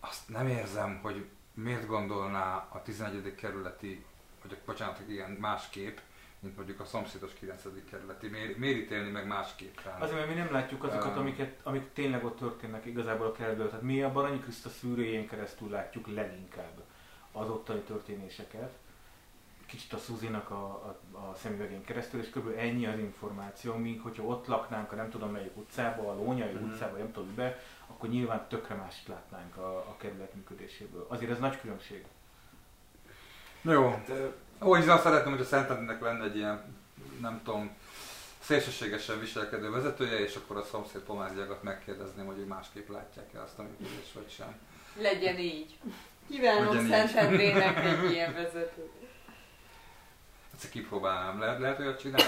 azt 0.00 0.28
nem 0.28 0.48
érzem, 0.48 0.98
hogy 1.02 1.24
miért 1.54 1.86
gondolná 1.86 2.68
a 2.72 2.82
11. 2.82 3.34
kerületi, 3.34 4.04
vagy 4.42 4.58
bocsánat, 4.66 5.00
igen, 5.08 5.30
másképp, 5.30 5.98
mint 6.44 6.56
mondjuk 6.56 6.80
a 6.80 6.84
szomszédos 6.84 7.32
9. 7.32 7.62
kerületi. 7.90 8.28
Miért, 8.28 8.56
miért 8.56 8.76
ítélni 8.76 9.10
meg 9.10 9.26
másképp 9.26 9.78
rá? 9.84 9.98
Azért, 9.98 10.16
mert 10.16 10.28
mi 10.28 10.34
nem 10.34 10.52
látjuk 10.52 10.84
azokat, 10.84 11.16
amiket, 11.16 11.60
amik 11.62 11.92
tényleg 11.92 12.24
ott 12.24 12.38
történnek 12.38 12.86
igazából 12.86 13.26
a 13.26 13.32
kerületben. 13.32 13.68
Tehát 13.68 13.82
mi 13.82 14.02
a 14.02 14.12
Baranyi 14.12 14.40
Kriszta 14.40 14.68
szűrőjén 14.68 15.28
keresztül 15.28 15.70
látjuk 15.70 16.06
leginkább 16.06 16.82
az 17.32 17.48
ottani 17.48 17.80
történéseket. 17.80 18.72
Kicsit 19.66 19.92
a 19.92 19.98
Szuzinak 19.98 20.50
a, 20.50 20.64
a, 20.64 21.18
a 21.18 21.34
szemüvegén 21.34 21.84
keresztül, 21.84 22.20
és 22.20 22.30
kb. 22.30 22.52
ennyi 22.56 22.86
az 22.86 22.98
információ, 22.98 23.74
míg 23.74 24.00
hogyha 24.00 24.22
ott 24.22 24.46
laknánk 24.46 24.92
a 24.92 24.96
nem 24.96 25.10
tudom 25.10 25.30
melyik 25.30 25.56
utcába, 25.56 26.10
a 26.10 26.14
Lónyai 26.14 26.52
mm. 26.52 26.70
utcába, 26.70 26.96
nem 26.96 27.12
tudom 27.12 27.34
be, 27.34 27.58
akkor 27.86 28.08
nyilván 28.08 28.46
tökre 28.48 28.74
mást 28.74 29.08
látnánk 29.08 29.56
a, 29.56 29.76
a 29.76 29.96
kerület 29.98 30.34
működéséből. 30.34 31.06
Azért 31.08 31.30
ez 31.30 31.38
nagy 31.38 31.60
különbség. 31.60 32.04
Na 33.60 33.72
jó. 33.72 33.88
Hát, 33.88 34.10
Ó, 34.62 34.74
azt 34.74 35.02
szeretném, 35.02 35.32
hogy 35.32 35.42
a 35.42 35.44
Szentendnek 35.48 36.00
lenne 36.00 36.24
egy 36.24 36.36
ilyen, 36.36 36.76
nem 37.20 37.40
tudom, 37.44 37.76
szélsőségesen 38.40 39.20
viselkedő 39.20 39.70
vezetője, 39.70 40.18
és 40.20 40.34
akkor 40.34 40.56
a 40.56 40.64
szomszéd 40.70 41.00
pomáziakat 41.00 41.62
megkérdezném, 41.62 42.26
hogy 42.26 42.38
ők 42.38 42.48
másképp 42.48 42.88
látják-e 42.88 43.40
azt 43.42 43.58
a 43.58 43.62
működést, 43.62 44.12
vagy 44.12 44.30
sem. 44.36 44.54
Legyen 45.00 45.38
így. 45.38 45.78
Kívánom 46.30 46.74
így. 46.78 46.88
Szentendrének 46.88 47.84
egy 47.84 48.10
ilyen 48.12 48.32
vezetőt. 48.32 48.92
Egyszer 50.54 50.70
kipróbálnám. 50.70 51.40
Le- 51.40 51.58
lehet 51.58 51.78
olyat 51.78 52.00
csinálni? 52.00 52.24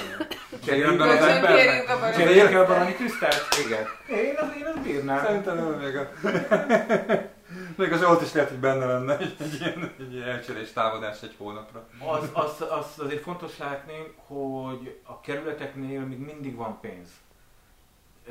Cseréljünk 0.65 0.93
Életben 0.93 1.09
az 1.09 1.25
embernek? 1.25 2.17
Kérjünk 2.17 2.57
a 2.57 2.67
barani 2.67 2.95
krisztált? 2.95 3.47
Igen. 3.67 3.87
Én 4.09 4.37
az, 4.37 4.49
én 4.59 4.65
az 4.65 4.83
bírnám. 4.83 5.25
Szerintem 5.25 5.59
ő 5.59 5.77
még 5.77 5.97
a... 5.97 6.11
még 7.77 7.93
az 7.93 8.01
Zsolt 8.01 8.23
is 8.23 8.33
lehet, 8.33 8.51
hogy 8.51 8.59
benne 8.59 8.87
lenne 8.87 9.19
egy, 9.19 9.37
egy 9.39 9.61
ilyen, 9.61 9.95
egy 9.99 10.17
elcserés 10.17 10.73
támadás 10.73 11.23
egy 11.23 11.35
hónapra. 11.39 11.89
Az, 11.99 12.31
az, 12.33 12.61
az 12.71 12.99
azért 12.99 13.23
fontos 13.23 13.59
látni, 13.59 14.15
hogy 14.17 15.01
a 15.03 15.21
kerületeknél 15.21 16.01
még 16.01 16.19
mindig 16.19 16.57
van 16.57 16.81
pénz. 16.81 17.09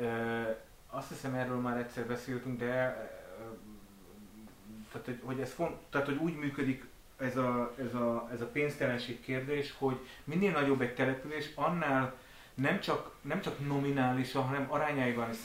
Ö, 0.00 0.06
azt 0.90 1.08
hiszem 1.08 1.34
erről 1.34 1.56
már 1.56 1.78
egyszer 1.78 2.06
beszéltünk, 2.06 2.58
de 2.58 2.66
tehát, 4.92 5.06
hogy, 5.06 5.20
hogy 5.24 5.40
ez 5.40 5.52
font, 5.52 5.76
tehát, 5.90 6.06
hogy 6.06 6.16
úgy 6.16 6.36
működik 6.36 6.84
ez 7.18 7.36
a, 7.36 7.74
ez, 7.78 7.94
a, 7.94 8.28
ez 8.32 8.40
a 8.40 8.46
pénztelenség 8.46 9.20
kérdés, 9.20 9.74
hogy 9.78 9.98
minél 10.24 10.52
nagyobb 10.52 10.80
egy 10.80 10.94
település, 10.94 11.50
annál 11.54 12.14
nem 12.54 12.80
csak, 12.80 13.14
nem 13.20 13.40
csak 13.40 13.66
nominálisan, 13.66 14.42
hanem 14.42 14.66
arányaiban 14.68 15.30
és 15.30 15.36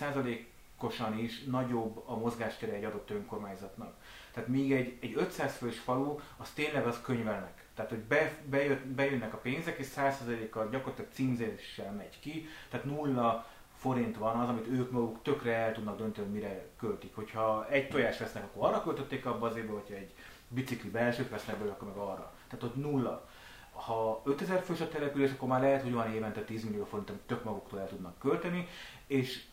százalékosan 0.89 1.17
is 1.17 1.43
nagyobb 1.43 2.03
a 2.05 2.17
mozgástere 2.17 2.73
egy 2.73 2.83
adott 2.83 3.09
önkormányzatnak. 3.09 3.93
Tehát 4.33 4.49
míg 4.49 4.71
egy, 4.71 4.97
egy 5.01 5.13
500 5.15 5.55
fős 5.55 5.79
falu, 5.79 6.19
az 6.37 6.49
tényleg 6.49 6.85
az 6.85 7.01
könyvelnek. 7.01 7.65
Tehát, 7.75 7.91
hogy 7.91 7.99
be, 7.99 8.31
bejött, 8.49 8.85
bejönnek 8.85 9.33
a 9.33 9.37
pénzek, 9.37 9.77
és 9.77 9.87
100%-kal 9.95 10.69
gyakorlatilag 10.69 11.11
címzéssel 11.11 11.91
megy 11.91 12.19
ki, 12.19 12.45
tehát 12.69 12.85
nulla 12.85 13.45
forint 13.75 14.17
van 14.17 14.39
az, 14.39 14.49
amit 14.49 14.67
ők 14.67 14.91
maguk 14.91 15.21
tökre 15.21 15.53
el 15.53 15.73
tudnak 15.73 15.97
dönteni, 15.97 16.27
hogy 16.27 16.35
mire 16.35 16.65
költik. 16.77 17.15
Hogyha 17.15 17.67
egy 17.69 17.87
tojás 17.87 18.17
vesznek, 18.17 18.43
akkor 18.43 18.67
arra 18.67 18.83
költötték 18.83 19.25
abba 19.25 19.47
az 19.47 19.55
évbe, 19.55 19.71
hogyha 19.71 19.95
egy 19.95 20.13
bicikli 20.47 20.89
belsőt 20.89 21.29
vesznek 21.29 21.55
belőle, 21.55 21.75
akkor 21.75 21.87
meg 21.87 21.97
arra. 21.97 22.33
Tehát 22.47 22.63
ott 22.63 22.75
nulla. 22.75 23.29
Ha 23.71 24.21
5000 24.25 24.61
fős 24.61 24.81
a 24.81 24.89
település, 24.89 25.31
akkor 25.31 25.47
már 25.47 25.61
lehet, 25.61 25.81
hogy 25.81 25.93
van 25.93 26.13
évente 26.13 26.41
10 26.41 26.63
millió 26.63 26.85
forint, 26.85 27.09
amit 27.09 27.21
tök 27.21 27.43
maguktól 27.43 27.79
el 27.79 27.87
tudnak 27.87 28.19
költeni, 28.19 28.67
és 29.07 29.43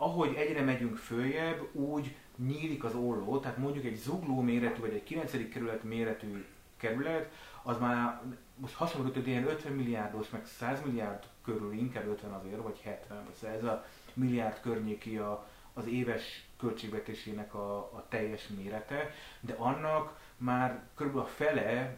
ahogy 0.00 0.34
egyre 0.34 0.60
megyünk 0.60 0.96
följebb, 0.96 1.68
úgy 1.72 2.16
nyílik 2.36 2.84
az 2.84 2.94
olló, 2.94 3.38
tehát 3.38 3.56
mondjuk 3.56 3.84
egy 3.84 3.96
zugló 3.96 4.40
méretű, 4.40 4.80
vagy 4.80 4.92
egy 4.92 5.04
9. 5.04 5.48
kerület 5.50 5.82
méretű 5.82 6.44
kerület, 6.76 7.32
az 7.62 7.78
már 7.78 8.22
most 8.54 8.74
hasonló, 8.74 9.12
ilyen 9.24 9.48
50 9.48 9.72
milliárdos, 9.72 10.30
meg 10.30 10.46
100 10.46 10.82
milliárd 10.84 11.24
körül, 11.44 11.72
inkább 11.72 12.06
50 12.06 12.32
azért, 12.32 12.62
vagy 12.62 12.80
70, 12.82 13.26
szóval 13.40 13.56
ez 13.56 13.64
a 13.64 13.84
milliárd 14.14 14.60
környéki 14.60 15.16
a, 15.16 15.46
az 15.72 15.86
éves 15.86 16.48
költségvetésének 16.58 17.54
a, 17.54 17.76
a 17.76 18.06
teljes 18.08 18.48
mérete, 18.56 19.10
de 19.40 19.54
annak 19.58 20.20
már 20.36 20.82
körülbelül 20.94 21.26
a 21.26 21.30
fele 21.30 21.96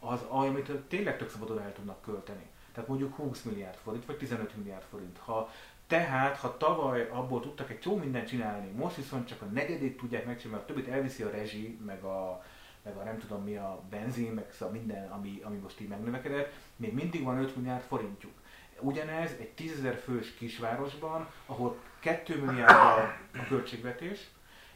az, 0.00 0.20
amit 0.22 0.70
tényleg 0.70 1.18
tök 1.18 1.30
szabadon 1.30 1.60
el 1.60 1.72
tudnak 1.72 2.02
költeni. 2.02 2.46
Tehát 2.72 2.88
mondjuk 2.88 3.14
20 3.14 3.42
milliárd 3.42 3.76
forint, 3.76 4.04
vagy 4.04 4.16
15 4.16 4.56
milliárd 4.56 4.84
forint. 4.90 5.18
Ha 5.18 5.50
tehát, 5.86 6.36
ha 6.36 6.56
tavaly 6.56 7.08
abból 7.12 7.40
tudtak 7.40 7.70
egy 7.70 7.78
csomó 7.78 7.96
mindent 7.96 8.28
csinálni, 8.28 8.70
most 8.70 8.96
viszont 8.96 9.28
csak 9.28 9.42
a 9.42 9.44
negyedét 9.44 9.96
tudják 9.96 10.26
megcsinálni, 10.26 10.56
mert 10.58 10.70
a 10.70 10.74
többit 10.74 10.94
elviszi 10.94 11.22
a 11.22 11.30
rezsi, 11.30 11.78
meg 11.86 12.02
a, 12.02 12.44
meg 12.82 12.96
a 12.96 13.02
nem 13.02 13.18
tudom 13.18 13.42
mi 13.42 13.56
a 13.56 13.82
benzin, 13.90 14.32
meg 14.32 14.46
szóval 14.52 14.74
minden, 14.74 15.10
ami, 15.10 15.40
ami 15.42 15.56
most 15.56 15.80
így 15.80 15.88
megnövekedett, 15.88 16.52
még 16.76 16.94
mindig 16.94 17.22
van 17.22 17.38
5 17.38 17.56
milliárd 17.56 17.82
forintjuk. 17.82 18.32
Ugyanez 18.80 19.30
egy 19.38 19.50
10 19.50 19.88
fős 20.04 20.34
kisvárosban, 20.34 21.28
ahol 21.46 21.76
2 22.00 22.40
milliárd 22.40 22.70
a, 22.70 22.98
a 23.38 23.46
költségvetés, 23.48 24.26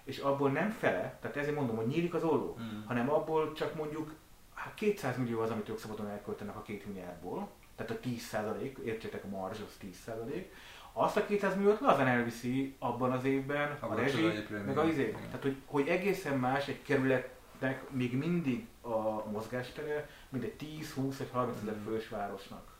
és 0.04 0.18
abból 0.18 0.50
nem 0.50 0.70
fele, 0.70 1.18
tehát 1.20 1.36
ezért 1.36 1.56
mondom, 1.56 1.76
hogy 1.76 1.86
nyílik 1.86 2.14
az 2.14 2.22
olló, 2.22 2.58
Mm. 2.60 2.84
hanem 2.86 3.10
abból 3.10 3.52
csak 3.52 3.74
mondjuk 3.74 4.14
hát 4.54 4.74
200 4.74 5.16
millió 5.16 5.40
az, 5.40 5.50
amit 5.50 5.68
ők 5.68 5.78
szabadon 5.78 6.08
elköltenek 6.08 6.56
a 6.56 6.62
2 6.62 6.82
milliárdból, 6.86 7.48
tehát 7.76 7.92
a 7.92 8.00
10 8.00 8.22
százalék, 8.22 8.78
értsétek 8.84 9.24
a 9.24 9.28
marzs, 9.28 9.60
az 9.60 9.76
10 9.78 9.96
százalék, 10.04 10.52
azt 10.92 11.16
a 11.16 11.26
200 11.26 11.56
milliót 11.56 11.80
lazán 11.80 12.06
elviszi 12.06 12.76
abban 12.78 13.12
az 13.12 13.24
évben 13.24 13.70
a 13.80 13.84
Abban 13.84 13.96
rezsi, 13.96 14.16
tudod 14.16 14.30
egyébként, 14.30 14.66
meg 14.66 14.78
a 14.78 14.84
izé. 14.84 15.10
Tehát, 15.10 15.42
hogy, 15.42 15.56
hogy 15.66 15.88
egészen 15.88 16.38
más 16.38 16.68
egy 16.68 16.82
kerületnek 16.82 17.90
még 17.90 18.16
mindig 18.16 18.66
a 18.80 19.30
mozgástere, 19.30 20.08
mint 20.28 20.44
egy 20.44 20.52
10, 20.52 20.92
20 20.92 21.16
vagy 21.16 21.28
30 21.32 21.56
ezer 21.62 21.74
Mm. 21.74 21.84
fős 21.84 22.08
városnak. 22.08 22.76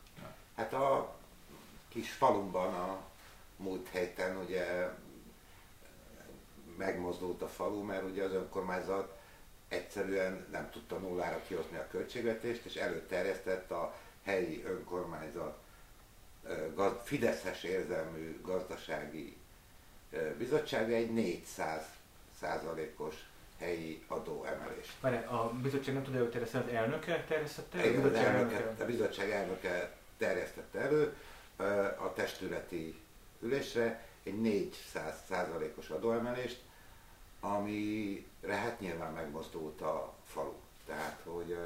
Hát 0.55 0.73
a 0.73 1.15
kis 1.87 2.11
falumban 2.11 2.73
a 2.73 2.97
múlt 3.57 3.89
héten 3.91 4.37
ugye 4.37 4.89
megmozdult 6.77 7.41
a 7.41 7.47
falu, 7.47 7.83
mert 7.83 8.03
ugye 8.03 8.23
az 8.23 8.31
önkormányzat 8.33 9.19
egyszerűen 9.67 10.45
nem 10.51 10.69
tudta 10.71 10.97
nullára 10.97 11.41
kihozni 11.47 11.77
a 11.77 11.87
költségvetést, 11.91 12.65
és 12.65 12.75
előterjesztett 12.75 13.71
a 13.71 13.95
helyi 14.23 14.63
önkormányzat 14.63 15.57
Fideszes 17.03 17.63
érzelmű 17.63 18.41
gazdasági 18.41 19.37
ö, 20.11 20.37
bizottsága 20.37 20.93
egy 20.93 21.13
400 21.13 21.83
százalékos 22.39 23.15
helyi 23.59 24.03
adóemelést. 24.07 24.91
Várj, 24.99 25.15
a 25.15 25.51
bizottság 25.61 25.93
nem 25.93 26.03
tudja 26.03 26.19
előterjeszteni, 26.19 26.63
az 26.69 26.73
elnöke 26.73 27.23
terjesztette? 27.27 27.77
A 27.77 27.85
Igen, 27.85 28.03
az 28.03 28.09
bizottság 28.11 28.35
elnöke, 28.35 28.83
a 28.83 28.85
bizottság 28.85 29.29
elnöke 29.29 29.91
terjesztette 30.17 30.79
elő 30.79 31.15
a 31.97 32.13
testületi 32.13 32.99
ülésre 33.39 34.05
egy 34.23 34.41
400 34.41 35.15
százalékos 35.27 35.89
adóemelést, 35.89 36.61
amire 37.39 38.55
hát 38.55 38.79
nyilván 38.79 39.13
megmozdult 39.13 39.81
a 39.81 40.13
falu. 40.27 40.53
Tehát, 40.85 41.21
hogy 41.23 41.57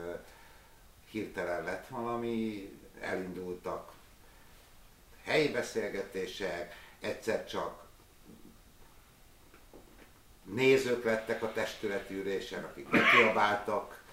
hirtelen 1.10 1.64
lett 1.64 1.88
valami, 1.88 2.70
elindultak 3.00 3.92
helyi 5.26 5.48
beszélgetések, 5.52 6.76
egyszer 7.00 7.46
csak 7.46 7.84
nézők 10.44 11.04
lettek 11.04 11.44
a 11.44 11.52
testületi 11.54 12.14
ülésen, 12.14 12.64
akik 12.64 12.88
kiabáltak, 13.12 14.04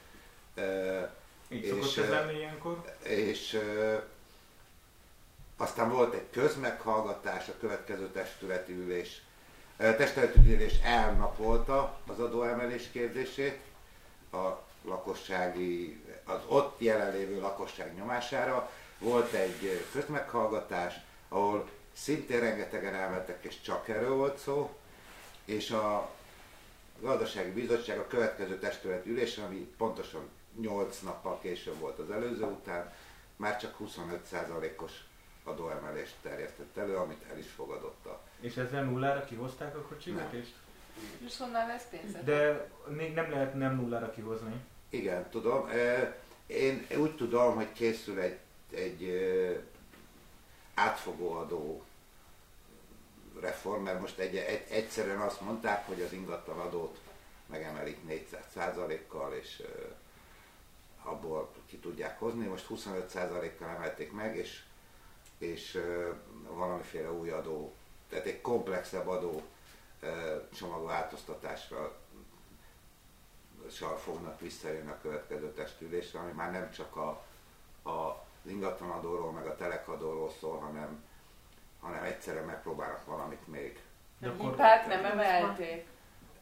Így 1.49 1.65
és, 1.65 1.97
ez 1.97 2.09
lenni 2.09 2.37
ilyenkor? 2.37 2.95
és 3.03 3.61
aztán 5.57 5.91
volt 5.91 6.15
egy 6.15 6.27
közmeghallgatás, 6.31 7.49
a 7.49 7.59
következő 7.61 8.09
testületi 8.09 8.73
ülés. 8.73 9.23
Testületi 9.77 10.53
ülés 10.55 10.75
elnapolta 10.85 11.99
az 12.07 12.19
adóemelés 12.19 12.91
kérdését 12.93 13.61
a 14.33 14.49
lakossági, 14.85 16.03
az 16.25 16.41
ott 16.47 16.81
jelenlévő 16.81 17.41
lakosság 17.41 17.95
nyomására. 17.95 18.71
Volt 19.03 19.33
egy 19.33 19.87
közmeghallgatás, 19.93 20.95
ahol 21.29 21.69
szintén 21.93 22.41
rengetegen 22.41 22.95
elmentek, 22.95 23.45
és 23.45 23.61
csak 23.61 23.89
erről 23.89 24.15
volt 24.15 24.39
szó, 24.39 24.75
és 25.45 25.71
a 25.71 26.11
gazdasági 27.01 27.51
bizottság 27.51 27.99
a 27.99 28.07
következő 28.07 28.59
testületi 28.59 29.11
ülésen, 29.11 29.45
ami 29.45 29.57
pontosan 29.77 30.29
8 30.61 31.01
nappal 31.01 31.39
később 31.41 31.79
volt 31.79 31.99
az 31.99 32.11
előző 32.11 32.45
után, 32.45 32.93
már 33.37 33.57
csak 33.61 33.77
25%-os 33.85 34.93
adóemelést 35.45 36.15
terjesztett 36.23 36.77
elő, 36.77 36.97
amit 36.97 37.25
el 37.31 37.39
is 37.39 37.51
fogadott 37.57 38.07
a 38.07 38.21
És 38.41 38.57
ezzel 38.57 38.85
nullára 38.85 39.25
kihozták 39.25 39.77
a 39.77 39.87
költségvetést? 39.89 40.55
És 41.27 41.39
honnan 41.39 41.67
vesz 41.67 41.87
pénzet? 41.91 42.25
De 42.25 42.71
még 42.89 43.15
nem 43.15 43.31
lehet 43.31 43.55
nem 43.55 43.77
nullára 43.77 44.11
kihozni. 44.11 44.55
Igen, 44.89 45.31
tudom. 45.31 45.69
Én 46.47 46.87
úgy 46.97 47.17
tudom, 47.17 47.55
hogy 47.55 47.73
készül 47.73 48.19
egy, 48.21 48.39
egy 48.75 49.11
átfogó 50.75 51.33
adó 51.33 51.83
reform, 53.41 53.83
mert 53.83 54.01
most 54.01 54.19
egy, 54.19 54.37
egy, 54.37 54.67
egyszerűen 54.71 55.21
azt 55.21 55.41
mondták, 55.41 55.87
hogy 55.87 56.03
az 56.03 56.13
ingatlanadót 56.13 56.99
megemelik 57.47 58.05
400 58.05 58.45
kal 59.09 59.33
és 59.33 59.61
ö, 59.61 59.87
abból 61.03 61.53
ki 61.67 61.77
tudják 61.77 62.19
hozni. 62.19 62.47
Most 62.47 62.67
25%-kal 62.71 63.69
emelték 63.69 64.13
meg, 64.13 64.37
és, 64.37 64.63
és 65.39 65.81
valamiféle 66.49 67.13
új 67.13 67.31
adó, 67.31 67.75
tehát 68.09 68.27
egy 68.27 68.41
komplexebb 68.41 69.09
adó 69.09 69.43
ö, 70.01 70.37
csomagváltoztatásra 70.55 72.01
sal 73.71 73.97
fognak 73.97 74.41
visszajönni 74.41 74.91
a 74.91 74.99
következő 75.03 75.53
testülésre, 75.53 76.19
ami 76.19 76.33
már 76.33 76.53
nem 76.53 76.71
csak 76.71 76.97
a, 76.97 77.25
a, 77.91 78.27
az 78.45 78.51
ingatlanadóról, 78.51 79.33
meg 79.33 79.47
a 79.47 79.57
telekadóról 79.57 80.31
szól, 80.41 80.59
hanem, 80.59 81.05
hanem 81.81 82.03
egyszerűen 82.03 82.45
megpróbálnak 82.45 83.05
valamit 83.05 83.47
még. 83.49 83.81
De 84.19 84.29
A 84.29 84.31
akkor- 84.33 84.51
hipát 84.51 84.87
nem 84.87 85.05
emelték. 85.05 85.87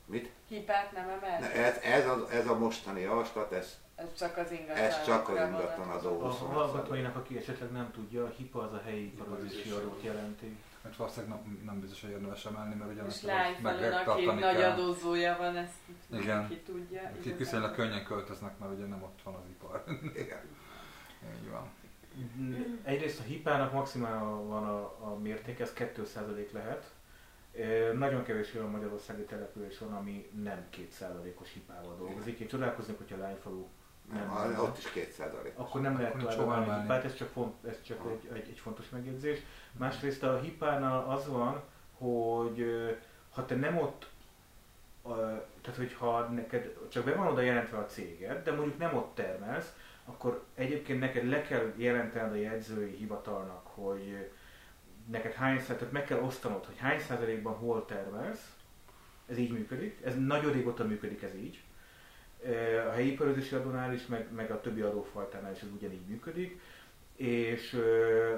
Mit? 0.06 0.31
Hipát 0.48 0.93
nem 0.93 1.09
emelt? 1.09 1.40
Ne, 1.40 1.52
ez, 1.52 1.77
ez, 1.82 2.06
a, 2.06 2.27
ez 2.31 2.47
a 2.48 2.59
mostani 2.59 3.01
javaslat, 3.01 3.52
ez, 3.52 3.78
Ez 3.94 4.14
csak 4.18 4.36
az 4.36 4.51
ingatlan. 4.51 4.77
ez 4.77 5.05
csak 5.05 5.28
az 5.28 5.35
ingatlan 5.36 5.89
A 5.90 5.94
adó. 5.97 6.18
hallgatóinak, 6.28 7.16
aki 7.16 7.36
esetleg 7.36 7.70
nem 7.70 7.90
tudja, 7.93 8.24
a 8.24 8.28
HIPA 8.28 8.60
az 8.62 8.72
a 8.72 8.81
helyi 8.85 9.05
iparozési 9.05 9.70
adót 9.70 10.02
jelenti. 10.02 10.56
Mert 10.82 10.97
valószínűleg 10.97 11.36
nem, 11.36 11.62
nem 11.64 11.81
biztos, 11.81 12.01
hogy 12.01 12.10
érdemes 12.10 12.44
emelni, 12.44 12.74
mert 12.74 12.90
ugye 12.90 13.02
És 13.06 13.24
aki 13.27 14.05
tartani 14.05 14.40
nagy 14.40 14.62
adózója 14.62 15.36
van, 15.39 15.56
ezt 15.56 15.72
Igen. 16.12 16.48
ki 16.48 16.56
tudja. 16.60 17.01
Igazából. 17.01 17.36
viszonylag 17.39 17.74
könnyen 17.74 18.05
költöznek, 18.05 18.59
mert 18.59 18.72
ugye 18.72 18.85
nem 18.85 19.02
ott 19.02 19.18
van 19.24 19.35
az 19.35 19.48
ipar. 19.51 19.85
Igen. 20.14 20.40
Így 21.43 21.51
van. 21.51 21.70
Egyrészt 22.82 23.20
a 23.20 23.22
hipának 23.22 23.72
maximál 23.72 24.24
van 24.24 24.64
a, 24.64 24.80
a 25.00 25.18
mérték, 25.22 25.60
ez 25.60 25.72
2% 25.76 26.50
lehet. 26.50 26.90
Nagyon 27.94 28.22
kevés 28.22 28.54
olyan 28.54 28.70
magyarországi 28.70 29.22
település 29.22 29.78
van, 29.78 29.92
ami 29.92 30.30
nem 30.42 30.66
2%-os 30.76 31.52
hipával 31.52 31.96
dolgozik. 31.96 32.38
Én 32.38 32.48
csodálkoznék, 32.48 32.98
hogyha 32.98 33.16
lányfalu 33.16 33.66
nem, 34.12 34.26
Nem, 34.26 34.36
lenne. 34.36 34.60
ott 34.60 34.78
is 34.78 34.90
két 34.90 35.12
százalék. 35.12 35.52
akkor 35.56 35.80
nem 35.80 35.98
lehet 35.98 36.36
tovább 36.36 36.68
a 36.68 36.80
hipát, 36.80 37.04
ez 37.04 37.14
csak, 37.14 37.28
font, 37.28 37.64
ez 37.64 37.82
csak 37.82 38.10
egy, 38.10 38.36
egy, 38.36 38.48
egy 38.48 38.58
fontos 38.58 38.88
megjegyzés. 38.88 39.38
Másrészt 39.72 40.22
a 40.22 40.40
hipánál 40.40 41.04
az 41.08 41.28
van, 41.28 41.62
hogy 41.98 42.64
ha 43.30 43.46
te 43.46 43.54
nem 43.54 43.78
ott, 43.78 44.06
tehát 45.60 45.76
hogyha 45.76 46.20
neked 46.20 46.76
csak 46.88 47.04
be 47.04 47.14
van 47.14 47.26
oda 47.26 47.40
jelentve 47.40 47.78
a 47.78 47.86
céged, 47.86 48.44
de 48.44 48.52
mondjuk 48.52 48.78
nem 48.78 48.96
ott 48.96 49.14
termelsz, 49.14 49.72
akkor 50.10 50.44
egyébként 50.54 51.00
neked 51.00 51.26
le 51.28 51.42
kell 51.42 51.72
jelentened 51.76 52.32
a 52.32 52.34
jegyzői 52.34 52.94
hivatalnak, 52.96 53.66
hogy 53.66 54.28
neked 55.10 55.32
hány 55.32 55.60
százalék, 55.60 55.92
meg 55.92 56.04
kell 56.04 56.20
osztanod, 56.20 56.64
hogy 56.64 56.78
hány 56.78 57.00
százalékban 57.00 57.54
hol 57.54 57.84
termelsz, 57.84 58.54
ez 59.26 59.38
így 59.38 59.52
működik, 59.52 60.00
ez 60.04 60.14
nagyon 60.18 60.52
régóta 60.52 60.84
működik 60.84 61.22
ez 61.22 61.34
így. 61.34 61.62
A 62.88 62.90
helyi 62.90 63.12
iparozési 63.12 63.54
adónál 63.54 63.92
is, 63.92 64.06
meg, 64.06 64.32
meg 64.32 64.50
a 64.50 64.60
többi 64.60 64.80
adófajtánál 64.80 65.52
is 65.52 65.60
ez 65.60 65.68
ugyanígy 65.76 66.06
működik. 66.06 66.60
És 67.16 67.82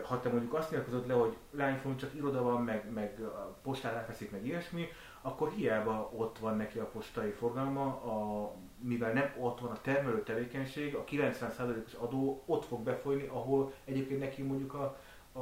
ha 0.03 0.21
te 0.21 0.29
mondjuk 0.29 0.55
azt 0.55 0.71
nyilatkozod 0.71 1.07
le, 1.07 1.15
hogy 1.15 1.37
lányfalun 1.51 1.97
csak 1.97 2.15
iroda 2.15 2.43
van, 2.43 2.65
meg, 2.65 2.93
meg 2.93 3.21
a 3.21 3.57
postán 3.63 3.95
elfeszik, 3.95 4.31
meg 4.31 4.47
ilyesmi, 4.47 4.89
akkor 5.21 5.51
hiába 5.51 6.11
ott 6.17 6.39
van 6.39 6.57
neki 6.57 6.79
a 6.79 6.87
postai 6.87 7.31
forgalma, 7.31 7.85
a, 7.85 8.53
mivel 8.83 9.13
nem 9.13 9.33
ott 9.39 9.61
van 9.61 9.71
a 9.71 9.81
termelő 9.81 10.23
tevékenység, 10.23 10.95
a 10.95 11.05
90%-os 11.05 11.93
adó 11.93 12.43
ott 12.47 12.65
fog 12.65 12.83
befolyni, 12.83 13.27
ahol 13.27 13.73
egyébként 13.85 14.21
neki 14.21 14.43
mondjuk 14.43 14.75
a, 14.75 14.99
a, 15.33 15.41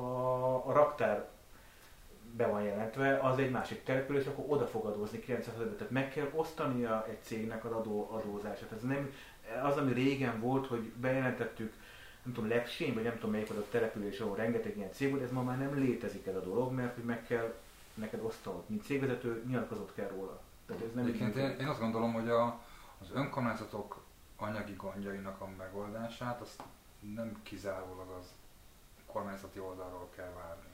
a 0.68 0.72
raktár 0.72 1.28
be 2.36 2.46
van 2.46 2.62
jelentve, 2.62 3.18
az 3.18 3.38
egy 3.38 3.50
másik 3.50 3.84
település, 3.84 4.26
akkor 4.26 4.44
oda 4.48 4.66
fog 4.66 4.84
adózni 4.84 5.18
900 5.18 5.54
Tehát 5.56 5.90
meg 5.90 6.10
kell 6.10 6.30
osztania 6.34 7.06
egy 7.08 7.22
cégnek 7.22 7.64
az 7.64 7.72
adó, 7.72 8.08
adózását. 8.12 8.72
Ez 8.72 8.82
nem 8.82 9.12
az, 9.62 9.76
ami 9.76 9.92
régen 9.92 10.40
volt, 10.40 10.66
hogy 10.66 10.92
bejelentettük, 11.00 11.72
nem 12.22 12.34
tudom, 12.34 12.50
Legsén, 12.50 12.94
vagy 12.94 13.02
nem 13.02 13.14
tudom 13.14 13.30
melyik 13.30 13.50
az 13.50 13.56
a 13.56 13.66
település, 13.70 14.20
ahol 14.20 14.36
rengeteg 14.36 14.76
ilyen 14.76 14.92
cég 14.92 15.10
volt, 15.10 15.22
ez 15.22 15.32
ma 15.32 15.42
már 15.42 15.58
nem 15.58 15.78
létezik 15.78 16.26
ez 16.26 16.34
a 16.34 16.40
dolog, 16.40 16.72
mert 16.72 16.94
hogy 16.94 17.04
meg 17.04 17.26
kell 17.26 17.54
neked 17.94 18.20
osztanod. 18.22 18.62
Mint 18.66 18.84
cégvezető 18.84 19.42
nyilatkozott 19.46 19.94
kell 19.94 20.08
róla. 20.08 20.40
Tehát 20.66 20.82
ez 20.82 20.94
nem 20.94 21.04
Egyébként 21.04 21.36
én, 21.36 21.56
én 21.60 21.66
azt 21.66 21.80
gondolom, 21.80 22.12
hogy 22.12 22.28
a, 22.28 22.60
az 23.00 23.10
önkormányzatok 23.12 24.02
anyagi 24.36 24.74
gondjainak 24.74 25.40
a 25.40 25.48
megoldását 25.58 26.40
azt 26.40 26.62
nem 27.14 27.40
kizárólag 27.42 28.08
az 28.10 28.32
kormányzati 29.06 29.58
oldalról 29.58 30.08
kell 30.16 30.32
várni. 30.32 30.68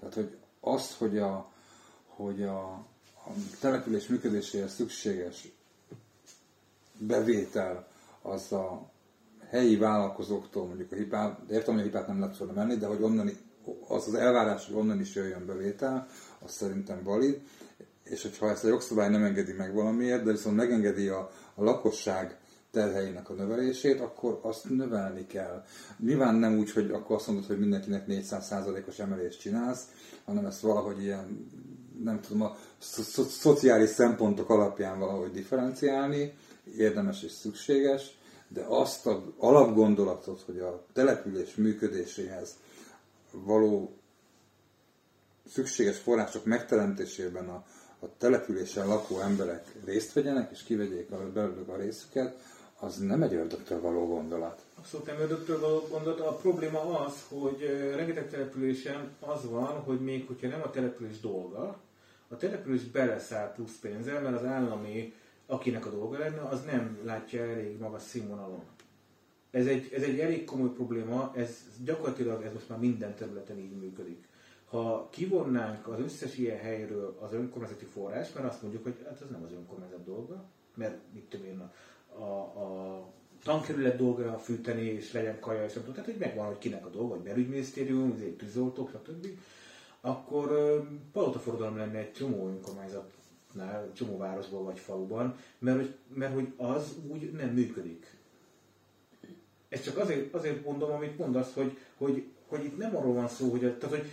Tehát, 0.00 0.14
hogy 0.14 0.36
azt, 0.60 0.92
hogy 0.92 1.18
a, 1.18 1.52
hogy 2.06 2.42
a, 2.42 2.62
a 3.26 3.30
település 3.60 4.06
működéséhez 4.06 4.74
szükséges 4.74 5.48
bevétel 6.98 7.88
az 8.22 8.52
a 8.52 8.90
helyi 9.48 9.76
vállalkozóktól, 9.76 10.66
mondjuk 10.66 10.92
a 10.92 10.96
hipát, 10.96 11.46
de 11.46 11.54
értem, 11.54 11.74
hogy 11.74 11.82
a 11.82 11.86
hipát 11.86 12.06
nem 12.06 12.20
lehet 12.20 12.54
menni, 12.54 12.76
de 12.76 12.86
hogy 12.86 13.02
onnan, 13.02 13.30
az 13.88 14.06
az 14.06 14.14
elvárás, 14.14 14.66
hogy 14.66 14.76
onnan 14.76 15.00
is 15.00 15.14
jöjjön 15.14 15.46
bevétel, 15.46 16.08
az 16.38 16.52
szerintem 16.52 17.02
valid, 17.02 17.40
és 18.02 18.22
hogyha 18.22 18.50
ezt 18.50 18.64
a 18.64 18.68
jogszabály 18.68 19.10
nem 19.10 19.24
engedi 19.24 19.52
meg 19.52 19.74
valamiért, 19.74 20.22
de 20.22 20.30
viszont 20.30 20.56
megengedi 20.56 21.08
a, 21.08 21.30
a 21.54 21.64
lakosság 21.64 22.38
terheinek 22.70 23.30
a 23.30 23.34
növelését, 23.34 24.00
akkor 24.00 24.38
azt 24.42 24.68
növelni 24.68 25.26
kell. 25.26 25.64
Nyilván 25.98 26.34
nem 26.34 26.58
úgy, 26.58 26.72
hogy 26.72 26.90
akkor 26.90 27.16
azt 27.16 27.26
mondod, 27.26 27.46
hogy 27.46 27.58
mindenkinek 27.58 28.04
400%-os 28.08 28.98
emelést 28.98 29.40
csinálsz, 29.40 29.82
hanem 30.24 30.46
ezt 30.46 30.60
valahogy 30.60 31.02
ilyen, 31.02 31.50
nem 32.02 32.20
tudom, 32.20 32.42
a 32.42 32.56
szo- 32.78 33.06
szo- 33.06 33.28
szociális 33.28 33.88
szempontok 33.88 34.50
alapján 34.50 34.98
valahogy 34.98 35.30
differenciálni, 35.30 36.34
érdemes 36.76 37.22
és 37.22 37.32
szükséges, 37.32 38.18
de 38.48 38.64
azt 38.68 39.06
az 39.06 39.18
alapgondolatot, 39.38 40.42
hogy 40.46 40.58
a 40.58 40.84
település 40.92 41.54
működéséhez 41.54 42.56
való 43.30 43.96
szükséges 45.52 45.98
források 45.98 46.44
megteremtésében 46.44 47.48
a, 47.48 47.64
a 48.00 48.16
településen 48.18 48.86
lakó 48.86 49.20
emberek 49.20 49.64
részt 49.84 50.12
vegyenek, 50.12 50.50
és 50.52 50.62
kivegyék 50.62 51.08
belőlük 51.32 51.68
a 51.68 51.76
részüket, 51.76 52.40
az 52.80 52.98
nem 52.98 53.22
egy 53.22 53.34
ördögtől 53.34 53.80
való 53.80 54.06
gondolat. 54.06 54.64
Abszolút 54.78 55.06
nem 55.06 55.18
ördögtől 55.18 55.60
való 55.60 55.86
gondolat. 55.90 56.20
A 56.20 56.32
probléma 56.32 56.98
az, 56.98 57.24
hogy 57.28 57.60
rengeteg 57.94 58.30
településen 58.30 59.10
az 59.20 59.50
van, 59.50 59.80
hogy 59.80 60.00
még 60.00 60.26
hogyha 60.26 60.48
nem 60.48 60.62
a 60.62 60.70
település 60.70 61.20
dolga, 61.20 61.80
a 62.28 62.36
település 62.36 62.82
beleszáll 62.82 63.52
plusz 63.52 63.78
pénzzel, 63.80 64.20
mert 64.20 64.36
az 64.36 64.44
állami, 64.44 65.12
akinek 65.46 65.86
a 65.86 65.90
dolga 65.90 66.18
lenne, 66.18 66.40
az 66.40 66.64
nem 66.64 66.98
látja 67.04 67.42
elég 67.42 67.78
magas 67.78 68.02
színvonalon. 68.02 68.62
Ez 69.50 69.66
egy, 69.66 69.92
ez 69.92 70.02
egy 70.02 70.18
elég 70.18 70.44
komoly 70.44 70.72
probléma, 70.72 71.32
ez 71.36 71.64
gyakorlatilag 71.84 72.42
ez 72.42 72.52
most 72.52 72.68
már 72.68 72.78
minden 72.78 73.14
területen 73.14 73.58
így 73.58 73.76
működik. 73.76 74.28
Ha 74.66 75.08
kivonnánk 75.10 75.86
az 75.88 76.00
összes 76.00 76.38
ilyen 76.38 76.58
helyről 76.58 77.18
az 77.20 77.32
önkormányzati 77.32 77.84
forrás, 77.84 78.32
mert 78.32 78.46
azt 78.46 78.62
mondjuk, 78.62 78.82
hogy 78.82 78.94
hát 79.04 79.20
ez 79.20 79.30
nem 79.30 79.42
az 79.42 79.52
önkormányzat 79.52 80.04
dolga, 80.04 80.44
mert 80.74 80.98
mit 81.12 81.24
tudom 81.24 81.46
én, 81.46 81.70
a, 82.18 82.60
a, 82.62 83.14
tankerület 83.44 83.96
dolga 83.96 84.38
fűteni, 84.38 84.82
és 84.82 85.12
legyen 85.12 85.40
kaja, 85.40 85.64
és 85.64 85.72
tudom, 85.72 85.92
tehát 85.92 86.10
hogy 86.10 86.18
megvan, 86.18 86.46
hogy 86.46 86.58
kinek 86.58 86.86
a 86.86 86.90
dolga, 86.90 87.14
vagy 87.14 87.24
belügyminisztérium, 87.24 88.12
azért 88.12 88.36
tűzoltók, 88.36 88.90
stb. 88.90 89.26
Akkor 90.00 90.80
palotaforgalom 91.12 91.76
lenne 91.76 91.98
egy 91.98 92.12
csomó 92.12 92.46
önkormányzatnál, 92.46 93.92
csomó 93.92 94.16
városban 94.16 94.64
vagy 94.64 94.78
faluban, 94.78 95.36
mert, 95.58 95.76
hogy- 95.76 95.94
mert 96.14 96.34
hogy 96.34 96.52
az 96.56 96.94
úgy 97.08 97.32
nem 97.32 97.48
működik. 97.48 98.16
Ez 99.68 99.82
csak 99.82 99.98
azért, 99.98 100.34
azért 100.34 100.64
mondom, 100.64 100.90
amit 100.90 101.18
mondasz, 101.18 101.52
hogy, 101.54 101.76
hogy, 101.96 102.24
hogy 102.46 102.64
itt 102.64 102.76
nem 102.76 102.96
arról 102.96 103.14
van 103.14 103.28
szó, 103.28 103.50
hogy, 103.50 103.60
tehát, 103.60 103.96
hogy 103.96 104.06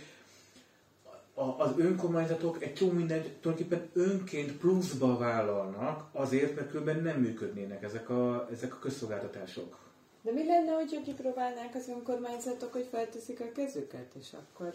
a, 1.34 1.62
az 1.62 1.70
önkormányzatok 1.76 2.62
egy 2.62 2.74
csomó 2.74 2.92
mindent 2.92 3.28
tulajdonképpen 3.40 3.88
önként 3.92 4.52
pluszba 4.52 5.16
vállalnak, 5.18 6.04
azért, 6.12 6.54
mert 6.54 6.70
különben 6.70 7.02
nem 7.02 7.20
működnének 7.20 7.82
ezek 7.82 8.10
a, 8.10 8.48
ezek 8.52 8.74
a 8.74 8.78
közszolgáltatások. 8.78 9.78
De 10.22 10.32
mi 10.32 10.46
lenne, 10.46 10.72
hogyha 10.72 11.02
kipróbálnák 11.02 11.74
az 11.74 11.88
önkormányzatok, 11.88 12.72
hogy 12.72 12.88
felteszik 12.90 13.40
a 13.40 13.52
kezüket, 13.54 14.12
és 14.20 14.32
akkor... 14.32 14.72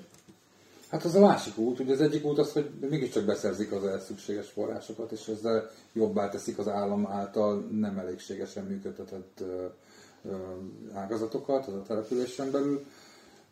Hát 0.90 1.04
az 1.04 1.16
a 1.16 1.20
másik 1.20 1.58
út, 1.58 1.80
ugye 1.80 1.94
az 1.94 2.02
egyik 2.02 2.26
út 2.26 2.38
az, 2.38 2.52
hogy 2.52 2.70
mégiscsak 2.90 3.26
beszerzik 3.26 3.72
az 3.72 3.86
ehhez 3.86 4.06
szükséges 4.06 4.50
forrásokat, 4.50 5.12
és 5.12 5.28
ezzel 5.28 5.70
jobbá 5.94 6.30
teszik 6.30 6.58
az 6.58 6.68
állam 6.68 7.06
által 7.06 7.68
nem 7.72 7.98
elégségesen 7.98 8.66
működtetett 8.66 9.44
ágazatokat, 10.94 11.68
az 11.68 11.74
a 11.74 11.82
településen 11.82 12.52
belül. 12.52 12.86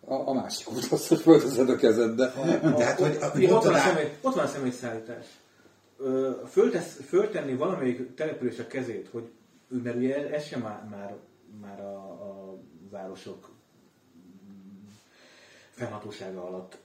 A, 0.09 0.13
a 0.27 0.33
másik 0.33 0.71
út 0.71 0.87
az, 0.91 1.07
hogy 1.07 1.19
fölteszed 1.19 1.69
a 1.69 1.75
kezed, 1.75 2.19
A- 2.19 2.25
De 2.77 2.85
hát, 2.85 2.99
hogy- 2.99 3.15
ott, 3.15 3.31
hogy 3.31 3.45
ott, 3.45 3.63
van 3.63 3.73
a 3.73 3.77
személy, 3.77 4.11
ott 4.21 4.35
van 4.35 4.45
a 4.45 4.47
személyszállítás. 4.47 5.25
Föltesz, 6.49 6.99
föltenni 7.07 7.55
valamelyik 7.55 8.15
település 8.15 8.59
a 8.59 8.67
kezét, 8.67 9.09
hogy 9.11 9.29
mert 9.83 9.95
ugye 9.95 10.29
ez 10.29 10.43
sem 10.45 10.61
már, 10.61 10.87
már, 10.89 11.15
már 11.61 11.79
a, 11.79 11.95
a 11.97 12.57
városok 12.89 13.49
fennhatósága 15.69 16.47
alatt 16.47 16.77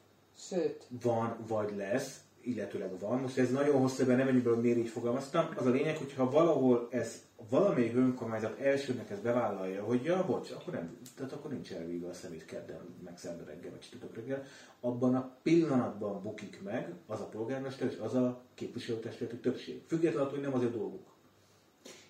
Sőt, 0.48 0.86
van, 1.02 1.36
vagy 1.48 1.76
lesz, 1.76 2.16
illetőleg 2.40 2.98
van. 2.98 3.20
Most 3.20 3.38
ez 3.38 3.50
nagyon 3.50 3.80
hosszú, 3.80 4.04
nem 4.04 4.16
menjünk 4.16 4.46
hogy 4.46 4.60
miért 4.60 4.78
így 4.78 4.88
fogalmaztam. 4.88 5.48
Az 5.56 5.66
a 5.66 5.70
lényeg, 5.70 5.96
hogy 5.96 6.14
ha 6.14 6.30
valahol 6.30 6.88
ez 6.90 7.22
valamelyik 7.48 7.96
önkormányzat 7.96 8.58
elsőnek 8.58 9.10
ezt 9.10 9.22
bevállalja, 9.22 9.84
hogy 9.84 10.04
ja, 10.04 10.24
bocs, 10.26 10.50
akkor 10.50 10.72
nem, 10.72 10.96
tehát 11.16 11.32
akkor 11.32 11.50
nincs 11.50 11.72
elvígve 11.72 12.08
a 12.08 12.14
szemét 12.14 12.44
kedden, 12.44 12.80
meg 13.04 13.18
szerda 13.18 13.44
reggel, 13.44 13.70
vagy 13.70 13.80
csütörtök 13.80 14.14
reggel, 14.14 14.44
abban 14.80 15.14
a 15.14 15.36
pillanatban 15.42 16.22
bukik 16.22 16.62
meg 16.62 16.94
az 17.06 17.20
a 17.20 17.26
polgármester 17.28 17.86
és 17.86 17.98
az 18.00 18.14
a 18.14 18.42
képviselőtestületi 18.54 19.36
többség. 19.36 19.82
Függetlenül, 19.86 20.30
hogy 20.30 20.40
nem 20.40 20.54
az 20.54 20.62
ő 20.62 20.70
dolguk. 20.70 21.06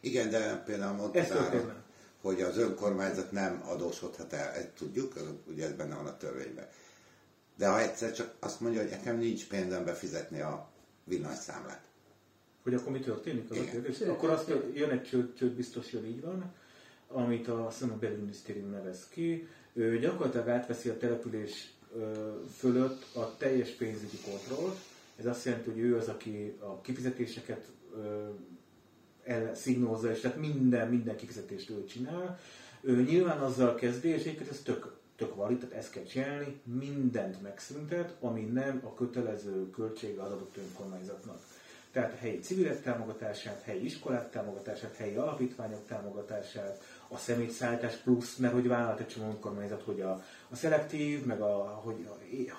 Igen, 0.01 0.31
de 0.31 0.63
például 0.65 0.97
mondtál, 0.97 1.85
hogy 2.21 2.41
az 2.41 2.59
önkormányzat 2.59 3.33
nem 3.33 3.63
adósodhat 3.67 4.33
el, 4.33 4.51
ezt 4.51 4.69
tudjuk, 4.69 5.15
ugye 5.49 5.65
ez 5.65 5.73
benne 5.73 5.95
van 5.95 6.07
a 6.07 6.17
törvényben. 6.17 6.67
De 7.57 7.69
ha 7.69 7.81
egyszer 7.81 8.13
csak 8.13 8.35
azt 8.41 8.61
mondja, 8.61 8.81
hogy 8.81 8.91
nekem 8.91 9.19
nincs 9.19 9.49
pénzem 9.49 9.85
befizetni 9.85 10.41
a 10.41 10.69
villanyszámlát. 11.05 11.92
Hogy 12.63 12.75
akkor 12.75 12.93
mi 12.93 12.99
történik? 12.99 13.51
Az 13.51 13.59
a 13.59 13.65
kérdés? 13.65 14.01
Akkor 14.01 14.31
azt 14.31 14.53
jön 14.75 14.91
egy 14.91 15.03
csőd, 15.03 15.35
csőd 15.35 15.53
biztos 15.53 15.93
jön, 15.93 16.05
így 16.07 16.21
van, 16.21 16.55
amit 17.09 17.49
a, 17.49 17.67
a 17.67 17.97
belügyminisztérium 18.01 18.71
nevez 18.71 19.09
ki. 19.09 19.49
Ő 19.73 19.99
gyakorlatilag 19.99 20.49
átveszi 20.49 20.89
a 20.89 20.97
település 20.97 21.73
fölött 22.57 23.05
a 23.15 23.37
teljes 23.37 23.71
pénzügyi 23.71 24.17
kontrollt. 24.31 24.79
Ez 25.17 25.27
azt 25.27 25.45
jelenti, 25.45 25.71
hogy 25.71 25.81
ő 25.81 25.97
az, 25.97 26.09
aki 26.09 26.57
a 26.59 26.81
kifizetéseket 26.81 27.67
szignózza, 29.53 30.11
és 30.11 30.21
tehát 30.21 30.37
minden, 30.37 30.89
minden 30.89 31.17
kifizetést 31.17 31.71
ő 31.71 31.85
csinál. 31.85 32.39
Ő 32.81 33.03
nyilván 33.03 33.39
azzal 33.39 33.75
kezdi, 33.75 34.09
és 34.09 34.21
egyébként 34.21 34.51
ez 34.51 34.61
tök, 34.63 34.95
tök 35.17 35.35
valid, 35.35 35.59
tehát 35.59 35.75
ezt 35.75 35.91
kell 35.91 36.05
csinálni, 36.05 36.61
mindent 36.65 37.43
megszüntet, 37.43 38.17
ami 38.21 38.41
nem 38.41 38.81
a 38.85 38.95
kötelező 38.95 39.71
költsége 39.71 40.23
az 40.23 40.31
adott 40.31 40.57
önkormányzatnak 40.57 41.41
tehát 41.93 42.19
helyi 42.19 42.39
civilek 42.39 42.83
támogatását, 42.83 43.63
helyi 43.63 43.85
iskolák 43.85 44.31
támogatását, 44.31 44.97
helyi 44.97 45.15
alapítványok 45.15 45.87
támogatását, 45.87 46.85
a 47.13 47.17
személyszállítás 47.17 47.95
plusz, 47.97 48.37
mert 48.37 48.53
hogy 48.53 48.69
vállalt 48.69 49.01
egy 49.01 49.07
csomó 49.07 49.27
önkormányzat, 49.27 49.83
hogy 49.83 50.01
a, 50.01 50.23
a 50.51 50.55
szelektív, 50.55 51.25
meg 51.25 51.41
a, 51.41 51.81
hogy 51.85 52.09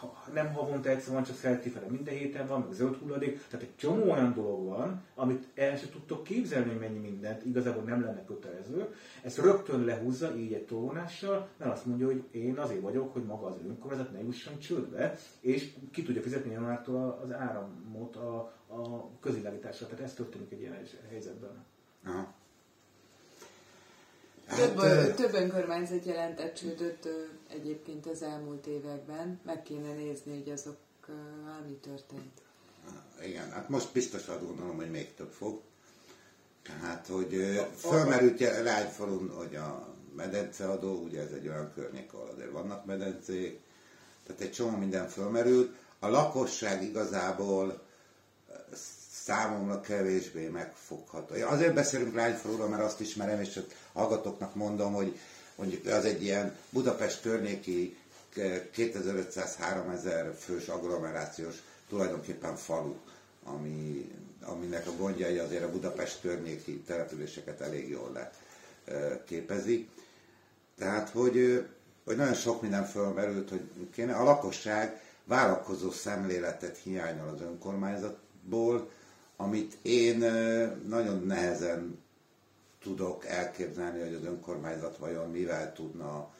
a, 0.02 0.32
nem 0.34 0.54
havonta 0.54 0.90
egyszer 0.90 1.14
van, 1.14 1.24
csak 1.24 1.36
szelektív, 1.36 1.74
hanem 1.74 1.90
minden 1.90 2.14
héten 2.14 2.48
van, 2.48 2.62
meg 2.62 2.72
zöld 2.72 2.96
hulladék, 2.96 3.48
tehát 3.48 3.66
egy 3.66 3.76
csomó 3.76 4.12
olyan 4.12 4.34
dolog 4.34 4.66
van, 4.66 5.04
amit 5.16 5.48
el 5.56 5.78
sem 5.78 5.90
tudtok 5.90 6.24
képzelni, 6.24 6.70
hogy 6.70 6.80
mennyi 6.80 7.00
mindent, 7.00 7.46
igazából 7.46 7.84
nem 7.84 8.02
lenne 8.02 8.26
kötelező. 8.26 8.94
Ezt 9.24 9.38
rögtön 9.38 9.84
lehúzza 9.84 10.36
így 10.36 10.54
egy 10.54 10.66
tolónással, 10.66 11.48
mert 11.58 11.72
azt 11.72 11.86
mondja, 11.86 12.06
hogy 12.06 12.24
én 12.32 12.58
azért 12.58 12.82
vagyok, 12.82 13.14
hogy 13.14 13.24
maga 13.24 13.48
az 13.48 13.56
önkormányzat 13.68 14.12
ne 14.12 14.22
jusson 14.22 14.60
csődbe, 14.60 15.18
és 15.40 15.74
ki 15.92 16.04
tudja 16.04 16.22
fizetni 16.22 16.52
januártól 16.52 17.20
az 17.24 17.32
áramot 17.32 18.16
a, 18.16 18.38
a 18.68 19.10
közvilágításra. 19.20 19.86
Tehát 19.88 20.04
ez 20.04 20.14
történik 20.14 20.52
egy 20.52 20.60
ilyen 20.60 20.78
helyzetben. 21.10 21.66
Aha. 22.06 22.42
Több, 24.48 24.80
hát, 24.80 25.16
több 25.16 25.34
önkormányzat 25.34 26.06
jelentett 26.06 26.56
csődöt 26.56 27.08
egyébként 27.50 28.06
az 28.06 28.22
elmúlt 28.22 28.66
években. 28.68 29.40
Meg 29.46 29.62
kéne 29.64 29.94
nézni, 29.94 30.40
hogy 30.44 30.52
azok 30.52 30.78
mi 31.68 31.74
történt. 31.74 32.42
Igen, 33.26 33.52
hát 33.52 33.70
most 33.70 33.94
biztos 33.94 34.28
azt 34.28 34.46
gondolom, 34.46 34.76
hogy 34.76 34.92
még 34.92 35.14
több 35.16 35.32
fog. 35.32 35.62
Tehát, 36.64 37.08
hogy 37.08 37.62
fölmerült 37.76 38.40
Lányfalun, 38.64 39.30
hogy 39.30 39.56
a 39.56 39.94
medenceadó, 40.16 40.94
ugye 41.04 41.22
ez 41.22 41.32
egy 41.32 41.48
olyan 41.48 41.72
környék, 41.74 42.14
ahol 42.14 42.30
azért 42.34 42.52
vannak 42.52 42.86
medencék, 42.86 43.60
tehát 44.26 44.42
egy 44.42 44.52
csomó 44.52 44.78
minden 44.78 45.08
fölmerült. 45.08 45.76
A 46.00 46.08
lakosság 46.08 46.84
igazából 46.84 47.82
számomra 49.12 49.82
kevésbé 49.82 50.48
megfogható. 50.48 51.36
Azért 51.46 51.74
beszélünk 51.74 52.16
Lányfaluról, 52.16 52.68
mert 52.68 52.84
azt 52.84 53.00
ismerem, 53.00 53.40
és 53.40 53.50
csak 53.50 53.66
hallgatóknak 53.94 54.56
mondom, 54.56 54.94
hogy 54.94 55.18
mondjuk 55.56 55.86
az 55.86 56.06
egy 56.06 56.24
ilyen 56.24 56.56
Budapest 56.70 57.22
környéki 57.22 57.98
2500-3000 58.36 60.34
fős 60.40 60.68
agglomerációs 60.68 61.56
tulajdonképpen 61.90 62.56
falu, 62.56 62.94
ami, 63.44 64.12
aminek 64.46 64.88
a 64.88 64.96
gondjai 64.98 65.38
azért 65.38 65.64
a 65.64 65.72
Budapest 65.72 66.22
környéki 66.22 66.80
településeket 66.80 67.62
elég 67.62 67.90
jól 67.90 68.30
képezi. 69.26 69.88
Tehát, 70.78 71.10
hogy, 71.10 71.66
hogy 72.06 72.16
nagyon 72.16 72.34
sok 72.34 72.62
minden 72.62 72.86
fölmerült, 72.86 73.50
hogy 73.50 73.62
kéne. 73.94 74.14
A 74.16 74.24
lakosság 74.24 75.02
vállalkozó 75.26 75.92
szemléletet 75.92 76.78
hiányol 76.84 77.28
az 77.28 77.42
önkormányzatból, 77.42 78.90
amit 79.38 79.78
én 79.82 80.18
nagyon 80.88 81.24
nehezen 81.26 82.03
tudok 82.84 83.26
elképzelni, 83.26 84.00
hogy 84.00 84.14
az 84.14 84.26
önkormányzat 84.26 84.98
vajon 84.98 85.30
mivel 85.30 85.74
tudna 85.74 86.32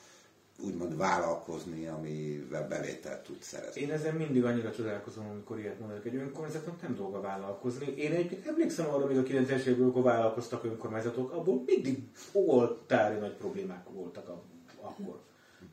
úgymond 0.60 0.98
vállalkozni, 0.98 1.88
amivel 1.88 2.68
bevételt 2.68 3.24
tud 3.24 3.42
szerezni. 3.42 3.82
Én 3.82 3.92
ezen 3.92 4.16
mindig 4.16 4.44
annyira 4.44 4.72
csodálkozom, 4.72 5.30
amikor 5.30 5.60
ilyet 5.60 5.80
mondanak, 5.80 6.06
egy 6.06 6.16
önkormányzatnak 6.16 6.82
nem 6.82 6.96
dolga 6.96 7.22
vállalkozni. 7.22 7.94
Én 7.98 8.12
egyébként 8.12 8.48
emlékszem 8.48 8.90
arra, 8.90 9.06
hogy 9.06 9.18
a 9.18 9.24
90-es 9.24 9.50
években, 9.50 9.84
amikor 9.84 10.04
vállalkoztak 10.04 10.64
önkormányzatok, 10.64 11.32
abból 11.32 11.64
mindig 11.66 12.04
oltári 12.32 13.20
nagy 13.20 13.36
problémák 13.36 13.90
voltak 13.90 14.30
akkor. 14.82 15.20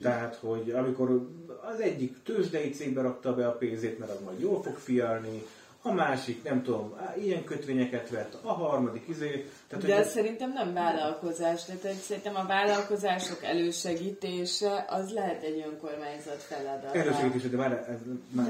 Tehát, 0.02 0.34
hogy 0.34 0.70
amikor 0.70 1.28
az 1.74 1.80
egyik 1.80 2.22
tőzsdei 2.22 2.70
cégbe 2.70 3.00
rakta 3.00 3.34
be 3.34 3.46
a 3.46 3.52
pénzét, 3.52 3.98
mert 3.98 4.10
az 4.10 4.20
majd 4.24 4.40
jól 4.40 4.62
fog 4.62 4.76
fialni, 4.76 5.42
a 5.82 5.92
másik, 5.92 6.42
nem 6.42 6.62
tudom, 6.62 6.96
ilyen 7.16 7.44
kötvényeket 7.44 8.10
vett, 8.10 8.36
a 8.42 8.52
harmadik 8.52 9.08
izé. 9.08 9.50
Tehát, 9.68 9.86
De 9.86 9.96
hogy 9.96 10.04
szerintem 10.04 10.52
nem 10.52 10.72
vállalkozás, 10.72 11.64
tehát 11.64 11.98
szerintem 11.98 12.36
a 12.36 12.46
vállalkozások 12.46 13.42
elősegítése 13.42 14.84
az 14.88 15.12
lehet 15.12 15.42
egy 15.42 15.64
önkormányzat 15.66 16.42
feladat. 16.42 16.94
Elősegítése, 16.94 17.48
de 17.48 17.56
már 17.56 17.72
ez, 17.72 17.98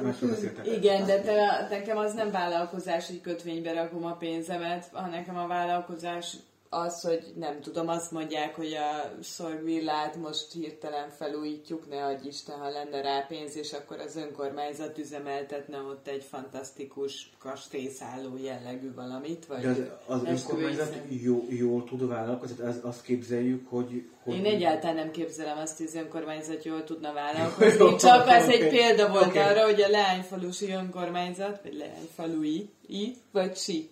másról 0.02 0.30
beszéltek. 0.30 0.66
Igen, 0.66 1.06
de 1.06 1.20
te, 1.20 1.66
nekem 1.70 1.96
az 1.96 2.14
nem 2.14 2.30
vállalkozás, 2.30 3.06
hogy 3.06 3.20
kötvénybe 3.20 3.72
rakom 3.72 4.04
a 4.04 4.16
pénzemet, 4.16 4.88
hanem 4.92 5.10
nekem 5.10 5.36
a 5.36 5.46
vállalkozás 5.46 6.36
az, 6.72 7.00
hogy 7.00 7.32
nem 7.36 7.60
tudom, 7.60 7.88
azt 7.88 8.10
mondják, 8.10 8.54
hogy 8.56 8.72
a 8.72 9.22
szorvillát 9.22 10.16
most 10.16 10.52
hirtelen 10.52 11.08
felújítjuk, 11.10 11.88
ne 11.88 12.04
adj 12.04 12.28
Isten, 12.28 12.58
ha 12.58 12.68
lenne 12.68 13.00
rá 13.00 13.26
pénz, 13.28 13.56
és 13.56 13.72
akkor 13.72 13.98
az 13.98 14.16
önkormányzat 14.16 14.98
üzemeltetne 14.98 15.78
ott 15.78 16.06
egy 16.06 16.24
fantasztikus 16.30 17.30
kastélyszálló 17.38 18.36
jellegű 18.36 18.94
valamit. 18.94 19.46
Vagy 19.46 19.60
De 19.60 20.00
az, 20.06 20.22
az 20.22 20.22
önkormányzat 20.26 20.96
jó, 21.22 21.46
jól 21.48 21.84
tud 21.84 22.08
vállalkozni, 22.08 22.64
az, 22.64 22.80
azt 22.82 23.02
képzeljük, 23.02 23.68
hogy, 23.68 24.08
hogy... 24.22 24.34
Én 24.34 24.44
egyáltalán 24.44 24.96
nem 24.96 25.10
képzelem 25.10 25.58
azt, 25.58 25.76
hogy 25.76 25.86
az 25.86 25.94
önkormányzat 25.94 26.64
jól 26.64 26.84
tudna 26.84 27.12
vállalkozni, 27.22 27.78
jó, 27.78 27.96
csak 27.96 28.26
az 28.26 28.48
egy 28.48 28.68
példa 28.68 29.08
volt 29.08 29.26
okay. 29.26 29.42
arra, 29.42 29.64
hogy 29.64 29.82
a 29.82 29.88
leányfalusi 29.88 30.70
önkormányzat, 30.70 31.62
vagy 31.62 31.74
leányfalui, 31.74 32.70
i, 32.86 33.14
vagy 33.32 33.56
si, 33.56 33.90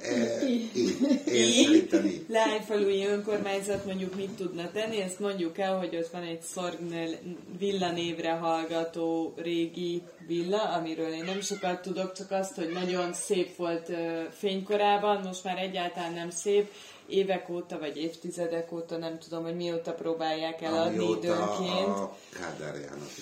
E, 0.00 0.46
így. 0.46 2.26
Lányfalui 2.28 3.06
önkormányzat 3.06 3.84
mondjuk 3.86 4.14
mit 4.14 4.30
tudna 4.30 4.70
tenni, 4.70 5.00
ezt 5.00 5.18
mondjuk 5.18 5.58
el, 5.58 5.78
hogy 5.78 5.96
ott 5.96 6.10
van 6.10 6.22
egy 6.22 6.42
Szorgnel 6.42 7.18
villa 7.58 7.92
névre 7.92 8.30
hallgató 8.30 9.34
régi 9.36 10.02
villa, 10.26 10.62
amiről 10.62 11.12
én 11.12 11.24
nem 11.24 11.40
sokat 11.40 11.82
tudok, 11.82 12.12
csak 12.12 12.30
azt, 12.30 12.54
hogy 12.54 12.68
nagyon 12.68 13.12
szép 13.12 13.56
volt 13.56 13.90
fénykorában, 14.30 15.20
most 15.24 15.44
már 15.44 15.58
egyáltalán 15.58 16.12
nem 16.12 16.30
szép, 16.30 16.72
évek 17.06 17.48
óta, 17.48 17.78
vagy 17.78 17.96
évtizedek 17.96 18.72
óta, 18.72 18.96
nem 18.96 19.18
tudom, 19.18 19.42
hogy 19.42 19.56
mióta 19.56 19.92
próbálják 19.92 20.62
eladni 20.62 21.04
időnként. 21.04 21.86
a 21.86 22.16
Kádár 22.32 22.74
János 22.80 23.14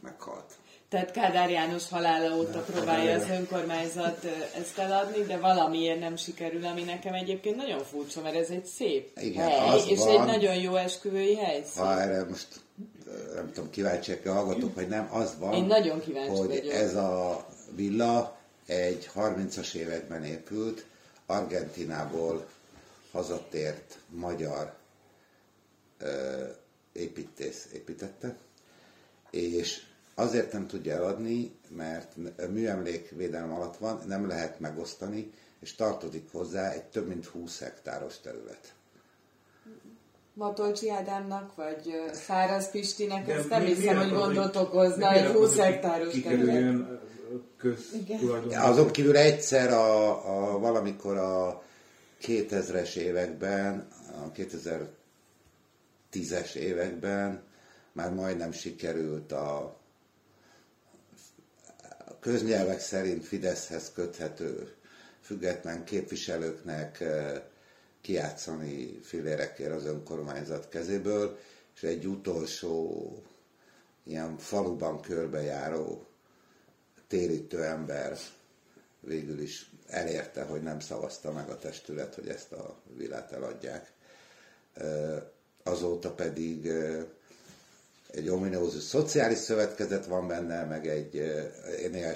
meghalt. 0.00 0.58
Tehát 0.90 1.10
Kádár 1.10 1.50
János 1.50 1.88
halála 1.88 2.36
óta 2.36 2.58
próbálja 2.60 3.14
az 3.20 3.28
önkormányzat 3.28 4.24
ezt 4.54 4.78
eladni, 4.78 5.22
de 5.22 5.38
valamiért 5.38 6.00
nem 6.00 6.16
sikerül, 6.16 6.64
ami 6.64 6.82
nekem 6.82 7.14
egyébként 7.14 7.56
nagyon 7.56 7.84
furcsa, 7.84 8.20
mert 8.20 8.34
ez 8.34 8.48
egy 8.48 8.64
szép 8.64 9.18
Igen, 9.20 9.48
hely, 9.48 9.80
és 9.88 9.98
van, 9.98 10.08
egy 10.08 10.26
nagyon 10.26 10.54
jó 10.54 10.76
esküvői 10.76 11.36
hely. 11.36 11.64
Ha 11.76 12.00
erre 12.00 12.24
most 12.24 12.48
nem 13.34 13.52
tudom, 13.52 13.70
kíváncsiak-e 13.70 14.30
hallgatok, 14.30 14.74
vagy 14.74 14.88
nem, 14.88 15.08
az 15.12 15.38
van, 15.38 15.52
Én 15.54 15.64
nagyon 15.64 16.00
kíváncsi 16.00 16.36
hogy 16.38 16.48
vagyok. 16.48 16.72
ez 16.72 16.94
a 16.94 17.46
villa 17.74 18.36
egy 18.66 19.10
30-as 19.14 19.74
években 19.74 20.24
épült, 20.24 20.84
Argentinából 21.26 22.46
hazatért 23.12 23.98
magyar 24.08 24.74
ö, 25.98 26.44
építész 26.92 27.68
építette, 27.74 28.36
és 29.30 29.82
Azért 30.20 30.52
nem 30.52 30.66
tudja 30.66 30.94
eladni, 30.94 31.54
mert 31.76 32.12
műemlékvédelem 32.50 33.52
alatt 33.52 33.76
van, 33.76 34.00
nem 34.06 34.26
lehet 34.26 34.60
megosztani, 34.60 35.32
és 35.60 35.74
tartozik 35.74 36.32
hozzá 36.32 36.70
egy 36.70 36.84
több 36.84 37.06
mint 37.06 37.26
20 37.26 37.58
hektáros 37.58 38.20
terület. 38.20 38.74
Matolcsi 40.34 40.90
Ádámnak, 40.90 41.54
vagy 41.54 42.10
Száraz 42.12 42.70
Pistinek, 42.70 43.28
ezt 43.28 43.48
nem 43.48 43.64
hiszem, 43.64 43.96
hogy 43.96 44.10
gondot 44.10 44.56
okozna 44.56 45.12
egy 45.12 45.26
20 45.26 45.56
hektáros 45.56 46.20
terület. 46.20 46.74
köztulajdon. 47.56 48.52
Azon 48.52 48.90
kívül 48.90 49.16
egyszer 49.16 49.72
a, 49.72 50.52
a 50.52 50.58
valamikor 50.58 51.16
a 51.16 51.62
2000-es 52.22 52.96
években, 52.96 53.88
a 54.24 54.32
2010-es 56.12 56.54
években 56.54 57.42
már 57.92 58.14
majdnem 58.14 58.52
sikerült 58.52 59.32
a 59.32 59.79
köznyelvek 62.20 62.80
szerint 62.80 63.24
Fideszhez 63.24 63.92
köthető 63.94 64.72
független 65.20 65.84
képviselőknek 65.84 67.00
eh, 67.00 67.42
kiátszani 68.00 69.00
filérekért 69.02 69.72
az 69.72 69.84
önkormányzat 69.84 70.68
kezéből, 70.68 71.38
és 71.74 71.82
egy 71.82 72.06
utolsó 72.06 73.12
ilyen 74.02 74.38
faluban 74.38 75.00
körbejáró 75.00 76.06
térítő 77.08 77.62
ember 77.64 78.18
végül 79.00 79.40
is 79.40 79.70
elérte, 79.86 80.42
hogy 80.42 80.62
nem 80.62 80.80
szavazta 80.80 81.32
meg 81.32 81.48
a 81.48 81.58
testület, 81.58 82.14
hogy 82.14 82.28
ezt 82.28 82.52
a 82.52 82.80
vilát 82.96 83.32
eladják. 83.32 83.92
Eh, 84.74 85.22
azóta 85.62 86.12
pedig 86.14 86.66
eh, 86.66 87.04
egy 88.12 88.28
ominózus 88.28 88.82
szociális 88.82 89.38
szövetkezet 89.38 90.06
van 90.06 90.26
benne, 90.26 90.64
meg 90.64 90.86
egy 90.86 91.32
néhány 91.90 92.14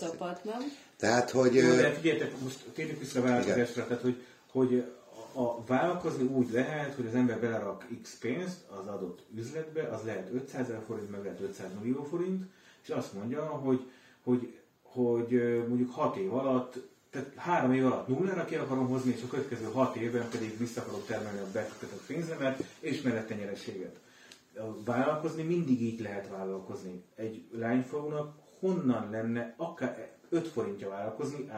csapat, 0.00 0.44
nem? 0.44 0.60
Tehát, 0.96 1.30
hogy... 1.30 1.54
Jó, 1.54 1.74
de 1.74 1.90
figyeljetek, 1.90 2.40
most 2.40 2.64
térjük 2.74 2.98
vissza 2.98 3.18
a 3.18 3.22
vállalkozásra, 3.22 3.86
tehát, 3.86 4.02
hogy, 4.02 4.24
hogy 4.50 4.84
a 5.32 5.64
vállalkozni 5.64 6.24
úgy 6.24 6.50
lehet, 6.50 6.94
hogy 6.94 7.06
az 7.06 7.14
ember 7.14 7.40
belerak 7.40 7.86
X 8.02 8.16
pénzt 8.20 8.56
az 8.68 8.86
adott 8.86 9.26
üzletbe, 9.34 9.82
az 9.82 10.00
lehet 10.04 10.28
500 10.32 10.60
ezer 10.60 10.82
forint, 10.86 11.10
meg 11.10 11.22
lehet 11.22 11.40
500 11.40 11.66
millió 11.80 12.02
forint, 12.02 12.44
és 12.82 12.88
azt 12.88 13.12
mondja, 13.12 13.44
hogy, 13.44 13.90
hogy, 14.22 14.58
hogy 14.82 15.64
mondjuk 15.68 15.90
6 15.90 16.16
év 16.16 16.34
alatt, 16.34 16.74
tehát 17.10 17.32
3 17.36 17.72
év 17.72 17.86
alatt 17.86 18.08
nullára 18.08 18.44
ki 18.44 18.54
akarom 18.54 18.88
hozni, 18.88 19.14
és 19.16 19.22
a 19.22 19.28
következő 19.28 19.64
6 19.64 19.96
évben 19.96 20.28
pedig 20.30 20.58
vissza 20.58 20.80
akarok 20.80 21.06
termelni 21.06 21.38
a 21.38 21.50
befektetett 21.52 22.06
pénzemet, 22.06 22.62
és 22.80 23.02
mellette 23.02 23.34
nyereséget. 23.34 23.96
Vállalkozni 24.84 25.42
mindig 25.42 25.80
így 25.80 26.00
lehet 26.00 26.28
vállalkozni. 26.28 27.04
Egy 27.14 27.48
lányfalunak 27.52 28.34
honnan 28.60 29.10
lenne 29.10 29.54
akár 29.56 30.16
5 30.28 30.48
forintja 30.48 30.88
vállalkozni, 30.88 31.48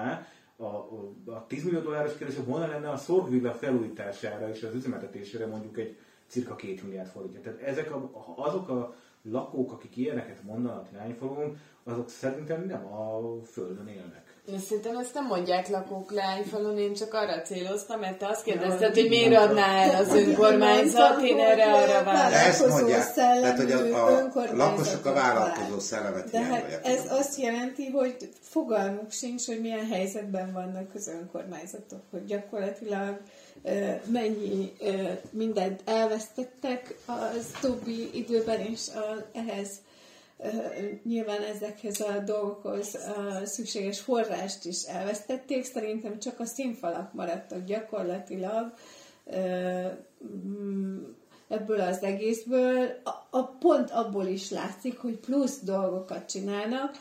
A, 0.57 0.65
a, 0.65 0.89
a 1.27 1.47
10 1.47 1.65
millió 1.65 1.81
dolláros 1.81 2.17
kérdés, 2.17 2.37
honnan 2.47 2.69
lenne 2.69 2.91
a 2.91 2.97
szorvilla 2.97 3.53
felújítására 3.53 4.49
és 4.49 4.63
az 4.63 4.75
üzemeltetésére 4.75 5.47
mondjuk 5.47 5.79
egy 5.79 5.99
cirka 6.27 6.57
2 6.57 6.79
milliárd 6.85 7.09
forintja. 7.09 7.41
Tehát 7.41 7.61
ezek 7.61 7.95
a, 7.95 8.11
azok 8.37 8.69
a 8.69 8.95
lakók, 9.23 9.73
akik 9.73 9.97
ilyeneket 9.97 10.43
mondanak 10.43 10.91
lányfalun, 10.93 11.59
azok 11.85 12.09
szerintem 12.09 12.67
nem 12.67 12.87
a 12.87 13.37
földön 13.45 13.89
élnek. 13.89 14.28
Én 14.53 14.61
szerintem 14.61 14.97
ezt 14.99 15.15
nem 15.15 15.27
mondják 15.27 15.69
lakók 15.69 16.13
leányfalon, 16.13 16.79
én 16.79 16.95
csak 16.95 17.15
arra 17.15 17.43
céloztam, 17.43 18.01
mert 18.01 18.19
te 18.19 18.27
azt 18.27 18.43
kérdezted, 18.43 18.95
hogy 18.95 19.09
miért 19.09 19.37
adná 19.37 19.67
el 19.67 20.05
az 20.05 20.15
önkormányzat, 20.15 21.23
én 21.23 21.39
erre 21.39 21.73
arra 21.73 22.05
válaszolom. 22.05 22.73
Ezt 22.73 22.81
mondják, 22.81 23.15
tehát 23.15 23.57
hogy 23.57 23.73
a, 23.73 24.07
a 24.07 24.31
lakosok 24.53 25.07
a 25.07 25.13
vállalkozó 25.13 25.79
szellemet 25.79 26.31
De 26.31 26.41
hát 26.41 26.81
ez 26.85 27.13
azt 27.13 27.41
jelenti, 27.41 27.87
hogy 27.87 28.17
fogalmuk 28.41 29.11
sincs, 29.11 29.47
hogy 29.47 29.61
milyen 29.61 29.87
helyzetben 29.87 30.53
vannak 30.53 30.95
az 30.95 31.09
önkormányzatok, 31.09 32.01
hogy 32.11 32.25
gyakorlatilag 32.25 33.21
mennyi 34.05 34.73
mindent 35.31 35.81
elvesztettek 35.85 36.95
az 37.07 37.47
többi 37.61 38.11
időben, 38.13 38.61
és 38.61 38.81
ehhez 39.33 39.69
nyilván 41.05 41.43
ezekhez 41.43 42.01
a 42.01 42.19
dolgokhoz 42.25 42.95
a 42.95 43.47
szükséges 43.47 44.01
forrást 44.01 44.65
is 44.65 44.83
elvesztették. 44.83 45.65
Szerintem 45.65 46.19
csak 46.19 46.41
a 46.41 46.45
színfalak 46.45 47.13
maradtak 47.13 47.65
gyakorlatilag 47.65 48.73
mm, 50.47 51.03
ebből 51.49 51.81
az 51.81 52.03
egészből. 52.03 52.89
A, 53.05 53.11
a 53.31 53.47
pont 53.47 53.91
abból 53.91 54.27
is 54.27 54.51
látszik, 54.51 54.99
hogy 54.99 55.17
plusz 55.17 55.59
dolgokat 55.59 56.29
csinálnak, 56.29 56.97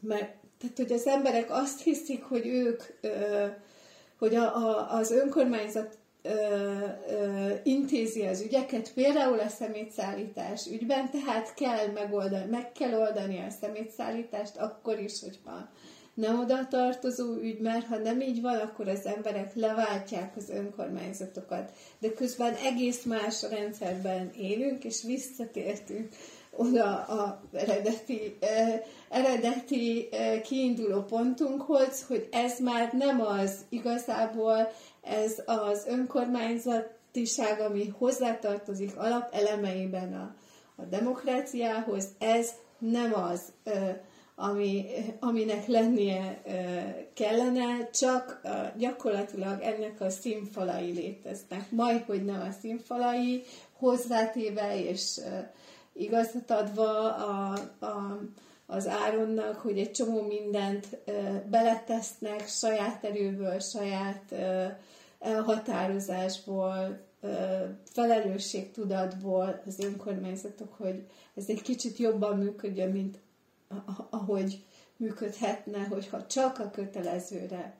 mert 0.00 0.34
tehát, 0.58 0.76
hogy 0.76 0.92
az 0.92 1.06
emberek 1.06 1.50
azt 1.50 1.82
hiszik, 1.82 2.24
hogy 2.24 2.46
ők, 2.46 2.82
hogy 4.18 4.34
a, 4.34 4.56
a, 4.56 4.92
az 4.92 5.10
önkormányzat 5.10 5.98
intézi 7.62 8.26
az 8.26 8.40
ügyeket, 8.40 8.92
például 8.92 9.38
a 9.38 9.48
szemétszállítás 9.48 10.66
ügyben, 10.66 11.10
tehát 11.10 11.54
kell 11.54 11.86
megoldani, 11.86 12.50
meg 12.50 12.72
kell 12.72 12.94
oldani 12.98 13.38
a 13.38 13.50
szemétszállítást 13.60 14.56
akkor 14.56 14.98
is, 14.98 15.20
hogyha 15.20 15.68
nem 16.14 16.38
oda 16.38 16.66
tartozó 16.68 17.34
ügy, 17.34 17.60
mert 17.60 17.86
ha 17.86 17.96
nem 17.96 18.20
így 18.20 18.40
van, 18.40 18.56
akkor 18.58 18.88
az 18.88 19.06
emberek 19.06 19.54
leváltják 19.54 20.36
az 20.36 20.48
önkormányzatokat. 20.48 21.72
De 21.98 22.12
közben 22.12 22.54
egész 22.54 23.04
más 23.04 23.42
rendszerben 23.50 24.30
élünk, 24.36 24.84
és 24.84 25.02
visszatértünk 25.02 26.08
oda 26.56 27.04
a 27.04 27.40
eredeti, 27.52 28.36
eh, 28.40 28.82
eredeti 29.08 30.08
eh, 30.10 30.40
kiinduló 30.40 31.02
pontunkhoz, 31.02 32.04
hogy 32.06 32.28
ez 32.32 32.58
már 32.58 32.92
nem 32.92 33.20
az 33.20 33.56
igazából, 33.68 34.72
ez 35.04 35.42
az 35.46 35.86
önkormányzatiság, 35.86 37.60
ami 37.60 37.88
hozzátartozik 37.98 38.96
alapelemeiben 38.96 40.14
a, 40.14 40.34
a 40.76 40.84
demokráciához, 40.84 42.08
ez 42.18 42.50
nem 42.78 43.14
az, 43.14 43.52
ami, 44.36 44.86
aminek 45.20 45.66
lennie 45.66 46.42
kellene, 47.14 47.90
csak 47.90 48.40
gyakorlatilag 48.76 49.62
ennek 49.62 50.00
a 50.00 50.10
színfalai 50.10 50.92
léteznek. 50.92 51.70
Majd, 51.70 52.02
hogy 52.02 52.24
nem 52.24 52.40
a 52.40 52.52
színfalai, 52.60 53.42
hozzátéve 53.78 54.78
és 54.78 55.20
igazat 55.92 56.50
adva 56.50 57.14
a, 57.14 57.58
a, 57.78 57.93
az 58.74 58.88
Áronnak, 58.88 59.56
hogy 59.56 59.78
egy 59.78 59.90
csomó 59.90 60.26
mindent 60.26 60.98
beletesznek 61.50 62.48
saját 62.48 63.04
erőből, 63.04 63.58
saját 63.58 64.34
elhatározásból, 65.18 67.00
felelősségtudatból 67.84 69.62
az 69.66 69.78
önkormányzatok, 69.78 70.74
hogy 70.76 71.06
ez 71.34 71.44
egy 71.48 71.62
kicsit 71.62 71.96
jobban 71.96 72.38
működjön, 72.38 72.90
mint 72.90 73.18
ahogy 74.10 74.64
működhetne, 74.96 75.78
hogyha 75.78 76.26
csak 76.26 76.58
a 76.58 76.70
kötelezőre 76.70 77.74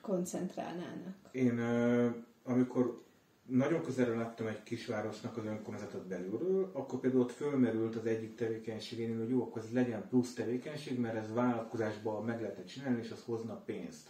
koncentrálnának. 0.00 1.14
Én 1.30 1.60
amikor 2.44 3.02
nagyon 3.48 3.82
közelről 3.82 4.16
láttam 4.16 4.46
egy 4.46 4.62
kisvárosnak 4.62 5.36
az 5.36 5.44
önkormányzatot 5.44 6.06
belülről, 6.06 6.70
akkor 6.72 7.00
például 7.00 7.22
ott 7.22 7.32
fölmerült 7.32 7.96
az 7.96 8.06
egyik 8.06 8.34
tevékenységén, 8.34 9.18
hogy 9.18 9.28
jó, 9.28 9.42
akkor 9.42 9.62
ez 9.62 9.72
legyen 9.72 10.08
plusz 10.08 10.34
tevékenység, 10.34 10.98
mert 10.98 11.16
ez 11.16 11.32
vállalkozásban 11.32 12.24
meg 12.24 12.40
lehetett 12.40 12.66
csinálni, 12.66 13.00
és 13.02 13.10
az 13.10 13.22
hozna 13.24 13.62
pénzt. 13.64 14.08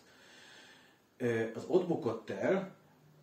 Az 1.55 1.65
ott 1.67 1.87
bukott 1.87 2.31
el, 2.31 2.77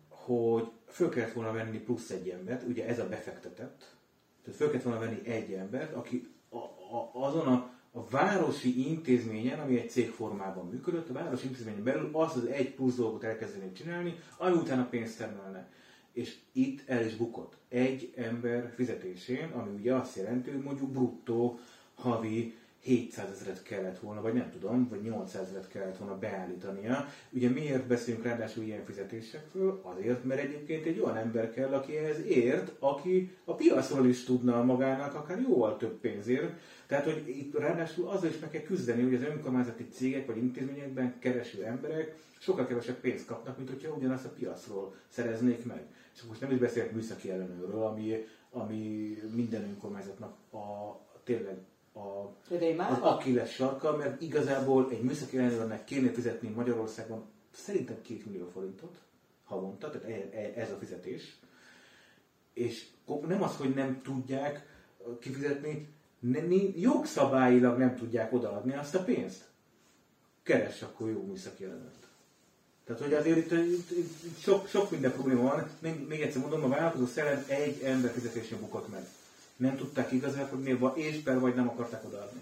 hogy 0.08 0.70
föl 0.86 1.08
kellett 1.08 1.32
volna 1.32 1.52
venni 1.52 1.78
plusz 1.78 2.10
egy 2.10 2.28
embert, 2.28 2.62
ugye 2.62 2.86
ez 2.86 2.98
a 2.98 3.08
befektetett, 3.08 3.94
tehát 4.42 4.58
föl 4.58 4.68
kellett 4.68 4.84
volna 4.84 5.00
venni 5.00 5.20
egy 5.24 5.52
embert, 5.52 5.94
aki 5.94 6.34
a, 6.48 6.56
a, 6.96 7.10
azon 7.12 7.46
a, 7.46 7.70
a 7.92 8.08
városi 8.08 8.88
intézményen, 8.88 9.60
ami 9.60 9.78
egy 9.78 9.90
cég 9.90 10.10
formában 10.10 10.68
működött, 10.68 11.08
a 11.08 11.12
városi 11.12 11.46
intézményen 11.46 11.82
belül 11.82 12.08
azt 12.12 12.36
az 12.36 12.46
egy 12.46 12.74
plusz 12.74 12.96
dolgot 12.96 13.24
elkezdeni 13.24 13.72
csinálni, 13.72 14.18
ami 14.38 14.56
utána 14.56 14.88
pénzt 14.88 15.18
termelne 15.18 15.68
és 16.16 16.34
itt 16.52 16.88
el 16.88 17.04
is 17.04 17.16
bukott. 17.16 17.56
Egy 17.68 18.12
ember 18.16 18.72
fizetésén, 18.74 19.50
ami 19.54 19.70
ugye 19.78 19.94
azt 19.94 20.16
jelenti, 20.16 20.50
hogy 20.50 20.62
mondjuk 20.62 20.90
bruttó 20.90 21.58
havi 21.94 22.54
700 22.80 23.30
ezeret 23.30 23.62
kellett 23.62 23.98
volna, 23.98 24.20
vagy 24.20 24.32
nem 24.32 24.50
tudom, 24.50 24.88
vagy 24.88 25.02
800 25.02 25.42
ezeret 25.42 25.68
kellett 25.68 25.96
volna 25.96 26.18
beállítania. 26.18 27.08
Ugye 27.30 27.48
miért 27.48 27.86
beszélünk 27.86 28.24
ráadásul 28.24 28.64
ilyen 28.64 28.84
fizetésekről? 28.84 29.80
Azért, 29.82 30.24
mert 30.24 30.40
egyébként 30.40 30.86
egy 30.86 31.00
olyan 31.00 31.16
ember 31.16 31.52
kell, 31.52 31.72
aki 31.72 31.96
ehhez 31.96 32.20
ért, 32.26 32.72
aki 32.78 33.36
a 33.44 33.54
piacról 33.54 34.06
is 34.06 34.24
tudna 34.24 34.62
magának 34.62 35.14
akár 35.14 35.40
jóval 35.40 35.76
több 35.76 36.00
pénzért. 36.00 36.52
Tehát, 36.86 37.04
hogy 37.04 37.28
itt 37.28 37.58
ráadásul 37.58 38.08
azzal 38.08 38.30
is 38.30 38.38
meg 38.38 38.50
kell 38.50 38.62
küzdeni, 38.62 39.02
hogy 39.02 39.14
az 39.14 39.22
önkormányzati 39.22 39.88
cégek 39.88 40.26
vagy 40.26 40.36
intézményekben 40.36 41.18
kereső 41.18 41.64
emberek 41.64 42.14
sokkal 42.38 42.66
kevesebb 42.66 43.00
pénzt 43.00 43.26
kapnak, 43.26 43.56
mint 43.56 43.70
hogyha 43.70 43.94
ugyanazt 43.94 44.24
a 44.24 44.32
piacról 44.38 44.94
szereznék 45.08 45.64
meg. 45.64 45.82
És 46.16 46.22
most 46.22 46.40
nem 46.40 46.50
is 46.50 46.58
beszélek 46.58 46.92
műszaki 46.92 47.30
ellenőről, 47.30 47.82
ami, 47.82 48.26
ami 48.50 49.14
minden 49.34 49.62
önkormányzatnak 49.62 50.36
a, 50.52 50.96
tényleg 51.24 51.58
a, 51.92 51.98
az 52.78 52.98
Achilles 53.00 53.54
sarka, 53.54 53.96
mert 53.96 54.22
igazából 54.22 54.90
egy 54.90 55.02
műszaki 55.02 55.38
ellenőrnek 55.38 55.84
kéne 55.84 56.10
fizetni 56.10 56.48
Magyarországon 56.48 57.24
szerintem 57.52 58.02
két 58.02 58.26
millió 58.26 58.46
forintot 58.46 58.98
havonta, 59.44 59.90
tehát 59.90 60.08
e, 60.08 60.38
e, 60.38 60.52
ez 60.60 60.70
a 60.70 60.76
fizetés. 60.76 61.36
És 62.52 62.86
nem 63.26 63.42
az, 63.42 63.56
hogy 63.56 63.74
nem 63.74 64.02
tudják 64.02 64.66
kifizetni, 65.20 65.88
ne, 66.18 66.40
ni- 66.40 66.80
jogszabályilag 66.80 67.78
nem 67.78 67.96
tudják 67.96 68.32
odaadni 68.32 68.74
azt 68.74 68.94
a 68.94 69.02
pénzt. 69.02 69.44
Keres 70.42 70.82
akkor 70.82 71.10
jó 71.10 71.22
műszaki 71.22 71.64
elemet. 71.64 72.05
Tehát, 72.86 73.02
hogy 73.02 73.14
azért 73.14 73.36
itt, 73.36 73.50
itt, 73.52 73.90
itt, 73.90 74.24
itt 74.24 74.40
sok, 74.40 74.68
sok 74.68 74.90
minden 74.90 75.12
probléma 75.12 75.42
van. 75.42 75.70
Még, 75.78 76.06
még 76.08 76.20
egyszer 76.20 76.40
mondom, 76.40 76.64
a 76.64 76.68
vállalkozó 76.68 77.06
szellem 77.06 77.44
egy 77.48 77.82
ember 77.82 78.12
fizetésén 78.12 78.60
bukott 78.60 78.90
meg. 78.90 79.06
Nem 79.56 79.76
tudták 79.76 80.12
igazán 80.12 80.48
vagy 80.78 80.98
és 80.98 81.16
per 81.16 81.40
vagy 81.40 81.54
nem 81.54 81.68
akarták 81.68 82.04
odaadni. 82.04 82.40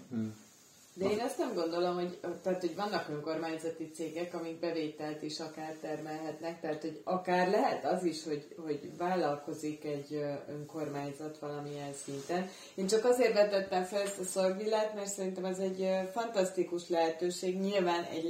De 0.93 1.09
én 1.09 1.19
azt 1.19 1.37
nem 1.37 1.53
gondolom, 1.53 1.95
hogy, 1.95 2.19
tehát, 2.43 2.59
hogy 2.59 2.75
vannak 2.75 3.09
önkormányzati 3.09 3.91
cégek, 3.95 4.33
amik 4.33 4.59
bevételt 4.59 5.21
is 5.21 5.39
akár 5.39 5.75
termelhetnek, 5.81 6.61
tehát 6.61 6.81
hogy 6.81 7.01
akár 7.03 7.49
lehet 7.49 7.85
az 7.85 8.03
is, 8.03 8.23
hogy, 8.23 8.55
hogy 8.65 8.97
vállalkozik 8.97 9.83
egy 9.85 10.25
önkormányzat 10.49 11.37
valamilyen 11.39 11.93
szinten. 11.93 12.49
Én 12.75 12.87
csak 12.87 13.05
azért 13.05 13.33
vetettem 13.33 13.83
fel 13.83 14.01
ezt 14.01 14.19
a 14.19 14.23
szorvillát, 14.23 14.95
mert 14.95 15.09
szerintem 15.09 15.45
ez 15.45 15.59
egy 15.59 15.89
fantasztikus 16.11 16.89
lehetőség. 16.89 17.59
Nyilván 17.59 18.03
egy 18.03 18.23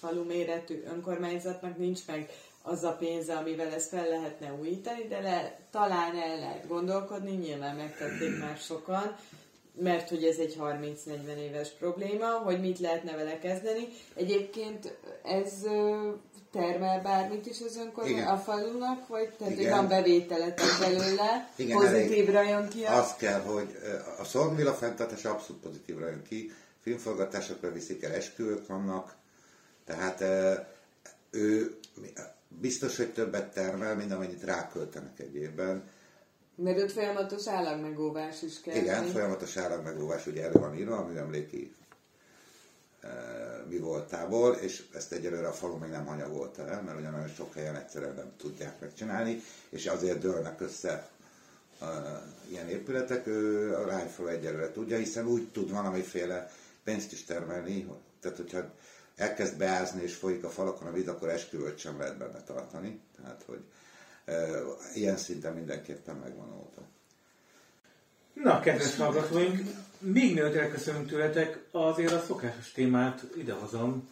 lányfalu 0.00 0.24
méretű 0.24 0.82
önkormányzatnak 0.92 1.78
nincs 1.78 2.00
meg 2.06 2.30
az 2.62 2.82
a 2.82 2.92
pénze, 2.92 3.34
amivel 3.34 3.72
ezt 3.72 3.88
fel 3.88 4.08
lehetne 4.08 4.52
újítani, 4.60 5.06
de 5.08 5.20
le, 5.20 5.58
talán 5.70 6.16
el 6.16 6.38
lehet 6.38 6.68
gondolkodni, 6.68 7.30
nyilván 7.30 7.76
megtették 7.76 8.38
már 8.38 8.56
sokan, 8.56 9.16
mert 9.80 10.08
hogy 10.08 10.24
ez 10.24 10.36
egy 10.36 10.56
30-40 10.60 11.36
éves 11.38 11.68
probléma, 11.78 12.26
hogy 12.26 12.60
mit 12.60 12.78
lehetne 12.78 13.16
vele 13.16 13.38
kezdeni. 13.38 13.88
Egyébként 14.14 14.98
ez 15.22 15.52
termel 16.52 17.02
bármit 17.02 17.46
is 17.46 17.60
az 17.60 17.76
önkormány 17.76 18.12
Igen. 18.12 18.26
a 18.26 18.36
falunak, 18.36 19.08
vagy 19.08 19.30
tehát 19.38 19.58
Igen. 19.58 19.76
van 19.76 19.88
bevételetek 19.88 20.66
belőle, 20.80 21.52
Igen, 21.56 21.76
pozitívra 21.76 22.42
jön 22.42 22.68
ki 22.68 22.84
a... 22.84 22.96
Az 22.96 23.14
kell, 23.16 23.40
hogy 23.40 23.76
a 24.18 24.24
Szolgvilla 24.24 24.72
fenntartása 24.72 25.30
abszolút 25.30 25.62
pozitívra 25.62 26.08
jön 26.08 26.22
ki, 26.28 26.52
filmforgatásokra 26.80 27.72
viszik 27.72 28.02
el, 28.02 28.12
esküvők 28.12 28.66
vannak, 28.66 29.17
tehát 29.88 30.20
ő 31.30 31.78
biztos, 32.48 32.96
hogy 32.96 33.12
többet 33.12 33.52
termel, 33.52 33.96
mint 33.96 34.12
amennyit 34.12 34.42
ráköltenek 34.42 35.20
egy 35.20 35.34
évben. 35.34 35.88
Mert 36.54 36.78
ott 36.78 36.92
folyamatos 36.92 37.46
állagmegóvás 37.48 38.42
is 38.42 38.60
kell. 38.60 38.76
Igen, 38.76 39.00
lenni. 39.00 39.10
folyamatos 39.10 39.56
állagmegóvás 39.56 40.26
ugye 40.26 40.42
elő 40.42 40.58
van 40.60 40.76
írva, 40.76 40.96
a 40.96 41.06
műemléki 41.06 41.74
e, 43.00 43.08
mi 43.68 43.78
voltából, 43.78 44.54
és 44.54 44.84
ezt 44.94 45.12
egyelőre 45.12 45.48
a 45.48 45.52
falu 45.52 45.76
még 45.76 45.90
nem 45.90 46.06
hanyagolta 46.06 46.68
el, 46.68 46.82
mert 46.82 46.98
ugye 46.98 47.10
nagyon 47.10 47.28
sok 47.28 47.54
helyen 47.54 47.76
egyszerűen 47.76 48.14
nem 48.14 48.32
tudják 48.36 48.80
megcsinálni, 48.80 49.42
és 49.68 49.86
azért 49.86 50.18
dőlnek 50.18 50.60
össze 50.60 51.08
e, 51.80 51.86
ilyen 52.50 52.68
épületek, 52.68 53.26
ő 53.26 53.74
a 53.76 53.86
lányfalu 53.86 54.28
egyelőre 54.28 54.72
tudja, 54.72 54.96
hiszen 54.96 55.26
úgy 55.26 55.48
tud 55.52 55.70
valamiféle 55.70 56.50
pénzt 56.84 57.12
is 57.12 57.24
termelni, 57.24 57.88
tehát 58.20 58.36
hogyha 58.36 58.70
elkezd 59.18 59.56
beázni 59.56 60.02
és 60.02 60.14
folyik 60.14 60.44
a 60.44 60.48
falakon 60.48 60.88
a 60.88 60.92
víz, 60.92 61.08
akkor 61.08 61.28
esküvőt 61.28 61.78
sem 61.78 61.98
lehet 61.98 62.18
benne 62.18 62.42
tartani, 62.46 63.00
tehát 63.16 63.42
hogy 63.46 63.60
e, 64.24 64.34
ilyen 64.94 65.16
szinten 65.16 65.54
mindenképpen 65.54 66.16
megvan 66.16 66.52
óta. 66.52 66.80
Na, 68.32 68.60
kedves 68.60 68.96
hallgatóink, 68.96 69.56
még 69.98 70.34
mielőtt 70.34 70.54
elköszönünk 70.54 71.08
tőletek, 71.08 71.58
azért 71.70 72.12
a 72.12 72.22
szokásos 72.26 72.72
témát 72.72 73.22
idehozom. 73.36 74.08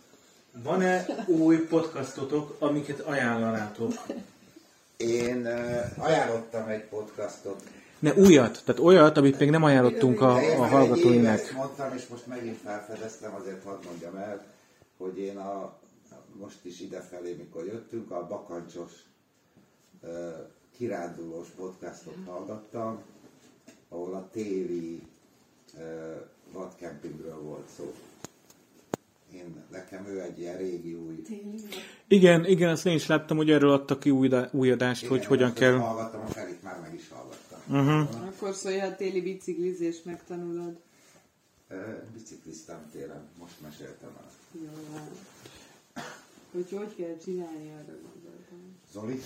Van-e 0.53 1.07
új 1.27 1.57
podcastotok, 1.57 2.57
amiket 2.59 3.01
ajánlanátok? 3.01 3.93
Én 4.97 5.37
uh, 5.37 6.05
ajánlottam 6.05 6.69
egy 6.69 6.85
podcastot. 6.85 7.63
Ne 7.99 8.15
újat, 8.15 8.63
tehát 8.65 8.81
olyat, 8.81 9.17
amit 9.17 9.39
még 9.39 9.51
nem 9.51 9.63
ajánlottunk 9.63 10.21
a, 10.21 10.43
én 10.43 10.59
a 10.59 10.67
hallgatóinak. 10.67 11.39
éve 11.39 11.53
mondtam, 11.57 11.95
és 11.97 12.07
most 12.07 12.27
megint 12.27 12.59
felfedeztem, 12.65 13.35
azért 13.35 13.65
hadd 13.65 13.85
mondjam 13.85 14.17
el, 14.17 14.45
hogy 14.97 15.19
én 15.19 15.37
a, 15.37 15.79
most 16.39 16.65
is 16.65 16.81
idefelé, 16.81 17.35
mikor 17.35 17.67
jöttünk, 17.67 18.11
a 18.11 18.27
Bakancsos 18.27 18.93
kirándulós 20.77 21.49
podcastot 21.49 22.17
hallgattam, 22.27 23.03
ahol 23.89 24.15
a 24.15 24.29
téli 24.33 25.03
vadkempingről 26.53 27.43
volt 27.43 27.69
szó. 27.77 27.95
Én, 29.33 29.65
nekem 29.71 30.07
ő 30.07 30.21
egy 30.21 30.39
ilyen 30.39 30.57
régi 30.57 30.95
új 30.95 31.23
Igen, 32.09 32.45
igen, 32.45 32.71
azt 32.71 32.87
én 32.87 32.95
is 32.95 33.07
láttam, 33.07 33.37
hogy 33.37 33.51
erről 33.51 33.71
adtak 33.71 34.01
ki 34.01 34.11
új, 34.11 34.31
új 34.53 34.71
adást, 34.71 35.07
hogy 35.07 35.17
Igen, 35.17 35.29
hogyan 35.29 35.49
most 35.49 35.61
kell. 35.61 35.73
ezt 35.73 35.85
Hallgattam, 35.85 36.21
a 36.21 36.27
Felit 36.27 36.63
már 36.63 36.81
meg 36.81 36.95
is 36.95 37.09
hallgattam. 37.09 37.59
Uh-huh. 37.69 38.27
Akkor 38.27 38.55
szólj, 38.55 38.79
ha 38.79 38.97
téli 38.97 39.21
biciklizést 39.21 40.05
megtanulod. 40.05 40.79
Bicikliztem 42.15 42.89
télen, 42.93 43.29
most 43.39 43.55
meséltem 43.63 44.11
el. 44.17 44.31
Jó, 44.53 44.71
van. 44.93 45.09
Hogy 46.53 46.77
hogy 46.79 46.95
kell 46.97 47.17
csinálni, 47.25 47.71
arra 47.71 47.97
gondoltam. 48.03 48.77
Zoli? 48.93 49.21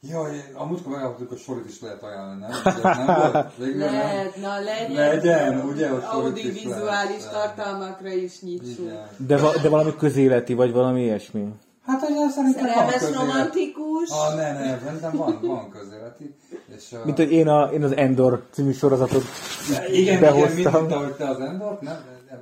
Jaj, 0.00 0.52
a 0.54 0.64
múltkor 0.64 0.92
megállapodtuk, 0.92 1.28
hogy 1.28 1.38
sorit 1.38 1.68
is 1.68 1.80
lehet 1.80 2.02
ajánlani, 2.02 2.40
nem? 2.40 2.62
De 2.82 2.94
nem 2.94 3.06
volt? 3.06 3.56
Végül 3.56 3.78
nem? 3.78 3.92
Lehet, 3.92 4.36
na 4.36 4.58
legyen. 4.58 4.92
Legyen, 4.92 5.60
ugye, 5.60 5.88
hogy 5.88 6.02
sorit 6.02 6.54
is 6.54 6.64
lehet. 6.64 7.30
tartalmakra 7.30 8.08
is 8.08 8.40
nyitsunk. 8.40 8.78
Igen. 8.78 9.08
De, 9.16 9.36
va, 9.36 9.60
de 9.62 9.68
valami 9.68 9.96
közéleti, 9.96 10.54
vagy 10.54 10.72
valami 10.72 11.02
ilyesmi. 11.02 11.48
Hát, 11.86 12.00
hogy 12.00 12.30
szerintem 12.30 12.64
van 12.64 12.72
Szerelmes 12.74 12.94
közéleti. 12.94 13.18
romantikus. 13.24 14.10
Ah, 14.10 14.34
ne, 14.36 14.52
ne, 14.52 14.78
szerintem 14.78 15.16
van, 15.16 15.38
van 15.42 15.70
közéleti. 15.70 16.34
És, 16.76 16.92
uh, 16.92 17.04
Mint 17.04 17.16
hogy 17.16 17.32
én, 17.32 17.48
a, 17.48 17.72
én 17.72 17.82
az 17.82 17.92
Endor 17.96 18.46
című 18.50 18.72
sorozatot 18.72 19.22
igen, 19.68 19.92
igen, 19.92 20.20
behoztam. 20.20 20.54
mint, 20.54 20.72
mint 20.80 20.92
ahogy 20.92 21.12
te 21.12 21.28
az 21.28 21.40
Endort, 21.40 21.80
nem? 21.80 21.96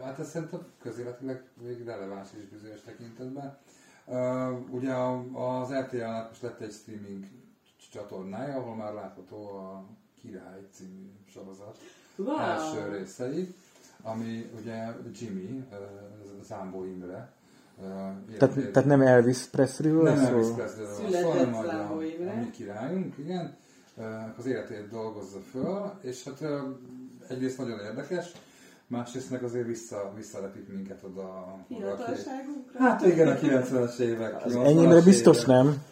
Hát 0.04 0.18
ez 0.18 0.28
szerintem 0.30 0.60
közéletileg 0.82 1.42
végig 1.62 1.86
releváns 1.86 2.28
is 2.38 2.48
bizonyos 2.48 2.80
tekintetben. 2.84 3.58
Uh, 4.06 4.74
ugye 4.74 4.92
az 5.32 5.72
RTL-nek 5.72 6.28
most 6.28 6.42
lett 6.42 6.60
egy 6.60 6.72
streaming 6.72 7.24
csatornája, 7.92 8.54
ahol 8.56 8.74
már 8.74 8.92
látható 8.92 9.46
a 9.56 9.84
Király 10.20 10.60
című 10.72 11.10
sorozat 11.32 11.78
Wow. 12.16 12.38
első 12.38 12.88
részei, 12.98 13.54
ami 14.02 14.50
ugye 14.60 14.86
Jimmy, 15.20 15.64
uh, 15.70 15.76
Zámbó 16.42 16.84
Imre, 16.84 17.32
uh, 17.78 17.86
Tehát, 18.38 18.55
tehát 18.72 18.88
nem 18.88 19.01
Elvis 19.01 19.38
Presley-ről 19.38 20.02
nem 20.02 20.18
Elvis 20.18 20.46
szól? 20.46 20.55
Presley-ről 20.55 21.10
van 21.22 21.22
szó, 21.22 21.28
hanem 21.30 21.55
a, 21.55 21.92
a 21.92 22.36
mi 22.38 22.51
királyunk, 22.51 23.18
igen, 23.18 23.56
uh, 23.96 24.05
az 24.38 24.46
életét 24.46 24.88
dolgozza 24.90 25.38
föl, 25.51 25.92
és 26.02 26.24
hát 26.24 26.40
uh, 26.40 26.48
egyrészt 27.28 27.59
nagyon 27.59 27.78
érdekes, 27.78 28.32
másrészt 28.86 29.30
meg 29.30 29.42
azért 29.44 29.66
vissza, 29.66 30.12
visszalepít 30.16 30.68
minket 30.74 31.02
oda. 31.02 31.22
a- 31.22 31.64
Fiatalságunkra. 31.68 32.78
Hát 32.78 33.06
igen, 33.06 33.28
a 33.28 33.34
90-es 33.34 33.98
évek. 33.98 34.44
Az 34.44 34.55
80-as 34.55 34.66
enyémre 34.66 35.01
biztos 35.02 35.36
évek. 35.36 35.46
nem. 35.48 35.82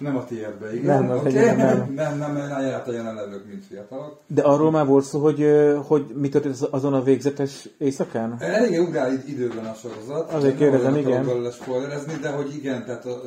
Nem 0.00 0.16
a 0.16 0.24
tiédbe, 0.24 0.74
igen. 0.74 1.04
Nem, 1.04 1.18
Oké? 1.18 1.38
enyémre 1.38 1.64
nem. 1.64 1.92
nem, 1.94 2.18
nem, 2.18 2.32
nem, 2.32 2.48
hát 2.48 2.88
a 2.88 2.92
jelenlevők, 2.92 3.46
mint 3.46 3.64
fiatalok. 3.64 4.16
De 4.26 4.42
arról 4.42 4.70
már 4.70 4.86
volt 4.86 5.04
szó, 5.04 5.20
hogy, 5.20 5.46
hogy 5.86 6.04
mi 6.14 6.28
történt 6.28 6.54
az- 6.54 6.68
azon 6.70 6.94
a 6.94 7.02
végzetes 7.02 7.68
éjszakán? 7.78 8.36
Eléggé 8.40 8.78
ugrál 8.78 9.12
id- 9.12 9.28
időben 9.28 9.64
a 9.64 9.74
sorozat. 9.74 10.32
Azért 10.32 10.56
kérdezem, 10.56 10.96
igen. 10.96 11.26
belőle 11.26 11.50
spoilerezni, 11.50 12.12
de 12.22 12.28
hogy 12.30 12.54
igen, 12.54 12.84
tehát 12.84 13.06
a, 13.06 13.20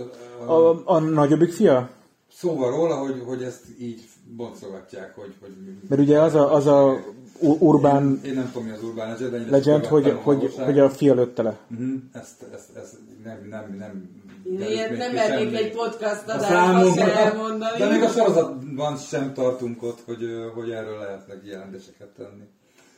a, 0.46 0.70
A, 0.70 0.82
a 0.86 1.00
nagyobbik 1.00 1.52
fia? 1.52 1.90
szóval 2.34 2.72
róla, 2.72 2.96
hogy, 2.96 3.24
hogy 3.26 3.44
ezt 3.44 3.64
így 3.80 4.02
boncogatják, 4.36 5.16
hogy... 5.16 5.34
hogy 5.42 5.52
Mert 5.90 6.02
ugye 6.02 6.22
az 6.22 6.36
a, 6.36 6.54
az 6.54 6.68
a 6.68 6.98
urbán 7.44 8.22
Én 8.26 8.34
nem 8.34 8.52
tudom, 8.52 8.68
mi 8.68 8.74
az 8.74 8.84
Urban 8.84 9.08
Legend, 9.08 9.50
legend, 9.50 9.86
hogy, 9.86 10.10
a 10.10 10.16
hogy, 10.16 10.54
hogy 10.58 10.80
a 10.80 10.90
fia 10.90 11.14
lőtte 11.14 11.42
le. 11.42 11.58
Uh-huh. 11.72 11.94
Ezt, 12.14 12.46
ezt, 12.54 12.78
ezt 12.78 12.98
nem, 13.24 13.48
nem, 13.50 13.76
nem... 13.80 14.22
Ilyet 14.60 14.98
nem 14.98 15.14
mernék 15.14 15.58
egy 15.58 15.72
podcast 15.72 16.28
adásban 16.28 17.10
elmondani. 17.10 17.78
de 17.78 17.90
még 17.90 18.02
a 18.02 18.08
sorozatban 18.08 18.98
sem 18.98 19.34
tartunk 19.34 19.84
ott, 19.84 20.00
hogy, 20.06 20.26
hogy 20.56 20.72
erről 20.72 20.98
lehetne 20.98 21.34
jelentéseket 21.44 22.08
tenni. 22.08 22.44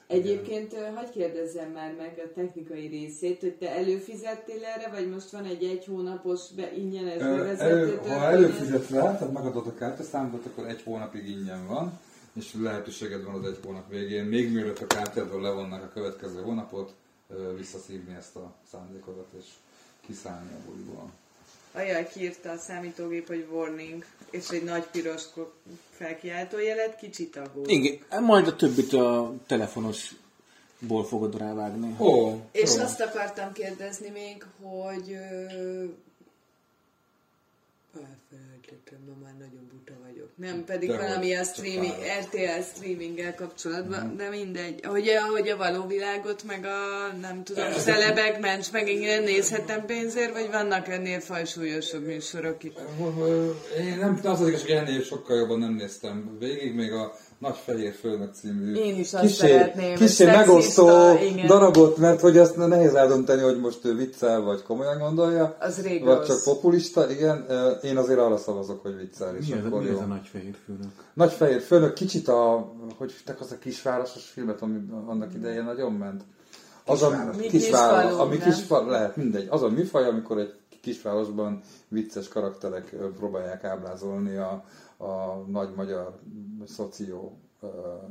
Egyébként, 0.07 0.73
ö, 0.73 0.95
hagyj 0.95 1.11
kérdezzem 1.11 1.71
már 1.71 1.93
meg 1.97 2.21
a 2.25 2.33
technikai 2.35 2.87
részét, 2.87 3.39
hogy 3.39 3.53
te 3.53 3.75
előfizettél 3.75 4.63
erre, 4.75 4.89
vagy 4.91 5.09
most 5.09 5.29
van 5.29 5.43
egy 5.43 5.63
egy 5.63 5.85
hónapos 5.85 6.41
be, 6.55 6.71
ingyenes 6.75 7.17
bevezető 7.17 7.65
elő, 7.65 7.99
ha 8.07 8.31
előfizetsz 8.31 8.89
rá, 8.89 9.17
tehát 9.17 9.33
megadod 9.33 9.67
a 9.67 9.73
kártyaszámodat, 9.73 10.45
akkor 10.45 10.67
egy 10.67 10.81
hónapig 10.83 11.29
ingyen 11.29 11.67
van, 11.67 11.99
és 12.35 12.53
lehetőséged 12.53 13.23
van 13.23 13.33
az 13.33 13.45
egy 13.45 13.59
hónap 13.63 13.89
végén, 13.89 14.23
még 14.23 14.51
mielőtt 14.51 14.79
a 14.79 14.87
kártyádról 14.87 15.41
levonnak 15.41 15.83
a 15.83 15.89
következő 15.93 16.41
hónapot, 16.41 16.93
visszaszívni 17.55 18.15
ezt 18.15 18.35
a 18.35 18.53
szándékodat, 18.71 19.27
és 19.39 19.45
kiszállni 20.07 20.51
a 20.53 20.69
buliból. 20.69 21.11
Ajaj, 21.71 22.07
kiírta 22.13 22.51
a 22.51 22.57
számítógép, 22.57 23.27
hogy 23.27 23.47
warning, 23.51 24.05
és 24.29 24.49
egy 24.49 24.63
nagy 24.63 24.83
piros 24.83 25.23
ko- 25.33 25.53
felkiáltójelet, 25.91 26.97
kicsit 26.97 27.35
aggód. 27.35 27.69
Igen, 27.69 28.23
majd 28.23 28.47
a 28.47 28.55
többit 28.55 28.93
a 28.93 29.33
telefonosból 29.47 31.05
fogod 31.07 31.37
rávágni. 31.37 31.95
Ó, 31.99 32.41
És 32.51 32.75
jó. 32.75 32.81
azt 32.81 33.01
akartam 33.01 33.51
kérdezni 33.51 34.09
még, 34.09 34.45
hogy 34.61 35.11
ö, 35.11 35.85
Elfelejtettem, 37.95 38.99
ma 39.07 39.13
már 39.23 39.33
nagyon. 39.33 39.74
Nem, 40.35 40.63
pedig 40.65 40.89
De 40.89 40.97
valami 40.97 41.27
hogy, 41.27 41.39
a 41.39 41.43
csak 41.43 41.53
streaming. 41.53 41.93
RTL 42.21 42.61
streaminggel 42.75 43.35
kapcsolatban, 43.35 44.15
de 44.17 44.29
mindegy. 44.29 44.85
Hogy, 44.85 45.11
hogy 45.35 45.49
a 45.49 45.57
való 45.57 45.87
világot, 45.87 46.43
meg 46.43 46.65
a 46.65 47.15
nem 47.21 47.43
tudom, 47.43 47.71
celebek, 47.71 48.39
ments, 48.39 48.71
meg 48.71 48.87
igen, 48.87 49.23
nézhetem 49.23 49.85
pénzért, 49.85 50.33
vagy 50.33 50.51
vannak 50.51 50.87
ennél 50.87 51.19
fajsúlyosabb 51.19 52.05
műsorok 52.05 52.63
itt? 52.63 52.79
Én 53.79 53.97
nem, 53.97 54.19
az 54.23 54.41
az 54.41 54.47
igazság, 54.47 54.67
hogy 54.67 54.87
ennél 54.87 55.01
sokkal 55.01 55.37
jobban 55.37 55.59
nem 55.59 55.73
néztem 55.73 56.37
végig, 56.39 56.73
még 56.73 56.91
a 56.91 57.15
Nagy 57.39 57.55
Fehér 57.55 57.93
Főnök 57.93 58.33
című 58.33 58.73
Én 58.75 58.99
is 58.99 59.13
azt 59.13 59.23
kisé, 59.23 59.35
szeretném, 59.47 59.95
kisé 59.95 60.07
szexista, 60.25 60.37
megosztó 60.85 61.17
igen. 61.25 61.47
darabot, 61.47 61.97
mert 61.97 62.19
hogy 62.19 62.37
azt 62.37 62.55
nehéz 62.55 62.93
eldönteni, 62.93 63.41
hogy 63.41 63.59
most 63.59 63.85
ő 63.85 63.95
viccel, 63.95 64.41
vagy 64.41 64.63
komolyan 64.63 64.97
gondolja. 64.99 65.55
Az 65.59 65.81
rég 65.81 66.03
Vagy 66.03 66.17
rossz. 66.17 66.27
csak 66.27 66.43
populista, 66.43 67.11
igen. 67.11 67.45
Én 67.83 67.97
azért 67.97 68.19
arra 68.19 68.37
szavazok, 68.37 68.81
hogy 68.81 68.97
viccel, 68.97 69.35
és 69.35 69.47
Mi 69.47 69.53
ez, 69.57 69.65
akkor 69.65 69.81
mi 69.81 69.87
jó. 69.87 69.95
ez 69.97 70.01
a 70.03 70.05
nagy 70.05 70.27
fehér 70.31 70.55
főnök? 70.65 70.91
Nagy 71.13 71.31
Fehér 71.31 71.61
Főnök, 71.61 71.93
kicsit 71.93 72.27
a, 72.27 72.71
hogy 72.97 73.11
hívták 73.11 73.39
az 73.41 73.51
a 73.51 73.57
kisvárosos 73.57 74.23
filmet, 74.23 74.61
ami 74.61 74.79
annak 75.07 75.33
idején 75.33 75.63
nagyon 75.63 75.91
ment. 75.93 76.21
Az 76.85 77.01
a 77.03 77.29
Kisváros. 77.49 78.11
Mi 78.13 78.19
ami 78.19 78.37
nem? 78.37 78.49
kisfalu, 78.49 78.89
lehet 78.89 79.15
mindegy. 79.15 79.47
Az 79.49 79.61
a 79.63 79.69
műfaj, 79.69 80.05
amikor 80.07 80.37
egy 80.37 80.53
kisvárosban 80.81 81.61
vicces 81.87 82.27
karakterek 82.27 82.95
próbálják 83.17 83.63
ábrázolni 83.63 84.35
a, 84.35 84.63
a 84.97 85.35
nagy 85.47 85.73
magyar 85.75 86.19
szoció 86.65 87.39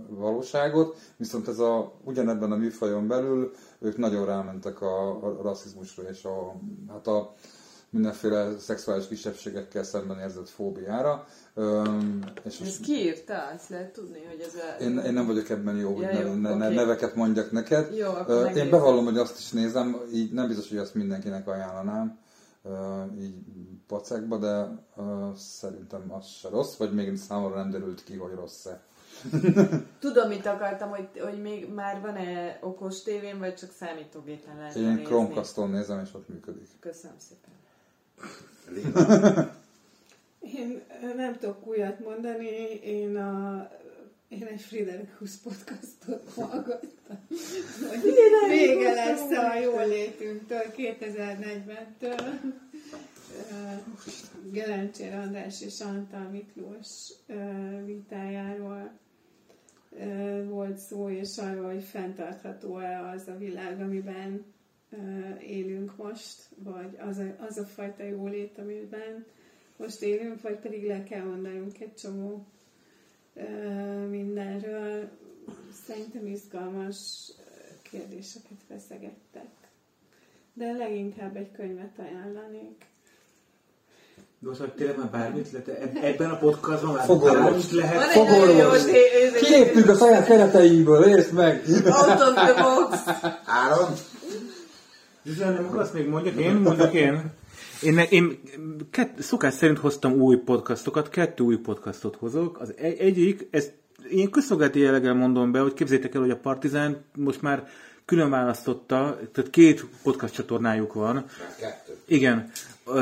valóságot, 0.08 0.96
viszont 1.16 1.48
ez 1.48 1.58
a, 1.58 1.92
ugyanebben 2.04 2.52
a 2.52 2.56
műfajon 2.56 3.06
belül 3.06 3.52
ők 3.78 3.96
nagyon 3.96 4.26
rámentek 4.26 4.80
a, 4.80 5.24
a 5.24 5.42
rasszizmusra 5.42 6.02
és 6.02 6.24
a, 6.24 6.60
hát 6.88 7.06
a 7.06 7.34
mindenféle 7.94 8.58
szexuális 8.58 9.08
kisebbségekkel 9.08 9.82
szemben 9.82 10.18
érzett 10.18 10.48
fóbiára. 10.48 11.26
Öm, 11.54 12.24
és 12.44 12.54
Ez 12.54 12.58
most 12.58 12.80
ki 12.80 12.92
írta? 12.92 13.34
Azt 13.54 13.68
lehet 13.68 13.92
tudni, 13.92 14.18
hogy 14.28 14.40
ez 14.40 14.54
a... 14.54 14.82
én, 14.82 14.98
én 14.98 15.12
nem 15.12 15.26
vagyok 15.26 15.48
ebben 15.48 15.76
jó, 15.76 15.94
hogy 15.94 16.02
Ja, 16.02 16.12
ne, 16.12 16.20
jó, 16.20 16.34
ne, 16.34 16.54
ne, 16.54 16.66
oké. 16.66 16.74
neveket 16.74 17.14
mondjak 17.14 17.50
neked. 17.50 17.96
Jó, 17.96 18.08
akkor 18.08 18.56
Én 18.56 18.70
bevallom, 18.70 19.04
hogy 19.04 19.18
azt 19.18 19.38
is 19.38 19.50
nézem, 19.50 20.00
így 20.12 20.32
nem 20.32 20.46
biztos, 20.46 20.68
hogy 20.68 20.78
azt 20.78 20.94
mindenkinek 20.94 21.48
ajánlanám, 21.48 22.18
így 23.20 23.34
pacekba, 23.86 24.38
de 24.38 24.84
szerintem 25.36 26.12
az 26.12 26.26
se 26.26 26.48
rossz, 26.48 26.76
vagy 26.76 26.94
még 26.94 27.16
számomra 27.16 27.56
nem 27.56 27.70
derült 27.70 28.04
ki, 28.04 28.16
hogy 28.16 28.34
rossz-e. 28.34 28.82
Tudom, 29.98 30.28
mit 30.28 30.46
akartam, 30.46 30.90
hogy, 30.90 31.08
hogy 31.20 31.42
még 31.42 31.72
már 31.72 32.00
van-e 32.00 32.58
okos 32.62 33.02
tévén, 33.02 33.38
vagy 33.38 33.54
csak 33.54 33.70
számítógépen 33.70 34.56
lehet 34.56 34.74
Én. 34.74 35.04
Chromecast-on 35.04 35.70
nézem, 35.70 36.00
és 36.00 36.14
ott 36.14 36.28
működik. 36.28 36.68
Köszönöm 36.80 37.16
szépen. 37.18 37.52
Én 40.56 40.82
nem 41.16 41.38
tudok 41.38 41.66
újat 41.66 42.00
mondani, 42.00 42.46
én 42.82 43.16
a 43.16 43.68
én 44.40 44.46
egy 44.46 44.60
Friderikus 44.60 45.36
podcastot 45.36 46.32
hallgattam, 46.34 47.18
hogy 47.88 48.02
vége 48.48 48.94
lesz 48.94 49.30
a 49.30 49.58
jól 49.58 49.86
létünktől 49.86 50.62
2040-től. 50.76 52.40
Ö, 53.30 53.54
Gelencsér 54.50 55.14
András 55.14 55.62
és 55.62 55.80
Antal 55.80 56.28
Miklós 56.28 57.12
vitájáról 57.84 58.98
volt 60.48 60.76
szó, 60.76 61.08
és 61.08 61.38
arról, 61.38 61.72
hogy 61.72 61.82
fenntartható-e 61.82 63.08
az 63.08 63.28
a 63.28 63.38
világ, 63.38 63.80
amiben 63.80 64.44
élünk 65.40 65.96
most, 65.96 66.48
vagy 66.56 66.96
az 66.98 67.18
a, 67.18 67.36
az 67.38 67.58
a 67.58 67.64
fajta 67.64 68.04
jólét, 68.04 68.58
amiben 68.58 69.26
most 69.76 70.02
élünk, 70.02 70.40
vagy 70.40 70.58
pedig 70.58 70.86
le 70.86 71.02
kell 71.02 71.24
mondanunk 71.24 71.80
egy 71.80 71.94
csomó 71.94 72.46
mindenről. 74.10 75.08
Szerintem 75.86 76.26
izgalmas 76.26 76.98
kérdéseket 77.90 78.58
feszegettek. 78.68 79.46
De 80.52 80.72
leginkább 80.72 81.36
egy 81.36 81.52
könyvet 81.56 81.98
ajánlanék. 81.98 82.86
De 84.38 84.48
most 84.48 84.60
hogy 84.60 84.72
tényleg 84.72 84.96
már 84.98 85.10
bármit 85.10 85.50
lehet, 85.52 85.68
eb- 85.68 86.04
ebben 86.04 86.30
a 86.30 86.36
podcastban 86.38 86.94
már 86.94 87.04
Fogorvos. 87.04 87.42
bármit 87.44 87.70
lehet. 87.70 88.02
Fogorvos. 88.02 88.84
Kiléptünk 89.40 89.88
a 89.88 89.94
saját 89.96 90.26
kereteinkből, 90.26 91.04
értsd 91.04 91.32
meg! 91.32 91.64
Out 91.68 92.20
of 92.20 92.34
the 92.34 92.62
box. 92.62 92.98
Áron? 93.46 93.94
Zsuzsán, 95.24 95.52
nem 95.52 95.66
akarsz 95.66 95.90
még 95.92 96.06
mondjak? 96.08 96.34
Én 96.36 96.54
mondok 96.54 96.94
én. 96.94 97.32
Én, 97.84 97.98
én 97.98 98.40
kett, 98.90 99.20
szokás 99.20 99.54
szerint 99.54 99.78
hoztam 99.78 100.12
új 100.12 100.36
podcastokat, 100.36 101.08
kettő 101.08 101.44
új 101.44 101.56
podcastot 101.56 102.16
hozok. 102.16 102.60
Az 102.60 102.74
egy, 102.76 102.98
egyik, 102.98 103.48
ezt 103.50 103.72
én 104.10 104.30
közszolgálati 104.30 104.78
jelleggel 104.78 105.14
mondom 105.14 105.52
be, 105.52 105.60
hogy 105.60 105.74
képzétek 105.74 106.14
el, 106.14 106.20
hogy 106.20 106.30
a 106.30 106.36
Partizán 106.36 107.04
most 107.16 107.42
már 107.42 107.68
külön 108.04 108.30
választotta, 108.30 109.18
tehát 109.32 109.50
két 109.50 109.86
podcast 110.02 110.34
csatornájuk 110.34 110.92
van. 110.92 111.24
Kettő. 111.60 111.96
Igen. 112.06 112.50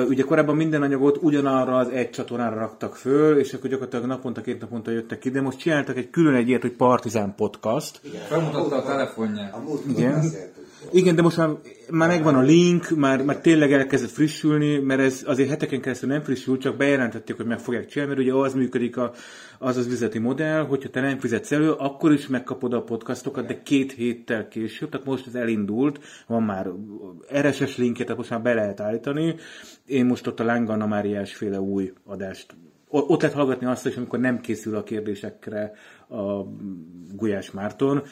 Ugye 0.08 0.22
korábban 0.22 0.56
minden 0.56 0.82
anyagot 0.82 1.18
ugyanarra 1.20 1.76
az 1.76 1.88
egy 1.88 2.10
csatornára 2.10 2.56
raktak 2.56 2.96
föl, 2.96 3.38
és 3.38 3.52
akkor 3.52 3.70
gyakorlatilag 3.70 4.06
naponta, 4.06 4.40
két 4.40 4.60
naponta 4.60 4.90
jöttek 4.90 5.18
ki, 5.18 5.30
de 5.30 5.40
most 5.40 5.58
csináltak 5.58 5.96
egy 5.96 6.10
külön 6.10 6.34
egy 6.34 6.48
ilyet, 6.48 6.60
hogy 6.60 6.72
Partizán 6.72 7.34
Podcast. 7.34 8.00
Felmutatta 8.28 8.76
a 8.76 8.82
telefonját. 8.82 9.54
A 9.54 9.58
múltkor 9.58 9.90
Igen. 9.90 10.12
beszéltünk. 10.12 10.61
Igen, 10.90 11.14
de 11.14 11.22
most 11.22 11.36
már, 11.36 11.48
már 11.90 12.08
megvan 12.08 12.34
a 12.34 12.40
link, 12.40 12.90
már, 12.90 13.24
már 13.24 13.40
tényleg 13.40 13.72
elkezdett 13.72 14.10
frissülni, 14.10 14.78
mert 14.78 15.00
ez 15.00 15.22
azért 15.26 15.48
heteken 15.48 15.80
keresztül 15.80 16.08
nem 16.08 16.22
frissül, 16.22 16.58
csak 16.58 16.76
bejelentették, 16.76 17.36
hogy 17.36 17.46
meg 17.46 17.58
fogják 17.58 17.86
csinálni, 17.86 18.14
mert 18.14 18.26
ugye 18.26 18.34
az 18.34 18.54
működik 18.54 18.96
a, 18.96 19.12
az 19.58 19.76
az 19.76 19.86
üzleti 19.86 20.18
modell, 20.18 20.66
hogyha 20.66 20.90
te 20.90 21.00
nem 21.00 21.18
fizetsz 21.18 21.52
elő, 21.52 21.70
akkor 21.70 22.12
is 22.12 22.26
megkapod 22.26 22.72
a 22.72 22.82
podcastokat, 22.82 23.46
de 23.46 23.62
két 23.62 23.92
héttel 23.92 24.48
később, 24.48 24.88
tehát 24.88 25.06
most 25.06 25.26
ez 25.26 25.34
elindult, 25.34 26.00
van 26.26 26.42
már 26.42 26.70
RSS 27.40 27.76
linkje, 27.76 28.04
tehát 28.04 28.18
most 28.18 28.30
már 28.30 28.42
be 28.42 28.54
lehet 28.54 28.80
állítani. 28.80 29.34
Én 29.86 30.06
most 30.06 30.26
ott 30.26 30.40
a 30.40 30.44
Lánganna 30.44 30.86
Máriás 30.86 31.34
féle 31.34 31.60
új 31.60 31.92
adást 32.04 32.54
ott 32.92 33.20
lehet 33.20 33.36
hallgatni 33.36 33.66
azt 33.66 33.86
is, 33.86 33.96
amikor 33.96 34.18
nem 34.18 34.40
készül 34.40 34.76
a 34.76 34.82
kérdésekre 34.82 35.72
a 36.08 36.42
Gulyás 37.14 37.50
Márton, 37.50 38.02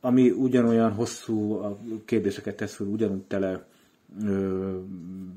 ami 0.00 0.30
ugyanolyan 0.30 0.92
hosszú 0.92 1.52
a 1.52 1.78
kérdéseket 2.04 2.56
tesz 2.56 2.74
fel, 2.74 2.86
ugyanúgy 2.86 3.22
tele 3.22 3.64
ö, 4.24 4.76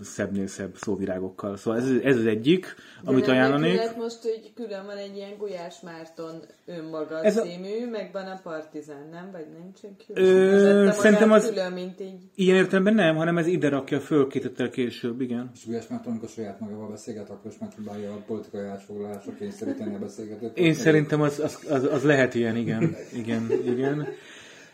szebbnél 0.02 0.48
szebb 0.48 0.76
szóvirágokkal. 0.77 1.57
Szóval 1.57 1.80
ez, 1.80 1.90
ez 2.03 2.18
az 2.18 2.26
egyik, 2.26 2.76
amit 3.03 3.26
De 3.26 3.31
nem 3.31 3.36
ajánlanék. 3.41 3.76
lett 3.77 3.98
most, 3.98 4.22
hogy 4.22 4.52
külön 4.56 4.86
van 4.86 4.98
egy 4.98 5.15
ilyen 5.15 5.38
Gulyás 5.38 5.76
Márton 5.84 6.36
önmaga 6.65 7.23
Ez 7.23 7.38
a- 7.38 7.41
című, 7.41 7.90
meg 7.91 8.10
van 8.14 8.26
a 8.26 8.40
Partizán, 8.44 9.07
nem? 9.11 9.30
Vagy 9.31 9.45
nincs 9.64 9.80
egy 9.81 10.06
külön? 10.06 10.26
Ö, 10.26 10.88
a 10.88 10.91
szerintem 10.91 11.31
az- 11.31 11.49
külön, 11.49 11.72
mint 11.72 12.02
így. 12.02 12.30
Ilyen 12.36 12.56
értelemben 12.56 12.94
nem, 12.94 13.15
hanem 13.15 13.38
ez 13.38 13.48
ide 13.48 13.69
rakja 13.69 13.99
föl 13.99 14.27
két 14.27 14.41
héttel 14.41 14.69
később, 14.69 15.22
igen. 15.22 15.52
És 15.53 15.65
Gulyás 15.65 15.88
Márton, 15.88 16.11
amikor 16.11 16.30
saját 16.30 16.60
magával 16.60 16.90
beszélget, 16.90 17.30
akkor 17.30 17.52
is 17.52 17.57
megpróbálja 17.60 18.11
a 18.11 18.23
politikai 18.27 18.61
állásfoglalásra 18.61 19.34
kényszeríteni 19.34 19.95
a 19.95 19.99
beszélgetőt. 19.99 20.57
Én 20.57 20.73
szerintem 20.73 21.22
az, 21.22 21.40
az, 21.40 21.60
az, 21.69 21.84
az 21.84 22.03
lehet 22.03 22.34
ilyen, 22.36 22.56
igen. 22.56 22.95
igen, 23.14 23.52
igen. 23.65 24.07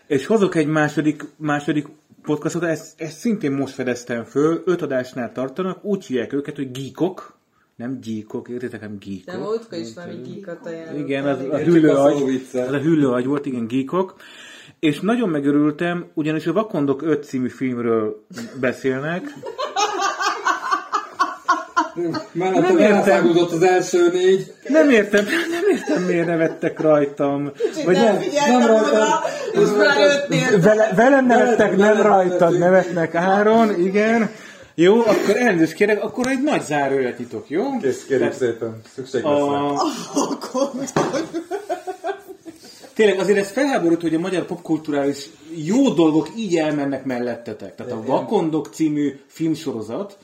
És 0.07 0.25
hozok 0.25 0.55
egy 0.55 0.67
második, 0.67 1.23
második 1.37 1.87
podcastot, 2.23 2.63
ezt, 2.63 3.01
ezt 3.01 3.17
szintén 3.17 3.51
most 3.51 3.73
fedeztem 3.73 4.23
föl, 4.23 4.61
öt 4.65 4.81
adásnál 4.81 5.31
tartanak, 5.31 5.83
úgy 5.83 6.05
hívják 6.05 6.33
őket, 6.33 6.55
hogy 6.55 6.71
geekok, 6.71 7.37
nem 7.75 7.99
gyíkok, 8.01 8.49
értitek, 8.49 8.81
nem 8.81 8.97
De 8.99 9.05
geekok. 9.05 9.45
múltkor 9.47 9.77
is 9.77 9.93
valami 9.95 10.21
gyíkat 10.21 10.65
ajánlottam. 10.65 10.99
Igen, 10.99 11.25
az, 11.27 11.39
a 11.39 11.57
Csak 11.57 11.59
hüllő 11.65 11.89
a 11.89 12.03
agy, 12.03 12.17
szóviccel. 12.17 12.67
az 12.67 12.73
a 12.73 12.79
hüllő 12.79 13.07
agy 13.09 13.25
volt, 13.25 13.45
igen, 13.45 13.67
geekok. 13.67 14.15
És 14.79 14.99
nagyon 14.99 15.29
megörültem, 15.29 16.05
ugyanis 16.13 16.47
a 16.47 16.53
Vakondok 16.53 17.01
5 17.01 17.23
című 17.23 17.47
filmről 17.49 18.25
beszélnek. 18.59 19.23
Mellettem 22.31 22.75
Nem 22.75 22.77
értem. 22.77 23.37
az 23.37 23.61
első 23.61 24.09
négy. 24.11 24.53
Nem 24.67 24.89
értem, 24.89 25.25
nem 25.49 25.63
értem, 25.71 26.03
miért 26.03 26.25
nevettek 26.27 26.79
rajtam. 26.79 27.51
Vagy 27.85 27.95
nem 27.95 28.15
nem, 28.15 28.59
nem 28.59 28.67
rajtam. 28.67 29.07
Oda, 29.57 29.61
és 29.61 29.77
már 29.77 29.97
ötnél. 29.99 30.59
Vele, 30.59 30.91
velem 30.95 31.25
nevettek, 31.25 31.77
nem 31.77 32.01
rajtad, 32.01 32.57
nevetnek 32.57 33.15
Áron, 33.15 33.79
igen. 33.79 34.29
Jó, 34.75 34.99
akkor 34.99 35.37
elnézést 35.37 35.73
kérek, 35.73 36.03
akkor 36.03 36.27
egy 36.27 36.43
nagy 36.43 36.63
zárójelet 36.63 37.17
nyitok, 37.17 37.49
jó? 37.49 37.77
Kész, 37.77 38.05
kérjük 38.05 38.33
szépen. 38.33 38.81
Szükség 38.95 39.23
lesz. 39.23 39.41
A... 39.41 39.81
Tényleg 42.93 43.19
azért 43.19 43.37
ez 43.37 43.49
felháborít, 43.49 44.01
hogy 44.01 44.13
a 44.13 44.19
magyar 44.19 44.45
popkulturális 44.45 45.29
jó 45.65 45.89
dolgok 45.89 46.29
így 46.37 46.55
elmennek 46.55 47.05
mellettetek. 47.05 47.75
Tehát 47.75 47.91
a 47.91 48.03
Vakondok 48.05 48.67
című 48.73 49.19
filmsorozat 49.27 50.17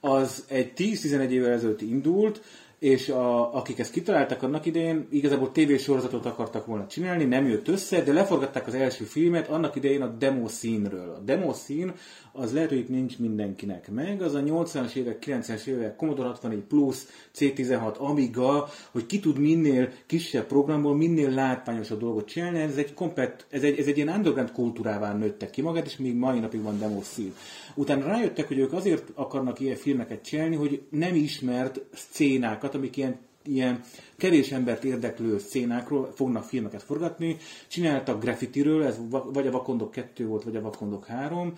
az 0.00 0.44
egy 0.48 0.72
10-11 0.76 1.28
évvel 1.28 1.52
ezelőtt 1.52 1.80
indult, 1.80 2.40
és 2.84 3.08
a, 3.08 3.54
akik 3.54 3.78
ezt 3.78 3.92
kitaláltak 3.92 4.42
annak 4.42 4.66
idején, 4.66 5.06
igazából 5.10 5.52
tévésorozatot 5.52 6.26
akartak 6.26 6.66
volna 6.66 6.86
csinálni, 6.86 7.24
nem 7.24 7.48
jött 7.48 7.68
össze, 7.68 8.02
de 8.02 8.12
leforgatták 8.12 8.66
az 8.66 8.74
első 8.74 9.04
filmet 9.04 9.48
annak 9.48 9.76
idején 9.76 10.02
a 10.02 10.06
demo 10.06 10.48
színről. 10.48 11.14
A 11.14 11.18
demo 11.18 11.52
szín 11.52 11.92
az 12.32 12.52
lehet, 12.52 12.68
hogy 12.68 12.78
itt 12.78 12.88
nincs 12.88 13.18
mindenkinek 13.18 13.90
meg, 13.90 14.22
az 14.22 14.34
a 14.34 14.40
80-as 14.42 14.94
évek, 14.94 15.24
90-es 15.26 15.66
évek 15.66 15.96
Commodore 15.96 16.28
64 16.28 16.60
Plus, 16.60 16.96
C16, 17.38 17.96
Amiga, 17.96 18.68
hogy 18.90 19.06
ki 19.06 19.20
tud 19.20 19.38
minél 19.38 19.92
kisebb 20.06 20.46
programból 20.46 20.96
minél 20.96 21.30
látványosabb 21.30 22.00
dolgot 22.00 22.26
csinálni, 22.26 22.58
ez 22.58 22.76
egy 22.76 22.94
komplet, 22.94 23.46
ez 23.50 23.62
egy, 23.62 23.78
ez 23.78 23.86
egy 23.86 23.96
ilyen 23.96 24.08
underground 24.08 24.52
kultúrává 24.52 25.12
nőtte 25.12 25.50
ki 25.50 25.62
magát, 25.62 25.86
és 25.86 25.96
még 25.96 26.14
mai 26.14 26.38
napig 26.38 26.62
van 26.62 26.78
demo 26.78 27.02
szín. 27.02 27.34
Utána 27.74 28.06
rájöttek, 28.06 28.48
hogy 28.48 28.58
ők 28.58 28.72
azért 28.72 29.10
akarnak 29.14 29.60
ilyen 29.60 29.76
filmeket 29.76 30.24
csinálni, 30.24 30.56
hogy 30.56 30.82
nem 30.90 31.14
ismert 31.14 31.80
szcénákat, 31.92 32.73
amik 32.74 32.96
ilyen 32.96 33.18
ilyen 33.46 33.80
kevés 34.16 34.52
embert 34.52 34.84
érdeklő 34.84 35.38
szcénákról 35.38 36.12
fognak 36.14 36.44
filmeket 36.44 36.82
forgatni. 36.82 37.36
Csináltak 37.68 38.22
graffitiről, 38.22 38.84
ez 38.84 38.98
vagy 39.32 39.46
a 39.46 39.50
Vakondok 39.50 39.90
2 39.90 40.26
volt, 40.26 40.44
vagy 40.44 40.56
a 40.56 40.60
Vakondok 40.60 41.06
3. 41.06 41.54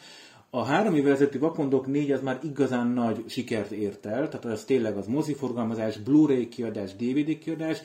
A 0.50 0.62
három 0.62 0.94
évvel 0.94 1.12
ezelőtti 1.12 1.38
Vakondok 1.38 1.86
4 1.86 2.10
az 2.10 2.22
már 2.22 2.38
igazán 2.42 2.86
nagy 2.86 3.24
sikert 3.26 3.70
ért 3.70 4.06
el, 4.06 4.28
tehát 4.28 4.44
az 4.44 4.64
tényleg 4.64 4.96
az 4.96 5.06
moziforgalmazás, 5.06 5.98
Blu-ray 5.98 6.48
kiadás, 6.48 6.96
DVD 6.96 7.38
kiadás, 7.38 7.82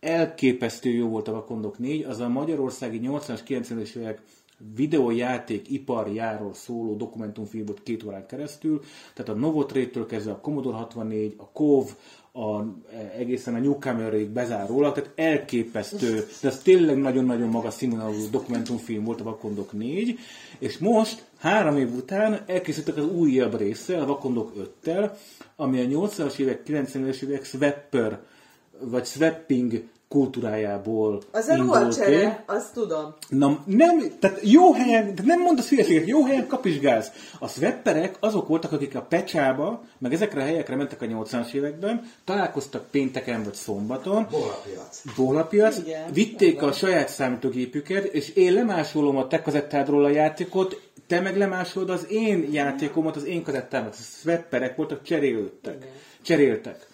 elképesztő 0.00 0.90
jó 0.90 1.08
volt 1.08 1.28
a 1.28 1.32
Vakondok 1.32 1.78
4, 1.78 2.04
az 2.04 2.20
a 2.20 2.28
magyarországi 2.28 3.00
80-as, 3.02 3.40
90-es 3.48 3.94
évek 3.94 4.22
videójáték 4.74 5.70
iparjáról 5.70 6.54
szóló 6.54 6.96
dokumentumfilm 6.96 7.64
volt 7.64 7.82
két 7.82 8.02
órán 8.04 8.26
keresztül, 8.26 8.80
tehát 9.14 9.30
a 9.30 9.40
Novotrade-től 9.40 10.06
kezdve 10.06 10.32
a 10.32 10.40
Commodore 10.40 10.76
64, 10.76 11.34
a 11.36 11.50
KOV, 11.50 11.90
a, 12.32 12.62
egészen 13.18 13.54
a 13.54 13.58
Newcomerig 13.58 14.28
bezárólag, 14.28 14.94
tehát 14.94 15.10
elképesztő, 15.14 16.26
de 16.40 16.48
ez 16.48 16.62
tényleg 16.62 16.96
nagyon-nagyon 16.96 17.48
magas 17.48 17.74
színvonalú 17.74 18.30
dokumentumfilm 18.30 19.04
volt 19.04 19.20
a 19.20 19.24
Vakondok 19.24 19.72
4, 19.72 20.18
és 20.58 20.78
most, 20.78 21.24
három 21.38 21.76
év 21.76 21.94
után 21.94 22.40
elkészítettek 22.46 23.04
az 23.04 23.10
újabb 23.10 23.58
része, 23.58 24.00
a 24.00 24.06
Vakondok 24.06 24.52
5-tel, 24.84 25.10
ami 25.56 25.80
a 25.80 26.08
80-as 26.08 26.38
évek, 26.38 26.62
90-es 26.66 27.22
évek 27.22 27.44
swapper, 27.44 28.20
vagy 28.80 29.04
swapping 29.04 29.88
kultúrájából 30.12 31.22
Az 31.30 31.48
a 31.48 31.56
ruhacsere, 31.56 32.44
azt 32.46 32.72
tudom. 32.72 33.14
Na, 33.28 33.62
nem, 33.66 34.18
tehát 34.18 34.38
jó 34.42 34.72
helyen, 34.72 35.14
nem 35.24 35.40
mondasz 35.40 35.68
hülyeséget, 35.68 36.06
jó 36.06 36.24
helyen 36.24 36.46
kapizsgálsz. 36.46 37.10
A 37.38 37.48
swepperek 37.48 38.16
azok 38.20 38.48
voltak, 38.48 38.72
akik 38.72 38.94
a 38.94 39.02
pecsába, 39.02 39.84
meg 39.98 40.12
ezekre 40.12 40.42
a 40.42 40.44
helyekre 40.44 40.76
mentek 40.76 41.02
a 41.02 41.06
80-as 41.06 41.52
években, 41.52 42.10
találkoztak 42.24 42.90
pénteken 42.90 43.42
vagy 43.42 43.54
szombaton. 43.54 44.26
Bólapiac. 44.30 45.02
Bólapiac. 45.16 45.78
Igen, 45.78 46.12
vitték 46.12 46.52
igen. 46.52 46.68
a 46.68 46.72
saját 46.72 47.08
számítógépüket, 47.08 48.04
és 48.04 48.28
én 48.28 48.52
lemásolom 48.52 49.16
a 49.16 49.26
te 49.26 49.42
kazettádról 49.42 50.04
a 50.04 50.08
játékot, 50.08 50.80
te 51.06 51.20
meg 51.20 51.36
lemásolod 51.36 51.90
az 51.90 52.06
én 52.10 52.48
játékomat, 52.52 53.16
az 53.16 53.24
én 53.24 53.42
kazettámat. 53.42 53.94
A 53.98 54.02
swepperek 54.20 54.76
voltak, 54.76 55.02
cserélődtek. 55.02 55.86
Cseréltek. 56.22 56.90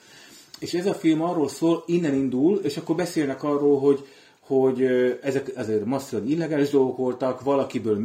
És 0.59 0.75
ez 0.75 0.87
a 0.87 0.95
film 0.95 1.23
arról 1.23 1.49
szól, 1.49 1.83
innen 1.87 2.15
indul, 2.15 2.61
és 2.63 2.77
akkor 2.77 2.97
beszélnek 2.97 3.43
arról, 3.43 3.79
hogy, 3.79 4.07
hogy 4.41 4.83
ezek 5.23 5.53
azért 5.57 5.85
masszívan 5.85 6.29
illegális 6.29 6.71
dolgok 6.71 6.97
voltak, 6.97 7.43
valakiből 7.43 7.99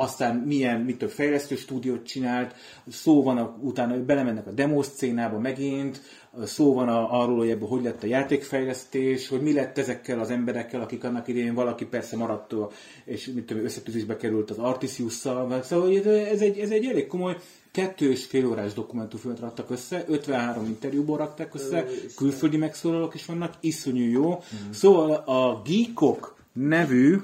aztán 0.00 0.36
milyen, 0.36 0.80
mit 0.80 0.98
több 0.98 1.10
fejlesztő 1.10 1.56
stúdiót 1.56 2.06
csinált, 2.06 2.54
szó 2.88 3.22
van 3.22 3.38
a, 3.38 3.56
utána 3.60 4.04
belemennek 4.04 4.46
a 4.46 4.50
demo 4.50 4.82
szcénába 4.82 5.38
megint, 5.38 6.00
szó 6.44 6.74
van 6.74 6.88
a, 6.88 7.20
arról, 7.20 7.36
hogy 7.36 7.50
ebből 7.50 7.68
hogy 7.68 7.82
lett 7.82 8.02
a 8.02 8.06
játékfejlesztés, 8.06 9.28
hogy 9.28 9.40
mi 9.40 9.52
lett 9.52 9.78
ezekkel 9.78 10.20
az 10.20 10.30
emberekkel, 10.30 10.80
akik 10.80 11.04
annak 11.04 11.28
idején 11.28 11.54
valaki 11.54 11.84
persze 11.84 12.16
maradt, 12.16 12.54
és 13.04 13.26
mit 13.26 13.44
tudom, 13.44 13.64
összetűzésbe 13.64 14.16
került 14.16 14.50
az 14.50 14.58
Artisiusszal, 14.58 15.62
szóval 15.62 15.96
ez, 16.06 16.40
egy, 16.40 16.58
ez 16.58 16.70
egy 16.70 16.84
elég 16.84 17.06
komoly, 17.06 17.36
kettő 17.72 18.10
és 18.10 18.24
fél 18.24 18.46
órás 18.46 18.72
dokumentumfilmet 18.72 19.40
raktak 19.40 19.70
össze, 19.70 20.04
53 20.08 20.66
interjúból 20.66 21.16
rakták 21.16 21.54
össze, 21.54 21.86
külföldi 22.16 22.56
megszólalók 22.56 23.14
is 23.14 23.26
vannak, 23.26 23.54
iszonyú 23.60 24.10
jó. 24.10 24.42
Szóval 24.70 25.10
a 25.12 25.62
Geekok 25.64 26.36
nevű 26.52 27.16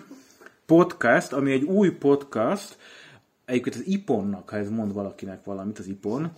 podcast, 0.67 1.33
ami 1.33 1.53
egy 1.53 1.63
új 1.63 1.91
podcast, 1.91 2.77
egyébként 3.45 3.75
az 3.75 3.87
Iponnak, 3.87 4.49
ha 4.49 4.57
ez 4.57 4.71
mond 4.71 4.93
valakinek 4.93 5.45
valamit, 5.45 5.79
az 5.79 5.87
Ipon. 5.87 6.33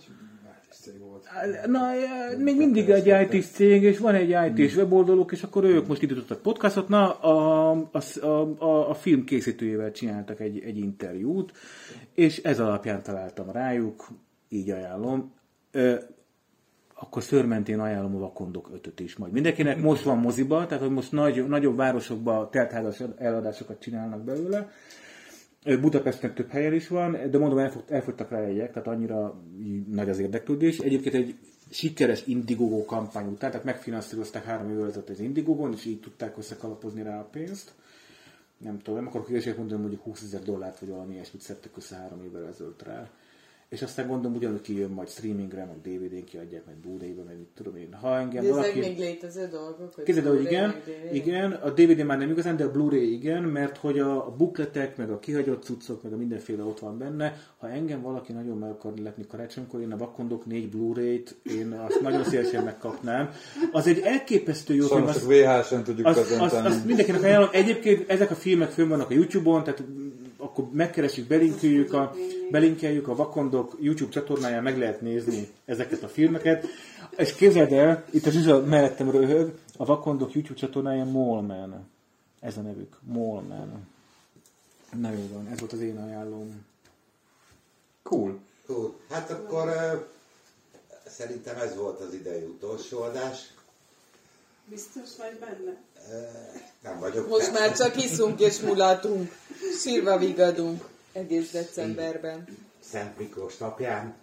Na, 1.65 1.91
még 2.37 2.57
mindig 2.57 2.89
egy 2.89 3.33
it 3.33 3.51
cég, 3.51 3.83
és 3.83 3.97
van 3.97 4.15
egy 4.15 4.59
it 4.59 4.75
weboldaluk, 4.75 5.31
és 5.31 5.43
akkor 5.43 5.63
ők 5.63 5.87
most 5.87 6.01
indítottak 6.01 6.41
podcastot. 6.41 6.87
Na, 6.87 7.13
a, 7.13 7.71
a, 7.91 8.27
a, 8.57 8.89
a 8.89 8.93
film 8.93 9.23
készítőjével 9.23 9.91
csináltak 9.91 10.39
egy, 10.39 10.59
egy 10.59 10.77
interjút, 10.77 11.51
és 12.13 12.37
ez 12.37 12.59
alapján 12.59 13.03
találtam 13.03 13.51
rájuk, 13.51 14.07
így 14.49 14.69
ajánlom. 14.69 15.33
Akkor 17.01 17.23
szörmentén 17.23 17.79
ajánlom 17.79 18.15
a 18.15 18.19
Vakondok 18.19 18.69
5 18.73 18.99
is 18.99 19.15
majd. 19.15 19.33
Mindenkinek 19.33 19.81
most 19.81 20.03
van 20.03 20.17
moziba, 20.17 20.65
tehát 20.65 20.83
hogy 20.83 20.93
most 20.93 21.11
nagy, 21.11 21.47
nagyobb 21.47 21.75
városokban 21.75 22.51
teltházas 22.51 23.03
eladásokat 23.17 23.79
csinálnak 23.79 24.23
belőle. 24.23 24.69
Budapesten 25.81 26.33
több 26.33 26.49
helyen 26.49 26.73
is 26.73 26.87
van, 26.87 27.17
de 27.31 27.37
mondom, 27.37 27.57
elfog, 27.57 27.83
elfogytak 27.87 28.29
rá 28.29 28.39
jegyek, 28.39 28.71
tehát 28.71 28.87
annyira 28.87 29.41
nagy 29.91 30.09
az 30.09 30.19
érdeklődés. 30.19 30.77
Egyébként 30.77 31.15
egy 31.15 31.35
sikeres 31.69 32.27
Indiegogo 32.27 32.85
kampány 32.85 33.27
után, 33.27 33.49
tehát 33.49 33.65
megfinanszírozták 33.65 34.43
három 34.43 34.69
évvel 34.69 34.87
ezelőtt 34.87 35.09
az 35.09 35.19
Indiegogon, 35.19 35.73
és 35.73 35.85
így 35.85 35.99
tudták 35.99 36.37
összekalapozni 36.37 37.03
rá 37.03 37.19
a 37.19 37.29
pénzt. 37.31 37.73
Nem 38.57 38.77
tudom, 38.77 38.99
nem 38.99 39.07
akarok 39.07 39.27
hülyeséget 39.27 39.57
mondani, 39.57 39.79
mondjuk 39.81 40.03
20 40.03 40.21
ezer 40.21 40.43
dollárt, 40.43 40.79
vagy 40.79 40.89
valami 40.89 41.13
ilyesmit 41.13 41.41
szedtek 41.41 41.77
össze 41.77 41.95
három 41.95 42.23
évvel 42.23 42.47
ezelőtt 42.47 42.83
rá. 42.83 43.09
És 43.69 43.81
aztán 43.81 44.07
gondolom 44.07 44.37
ugyanúgy 44.37 44.61
kijön 44.61 44.89
majd 44.89 45.09
streamingre, 45.09 45.65
meg 45.65 45.81
DVD-n 45.81 46.23
kiadják, 46.23 46.65
meg 46.65 46.75
Blu-ray-be, 46.75 47.23
meg 47.23 47.37
mit 47.37 47.47
tudom 47.55 47.75
én. 47.75 47.93
Ha 47.93 48.17
engem 48.17 48.43
De 48.43 48.49
ezek 48.49 48.53
valaki... 48.53 48.79
még 48.79 48.97
létező 48.97 49.47
dolgok? 49.47 49.93
hogy 49.95 50.03
Képzeld, 50.03 50.25
el, 50.25 50.31
hogy 50.31 50.41
igen, 50.41 50.75
igen, 51.11 51.51
a 51.51 51.69
DVD 51.69 52.05
már 52.05 52.17
nem 52.17 52.29
igazán, 52.29 52.55
de 52.55 52.63
a 52.63 52.71
Blu-ray 52.71 53.13
igen, 53.13 53.43
mert 53.43 53.77
hogy 53.77 53.99
a, 53.99 54.27
a 54.27 54.31
bukletek, 54.37 54.97
meg 54.97 55.09
a 55.09 55.19
kihagyott 55.19 55.63
cuccok, 55.63 56.03
meg 56.03 56.13
a 56.13 56.17
mindenféle 56.17 56.63
ott 56.63 56.79
van 56.79 56.97
benne. 56.97 57.37
Ha 57.57 57.69
engem 57.69 58.01
valaki 58.01 58.31
nagyon 58.31 58.57
meg 58.57 58.69
akar 58.69 58.93
letni 59.03 59.25
karácsonykor, 59.27 59.81
én 59.81 59.91
a 59.91 59.97
Vakondok 59.97 60.45
4 60.45 60.69
Blu-ray-t, 60.69 61.35
én 61.43 61.71
azt 61.71 62.01
nagyon 62.01 62.23
szívesen 62.23 62.63
megkapnám. 62.63 63.29
Az 63.71 63.87
egy 63.87 63.99
elképesztő 63.99 64.73
jó 64.73 64.85
film, 64.85 64.97
Sajnos 64.97 65.15
az, 65.15 65.21
csak 65.21 65.31
VHS-en 65.31 65.83
tudjuk 65.83 66.07
azt, 66.07 66.31
azt, 66.31 66.53
azt 66.53 66.85
mindenkinek 66.85 67.23
ajánlom. 67.23 67.49
Egyébként 67.51 68.09
ezek 68.09 68.31
a 68.31 68.35
filmek 68.35 68.69
fönn 68.69 68.89
vannak 68.89 69.09
a 69.09 69.13
YouTube-on, 69.13 69.63
tehát 69.63 69.83
akkor 70.49 70.69
megkeresjük, 70.71 71.27
belinkeljük 71.27 71.93
a, 71.93 72.13
belinkeljük 72.51 73.07
a 73.07 73.15
Vakondok 73.15 73.75
YouTube 73.79 74.11
csatornáján, 74.11 74.63
meg 74.63 74.77
lehet 74.77 75.01
nézni 75.01 75.47
ezeket 75.65 76.03
a 76.03 76.07
filmeket. 76.07 76.65
És 77.17 77.35
képzeld 77.35 77.71
el, 77.71 78.05
itt 78.11 78.25
a 78.25 78.29
Zsuzsa 78.29 78.63
mellettem 78.65 79.11
röhög, 79.11 79.53
a 79.77 79.85
Vakondok 79.85 80.33
YouTube 80.33 80.59
csatornáján 80.59 81.07
Molman. 81.07 81.87
Ez 82.39 82.57
a 82.57 82.61
nevük, 82.61 82.97
Molman. 83.01 83.87
Na 84.99 85.11
jó 85.11 85.27
van, 85.33 85.47
ez 85.47 85.59
volt 85.59 85.73
az 85.73 85.79
én 85.79 85.97
ajánlóm. 85.97 86.65
Cool. 88.03 88.39
Cool. 88.65 88.95
Hát 89.09 89.29
akkor 89.29 89.67
uh, 89.67 90.05
szerintem 91.07 91.57
ez 91.57 91.75
volt 91.75 91.99
az 91.99 92.13
idei 92.13 92.43
utolsó 92.43 93.01
adás. 93.01 93.53
Biztos 94.69 95.09
vagy 95.17 95.39
benne? 95.39 95.77
Nem 96.81 96.99
vagyok 96.99 97.27
Most 97.27 97.51
benne. 97.51 97.59
már 97.59 97.77
csak 97.77 98.03
iszunk 98.03 98.39
és 98.39 98.59
mulatunk. 98.59 99.31
Sírva 99.81 100.17
vigadunk. 100.17 100.87
Egész 101.11 101.51
decemberben. 101.51 102.57
Szent 102.79 103.17
Miklós 103.17 103.57
napján. 103.57 104.15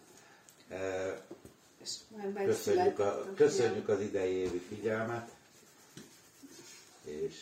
És 1.83 1.91
már 2.17 2.45
köszönjük, 2.45 2.99
a, 2.99 3.25
köszönjük 3.35 3.89
az 3.89 4.01
idei 4.01 4.33
évi 4.33 4.59
figyelmet. 4.59 5.31
És 7.05 7.35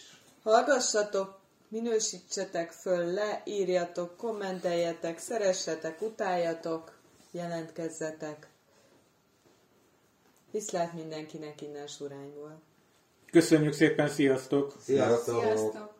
Hallgassatok, 0.43 1.39
minősítsetek 1.69 2.73
föl 2.73 3.13
le, 3.13 3.43
írjatok, 3.45 4.17
kommenteljetek, 4.17 5.19
szeressetek, 5.19 6.03
utáljatok, 6.03 6.93
jelentkezzetek. 7.31 8.47
Viszlát 10.51 10.93
mindenkinek 10.93 11.63
innen 11.63 11.87
surányból. 11.87 12.61
Köszönjük 13.35 13.73
szépen, 13.73 14.09
sziasztok! 14.09 14.73
sziasztok! 14.81 15.43
Sziasztok! 15.43 15.94